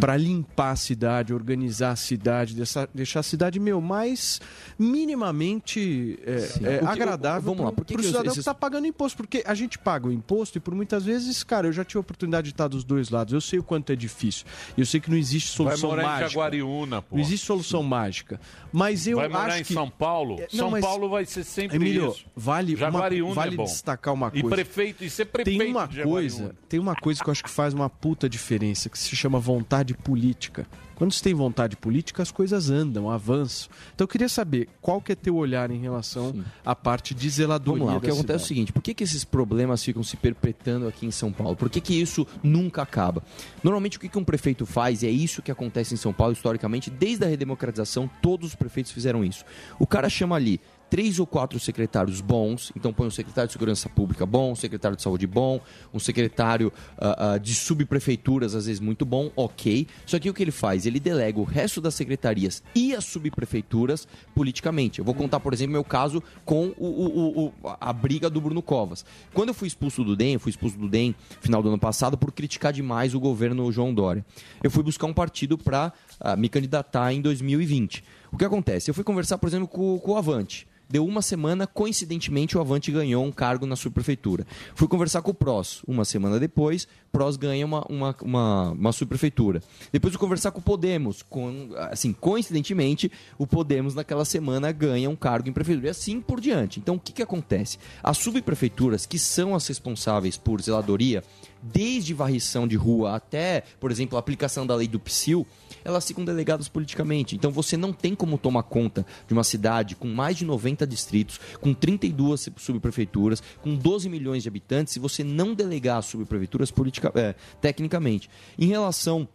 Para 0.00 0.16
limpar 0.16 0.72
a 0.72 0.76
cidade, 0.76 1.32
organizar 1.34 1.92
a 1.92 1.96
cidade, 1.96 2.54
deixar, 2.54 2.88
deixar 2.94 3.20
a 3.20 3.22
cidade, 3.22 3.58
meu, 3.60 3.80
mais 3.80 4.40
minimamente 4.78 6.18
é, 6.26 6.38
Sim. 6.40 6.66
é, 6.66 6.82
O 6.82 6.88
agradável 6.88 7.42
vamos 7.42 7.64
lá, 7.64 7.72
pro- 7.72 7.84
que 7.84 8.02
cidadão 8.02 8.22
esses- 8.26 8.34
que 8.34 8.38
está 8.40 8.54
pagando 8.54 8.86
imposto. 8.86 9.16
Porque 9.16 9.42
a 9.46 9.54
gente 9.54 9.78
paga 9.78 10.06
o 10.08 10.12
imposto 10.12 10.58
e 10.58 10.60
por 10.60 10.74
muitas 10.74 11.04
vezes, 11.04 11.42
cara, 11.42 11.66
eu 11.68 11.72
já 11.72 11.84
tive 11.84 11.98
a 11.98 12.00
oportunidade 12.00 12.46
de 12.46 12.54
estar 12.54 12.68
dos 12.68 12.84
dois 12.84 13.10
lados. 13.10 13.32
Eu 13.32 13.40
sei 13.40 13.58
o 13.58 13.62
quanto 13.62 13.90
é 13.92 13.96
difícil. 13.96 14.46
Eu 14.76 14.84
sei 14.86 15.00
que 15.00 15.10
não 15.10 15.16
existe 15.16 15.48
Vai 15.58 15.68
solução 15.76 15.90
morar 15.90 16.02
em 16.02 16.06
mágica. 16.06 16.28
Jaguariúna, 16.30 17.02
pô. 17.02 17.16
Não 17.16 17.22
existe 17.22 17.46
solução 17.46 17.82
mágica. 17.82 18.40
Mas 18.72 19.06
eu 19.06 19.16
vai 19.18 19.28
morar 19.28 19.46
acho 19.46 19.60
em 19.60 19.64
que... 19.64 19.74
São 19.74 19.88
Paulo? 19.90 20.36
É, 20.40 20.48
não, 20.52 20.70
São 20.70 20.80
Paulo 20.80 21.08
vai 21.08 21.24
ser 21.24 21.44
sempre 21.44 21.76
Emílio, 21.76 22.10
isso. 22.10 22.24
vale, 22.36 22.74
uma, 22.74 22.80
Jaguariúna 22.80 23.34
vale 23.34 23.54
é 23.60 23.64
destacar 23.64 24.12
uma 24.14 24.28
E 24.34 24.40
coisa. 24.42 24.56
prefeito, 24.56 25.04
e 25.04 25.10
ser 25.10 25.24
prefeito 25.26 25.58
tem 25.58 25.70
uma 25.70 25.88
coisa, 25.88 26.54
tem 26.68 26.80
uma 26.80 26.94
coisa 26.94 27.22
que 27.22 27.28
eu 27.28 27.32
acho 27.32 27.42
que 27.42 27.50
faz 27.50 27.72
uma 27.72 27.88
puta 27.88 28.28
diferença, 28.28 28.88
que 28.88 28.98
se 28.98 29.14
chama 29.16 29.38
vontade 29.38 29.67
política. 30.02 30.66
Quando 30.98 31.12
você 31.12 31.22
tem 31.22 31.32
vontade 31.32 31.76
política, 31.76 32.24
as 32.24 32.32
coisas 32.32 32.70
andam, 32.70 33.08
avançam. 33.08 33.70
Então 33.94 34.04
eu 34.04 34.08
queria 34.08 34.28
saber 34.28 34.68
qual 34.82 35.00
que 35.00 35.12
é 35.12 35.14
teu 35.14 35.36
olhar 35.36 35.70
em 35.70 35.78
relação 35.78 36.34
à 36.66 36.74
parte 36.74 37.14
de 37.14 37.30
zeladoria 37.30 37.84
Vamos 37.84 37.94
lá, 37.94 37.98
o 37.98 38.00
que 38.00 38.10
acontece 38.10 38.42
é 38.42 38.44
o 38.44 38.48
seguinte: 38.48 38.72
por 38.72 38.82
que, 38.82 38.92
que 38.92 39.04
esses 39.04 39.24
problemas 39.24 39.84
ficam 39.84 40.02
se 40.02 40.16
perpetuando 40.16 40.88
aqui 40.88 41.06
em 41.06 41.12
São 41.12 41.32
Paulo? 41.32 41.54
Por 41.54 41.70
que, 41.70 41.80
que 41.80 41.94
isso 41.94 42.26
nunca 42.42 42.82
acaba? 42.82 43.22
Normalmente, 43.62 43.96
o 43.96 44.00
que, 44.00 44.08
que 44.08 44.18
um 44.18 44.24
prefeito 44.24 44.66
faz, 44.66 45.04
e 45.04 45.06
é 45.06 45.10
isso 45.10 45.40
que 45.40 45.52
acontece 45.52 45.94
em 45.94 45.96
São 45.96 46.12
Paulo 46.12 46.32
historicamente, 46.32 46.90
desde 46.90 47.24
a 47.24 47.28
redemocratização, 47.28 48.10
todos 48.20 48.48
os 48.48 48.54
prefeitos 48.56 48.90
fizeram 48.90 49.24
isso. 49.24 49.44
O 49.78 49.86
cara 49.86 50.08
chama 50.08 50.34
ali 50.34 50.60
três 50.90 51.18
ou 51.18 51.26
quatro 51.26 51.58
secretários 51.60 52.20
bons, 52.20 52.72
então 52.74 52.92
põe 52.92 53.06
um 53.06 53.10
secretário 53.10 53.46
de 53.48 53.52
segurança 53.52 53.88
pública 53.88 54.24
bom, 54.24 54.52
um 54.52 54.54
secretário 54.56 54.96
de 54.96 55.02
saúde 55.02 55.26
bom, 55.26 55.60
um 55.92 55.98
secretário 55.98 56.72
ah, 56.98 57.32
ah, 57.34 57.38
de 57.38 57.54
subprefeituras, 57.54 58.54
às 58.54 58.66
vezes 58.66 58.80
muito 58.80 59.04
bom, 59.04 59.30
ok. 59.36 59.86
Só 60.06 60.18
que 60.18 60.30
o 60.30 60.34
que 60.34 60.42
ele 60.42 60.50
faz? 60.50 60.86
Ele 60.86 61.00
delega 61.00 61.38
o 61.38 61.44
resto 61.44 61.80
das 61.80 61.94
secretarias 61.94 62.62
e 62.74 62.94
as 62.94 63.04
subprefeituras 63.04 64.06
politicamente. 64.34 64.98
Eu 64.98 65.04
vou 65.04 65.14
contar, 65.14 65.40
por 65.40 65.52
exemplo, 65.52 65.72
meu 65.72 65.84
caso 65.84 66.22
com 66.44 66.72
o, 66.76 66.86
o- 66.86 67.46
o- 67.46 67.52
a 67.80 67.92
briga 67.92 68.30
do 68.30 68.40
Bruno 68.40 68.62
Covas. 68.62 69.04
Quando 69.34 69.48
eu 69.48 69.54
fui 69.54 69.68
expulso 69.68 70.04
do 70.04 70.14
DEM, 70.14 70.34
eu 70.34 70.40
fui 70.40 70.50
expulso 70.50 70.78
do 70.78 70.88
DEM 70.88 71.14
final 71.40 71.62
do 71.62 71.68
ano 71.68 71.78
passado 71.78 72.16
por 72.16 72.32
criticar 72.32 72.72
demais 72.72 73.14
o 73.14 73.20
governo 73.20 73.70
João 73.72 73.92
Dória. 73.92 74.24
Eu 74.62 74.70
fui 74.70 74.82
buscar 74.82 75.06
um 75.06 75.14
partido 75.14 75.58
para 75.58 75.92
me 76.36 76.48
candidatar 76.48 77.12
em 77.12 77.20
2020. 77.20 78.04
O 78.30 78.36
que 78.36 78.44
acontece? 78.44 78.90
Eu 78.90 78.94
fui 78.94 79.02
conversar, 79.02 79.38
por 79.38 79.46
exemplo, 79.48 79.66
com, 79.66 79.98
com 79.98 80.12
o 80.12 80.16
Avante. 80.16 80.67
Deu 80.88 81.04
uma 81.04 81.20
semana, 81.20 81.66
coincidentemente, 81.66 82.56
o 82.56 82.60
Avante 82.60 82.90
ganhou 82.90 83.22
um 83.22 83.30
cargo 83.30 83.66
na 83.66 83.76
subprefeitura. 83.76 84.46
Fui 84.74 84.88
conversar 84.88 85.20
com 85.20 85.30
o 85.30 85.34
PROS. 85.34 85.82
Uma 85.86 86.04
semana 86.04 86.40
depois, 86.40 86.88
PROS 87.12 87.36
ganha 87.36 87.66
uma, 87.66 87.84
uma, 87.88 88.16
uma, 88.22 88.70
uma 88.70 88.92
subprefeitura. 88.92 89.62
Depois 89.92 90.14
fui 90.14 90.20
conversar 90.20 90.50
com 90.50 90.60
o 90.60 90.62
Podemos. 90.62 91.22
Com, 91.22 91.68
assim, 91.90 92.12
coincidentemente, 92.12 93.12
o 93.36 93.46
Podemos 93.46 93.94
naquela 93.94 94.24
semana 94.24 94.72
ganha 94.72 95.10
um 95.10 95.16
cargo 95.16 95.48
em 95.48 95.52
prefeitura. 95.52 95.88
E 95.88 95.90
assim 95.90 96.22
por 96.22 96.40
diante. 96.40 96.80
Então, 96.80 96.94
o 96.94 97.00
que, 97.00 97.12
que 97.12 97.22
acontece? 97.22 97.78
As 98.02 98.16
subprefeituras, 98.16 99.04
que 99.04 99.18
são 99.18 99.54
as 99.54 99.66
responsáveis 99.66 100.38
por 100.38 100.60
zeladoria, 100.62 101.22
desde 101.62 102.14
varrição 102.14 102.66
de 102.66 102.76
rua 102.76 103.16
até, 103.16 103.62
por 103.80 103.90
exemplo, 103.90 104.16
a 104.16 104.20
aplicação 104.20 104.66
da 104.66 104.74
lei 104.74 104.88
do 104.88 104.98
PSIL, 104.98 105.46
elas 105.84 106.06
ficam 106.06 106.24
delegadas 106.24 106.68
politicamente. 106.68 107.34
Então 107.34 107.50
você 107.50 107.76
não 107.76 107.92
tem 107.92 108.14
como 108.14 108.38
tomar 108.38 108.62
conta 108.64 109.06
de 109.26 109.32
uma 109.32 109.44
cidade 109.44 109.96
com 109.96 110.08
mais 110.08 110.36
de 110.36 110.44
90 110.44 110.86
distritos, 110.86 111.40
com 111.60 111.72
32 111.74 112.48
subprefeituras, 112.56 113.42
com 113.62 113.74
12 113.74 114.08
milhões 114.08 114.42
de 114.42 114.48
habitantes, 114.48 114.92
se 114.92 114.98
você 114.98 115.24
não 115.24 115.54
delegar 115.54 115.98
as 115.98 116.06
subprefeituras 116.06 116.70
politica, 116.70 117.12
é, 117.14 117.34
tecnicamente. 117.60 118.28
Em 118.58 118.66
relação 118.66 119.28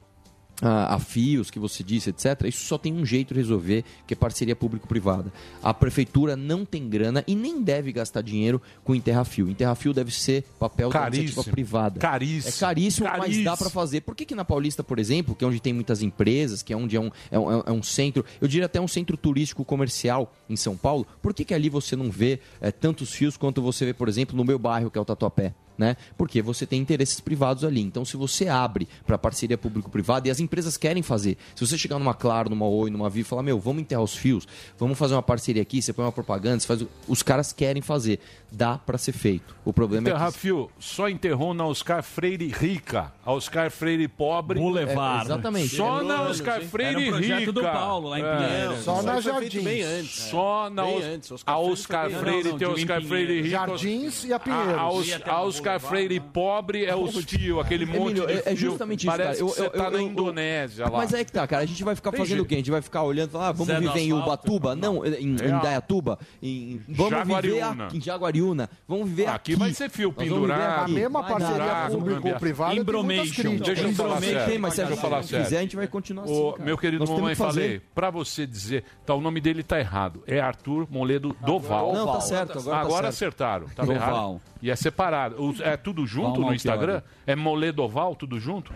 a, 0.64 1.00
fios 1.00 1.52
que 1.52 1.60
você 1.60 1.84
disse, 1.84 2.10
etc., 2.10 2.46
isso 2.46 2.66
só 2.66 2.78
tem 2.78 2.94
um 2.94 3.06
jeito 3.06 3.34
de 3.34 3.40
resolver, 3.40 3.84
que 4.08 4.14
é 4.14 4.18
parceria 4.18 4.56
público-privada. 4.56 5.32
A 5.62 5.74
prefeitura 5.74 6.36
não 6.36 6.64
tem 6.64 6.88
grana 6.88 7.24
e 7.28 7.36
nem 7.36 7.62
deve 7.62 7.92
gastar 7.92 8.22
dinheiro 8.22 8.62
com 8.84 8.96
enterrafio. 8.96 9.50
Enterrafio 9.50 9.94
deve 9.94 10.12
ser 10.12 10.44
papel 10.58 10.90
da 10.90 11.00
Caríssimo. 11.00 11.24
iniciativa 11.26 11.52
privada. 11.52 12.00
Caríssimo. 12.00 12.54
É 12.56 12.60
caríssimo, 12.60 13.08
mas 13.08 13.20
Caríssimo. 13.20 13.46
dá 13.46 13.58
para 13.58 13.70
fazer. 13.70 14.02
Por 14.02 14.16
que, 14.16 14.26
que 14.26 14.36
na 14.36 14.46
Paulista, 14.46 14.84
por 14.84 15.00
exemplo, 15.00 15.36
que 15.36 15.44
é 15.44 15.48
onde 15.48 15.60
tem 15.60 15.74
muitas 15.74 16.02
empresas, 16.02 16.62
que 16.62 16.72
é 16.72 16.78
onde 16.78 16.96
é 16.96 17.00
um, 17.00 17.12
é 17.30 17.38
um, 17.38 17.60
é 17.66 17.72
um 17.72 17.84
centro, 17.84 18.24
eu 18.40 18.48
diria 18.48 18.66
até 18.66 18.80
um 18.80 18.88
centro 18.88 19.18
turístico 19.18 19.66
comercial 19.66 20.34
em 20.50 20.56
São 20.56 20.78
Paulo, 20.78 21.06
por 21.22 21.34
que, 21.34 21.44
que 21.44 21.54
ali 21.54 21.70
você 21.70 21.96
não 21.96 22.10
vê 22.10 22.40
é, 22.62 22.72
tantos 22.72 23.12
fios 23.12 23.36
quanto 23.36 23.62
você 23.62 23.86
vê, 23.86 23.94
por 23.94 24.08
exemplo, 24.08 24.36
no 24.36 24.46
meu 24.46 24.58
bairro, 24.58 24.90
que 24.90 24.98
é 24.98 25.02
o 25.02 25.06
Tatuapé? 25.06 25.54
Né? 25.78 25.96
Porque 26.18 26.42
você 26.42 26.66
tem 26.68 26.80
interesses 26.80 27.20
privados 27.20 27.64
ali. 27.64 27.82
Então, 27.82 28.06
se 28.06 28.16
você 28.16 28.48
abre 28.48 28.88
para 29.08 29.18
parceria 29.18 29.58
público-privada 29.58 30.28
e 30.28 30.32
as 30.32 30.40
empresas 30.40 30.78
querem 30.78 31.02
fazer, 31.02 31.38
se 31.56 31.66
você 31.66 31.78
chegar 31.78 31.98
numa 31.98 32.14
Claro, 32.14 32.50
numa 32.50 32.68
Oi, 32.68 32.90
numa 32.92 33.10
Vivo 33.10 33.26
e 33.26 33.30
falar, 33.30 33.42
meu, 33.44 33.60
vamos 33.60 33.82
enterrar 33.82 34.04
os 34.04 34.16
fios, 34.16 34.48
vamos 34.78 34.98
fazer 34.98 35.16
uma 35.16 35.24
parceria 35.24 35.62
aqui, 35.62 35.82
você 35.82 35.92
põe 35.92 36.06
uma 36.06 36.12
propaganda, 36.12 36.60
você 36.60 36.68
faz. 36.68 36.86
Os 37.08 37.24
caras 37.24 37.52
querem 37.52 37.82
fazer. 37.82 38.20
Dá 38.52 38.78
para 38.78 39.00
ser 39.00 39.14
feito. 39.14 39.56
O 39.66 39.74
problema 39.74 40.08
é 40.08 40.12
que 40.12 40.18
Terrafio 40.18 40.70
só 40.80 41.10
enterrou 41.10 41.56
na 41.56 41.66
Oscar 41.66 42.04
Freire 42.04 42.48
rica. 42.50 43.12
A 43.26 43.32
Oscar 43.34 43.72
Freire 43.72 44.08
pobre. 44.08 44.60
Boulevard. 44.60 45.22
É, 45.22 45.26
exatamente. 45.26 45.76
Só 45.76 45.96
Era 45.98 46.04
na 46.06 46.22
Oscar 46.24 46.62
hein? 46.62 46.68
Freire 46.68 46.90
Era 46.92 47.00
um 47.00 47.10
projeto 47.18 47.40
rica. 47.40 47.52
do 47.52 47.62
Paulo, 47.64 48.10
lá 48.10 48.20
em 48.20 48.24
É. 48.24 48.36
Pinheiros. 48.38 48.80
Só 48.84 49.02
na 49.02 49.20
Jardins. 49.20 49.64
bem 49.64 49.82
antes. 49.82 50.12
Só 50.30 50.70
na 50.70 50.84
Bem 50.84 50.98
Os- 51.00 51.04
antes, 51.06 51.32
a 51.46 51.58
Oscar 51.58 52.06
Oscar 52.06 52.22
Freire 52.22 52.54
tem 52.54 52.68
Oscar 52.68 53.02
Freire 53.02 53.36
rico. 53.38 53.48
Jardins 53.50 54.24
e 54.24 54.34
a 54.34 54.40
Pinheiros. 54.40 54.76
A, 54.76 55.32
a, 55.32 55.36
a 55.36 55.42
Oscar 55.64 55.80
Freire 55.80 56.20
pobre 56.20 56.86
é 56.86 56.96
os 56.96 57.16
fios, 57.26 57.60
aquele 57.60 57.86
monte 57.86 57.98
Emílio, 58.20 58.28
de 58.28 58.34
é- 58.34 58.38
é 58.38 58.42
fio. 58.56 58.58
justamente 58.72 59.00
isso, 59.08 59.18
Parece 59.18 59.30
cara. 59.30 59.40
Eu- 59.40 59.48
que 59.48 59.54
você 59.56 59.66
eu- 59.66 59.70
tá 59.72 59.84
eu- 59.86 59.92
na 59.92 60.02
Indonésia 60.02 60.86
lá. 60.86 60.98
Mas 60.98 61.14
aí 61.14 61.26
que 61.26 61.32
tá, 61.32 61.48
cara. 61.48 61.64
A 61.64 61.66
gente 61.66 61.84
vai 61.84 61.96
ficar 61.96 62.12
Tem 62.12 62.18
fazendo 62.20 62.36
jeito. 62.38 62.46
o 62.46 62.48
quê? 62.48 62.56
A 62.56 62.58
gente 62.58 62.72
vai 62.72 62.82
ficar 62.82 63.04
olhando 63.04 63.30
e 63.30 63.32
falar, 63.32 63.48
ah, 63.48 63.52
vamos 63.52 63.68
Zé 63.68 63.80
viver 63.80 64.00
em. 64.00 64.14
Ubatuba? 64.14 64.76
Não, 64.76 65.06
em, 65.06 65.14
em 65.34 65.36
Real. 65.38 65.62
Dayatuba? 65.62 66.20
Em, 66.42 66.82
vamos 66.88 67.12
viver 67.12 67.18
Jaguariúna. 67.60 67.86
aqui, 67.86 67.98
em 67.98 68.02
Jaguariúna. 68.02 68.70
Vamos 68.88 69.10
viver 69.10 69.28
aqui. 69.28 69.54
Aqui 69.54 69.56
vai 69.56 69.74
ser 69.74 69.90
fio 69.90 70.12
viver 70.12 70.30
pendurado. 70.30 70.84
A 70.86 70.88
mesma 70.88 71.24
parceria 71.24 71.88
público-privada 71.92 72.76
Embromation. 72.76 73.56
Deixa 73.58 73.84
eu 73.84 73.94
falar 73.94 74.22
sério. 74.22 74.60
mas 74.60 74.74
se 74.74 74.82
a 74.82 74.86
gente 74.86 75.28
fizer, 75.44 75.58
a 75.58 75.62
gente 75.62 75.76
vai 75.76 75.88
continuar 75.88 76.24
assim, 76.26 76.54
meu 76.60 76.78
querido 76.78 77.06
mamãe 77.08 77.36
falei, 77.36 77.82
pra 77.94 78.10
você 78.10 78.46
dizer, 78.46 78.84
tá, 79.06 79.14
o 79.14 79.22
nome 79.22 79.40
dele 79.42 79.64
tá 79.64 79.80
errado. 79.80 80.24
É 80.28 80.40
Arthur 80.40 80.88
Moledo 80.90 81.36
Doval. 81.46 81.94
Não, 81.94 82.14
tá 82.14 82.22
certo, 82.22 82.60
agora 82.72 83.04
tá 83.04 83.08
acertaram. 83.10 83.68
Tava 83.76 83.94
Doval. 83.94 84.10
errado. 84.10 84.53
E 84.64 84.72
é 84.72 84.76
separado. 84.78 85.44
Os- 85.44 85.60
É 85.60 85.76
tudo 85.76 86.08
junto 86.08 86.40
Val 86.40 86.50
no 86.50 86.56
Instagram? 86.56 87.02
É 87.28 87.36
Moledoval, 87.36 88.16
tudo 88.16 88.40
junto? 88.40 88.74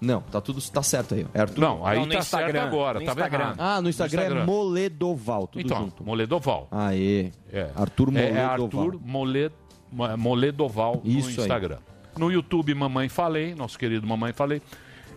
Não, 0.00 0.20
tá 0.22 0.40
tudo 0.40 0.60
tá 0.70 0.82
certo 0.82 1.14
aí. 1.14 1.26
É 1.34 1.40
Arthur. 1.42 1.60
Não, 1.60 1.86
aí 1.86 1.98
Não, 1.98 2.06
no 2.06 2.12
tá 2.12 2.18
Instagram. 2.18 2.52
certo 2.60 2.66
agora. 2.66 3.00
No 3.00 3.04
Tava 3.06 3.20
Instagram. 3.20 3.44
errado. 3.44 3.56
Ah, 3.60 3.80
no 3.82 3.88
Instagram, 3.90 4.22
é 4.22 4.44
Moledoval, 4.44 5.46
tudo 5.46 5.60
Então, 5.64 5.76
junto. 5.78 6.02
Moledoval. 6.04 6.68
Aê. 6.70 7.30
É. 7.52 7.70
Arthur 7.76 8.08
É, 8.14 8.20
é 8.20 8.32
Moledoval. 8.32 8.50
Arthur 8.84 9.00
Mole- 9.04 9.52
Mo- 9.92 10.16
Moledoval 10.16 11.00
Isso 11.04 11.20
no 11.30 11.34
aí. 11.34 11.40
Instagram. 11.40 11.78
No 12.18 12.32
YouTube, 12.32 12.74
Mamãe 12.74 13.08
Falei, 13.10 13.54
nosso 13.54 13.78
querido 13.78 14.06
Mamãe 14.06 14.32
Falei. 14.32 14.62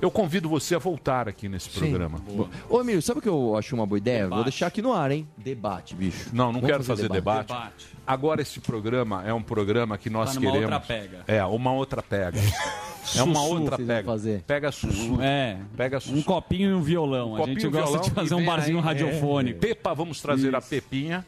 Eu 0.02 0.10
convido 0.10 0.48
você 0.48 0.76
a 0.76 0.80
voltar 0.80 1.28
aqui 1.28 1.50
nesse 1.50 1.70
programa. 1.70 2.22
Ô, 2.70 2.80
Emílio, 2.80 3.02
sabe 3.02 3.20
o 3.20 3.22
que 3.22 3.28
eu 3.28 3.58
acho 3.58 3.76
uma 3.76 3.86
boa 3.86 3.98
ideia? 3.98 4.28
Vou 4.30 4.44
deixar 4.44 4.68
aqui 4.68 4.82
no 4.82 4.94
ar, 4.94 5.12
hein? 5.12 5.28
Debate, 5.38 5.94
bicho. 5.94 6.30
Não, 6.32 6.46
não 6.48 6.54
Vamos 6.62 6.70
quero 6.70 6.84
fazer, 6.86 7.10
debate. 7.10 7.48
Debate. 7.48 7.88
Agora 8.08 8.42
esse 8.42 8.60
programa 8.62 9.24
é 9.28 9.34
um 9.34 9.42
programa 9.42 9.98
que 9.98 10.10
nós 10.10 10.34
Tá 10.34 10.40
numa 10.40 10.52
queremos. 10.54 10.74
outra 10.74 10.80
pega. 10.80 11.24
É, 11.28 11.44
uma 11.44 11.74
outra 11.74 12.02
pega. 12.02 12.40
é 13.14 13.24
uma 13.24 13.36
Sussu, 13.42 13.54
outra 13.56 13.78
pega. 13.78 14.04
fazer. 14.04 14.42
Pega 14.44 14.72
sussu. 14.72 15.22
É. 15.22 15.58
Pega 15.76 16.00
sussu. 16.00 16.16
Um 16.18 16.24
copinho 16.24 16.70
e 16.70 16.74
um 16.74 16.82
violão. 16.82 17.36
a 17.36 17.40
gente 17.40 17.56
Copinho, 17.56 17.72
gosta 17.72 17.86
violão 17.88 18.02
de 18.04 18.12
fazer 18.12 18.36
um 18.36 18.46
barzinho 18.46 18.78
aí. 18.80 18.84
radiofônico. 18.86 19.60
Pepa, 19.60 19.94
vamos 19.94 20.22
trazer 20.22 20.56
a 20.56 20.60
Isso. 20.60 20.70
Pepinha. 20.70 21.26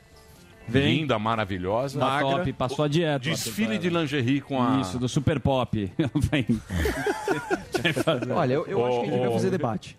Vem. 0.68 1.00
Linda, 1.00 1.20
maravilhosa. 1.20 2.00
Tá 2.00 2.20
top, 2.22 2.54
passou 2.54 2.86
a 2.86 2.88
dieta. 2.88 3.30
Desfile 3.30 3.78
de 3.78 3.90
lingerie 3.90 4.42
com 4.42 4.62
a. 4.62 4.82
Isso, 4.82 4.98
do 4.98 5.10
Super 5.10 5.40
Pop. 5.40 5.92
Vem. 6.16 6.46
Olha, 8.36 8.54
eu, 8.54 8.66
eu 8.68 8.86
acho 8.86 9.00
que 9.02 9.08
a 9.08 9.10
gente 9.10 9.20
vai 9.20 9.28
Ô, 9.28 9.34
fazer 9.34 9.50
debate. 9.50 9.98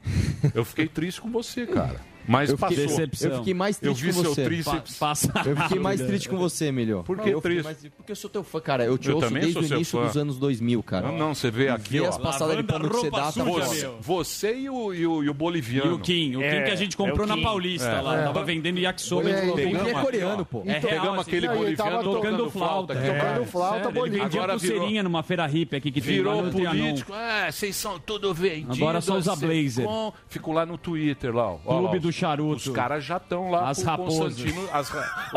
Eu 0.54 0.64
fiquei 0.64 0.86
triste 0.86 1.20
com 1.20 1.30
você, 1.30 1.66
cara. 1.66 2.00
Mas 2.26 2.50
Eu 2.50 2.58
fiquei, 2.58 2.84
eu 2.84 3.36
fiquei 3.38 3.54
mais 3.54 3.76
Eu 3.82 3.92
triste 3.94 4.02
vi 4.04 4.12
com 4.14 4.20
seu 4.22 4.34
você. 4.34 4.44
tríceps. 4.44 4.96
Passa 4.98 5.32
Eu 5.44 5.56
fiquei 5.56 5.78
mais 5.78 6.00
triste 6.00 6.28
com 6.28 6.36
você, 6.36 6.66
Emílio. 6.66 7.02
Por 7.02 7.18
que 7.18 7.30
eu 7.30 7.40
triste? 7.40 7.64
mais- 7.64 7.78
Porque 7.96 8.12
eu 8.12 8.16
sou 8.16 8.30
teu 8.30 8.44
fã, 8.44 8.60
cara. 8.60 8.84
Eu 8.84 8.96
te 8.98 9.08
Eu 9.08 9.16
ouço 9.16 9.26
também 9.28 9.42
desde 9.42 9.58
o 9.60 9.76
início 9.76 9.98
fã. 9.98 10.06
dos 10.06 10.16
anos 10.16 10.38
2000, 10.38 10.82
cara. 10.82 11.08
Não, 11.08 11.18
não, 11.18 11.34
você 11.34 11.50
vê 11.50 11.68
aqui, 11.68 11.94
Vê 11.94 12.00
ó. 12.00 12.08
as 12.08 12.18
passadas 12.18 12.56
de 12.56 12.62
pano 12.62 12.88
que 12.88 12.96
você 12.96 13.10
dá, 13.10 13.16
tá 13.22 13.32
suja, 13.32 13.44
bom. 13.44 13.60
Você, 13.60 13.90
você 14.00 14.54
e 14.56 14.70
o, 14.70 14.94
e 14.94 15.06
o, 15.06 15.24
e 15.24 15.28
o 15.28 15.34
boliviano. 15.34 15.90
E 15.90 15.94
o 15.94 15.98
Kim, 15.98 16.36
o 16.36 16.38
Kim 16.38 16.44
É, 16.44 16.62
que 16.62 16.70
a 16.70 16.76
gente 16.76 16.94
é 16.94 16.96
comprou 16.96 17.24
o 17.26 17.28
na 17.28 17.34
Kim. 17.36 17.42
Paulista 17.42 17.88
É. 17.88 18.00
lá. 18.00 18.20
É. 18.20 18.24
Tava 18.24 18.44
vendendo 18.44 18.78
yakisoba. 18.78 19.28
É, 19.30 19.48
Ele 19.48 19.76
uma 19.76 19.88
é 19.90 19.94
coreano, 20.02 20.44
pô. 20.44 20.62
É 20.66 20.80
Pegamos 20.80 21.02
real, 21.02 21.20
aquele 21.20 21.48
boliviano 21.48 22.02
tocando 22.02 22.50
flauta. 22.50 22.94
Tocando 22.94 23.46
flauta, 23.46 23.90
Bolívia. 23.90 24.22
vendia 24.24 24.48
pulseirinha 24.48 25.02
numa 25.02 25.22
feira 25.22 25.46
hippie 25.46 25.76
aqui 25.76 25.90
que 25.90 26.00
tem 26.00 26.12
Virou 26.14 26.42
político. 26.50 27.12
É, 27.14 27.50
vocês 27.50 27.74
são 27.76 27.98
tudo 27.98 28.32
vendidos. 28.32 28.76
Agora 28.80 29.00
só 29.00 29.16
usa 29.16 29.34
blazer. 29.36 29.84
com- 29.84 30.12
Fico 30.28 30.52
lá 30.52 30.64
no 30.64 30.76
Twitter 30.78 31.34
lá. 31.34 31.52
ó. 31.52 31.56
Clube 31.58 31.96
lá, 31.96 32.02
do 32.12 32.16
os- 32.16 32.20
charuto. 32.20 32.56
Os 32.56 32.68
caras 32.68 33.04
já 33.04 33.16
estão 33.16 33.50
lá 33.50 33.68
As 33.70 33.78
com 33.78 33.82
o 33.84 33.86
raposas. 33.86 34.18
Constantino. 34.34 34.68
as 34.72 34.92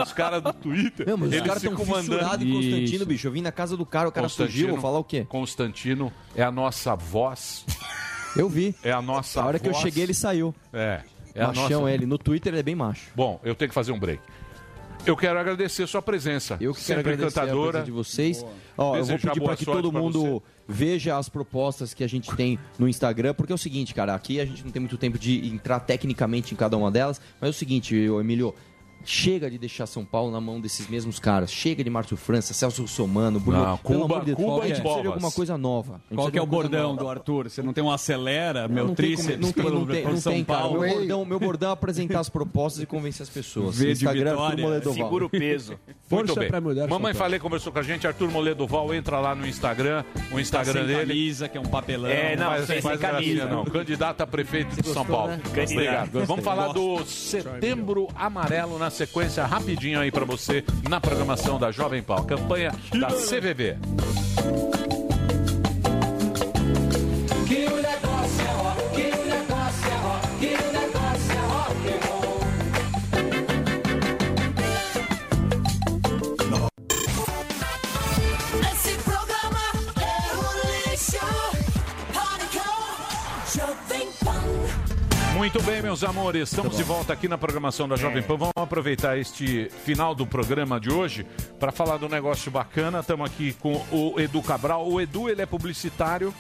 os 0.08 0.14
caras 0.14 0.42
do 0.44 0.54
Twitter. 0.54 1.08
Não, 1.08 1.18
mas 1.18 1.28
os 1.30 1.34
eles 1.34 1.48
caras 1.48 1.64
estão 1.64 1.78
fissurados 1.86 2.46
em 2.46 2.52
Constantino, 2.54 2.84
Isso. 2.96 3.06
bicho. 3.06 3.28
Eu 3.28 3.32
vim 3.32 3.42
na 3.42 3.52
casa 3.52 3.76
do 3.78 3.86
cara, 3.86 4.10
o 4.10 4.12
cara 4.12 4.30
fugiu, 4.30 4.70
vou 4.70 4.80
falar 4.82 5.00
o 5.00 5.04
quê? 5.04 5.26
Constantino 5.28 6.12
é 6.36 6.44
a 6.44 6.52
nossa 6.52 6.96
voz. 6.96 7.66
Eu 8.36 8.50
vi. 8.50 8.76
É 8.84 8.92
a 8.92 9.02
nossa 9.02 9.42
A 9.42 9.46
hora 9.46 9.60
que 9.60 9.68
eu 9.68 9.72
voz. 9.72 9.82
cheguei, 9.84 10.04
ele 10.04 10.14
saiu. 10.14 10.54
É. 10.74 11.02
É 11.34 11.44
a 11.44 11.48
Machão 11.48 11.82
nossa... 11.82 11.92
ele. 11.94 12.06
No 12.06 12.18
Twitter 12.18 12.52
ele 12.54 12.60
é 12.60 12.64
bem 12.64 12.76
macho. 12.76 13.10
Bom, 13.16 13.40
eu 13.44 13.56
tenho 13.56 13.70
que 13.70 13.76
fazer 13.76 13.92
um 13.92 14.00
break. 14.00 14.22
Eu 15.06 15.16
quero 15.16 15.38
agradecer 15.38 15.84
a 15.84 15.88
sua 15.88 16.02
presença. 16.02 16.58
Eu 16.60 16.74
que 16.74 16.84
quero 16.84 17.00
agradecer 17.02 17.40
a 17.40 17.44
presença 17.44 17.84
de 17.84 17.92
vocês. 17.92 18.46
Ó, 18.78 18.96
eu 18.98 19.06
vou 19.06 19.20
pedir 19.20 19.42
para 19.42 19.56
que 19.56 19.66
todo 19.66 19.92
mundo 19.92 20.42
veja 20.68 21.18
as 21.18 21.30
propostas 21.30 21.94
que 21.94 22.04
a 22.04 22.08
gente 22.08 22.34
tem 22.36 22.60
no 22.78 22.88
Instagram, 22.88 23.34
porque 23.34 23.52
é 23.52 23.56
o 23.56 23.58
seguinte, 23.58 23.94
cara, 23.94 24.14
aqui 24.14 24.40
a 24.40 24.46
gente 24.46 24.64
não 24.64 24.72
tem 24.72 24.80
muito 24.80 24.98
tempo 24.98 25.18
de 25.18 25.48
entrar 25.48 25.80
tecnicamente 25.80 26.54
em 26.54 26.58
cada 26.58 26.78
uma 26.78 26.92
delas, 26.92 27.22
mas 27.40 27.48
é 27.48 27.52
o 27.52 27.54
seguinte, 27.54 27.96
Emílio, 27.96 28.54
chega 29.04 29.50
de 29.52 29.58
deixar 29.58 29.86
São 29.86 30.04
Paulo 30.06 30.32
na 30.32 30.42
mão 30.42 30.60
desses 30.60 30.88
mesmos 30.88 31.20
caras. 31.20 31.52
Chega 31.52 31.84
de 31.84 31.90
Márcio 31.90 32.18
França, 32.18 32.54
Celso 32.54 32.82
Russomano, 32.82 33.40
Bruno. 33.40 33.64
Não, 33.64 33.78
Cuba- 33.78 34.22
de 34.22 34.36
Cuba 34.36 34.64
a 34.64 34.68
gente 34.68 34.72
e 34.72 34.76
de 34.78 34.82
Bobas. 34.82 35.06
alguma 35.08 35.32
coisa 35.32 35.58
nova. 35.58 36.02
Qual 36.14 36.32
que 36.32 36.38
é 36.40 36.42
o 36.42 36.46
bordão 36.46 36.90
nova. 36.90 37.00
do 37.04 37.10
Arthur? 37.10 37.50
Você 37.50 37.62
não 37.62 37.74
tem 37.74 37.84
um 37.84 37.92
acelera, 37.92 38.68
meu 38.68 38.88
não 38.88 38.96
tríceps 38.96 39.40
não 39.40 39.52
tem, 39.52 39.64
pelo- 39.64 39.80
não 39.82 39.86
tem, 39.88 40.04
por 40.04 40.12
não 40.14 40.18
São 40.22 40.34
tem, 40.34 40.44
cara. 40.44 40.60
Paulo. 40.62 40.80
Meu 40.82 40.96
bordão, 40.96 41.26
meu 41.26 41.40
bordão 41.40 41.70
é 41.70 41.74
apresentar 41.74 42.20
as 42.20 42.30
propostas 42.30 42.82
e 42.84 42.86
convencer 42.86 43.24
as 43.24 43.30
pessoas. 43.30 43.78
V 43.78 43.86
de 43.86 43.92
Instagram, 43.92 44.32
Vitória, 44.32 44.46
Arthur 44.50 44.62
Moledoval. 44.62 45.04
Segura 45.06 45.26
o 45.26 45.30
peso. 45.30 45.80
Muito 46.10 46.28
Força 46.28 46.40
bem. 46.40 46.50
pra 46.50 46.62
mudar 46.62 46.88
Mamãe. 46.88 47.14
Falei 47.14 47.40
conversou 47.40 47.72
com 47.74 47.80
a 47.80 47.84
gente, 47.84 48.06
Arthur 48.08 48.30
Moledoval, 48.32 48.94
entra 48.94 49.20
lá 49.20 49.34
no 49.36 49.46
Instagram, 49.48 50.04
o 50.32 50.40
Instagram 50.40 50.74
Tá 50.74 50.80
sem 50.80 50.88
dele. 50.88 51.08
camisa, 51.08 51.50
que 51.50 51.58
é 51.58 51.62
um 51.62 51.66
papelão. 51.66 52.10
É, 52.10 52.36
não, 52.36 52.46
faz, 52.48 52.66
sem- 52.68 52.82
faz 52.82 53.00
sem 53.00 53.10
gracinha, 53.10 53.38
camisa. 53.40 53.56
não. 53.56 53.66
Candidato 53.66 54.22
a 54.22 54.28
prefeito 54.28 54.82
de 54.82 54.88
São 54.90 55.06
Paulo. 55.06 55.32
né? 55.32 55.42
Obrigado. 55.48 56.26
Vamos 56.26 56.44
falar 56.44 56.74
do. 56.74 57.04
Setembro 57.06 58.08
Amarelo 58.16 58.78
na 58.78 58.85
sequência, 58.90 59.46
rapidinho 59.46 60.00
aí 60.00 60.12
pra 60.12 60.26
você, 60.26 60.64
na 60.90 61.00
programação 61.00 61.60
da 61.60 61.72
Jovem 61.72 62.02
Pan. 62.02 62.24
Campanha 62.24 62.72
da 63.00 63.08
CVV. 63.08 63.78
Que 67.48 67.68
o 67.72 67.82
Muito 85.46 85.62
bem, 85.62 85.80
meus 85.80 86.04
amores, 86.04 86.50
estamos 86.50 86.76
de 86.76 86.82
volta 86.82 87.14
aqui 87.14 87.28
na 87.28 87.38
programação 87.38 87.88
da 87.88 87.96
Jovem 87.96 88.24
Pan. 88.24 88.36
Vamos 88.36 88.54
aproveitar 88.56 89.16
este 89.16 89.70
final 89.86 90.16
do 90.16 90.26
programa 90.26 90.80
de 90.80 90.92
hoje 90.92 91.24
para 91.60 91.72
falar 91.72 91.98
do 91.98 92.10
negócio 92.10 92.50
bacana. 92.50 93.02
Estamos 93.02 93.30
aqui 93.30 93.54
com 93.54 93.76
o 93.92 94.20
Edu 94.20 94.42
Cabral. 94.42 94.90
O 94.90 95.00
Edu, 95.00 95.30
ele 95.30 95.44
é 95.44 95.46
publicitário 95.46 96.34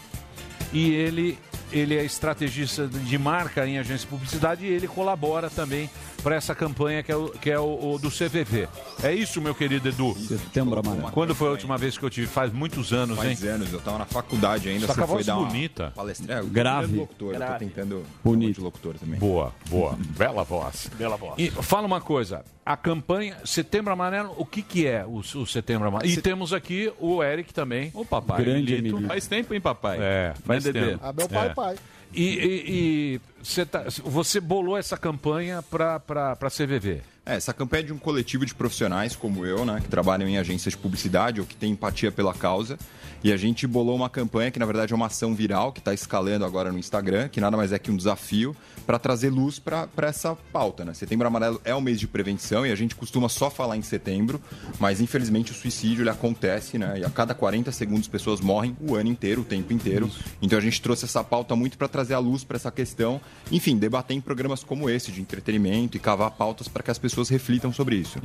e 0.73 0.91
ele, 0.91 1.37
ele 1.71 1.95
é 1.95 2.03
estrategista 2.03 2.87
de 2.87 3.17
marca 3.19 3.67
em 3.67 3.77
agência 3.77 4.05
de 4.05 4.07
publicidade 4.07 4.65
e 4.65 4.69
ele 4.69 4.87
colabora 4.87 5.51
também 5.51 5.87
para 6.25 6.37
essa 6.37 6.55
campanha 6.55 7.03
que 7.03 7.11
é, 7.11 7.15
o, 7.15 7.29
que 7.29 7.51
é 7.51 7.59
o, 7.59 7.93
o 7.93 7.99
do 7.99 8.09
CVV. 8.09 8.67
É 9.03 9.13
isso, 9.13 9.39
meu 9.39 9.53
querido 9.53 9.87
Edu? 9.89 10.15
Setembro 10.15 10.79
Amarelo. 10.79 11.11
Quando 11.11 11.35
foi 11.35 11.49
a 11.49 11.51
última 11.51 11.77
vez 11.77 11.99
que 11.99 12.03
eu 12.03 12.09
tive? 12.09 12.25
Faz 12.25 12.51
muitos 12.51 12.91
anos, 12.91 13.19
hein? 13.19 13.35
Faz 13.35 13.43
anos, 13.43 13.71
eu 13.71 13.79
tava 13.79 13.99
na 13.99 14.05
faculdade 14.05 14.67
ainda. 14.67 14.87
Tá 14.87 14.93
você 14.95 15.05
foi 15.05 15.23
dar 15.23 15.37
uma 15.37 15.45
bonita. 15.45 15.93
palestra. 15.95 16.39
É, 16.39 16.43
Grave. 16.43 16.97
Locutor, 16.97 17.27
eu 17.27 17.33
tô 17.33 17.45
Grave. 17.45 17.65
tentando 17.65 18.03
Bonito. 18.23 18.59
locutor 18.59 18.95
também. 18.95 19.19
Boa, 19.19 19.53
boa. 19.69 19.95
Bela 20.17 20.43
voz. 20.43 20.89
Bela 20.97 21.15
voz. 21.15 21.35
E 21.37 21.51
fala 21.51 21.85
uma 21.85 22.01
coisa, 22.01 22.43
a 22.65 22.75
campanha 22.75 23.37
Setembro 23.45 23.93
Amarelo, 23.93 24.33
o 24.35 24.47
que 24.47 24.63
que 24.63 24.87
é 24.87 25.05
o, 25.05 25.17
o 25.17 25.45
Setembro 25.45 25.87
Amarelo? 25.87 26.11
E 26.11 26.19
temos 26.19 26.53
aqui 26.53 26.91
o 26.99 27.23
Eric 27.23 27.53
também. 27.53 27.91
O 27.93 28.03
papai. 28.03 28.43
Grande 28.43 28.77
Lito. 28.77 28.99
Faz 29.03 29.27
tempo, 29.27 29.53
hein, 29.53 29.61
papai? 29.61 29.99
É, 30.01 30.33
faz 30.43 30.63
Dedê? 30.63 30.87
tempo. 30.87 30.99
Ah, 31.03 31.13
meu 31.13 31.29
pai 31.29 31.49
É. 31.49 31.53
vai. 31.53 31.75
E, 32.15 32.23
e- 32.23 32.63
e 32.67 33.21
você, 33.43 33.65
tá- 33.65 33.85
você 34.03 34.39
bolou 34.39 34.77
essa 34.77 34.97
campanha 34.97 35.61
para 35.61 36.01
a 36.41 36.49
CVV. 36.49 37.01
É, 37.25 37.35
essa 37.35 37.51
campanha 37.51 37.81
é 37.81 37.85
de 37.87 37.93
um 37.93 37.97
coletivo 37.97 38.45
de 38.45 38.53
profissionais 38.53 39.15
como 39.15 39.45
eu, 39.45 39.65
né, 39.65 39.81
que 39.81 39.89
trabalham 39.89 40.29
em 40.29 40.37
agências 40.37 40.73
de 40.73 40.77
publicidade 40.77 41.41
ou 41.41 41.47
que 41.47 41.55
têm 41.55 41.71
empatia 41.71 42.11
pela 42.11 42.33
causa. 42.33 42.77
E 43.23 43.33
a 43.33 43.37
gente 43.37 43.65
bolou 43.65 43.95
uma 43.95 44.07
campanha 44.07 44.51
que, 44.51 44.59
na 44.59 44.67
verdade, 44.67 44.93
é 44.93 44.95
uma 44.95 45.07
ação 45.07 45.33
viral 45.33 45.71
que 45.71 45.79
está 45.79 45.91
escalando 45.91 46.45
agora 46.45 46.71
no 46.71 46.77
Instagram, 46.77 47.27
que 47.27 47.41
nada 47.41 47.57
mais 47.57 47.71
é 47.71 47.79
que 47.79 47.89
um 47.89 47.97
desafio 47.97 48.55
para 48.85 48.99
trazer 48.99 49.31
luz 49.31 49.57
para 49.57 49.89
essa 50.03 50.37
pauta. 50.53 50.85
Né? 50.85 50.93
Setembro 50.93 51.25
Amarelo 51.25 51.59
é 51.65 51.73
o 51.73 51.81
mês 51.81 51.99
de 51.99 52.07
prevenção 52.07 52.67
e 52.67 52.71
a 52.71 52.75
gente 52.75 52.93
costuma 52.93 53.27
só 53.27 53.49
falar 53.49 53.77
em 53.77 53.81
setembro, 53.81 54.39
mas 54.79 55.01
infelizmente 55.01 55.51
o 55.51 55.55
suicídio 55.55 56.03
ele 56.03 56.11
acontece, 56.11 56.77
né? 56.77 56.99
E 56.99 57.03
a 57.03 57.09
cada 57.09 57.33
40 57.33 57.71
segundos 57.71 58.07
pessoas 58.07 58.39
morrem 58.39 58.77
o 58.79 58.93
ano 58.93 59.09
inteiro, 59.09 59.41
o 59.41 59.45
tempo 59.45 59.73
inteiro. 59.73 60.07
Então 60.39 60.59
a 60.59 60.61
gente 60.61 60.79
trouxe 60.79 61.05
essa 61.05 61.23
pauta 61.23 61.55
muito 61.55 61.79
para 61.79 61.87
trazer 61.87 62.13
a 62.13 62.19
luz 62.19 62.43
para 62.43 62.57
essa 62.57 62.71
questão. 62.71 63.19
Enfim, 63.51 63.75
debater 63.75 64.15
em 64.15 64.21
programas 64.21 64.63
como 64.63 64.87
esse 64.87 65.11
de 65.11 65.19
entretenimento 65.19 65.97
e 65.97 65.99
cavar 65.99 66.29
pautas 66.29 66.67
para 66.67 66.83
que 66.83 66.91
as 66.91 66.99
pessoas 66.99 67.14
reflitam 67.29 67.71
sobre 67.73 67.97
isso. 67.97 68.19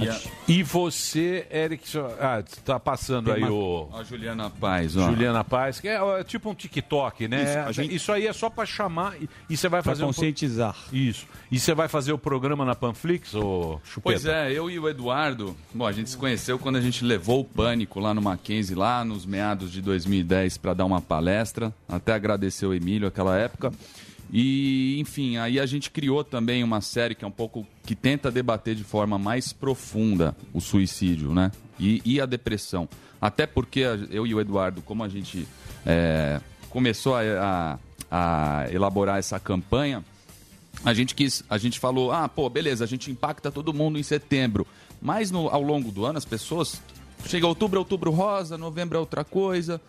E 0.48 0.62
você, 0.62 1.46
Eric, 1.50 1.84
ah, 2.20 2.42
tá 2.64 2.78
passando 2.80 3.26
Tem 3.32 3.44
aí 3.44 3.50
uma- 3.50 3.52
o 3.52 3.88
A 3.94 4.02
Juliana 4.02 4.50
Paz, 4.50 4.96
ó. 4.96 5.08
Juliana 5.10 5.44
Paz, 5.44 5.80
que 5.80 5.88
é 5.88 6.00
ó, 6.02 6.22
tipo 6.22 6.50
um 6.50 6.54
TikTok, 6.54 7.26
né? 7.28 7.42
Isso, 7.42 7.50
Isso, 7.50 7.58
a 7.68 7.72
gente- 7.72 8.12
aí 8.12 8.26
é 8.26 8.32
só 8.32 8.48
para 8.50 8.66
chamar 8.66 9.14
e, 9.20 9.28
e 9.48 9.56
você 9.56 9.68
vai 9.68 9.82
Pra 9.82 9.92
fazer 9.92 10.04
um 10.04 10.08
conscientizar. 10.08 10.76
Isso. 10.92 11.26
E 11.50 11.58
você 11.58 11.74
vai 11.74 11.88
fazer 11.88 12.12
o 12.12 12.18
programa 12.18 12.64
na 12.64 12.74
Panflix 12.74 13.34
ou 13.34 13.80
Chupeta? 13.84 14.00
Pois 14.02 14.24
é, 14.26 14.52
eu 14.52 14.70
e 14.70 14.78
o 14.78 14.88
Eduardo, 14.88 15.56
bom, 15.74 15.86
a 15.86 15.92
gente 15.92 16.10
se 16.10 16.16
conheceu 16.16 16.58
quando 16.58 16.76
a 16.76 16.80
gente 16.80 17.04
levou 17.04 17.40
o 17.40 17.44
Pânico 17.44 18.00
lá 18.00 18.12
no 18.14 18.22
Mackenzie, 18.22 18.74
lá 18.74 19.04
nos 19.04 19.24
meados 19.26 19.70
de 19.70 19.80
2010, 19.80 20.58
para 20.58 20.74
dar 20.74 20.84
uma 20.84 21.00
palestra. 21.00 21.72
Até 21.88 22.12
agradecer 22.14 22.66
o 22.66 22.74
Emílio 22.74 23.08
aquela 23.08 23.36
época. 23.36 23.72
E, 24.32 24.97
enfim, 25.01 25.36
aí 25.39 25.59
a 25.59 25.66
gente 25.66 25.90
criou 25.90 26.23
também 26.23 26.62
uma 26.62 26.81
série 26.81 27.15
que 27.15 27.24
é 27.24 27.28
um 27.28 27.32
pouco 27.32 27.66
que 27.85 27.94
tenta 27.97 28.31
debater 28.31 28.74
de 28.74 28.85
forma 28.85 29.19
mais 29.19 29.52
profunda 29.52 30.36
o 30.52 30.61
suicídio, 30.61 31.35
né? 31.35 31.51
E, 31.78 32.01
e 32.05 32.20
a 32.20 32.27
depressão. 32.27 32.89
Até 33.20 33.47
porque 33.47 33.81
eu 34.11 34.27
e 34.27 34.35
o 34.35 34.40
Eduardo, 34.40 34.81
como 34.82 35.02
a 35.02 35.09
gente 35.09 35.47
é, 35.85 36.40
começou 36.69 37.15
a- 37.16 37.78
a- 38.11 38.62
a 38.65 38.70
elaborar 38.73 39.19
essa 39.19 39.39
campanha, 39.40 40.05
a 40.85 40.94
gente 40.94 41.15
quis, 41.15 41.43
a 41.51 41.59
gente 41.59 41.78
falou, 41.81 42.12
ah, 42.12 42.28
pô, 42.28 42.48
beleza, 42.48 42.85
a 42.85 42.86
gente 42.86 43.11
impacta 43.11 43.51
todo 43.51 43.73
mundo 43.74 43.98
em 43.98 44.02
setembro. 44.02 44.66
Mas 45.02 45.31
no- 45.31 45.48
ao 45.48 45.62
longo 45.62 45.90
do 45.90 46.05
ano 46.05 46.19
as 46.19 46.24
pessoas 46.24 46.81
chega 47.26 47.47
outubro, 47.47 47.76
é 47.76 47.80
outubro 47.80 48.10
rosa, 48.10 48.59
novembro 48.59 48.97
é 48.97 49.01
outra 49.01 49.24
coisa. 49.24 49.80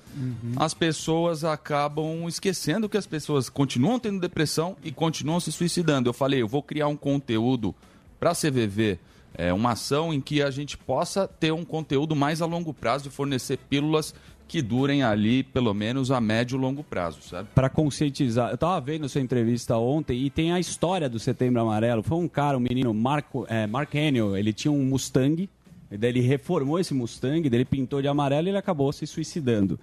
As 0.56 0.74
pessoas 0.74 1.44
acabam 1.44 2.28
esquecendo 2.28 2.90
que 2.90 2.98
as 2.98 3.08
pessoas 3.08 3.50
continuam 3.50 4.00
tendo 4.00 4.20
depressão 4.20 4.76
e 4.84 4.92
continuam 4.92 5.40
se 5.40 5.52
suicidando. 5.52 6.10
Eu 6.10 6.14
falei, 6.14 6.42
eu 6.42 6.48
vou 6.48 6.62
criar 6.62 6.88
um 6.88 6.96
conteúdo 6.96 7.74
para 8.20 8.32
a 8.32 8.36
CVV, 8.36 9.00
é, 9.34 9.52
uma 9.52 9.72
ação 9.72 10.14
em 10.14 10.22
que 10.22 10.42
a 10.44 10.52
gente 10.52 10.78
possa 10.78 11.28
ter 11.28 11.52
um 11.52 11.66
conteúdo 11.66 12.16
mais 12.16 12.42
a 12.42 12.46
longo 12.46 12.74
prazo 12.74 13.06
de 13.06 13.10
fornecer 13.10 13.58
pílulas 13.58 14.14
que 14.52 14.62
durem 14.62 15.02
ali 15.02 15.44
pelo 15.44 15.74
menos 15.74 16.12
a 16.12 16.20
médio 16.20 16.58
e 16.58 16.60
longo 16.60 16.84
prazo, 16.84 17.22
sabe? 17.22 17.48
Para 17.56 17.70
conscientizar. 17.70 18.52
Eu 18.52 18.58
tava 18.58 18.82
vendo 18.82 19.08
sua 19.08 19.22
entrevista 19.22 19.78
ontem 19.78 20.26
e 20.26 20.30
tem 20.30 20.52
a 20.52 20.60
história 20.60 21.08
do 21.08 21.18
Setembro 21.18 21.62
Amarelo. 21.62 22.04
Foi 22.04 22.18
um 22.18 22.28
cara, 22.28 22.58
um 22.58 22.60
menino, 22.60 22.94
Marco, 22.94 23.46
é, 23.48 23.66
Mark 23.66 23.96
Haniel, 23.96 24.36
ele 24.36 24.52
tinha 24.52 24.70
um 24.70 24.84
Mustang, 24.84 25.50
daí 25.98 26.10
ele 26.10 26.22
reformou 26.22 26.80
esse 26.80 26.94
Mustang, 26.94 27.50
daí 27.50 27.60
ele 27.60 27.66
pintou 27.66 28.02
de 28.02 28.08
amarelo 28.08 28.48
e 28.48 28.52
ele 28.52 28.58
acabou 28.58 28.92
se 28.92 29.06
suicidando. 29.06 29.80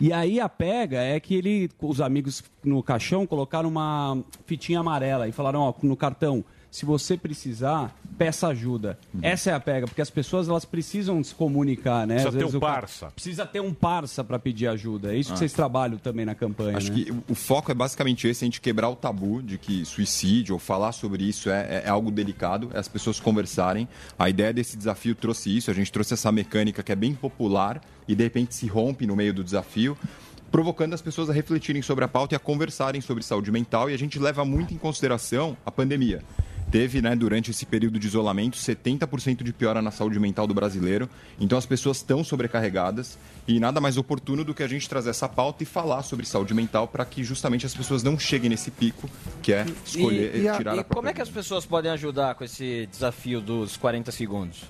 E 0.00 0.12
aí 0.12 0.40
a 0.40 0.48
pega 0.48 1.00
é 1.00 1.20
que 1.20 1.34
ele, 1.34 1.70
os 1.80 2.00
amigos 2.00 2.42
no 2.64 2.82
caixão 2.82 3.26
colocaram 3.26 3.68
uma 3.68 4.18
fitinha 4.46 4.80
amarela 4.80 5.28
e 5.28 5.32
falaram, 5.32 5.60
ó, 5.60 5.74
no 5.82 5.96
cartão, 5.96 6.44
se 6.72 6.86
você 6.86 7.18
precisar, 7.18 7.94
peça 8.16 8.48
ajuda. 8.48 8.98
Essa 9.20 9.50
é 9.50 9.52
a 9.54 9.60
pega, 9.60 9.86
porque 9.86 10.00
as 10.00 10.08
pessoas 10.08 10.48
elas 10.48 10.64
precisam 10.64 11.22
se 11.22 11.34
comunicar, 11.34 12.06
né? 12.06 12.14
Precisa 12.14 12.28
Às 12.30 12.34
ter 12.34 12.40
vezes 12.40 12.54
um 12.54 12.60
parça. 12.60 13.06
Precisa 13.10 13.46
ter 13.46 13.60
um 13.60 13.74
parça 13.74 14.24
para 14.24 14.38
pedir 14.38 14.66
ajuda. 14.68 15.12
É 15.14 15.18
isso 15.18 15.28
que 15.28 15.34
Ah. 15.34 15.36
vocês 15.36 15.52
trabalham 15.52 15.98
também 15.98 16.24
na 16.24 16.34
campanha, 16.34 16.78
Acho 16.78 16.90
né? 16.90 17.04
que 17.04 17.12
o- 17.12 17.22
o 17.28 17.34
foco 17.34 17.70
é 17.70 17.74
basicamente 17.74 18.26
esse, 18.26 18.42
a 18.42 18.46
gente 18.46 18.58
quebrar 18.58 18.88
o 18.88 18.96
tabu 18.96 19.42
de 19.42 19.58
que 19.58 19.84
suicídio 19.84 20.54
ou 20.54 20.58
falar 20.58 20.92
sobre 20.92 21.22
isso 21.24 21.50
é, 21.50 21.60
é- 21.60 21.82
é 21.84 21.88
algo 21.90 22.10
delicado, 22.10 22.70
é 22.72 22.78
as 22.78 22.88
pessoas 22.88 23.20
conversarem. 23.20 23.86
A 24.18 24.30
ideia 24.30 24.50
desse 24.50 24.74
desafio 24.74 25.14
trouxe 25.14 25.54
isso, 25.54 25.70
a 25.70 25.74
gente 25.74 25.92
trouxe 25.92 26.14
essa 26.14 26.32
mecânica 26.32 26.82
que 26.82 26.90
é 26.90 26.96
bem 26.96 27.14
popular 27.14 27.82
e 28.08 28.14
de 28.14 28.24
repente 28.24 28.54
se 28.54 28.66
rompe 28.66 29.06
no 29.06 29.14
meio 29.14 29.34
do 29.34 29.44
desafio. 29.44 29.94
Provocando 30.50 30.92
as 30.94 31.00
pessoas 31.02 31.30
a 31.30 31.32
refletirem 31.34 31.80
sobre 31.82 32.04
a 32.04 32.08
pauta 32.08 32.34
e 32.34 32.36
a 32.36 32.38
conversarem 32.38 33.00
sobre 33.00 33.22
saúde 33.22 33.50
mental, 33.50 33.88
e 33.90 33.94
a 33.94 33.98
gente 33.98 34.18
leva 34.18 34.44
muito 34.44 34.74
em 34.74 34.76
consideração 34.78 35.56
a 35.64 35.70
pandemia. 35.70 36.22
Teve, 36.72 37.02
né, 37.02 37.14
durante 37.14 37.50
esse 37.50 37.66
período 37.66 37.98
de 37.98 38.06
isolamento, 38.06 38.56
70% 38.56 39.42
de 39.44 39.52
piora 39.52 39.82
na 39.82 39.90
saúde 39.90 40.18
mental 40.18 40.46
do 40.46 40.54
brasileiro. 40.54 41.06
Então 41.38 41.58
as 41.58 41.66
pessoas 41.66 41.98
estão 41.98 42.24
sobrecarregadas 42.24 43.18
e 43.46 43.60
nada 43.60 43.78
mais 43.78 43.98
oportuno 43.98 44.42
do 44.42 44.54
que 44.54 44.62
a 44.62 44.66
gente 44.66 44.88
trazer 44.88 45.10
essa 45.10 45.28
pauta 45.28 45.62
e 45.62 45.66
falar 45.66 46.02
sobre 46.02 46.24
saúde 46.24 46.54
mental 46.54 46.88
para 46.88 47.04
que 47.04 47.22
justamente 47.22 47.66
as 47.66 47.74
pessoas 47.74 48.02
não 48.02 48.18
cheguem 48.18 48.48
nesse 48.48 48.70
pico, 48.70 49.06
que 49.42 49.52
é 49.52 49.66
escolher 49.84 50.34
e, 50.34 50.40
e 50.44 50.48
a- 50.48 50.56
tirar 50.56 50.76
e 50.76 50.78
a 50.80 50.84
como 50.84 51.08
é 51.08 51.12
que 51.12 51.20
as 51.20 51.28
pessoas 51.28 51.66
podem 51.66 51.90
ajudar 51.92 52.34
com 52.36 52.42
esse 52.42 52.88
desafio 52.90 53.40
dos 53.42 53.76
40 53.76 54.10
segundos? 54.10 54.62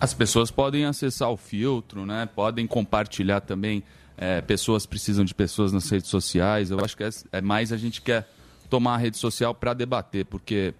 As 0.00 0.14
pessoas 0.14 0.50
podem 0.50 0.86
acessar 0.86 1.30
o 1.30 1.36
filtro, 1.36 2.06
né? 2.06 2.26
Podem 2.34 2.66
compartilhar 2.66 3.40
também. 3.42 3.82
é, 4.18 4.40
pessoas 4.40 4.86
precisam 4.86 5.22
de 5.22 5.34
pessoas 5.34 5.70
nas 5.70 5.86
redes 5.90 6.08
sociais. 6.08 6.70
Eu 6.70 6.80
acho 6.82 6.96
que 6.96 7.04
é, 7.04 7.10
é 7.32 7.40
mais 7.42 7.70
a 7.72 7.76
gente 7.76 8.00
quer 8.00 8.26
tomar 8.70 8.94
a 8.94 8.96
rede 8.96 9.18
social 9.18 9.54
para 9.54 9.74
debater, 9.74 10.24
porque 10.24 10.72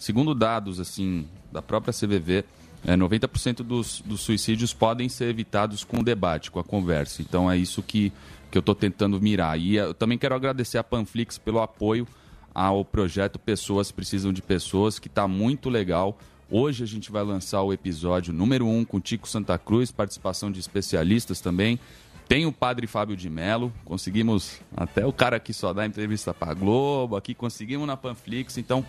segundo 0.00 0.34
dados 0.34 0.80
assim 0.80 1.28
da 1.52 1.60
própria 1.60 1.92
CVV, 1.92 2.44
é, 2.86 2.96
90% 2.96 3.56
dos, 3.56 4.00
dos 4.00 4.22
suicídios 4.22 4.72
podem 4.72 5.08
ser 5.08 5.26
evitados 5.26 5.84
com 5.84 6.00
o 6.00 6.02
debate, 6.02 6.50
com 6.50 6.58
a 6.58 6.64
conversa. 6.64 7.20
Então 7.20 7.50
é 7.50 7.56
isso 7.56 7.82
que, 7.82 8.10
que 8.50 8.56
eu 8.56 8.60
estou 8.60 8.74
tentando 8.74 9.20
mirar. 9.20 9.60
E 9.60 9.76
eu 9.76 9.92
também 9.92 10.16
quero 10.16 10.34
agradecer 10.34 10.78
a 10.78 10.82
Panflix 10.82 11.36
pelo 11.36 11.60
apoio 11.60 12.08
ao 12.54 12.82
projeto 12.82 13.38
Pessoas 13.38 13.92
Precisam 13.92 14.32
de 14.32 14.40
Pessoas, 14.40 14.98
que 14.98 15.08
está 15.08 15.28
muito 15.28 15.68
legal. 15.68 16.18
Hoje 16.50 16.82
a 16.82 16.86
gente 16.86 17.12
vai 17.12 17.22
lançar 17.22 17.62
o 17.62 17.72
episódio 17.72 18.32
número 18.32 18.66
1 18.66 18.78
um, 18.78 18.84
com 18.84 18.98
Tico 18.98 19.28
Santa 19.28 19.58
Cruz, 19.58 19.92
participação 19.92 20.50
de 20.50 20.58
especialistas 20.58 21.40
também. 21.40 21.78
Tem 22.26 22.46
o 22.46 22.52
padre 22.52 22.86
Fábio 22.86 23.16
de 23.16 23.28
Mello, 23.28 23.72
conseguimos 23.84 24.60
até 24.76 25.04
o 25.04 25.12
cara 25.12 25.38
que 25.38 25.52
só 25.52 25.72
dá 25.72 25.84
entrevista 25.84 26.32
para 26.32 26.54
Globo, 26.54 27.16
aqui 27.16 27.34
conseguimos 27.34 27.86
na 27.86 27.96
Panflix, 27.96 28.56
então 28.56 28.86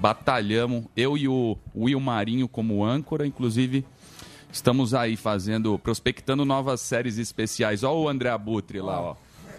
batalhamos, 0.00 0.84
eu 0.96 1.16
e 1.16 1.28
o 1.28 1.56
Will 1.76 2.00
Marinho 2.00 2.48
como 2.48 2.84
âncora, 2.84 3.26
inclusive 3.26 3.84
estamos 4.52 4.94
aí 4.94 5.16
fazendo, 5.16 5.78
prospectando 5.78 6.44
novas 6.44 6.80
séries 6.80 7.18
especiais. 7.18 7.82
Ó 7.82 7.96
o 7.96 8.08
André 8.08 8.30
Abutre 8.30 8.80
lá, 8.80 9.00
ó. 9.00 9.16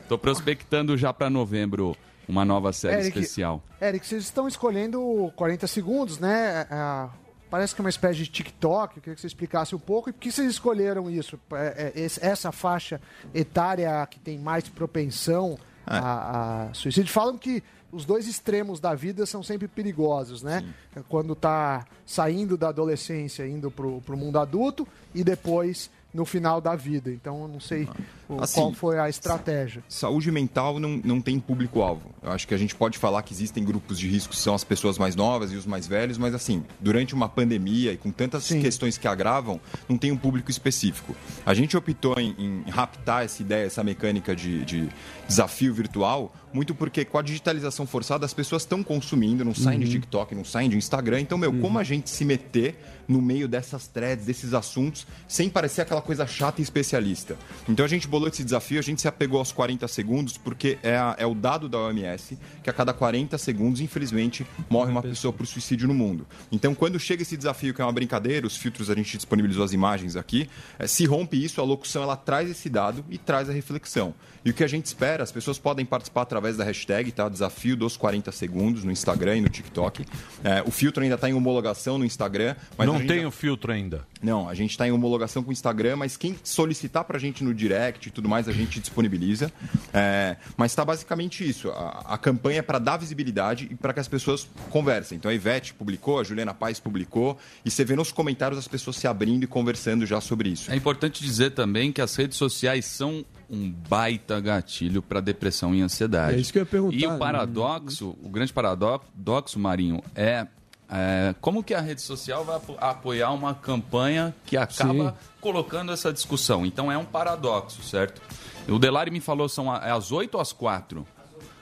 Tô 0.08 0.18
prospectando 0.18 0.98
já 0.98 1.14
para 1.14 1.30
novembro 1.30 1.96
uma 2.28 2.46
nova 2.46 2.72
série 2.72 3.02
Eric, 3.02 3.20
especial. 3.20 3.64
Eric, 3.82 4.06
vocês 4.06 4.24
estão 4.24 4.48
escolhendo 4.48 5.32
40 5.36 5.68
segundos, 5.68 6.20
né? 6.20 6.66
Ah, 6.70 7.10
parece 7.50 7.74
que 7.74 7.82
é 7.82 7.84
uma 7.84 7.90
espécie 7.90 8.20
de 8.20 8.28
TikTok. 8.28 8.98
Eu 8.98 9.02
queria 9.02 9.16
que 9.16 9.22
você 9.22 9.28
explicasse 9.28 9.76
um 9.76 9.80
pouco. 9.80 10.10
E 10.10 10.14
por 10.14 10.20
que 10.20 10.32
vocês 10.32 10.50
escolheram 10.50 11.10
isso? 11.10 11.40
É, 11.52 11.94
é, 11.96 12.06
essa 12.22 12.52
faixa 12.52 13.02
etária 13.34 14.06
que 14.08 14.20
tem 14.20 14.38
mais 14.38 14.68
propensão 14.70 15.58
a, 15.86 16.70
a 16.70 16.74
suicídio? 16.74 17.12
Falam 17.12 17.38
que 17.38 17.64
os 17.92 18.06
dois 18.06 18.28
extremos 18.28 18.80
da 18.80 18.94
vida 18.94 19.26
são 19.26 19.42
sempre 19.42 19.68
perigosos, 19.68 20.44
né? 20.44 20.74
Quando 21.08 21.36
tá 21.36 21.86
saindo 22.06 22.58
da 22.58 22.70
adolescência, 22.70 23.48
indo 23.48 23.72
pro, 23.72 24.02
pro 24.02 24.18
mundo 24.18 24.38
adulto 24.40 24.88
e 25.14 25.24
depois 25.24 25.90
no 26.14 26.26
final 26.26 26.60
da 26.60 26.76
vida. 26.76 27.12
Então, 27.12 27.44
eu 27.44 27.48
não 27.48 27.60
sei 27.60 27.88
o- 28.28 28.42
Assim, 28.42 28.56
qual 28.62 28.74
foi 28.74 28.98
a 29.00 29.08
estratégia. 29.10 29.84
Saúde 29.88 30.32
mental 30.32 30.80
não, 30.80 31.00
não 31.04 31.22
tem 31.22 31.40
público-alvo. 31.40 32.12
Eu 32.22 32.32
acho 32.32 32.48
que 32.48 32.54
a 32.54 32.58
gente 32.58 32.74
pode 32.76 32.98
falar 32.98 33.22
que 33.24 33.34
existem 33.34 33.64
grupos 33.64 33.98
de 34.00 34.08
risco, 34.08 34.32
que 34.32 34.40
são 34.40 34.54
as 34.56 34.64
pessoas 34.64 34.98
mais 34.98 35.16
novas 35.16 35.52
e 35.52 35.56
os 35.56 35.66
mais 35.66 35.88
velhos, 35.88 36.18
mas 36.18 36.34
assim, 36.34 36.64
durante 36.80 37.14
uma 37.14 37.30
pandemia 37.30 37.94
e 37.94 37.98
com 37.98 38.12
tantas 38.12 38.48
questões 38.48 38.98
que 38.98 39.08
agravam, 39.08 39.60
não 39.88 39.98
tem 39.98 40.12
um 40.12 40.18
público 40.18 40.50
específico. 40.52 41.16
A 41.46 41.54
gente 41.54 41.76
optou 41.78 42.16
em, 42.20 42.36
em 42.40 42.70
raptar 42.70 43.24
essa 43.26 43.42
ideia, 43.42 43.66
essa 43.66 43.84
mecânica 43.84 44.36
de, 44.36 44.64
de 44.66 44.90
desafio 45.28 45.74
virtual, 45.74 46.34
muito 46.52 46.74
porque 46.74 47.06
com 47.06 47.18
a 47.18 47.22
digitalização 47.22 47.86
forçada 47.86 48.26
as 48.26 48.34
pessoas 48.34 48.64
estão 48.64 48.82
consumindo, 48.84 49.46
não 49.46 49.54
saem 49.54 49.80
de 49.80 49.86
Uhum. 49.86 49.92
TikTok, 49.92 50.34
não 50.36 50.44
saem 50.46 50.70
de 50.70 50.78
Instagram. 50.78 51.22
Então, 51.22 51.38
meu, 51.38 51.54
como 51.60 51.78
a 51.80 51.84
gente 51.84 52.10
se 52.10 52.26
meter 52.26 52.76
no 53.10 53.22
meio 53.22 53.48
dessas 53.48 53.88
threads, 53.88 54.26
desses 54.26 54.54
assuntos, 54.54 55.06
sem 55.28 55.50
parecer 55.50 55.82
aquela 55.82 56.02
coisa 56.02 56.26
chata 56.28 56.62
e 56.62 56.64
especialista. 56.64 57.36
Então 57.68 57.84
a 57.84 57.90
gente 57.90 58.08
bolou 58.08 58.30
esse 58.30 58.44
desafio, 58.44 58.80
a 58.80 58.84
gente 58.84 59.02
se 59.02 59.08
apegou 59.08 59.40
aos 59.40 59.52
40 59.52 59.88
segundos, 59.88 60.38
porque 60.38 60.78
é, 60.84 60.96
a- 60.96 61.16
é 61.18 61.26
o 61.26 61.34
dado 61.34 61.68
da 61.68 61.80
OMS 61.80 62.38
que 62.64 62.70
a 62.70 62.74
cada 62.74 62.94
40 62.94 63.38
segundos, 63.38 63.82
infelizmente, 63.82 64.46
morre 64.70 64.92
uma 64.92 65.02
pessoa 65.02 65.34
por 65.34 65.48
suicídio 65.48 65.88
no 65.88 65.94
mundo. 65.94 66.28
Então 66.52 66.76
quando 66.76 67.00
chega 67.00 67.24
esse 67.24 67.36
desafio, 67.36 67.74
que 67.74 67.82
é 67.82 67.84
uma 67.86 67.92
brincadeira, 67.92 68.46
os 68.46 68.56
filtros 68.56 68.90
a 68.90 68.96
gente 68.96 69.18
disponibilizou 69.18 69.64
as 69.66 69.74
imagens 69.74 70.16
aqui, 70.16 70.48
eh, 70.78 70.86
se 70.86 71.06
rompe 71.06 71.44
isso, 71.44 71.60
a 71.60 71.64
locução 71.64 72.04
ela 72.04 72.16
traz 72.16 72.50
esse 72.50 72.70
dado 72.70 73.04
e 73.10 73.18
traz 73.18 73.50
a 73.50 73.54
reflexão. 73.54 74.14
E 74.44 74.50
o 74.52 74.54
que 74.54 74.64
a 74.64 74.68
gente 74.68 74.86
espera, 74.86 75.24
as 75.24 75.32
pessoas 75.32 75.58
podem 75.60 75.86
participar 75.86 76.22
através 76.22 76.56
da 76.58 76.64
hashtag, 76.64 77.12
tá? 77.12 77.28
Desafio 77.28 77.76
dos 77.76 77.98
40 77.98 78.32
segundos 78.32 78.84
no 78.84 78.92
Instagram 78.92 79.38
e 79.38 79.42
no 79.42 79.50
TikTok. 79.50 80.06
Eh, 80.44 80.64
o 80.66 80.72
filtro 80.72 81.04
ainda 81.04 81.16
está 81.16 81.30
em 81.30 81.34
homologação 81.34 81.98
no 81.98 82.06
Instagram. 82.06 82.56
Mas 82.78 82.88
Não 82.88 83.06
tem 83.06 83.22
já- 83.22 83.28
o 83.28 83.32
filtro 83.32 83.72
ainda. 83.72 84.06
não, 84.22 84.48
a 84.48 84.54
gente 84.54 84.72
está 84.72 84.88
em 84.88 84.92
homologação 84.92 85.44
com 85.44 85.50
o 85.50 85.54
Instagram, 85.54 85.98
mas 85.98 86.16
quem 86.18 86.38
solicitar 86.44 87.04
para 87.04 87.18
a 87.18 87.20
gente 87.20 87.44
no 87.44 87.54
direct 87.54 88.08
e 88.08 88.12
tudo 88.12 88.30
mais, 88.30 88.48
a 88.48 88.52
gente 88.52 88.80
disponibiliza. 88.80 89.52
É, 89.94 90.38
mas 90.58 90.72
está 90.72 90.86
basicamente 90.86 91.48
isso. 91.48 91.70
A, 91.72 92.14
a 92.14 92.18
campanha 92.18 92.60
é 92.60 92.62
para 92.62 92.80
dar 92.80 92.98
visibilidade 92.98 93.68
e 93.72 93.76
para 93.76 93.94
que 93.94 94.00
as 94.00 94.08
pessoas 94.08 94.48
conversem. 94.70 95.18
Então 95.18 95.30
a 95.30 95.34
Ivete 95.34 95.74
publicou, 95.74 96.20
a 96.20 96.24
Juliana 96.24 96.54
Paz 96.54 96.80
publicou, 96.80 97.38
e 97.66 97.70
você 97.72 97.84
vê 97.84 97.96
nos 97.96 98.12
comentários 98.12 98.58
as 98.60 98.68
pessoas 98.68 98.96
se 98.96 99.08
abrindo 99.08 99.44
e 99.44 99.48
conversando 99.48 100.06
já 100.06 100.22
sobre 100.22 100.50
isso. 100.50 100.72
É 100.72 100.76
importante 100.76 101.24
dizer 101.24 101.52
também 101.52 101.92
que 101.92 102.02
as 102.02 102.16
redes 102.16 102.38
sociais 102.38 102.86
são 102.86 103.26
um 103.50 103.72
baita 103.72 104.40
gatilho 104.40 105.02
para 105.02 105.20
depressão 105.20 105.74
e 105.74 105.82
ansiedade. 105.82 106.36
É 106.36 106.40
isso 106.40 106.52
que 106.54 106.60
eu 106.60 106.64
ia 106.64 106.66
perguntar, 106.66 106.96
E 106.98 107.06
o 107.08 107.12
né? 107.14 107.18
paradoxo, 107.18 108.16
o 108.24 108.30
grande 108.30 108.54
paradoxo, 108.54 109.58
Marinho, 109.60 110.04
é, 110.16 110.46
é, 110.90 111.34
como 111.42 111.64
que 111.64 111.74
a 111.74 111.82
rede 111.82 112.02
social 112.02 112.44
vai 112.46 112.58
apo- 112.58 112.78
apoiar 112.80 113.32
uma 113.32 113.54
campanha 113.56 114.34
que 114.46 114.56
acaba 114.58 115.12
Sim. 115.12 115.14
colocando 115.42 115.92
essa 115.92 116.12
discussão. 116.14 116.66
Então 116.66 116.92
é 116.92 116.98
um 116.98 117.06
paradoxo, 117.06 117.82
certo? 117.84 118.22
O 118.68 118.78
Delari 118.78 119.10
me 119.10 119.20
falou 119.20 119.50
são 119.50 119.72
a- 119.72 119.78
é 119.84 119.92
às 119.92 120.12
8 120.12 120.36
ou 120.36 120.42
às 120.42 120.52
4? 120.54 121.06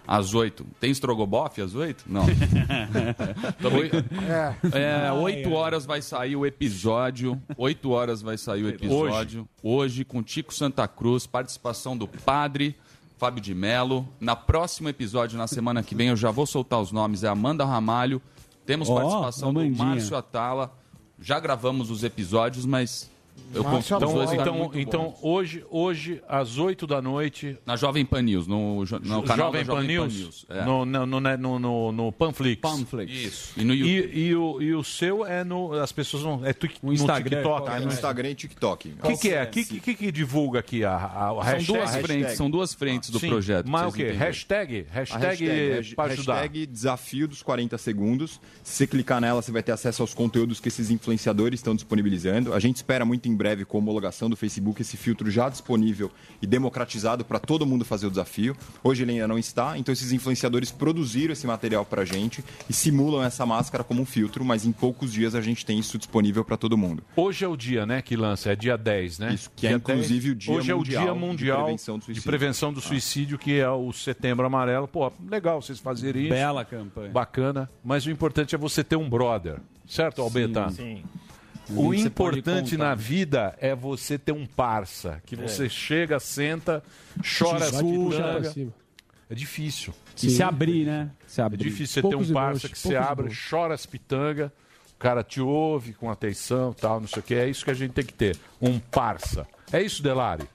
Às 0.08 0.34
8. 0.34 0.66
Tem 0.80 0.90
estrogobofe 0.90 1.62
às 1.62 1.76
8? 1.76 2.06
Não. 2.08 2.26
É, 4.74 5.12
8 5.12 5.52
horas 5.52 5.86
vai 5.86 6.02
sair 6.02 6.36
o 6.36 6.46
episódio. 6.46 7.42
8 7.58 7.90
horas 7.90 8.22
vai 8.22 8.38
sair 8.38 8.64
o 8.64 8.70
episódio. 8.70 9.48
Hoje, 9.62 10.06
com 10.06 10.24
Tico 10.24 10.54
Santa 10.54 10.88
Cruz, 10.88 11.28
participação 11.28 11.98
do 11.98 12.08
padre 12.08 12.76
Fábio 13.18 13.42
de 13.42 13.54
Mello. 13.54 14.08
Na 14.20 14.36
próximo 14.36 14.90
episódio, 14.90 15.38
na 15.38 15.48
semana 15.48 15.84
que 15.84 15.96
vem, 15.96 16.10
eu 16.10 16.16
já 16.16 16.32
vou 16.32 16.46
soltar 16.46 16.80
os 16.80 16.92
nomes. 16.92 17.24
É 17.24 17.28
Amanda 17.28 17.66
Ramalho. 17.66 18.22
Temos 18.66 18.90
Ó, 18.90 18.96
participação 18.96 19.54
do. 19.54 19.66
Márcio 19.72 20.16
Atala. 20.16 20.74
Já 21.20 21.40
gravamos 21.40 21.90
os 21.90 22.04
episódios, 22.04 22.66
mas 22.66 23.10
eu 23.54 23.64
Márcio 23.64 23.96
Então, 23.98 24.32
então, 24.34 24.72
então 24.76 25.16
hoje, 25.22 25.64
hoje, 25.70 26.22
às 26.28 26.58
8 26.58 26.86
da 26.88 27.02
noite. 27.02 27.58
Na 27.66 27.76
Jovem 27.76 28.06
Pan 28.06 28.22
News, 28.22 28.48
no, 28.48 28.84
no 28.84 29.24
canal 29.24 29.48
Jovem 29.48 29.66
da 29.66 29.74
Pan 29.74 29.82
Jovem 29.82 29.98
Pan 29.98 30.06
News, 30.08 30.20
News. 30.20 30.46
é. 30.50 30.66
no, 30.66 30.86
no, 30.86 31.06
no, 31.06 31.20
né, 31.20 31.38
no, 31.38 31.60
no, 31.60 31.92
no 31.92 32.12
Panflix. 32.12 32.62
Isso. 33.10 33.54
E 33.58 33.64
no 33.64 33.74
YouTube. 33.74 34.12
E, 34.14 34.20
e 34.28 34.36
o, 34.36 34.62
e 34.62 34.76
o 34.76 34.84
seu 34.84 35.26
é 35.26 35.44
no. 35.44 35.74
As 35.74 35.92
pessoas 35.92 36.24
não. 36.24 36.46
É 36.46 36.54
tuk- 36.54 36.78
no 36.82 36.94
Instagram, 36.94 37.38
TikTok. 37.38 37.68
é? 37.70 37.74
né? 37.74 37.80
No 37.86 37.92
Instagram 37.92 38.30
e 38.30 38.36
TikTok. 38.36 38.94
O 39.04 39.08
que, 39.08 39.18
que 39.18 39.30
é? 39.30 39.44
O 39.44 39.48
que, 39.48 39.64
que, 39.80 39.96
que 39.96 40.12
divulga 40.12 40.60
aqui 40.60 40.84
a, 40.84 40.92
a, 40.96 41.30
a 41.32 41.34
São 41.34 41.44
hashtag? 41.44 41.66
duas 41.74 41.96
frentes, 41.96 42.34
são 42.38 42.50
duas 42.50 42.74
frentes 42.74 43.10
do 43.10 43.20
Sim, 43.20 43.30
projeto. 43.30 43.68
Mas 43.68 43.88
o 43.88 43.96
quê? 43.96 44.04
entenderem. 44.04 44.20
Hashtag? 44.20 44.86
A 44.92 44.94
Hashtag, 44.98 45.96
para 45.96 46.14
ajudar. 46.14 46.34
hashtag 46.36 46.66
desafio 46.66 47.28
dos 47.28 47.42
40 47.42 47.78
segundos. 47.78 48.40
Se 48.64 48.74
você 48.78 48.88
clicar 48.88 49.22
nela, 49.22 49.42
você 49.42 49.52
vai 49.52 49.64
ter 49.64 49.72
acesso 49.72 50.02
aos 50.02 50.14
conteúdos 50.14 50.60
que 50.60 50.68
esses 50.68 50.90
influenciadores 50.90 51.60
estão 51.60 51.76
disponibilizando. 51.76 52.54
A 52.54 52.60
gente 52.60 52.78
espera 52.78 53.06
muito 53.06 53.28
em 53.30 53.36
breve, 53.38 53.64
com 53.64 53.78
a 53.78 53.80
homologação 53.80 54.30
do 54.30 54.36
Facebook, 54.36 54.82
esse 54.82 54.98
filtro 54.98 55.30
já 55.30 55.48
disponível 55.48 56.12
e 56.42 56.48
democratizado 56.48 57.24
para 57.24 57.40
todo 57.40 57.66
mundo 57.66 57.86
fazer 57.86 58.08
o 58.08 58.10
desafio. 58.10 58.56
Hoje 58.84 59.04
ele 59.04 59.14
ainda 59.14 59.28
não 59.28 59.38
está, 59.38 59.78
então 59.78 59.94
esses 59.94 60.12
influenciadores 60.12 60.72
produziram 60.72 61.32
esse 61.34 61.46
material 61.48 61.86
para 61.86 62.02
a 62.02 62.06
gente 62.06 62.44
e 62.70 62.74
simulam 62.74 63.24
essa 63.24 63.46
máscara 63.46 63.84
como 63.84 64.02
um 64.02 64.06
filtro, 64.06 64.44
mas 64.44 64.66
em 64.66 64.72
poucos 64.72 65.14
dias 65.14 65.36
a 65.36 65.42
gente 65.42 65.66
tem 65.66 65.78
isso 65.80 65.98
disponível 65.98 66.44
para 66.44 66.58
todo 66.58 66.78
mundo. 66.78 67.04
Hoje 67.16 67.46
é 67.46 67.48
o 67.48 67.56
dia, 67.56 67.86
né, 67.86 68.02
que 68.02 68.16
lança, 68.16 68.52
é 68.52 68.56
dia 68.56 68.78
10, 68.78 69.20
né? 69.20 69.34
Isso, 69.34 69.52
que 69.56 69.66
é 69.68 69.70
Dia 69.70 69.78
inclusive 69.78 70.30
10. 70.30 70.32
o 70.32 70.36
Dia 70.36 70.54
Hoje 70.56 70.72
é 70.72 70.76
o 70.76 70.78
Mundial 70.80 71.04
Dia 71.04 71.14
de 71.14 71.20
Mundial 71.20 71.64
Prevenção 71.64 71.98
do 71.98 72.04
Suicídio. 72.04 72.22
de 72.22 72.28
Prevenção 72.28 72.74
do 72.74 72.82
Suicídio, 72.82 73.38
que 73.38 73.60
é 73.60 73.70
o 73.70 73.92
Setembro 73.94 74.46
Amarelo. 74.46 74.88
Pô, 74.88 75.12
legal 75.30 75.62
vocês 75.62 75.80
fazerem 75.80 76.24
isso. 76.24 76.34
Bela 76.34 76.66
campanha. 76.66 77.10
Bacana, 77.12 77.70
mas 77.84 78.06
o 78.06 78.12
importante 78.12 78.56
é 78.56 78.58
você 78.58 78.84
ter 78.84 78.96
um 78.96 79.10
brother, 79.10 79.60
certo, 79.88 80.22
Albeta? 80.22 80.70
sim. 80.72 81.04
O 81.70 81.94
você 81.94 82.08
importante 82.08 82.78
na 82.78 82.96
vida 82.96 83.56
é 83.60 83.76
você 83.76 84.18
ter 84.18 84.32
um 84.32 84.46
parça, 84.46 85.22
que 85.26 85.36
você 85.36 85.66
É. 85.66 85.70
chega, 85.70 86.20
senta, 86.20 86.84
chora, 87.38 87.66
escuta, 87.66 88.44
cima. 88.52 88.72
É 89.30 89.36
difícil. 89.36 89.94
E 90.24 90.30
se 90.30 90.42
abrir, 90.42 90.86
né? 90.86 91.10
Se 91.28 91.42
É 91.42 91.44
abrir. 91.44 91.64
difícil 91.64 91.88
você 91.96 92.02
Poucos 92.02 92.28
ter 92.28 92.32
um 92.32 92.34
parça 92.34 92.70
que 92.70 92.80
você 92.80 92.96
abre, 92.96 93.30
chora 93.50 93.74
as 93.74 93.86
pitanga, 93.86 94.52
o 94.96 94.98
cara 94.98 95.22
te 95.24 95.42
ouve 95.42 95.94
com 95.94 96.10
atenção 96.10 96.74
tal, 96.74 97.00
não 97.02 97.08
sei 97.08 97.20
o 97.20 97.24
que. 97.24 97.36
É 97.36 97.48
isso 97.50 97.66
que 97.66 97.72
a 97.72 97.74
gente 97.74 97.92
tem 97.92 98.06
que 98.06 98.14
ter. 98.14 98.38
Um 98.62 98.80
parça. 98.80 99.46
É 99.72 99.82
isso, 99.82 100.02
Delari? 100.02 100.48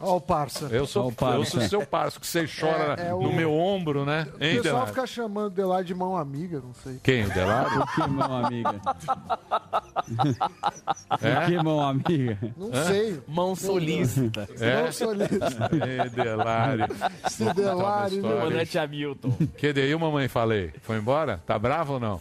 Ó, 0.00 0.16
o 0.16 0.20
parça. 0.20 0.66
Eu 0.70 0.86
sou, 0.86 1.08
o 1.08 1.12
parça. 1.12 1.36
eu 1.36 1.44
sou 1.44 1.60
seu 1.62 1.86
parça, 1.86 2.18
que 2.18 2.26
você 2.26 2.46
chora 2.46 2.96
É, 2.98 3.08
é 3.08 3.14
o- 3.14 3.20
no 3.22 3.32
meu 3.32 3.52
ombro, 3.52 4.04
né? 4.06 4.26
O 4.32 4.42
Hein, 4.42 4.56
pessoal 4.56 4.62
Delari? 4.62 4.86
fica 4.88 5.06
chamando 5.06 5.46
o 5.48 5.50
Delari 5.50 5.84
de 5.84 5.94
mão 5.94 6.16
amiga, 6.16 6.60
não 6.64 6.72
sei. 6.74 6.98
Quem, 7.02 7.24
o 7.26 7.30
Delari? 7.34 7.70
Por 7.76 7.86
que, 7.94 8.08
mão 8.08 8.44
amiga? 8.46 8.80
É? 11.22 11.34
Por 11.40 11.46
que, 11.46 11.62
mão 11.62 11.80
amiga? 11.80 12.38
Não 12.56 12.68
Hã? 12.72 12.84
sei. 12.84 13.20
Mão 13.28 13.54
solícita. 13.54 14.48
É? 14.58 14.82
Não 14.84 14.92
solista. 14.92 15.70
Ê, 15.86 16.08
Delari. 16.10 16.82
Esse 17.26 17.52
Delari, 17.54 18.16
História. 18.16 18.64
né? 18.64 18.80
Hamilton. 18.84 19.32
Que 19.56 19.72
daí, 19.72 19.94
mamãe, 19.94 20.28
falei? 20.28 20.72
Foi 20.82 20.96
embora? 20.96 21.40
Tá 21.46 21.58
bravo 21.58 21.94
ou 21.94 22.00
não? 22.00 22.20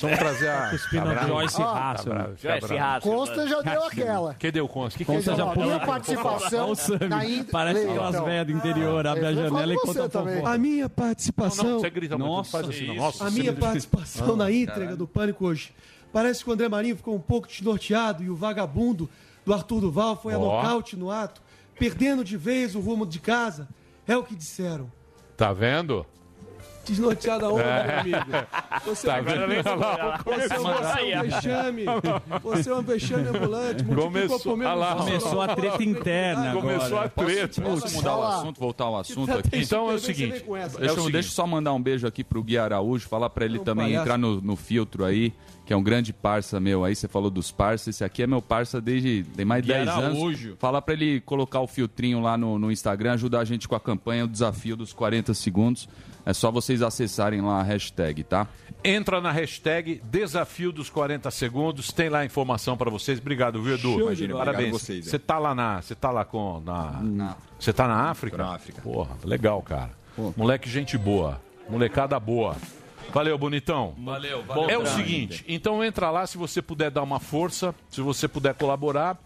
Precisamos 0.00 0.18
trazer 0.18 0.48
a. 0.48 0.70
Cuspindo 0.70 1.04
tá 1.04 1.20
a? 1.20 1.26
Joyce 1.26 1.56
Tá 1.56 1.90
Hassel. 1.90 2.12
bravo, 2.12 2.28
tá 2.30 2.36
Joyce. 2.58 2.78
Hassel. 2.78 3.12
Consta 3.12 3.48
já 3.48 3.60
deu 3.60 3.84
aquela. 3.84 4.34
Que 4.34 4.50
deu 4.50 4.68
Consta? 4.68 4.98
Que 4.98 5.04
que 5.04 5.12
Consta 5.12 5.34
já 5.36 5.44
deu? 5.44 5.52
pulou. 5.52 5.68
Minha 5.68 5.86
participação 5.86 6.68
na 7.08 7.44
Parece 7.50 7.86
aquelas 7.88 8.14
então. 8.14 8.24
velhas 8.24 8.46
do 8.46 8.52
interior, 8.52 9.06
abre 9.06 9.26
a 9.26 9.32
janela 9.32 9.72
e 9.74 9.76
conta 9.76 10.08
também. 10.08 10.44
A 10.46 10.58
minha 10.58 10.88
participação. 10.88 11.64
não, 11.64 11.80
você 11.80 11.90
grita 11.90 12.16
muito, 12.18 12.30
Nossa, 12.30 12.50
faz 12.50 12.68
assim. 12.68 12.96
Nossa, 12.96 13.26
A 13.26 13.30
minha 13.30 13.52
participação 13.52 14.36
na 14.36 14.50
entrega 14.50 14.96
do 14.96 15.06
Pânico 15.06 15.46
hoje. 15.46 15.72
Parece 16.12 16.42
que 16.42 16.50
o 16.50 16.52
André 16.52 16.68
Marinho 16.68 16.96
ficou 16.96 17.14
um 17.14 17.20
pouco 17.20 17.46
desnorteado 17.46 18.22
e 18.22 18.30
o 18.30 18.34
vagabundo 18.34 19.08
do 19.44 19.54
Arthur 19.54 19.80
Duval 19.80 20.16
foi 20.20 20.34
a 20.34 20.38
nocaute 20.38 20.96
no 20.96 21.10
ato, 21.10 21.40
perdendo 21.78 22.24
de 22.24 22.36
vez 22.36 22.74
o 22.74 22.80
rumo 22.80 23.06
de 23.06 23.20
casa. 23.20 23.68
É 24.08 24.16
o 24.16 24.24
que 24.24 24.34
disseram. 24.34 24.90
Tá 25.36 25.52
vendo? 25.52 26.04
Desnorteado 26.90 27.46
aonde, 27.46 27.62
É. 27.62 27.84
meu 27.86 28.00
amigo? 28.00 28.46
Você, 28.84 29.06
Tá 29.06 29.20
vendo? 29.20 29.46
você, 29.46 29.68
Olha 29.68 29.76
lá, 29.76 30.20
você, 30.24 30.48
você 30.48 30.54
é 30.54 31.18
um 31.18 31.22
vexame. 31.22 31.84
Você 32.42 32.70
é 32.70 32.74
um 32.74 32.82
vexame 32.82 33.28
ambulante. 33.28 33.84
Começou- 33.84 34.56
lá. 34.56 34.94
Começou 34.96 35.40
a 35.42 35.48
treta 35.54 35.82
interna 35.82 36.52
Começou 36.52 36.98
a 36.98 37.04
agora. 37.04 37.08
treta. 37.10 37.62
Posso 37.62 37.94
mudar 37.96 38.16
o 38.16 38.22
assunto, 38.22 38.60
voltar 38.60 38.84
ao 38.84 38.98
assunto 38.98 39.26
Tá 39.32 39.38
aqui? 39.38 39.48
Então 39.58 39.90
é 39.90 39.94
o 39.94 39.98
seguinte. 39.98 40.34
É 40.36 40.68
Deixa, 40.68 40.76
eu- 40.78 40.88
seguinte. 40.94 41.12
deixa 41.12 41.28
eu 41.28 41.32
só 41.32 41.46
mandar 41.46 41.72
um 41.72 41.80
beijo 41.82 42.06
aqui 42.06 42.24
pro 42.24 42.42
Gui 42.42 42.58
Araújo, 42.58 43.08
falar 43.08 43.30
pra 43.30 43.44
ele 43.44 43.58
É 43.58 43.60
um 43.60 43.64
também 43.64 43.86
palhaço. 43.86 44.02
entrar 44.02 44.18
no, 44.18 44.40
no 44.40 44.56
filtro 44.56 45.04
aí, 45.04 45.32
que 45.70 45.74
é 45.74 45.76
um 45.76 45.82
grande 45.84 46.12
parça 46.12 46.58
meu 46.58 46.84
aí. 46.84 46.96
Você 46.96 47.06
falou 47.06 47.30
dos 47.30 47.52
parças, 47.52 47.94
esse 47.94 48.02
aqui 48.02 48.24
é 48.24 48.26
meu 48.26 48.42
parça 48.42 48.80
desde 48.80 49.22
tem 49.36 49.44
mais 49.44 49.62
de 49.62 49.68
Gui 49.68 49.78
10 49.78 49.88
Araújo. 49.88 50.48
anos. 50.48 50.58
Falar 50.58 50.82
pra 50.82 50.94
ele 50.94 51.20
colocar 51.20 51.60
o 51.60 51.66
filtrinho 51.68 52.18
lá 52.18 52.36
no, 52.36 52.58
no 52.58 52.72
Instagram, 52.72 53.12
ajudar 53.12 53.38
a 53.38 53.44
gente 53.44 53.68
com 53.68 53.76
a 53.76 53.78
campanha, 53.78 54.24
o 54.24 54.26
desafio 54.26 54.76
dos 54.76 54.92
40 54.92 55.32
segundos. 55.32 55.88
É 56.26 56.32
só 56.32 56.50
vocês 56.50 56.82
acessarem 56.82 57.40
lá 57.40 57.60
a 57.60 57.62
hashtag, 57.62 58.24
tá? 58.24 58.48
Entra 58.82 59.20
na 59.20 59.30
hashtag 59.30 60.02
Desafio 60.10 60.72
dos 60.72 60.90
40 60.90 61.30
Segundos, 61.30 61.92
tem 61.92 62.08
lá 62.08 62.18
a 62.18 62.24
informação 62.24 62.76
pra 62.76 62.90
vocês. 62.90 63.20
Obrigado, 63.20 63.62
viu, 63.62 63.76
Edu? 63.76 64.00
Imagina. 64.00 64.34
Parabéns. 64.34 64.72
vocês. 64.72 65.06
Você 65.06 65.20
tá 65.20 65.38
lá 65.38 65.54
na, 65.54 65.80
você 65.80 65.94
tá 65.94 66.10
lá 66.10 66.24
com 66.24 66.60
na, 66.66 67.36
você 67.56 67.72
tá 67.72 67.86
na 67.86 68.10
África? 68.10 68.36
Tô 68.36 68.42
na 68.42 68.54
África. 68.56 68.82
Porra, 68.82 69.16
legal, 69.22 69.62
cara. 69.62 69.92
Moleque 70.36 70.68
gente 70.68 70.98
boa, 70.98 71.40
molecada 71.68 72.18
boa. 72.18 72.56
Valeu, 73.12 73.36
bonitão. 73.38 73.94
Valeu, 73.98 74.44
É 74.68 74.78
o 74.78 74.86
seguinte, 74.86 75.44
então 75.48 75.82
entra 75.82 76.10
lá 76.10 76.26
se 76.26 76.38
você 76.38 76.60
puder 76.62 76.90
dar 76.90 77.02
uma 77.02 77.20
força, 77.20 77.74
se 77.88 78.00
você 78.00 78.26
puder 78.28 78.54
colaborar, 78.54 79.18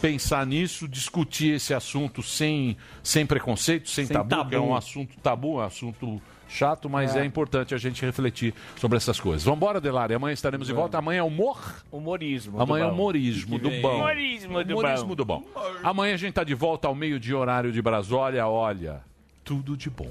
pensar 0.00 0.46
nisso, 0.46 0.88
discutir 0.88 1.54
esse 1.54 1.74
assunto 1.74 2.22
sem, 2.22 2.76
sem 3.02 3.26
preconceito, 3.26 3.88
sem, 3.88 4.06
Sem 4.06 4.14
tabu, 4.14 4.30
tabu. 4.30 4.50
que 4.50 4.56
é 4.56 4.60
um 4.60 4.74
assunto 4.74 5.16
tabu, 5.20 5.60
é 5.60 5.62
um 5.62 5.66
assunto 5.66 6.22
chato, 6.48 6.90
mas 6.90 7.14
é. 7.14 7.24
importante 7.24 7.74
a 7.74 7.78
gente 7.78 8.04
refletir 8.04 8.52
sobre 8.76 8.96
essas 8.96 9.20
coisas. 9.20 9.44
Vambora, 9.44 9.80
Delari, 9.80 10.14
amanhã 10.14 10.32
estaremos 10.32 10.66
de 10.66 10.72
volta. 10.72 10.98
Amanhã 10.98 11.20
é 11.20 11.22
humor. 11.22 11.58
Humorismo. 11.92 12.60
Amanhã 12.60 12.86
é 12.86 12.90
humorismo 12.90 13.58
do 13.58 13.70
bom. 13.80 13.96
Humorismo 13.96 14.64
do 14.64 14.78
Humorismo 14.78 15.14
do 15.14 15.24
bom. 15.24 15.44
Amanhã 15.82 16.14
a 16.14 16.16
gente 16.16 16.34
tá 16.34 16.44
de 16.44 16.54
volta 16.54 16.88
ao 16.88 16.94
meio-dia, 16.94 17.38
horário 17.38 17.70
de 17.70 17.80
Brasólia. 17.80 18.46
Olha, 18.46 19.00
tudo 19.44 19.76
de 19.76 19.88
bom. 19.88 20.10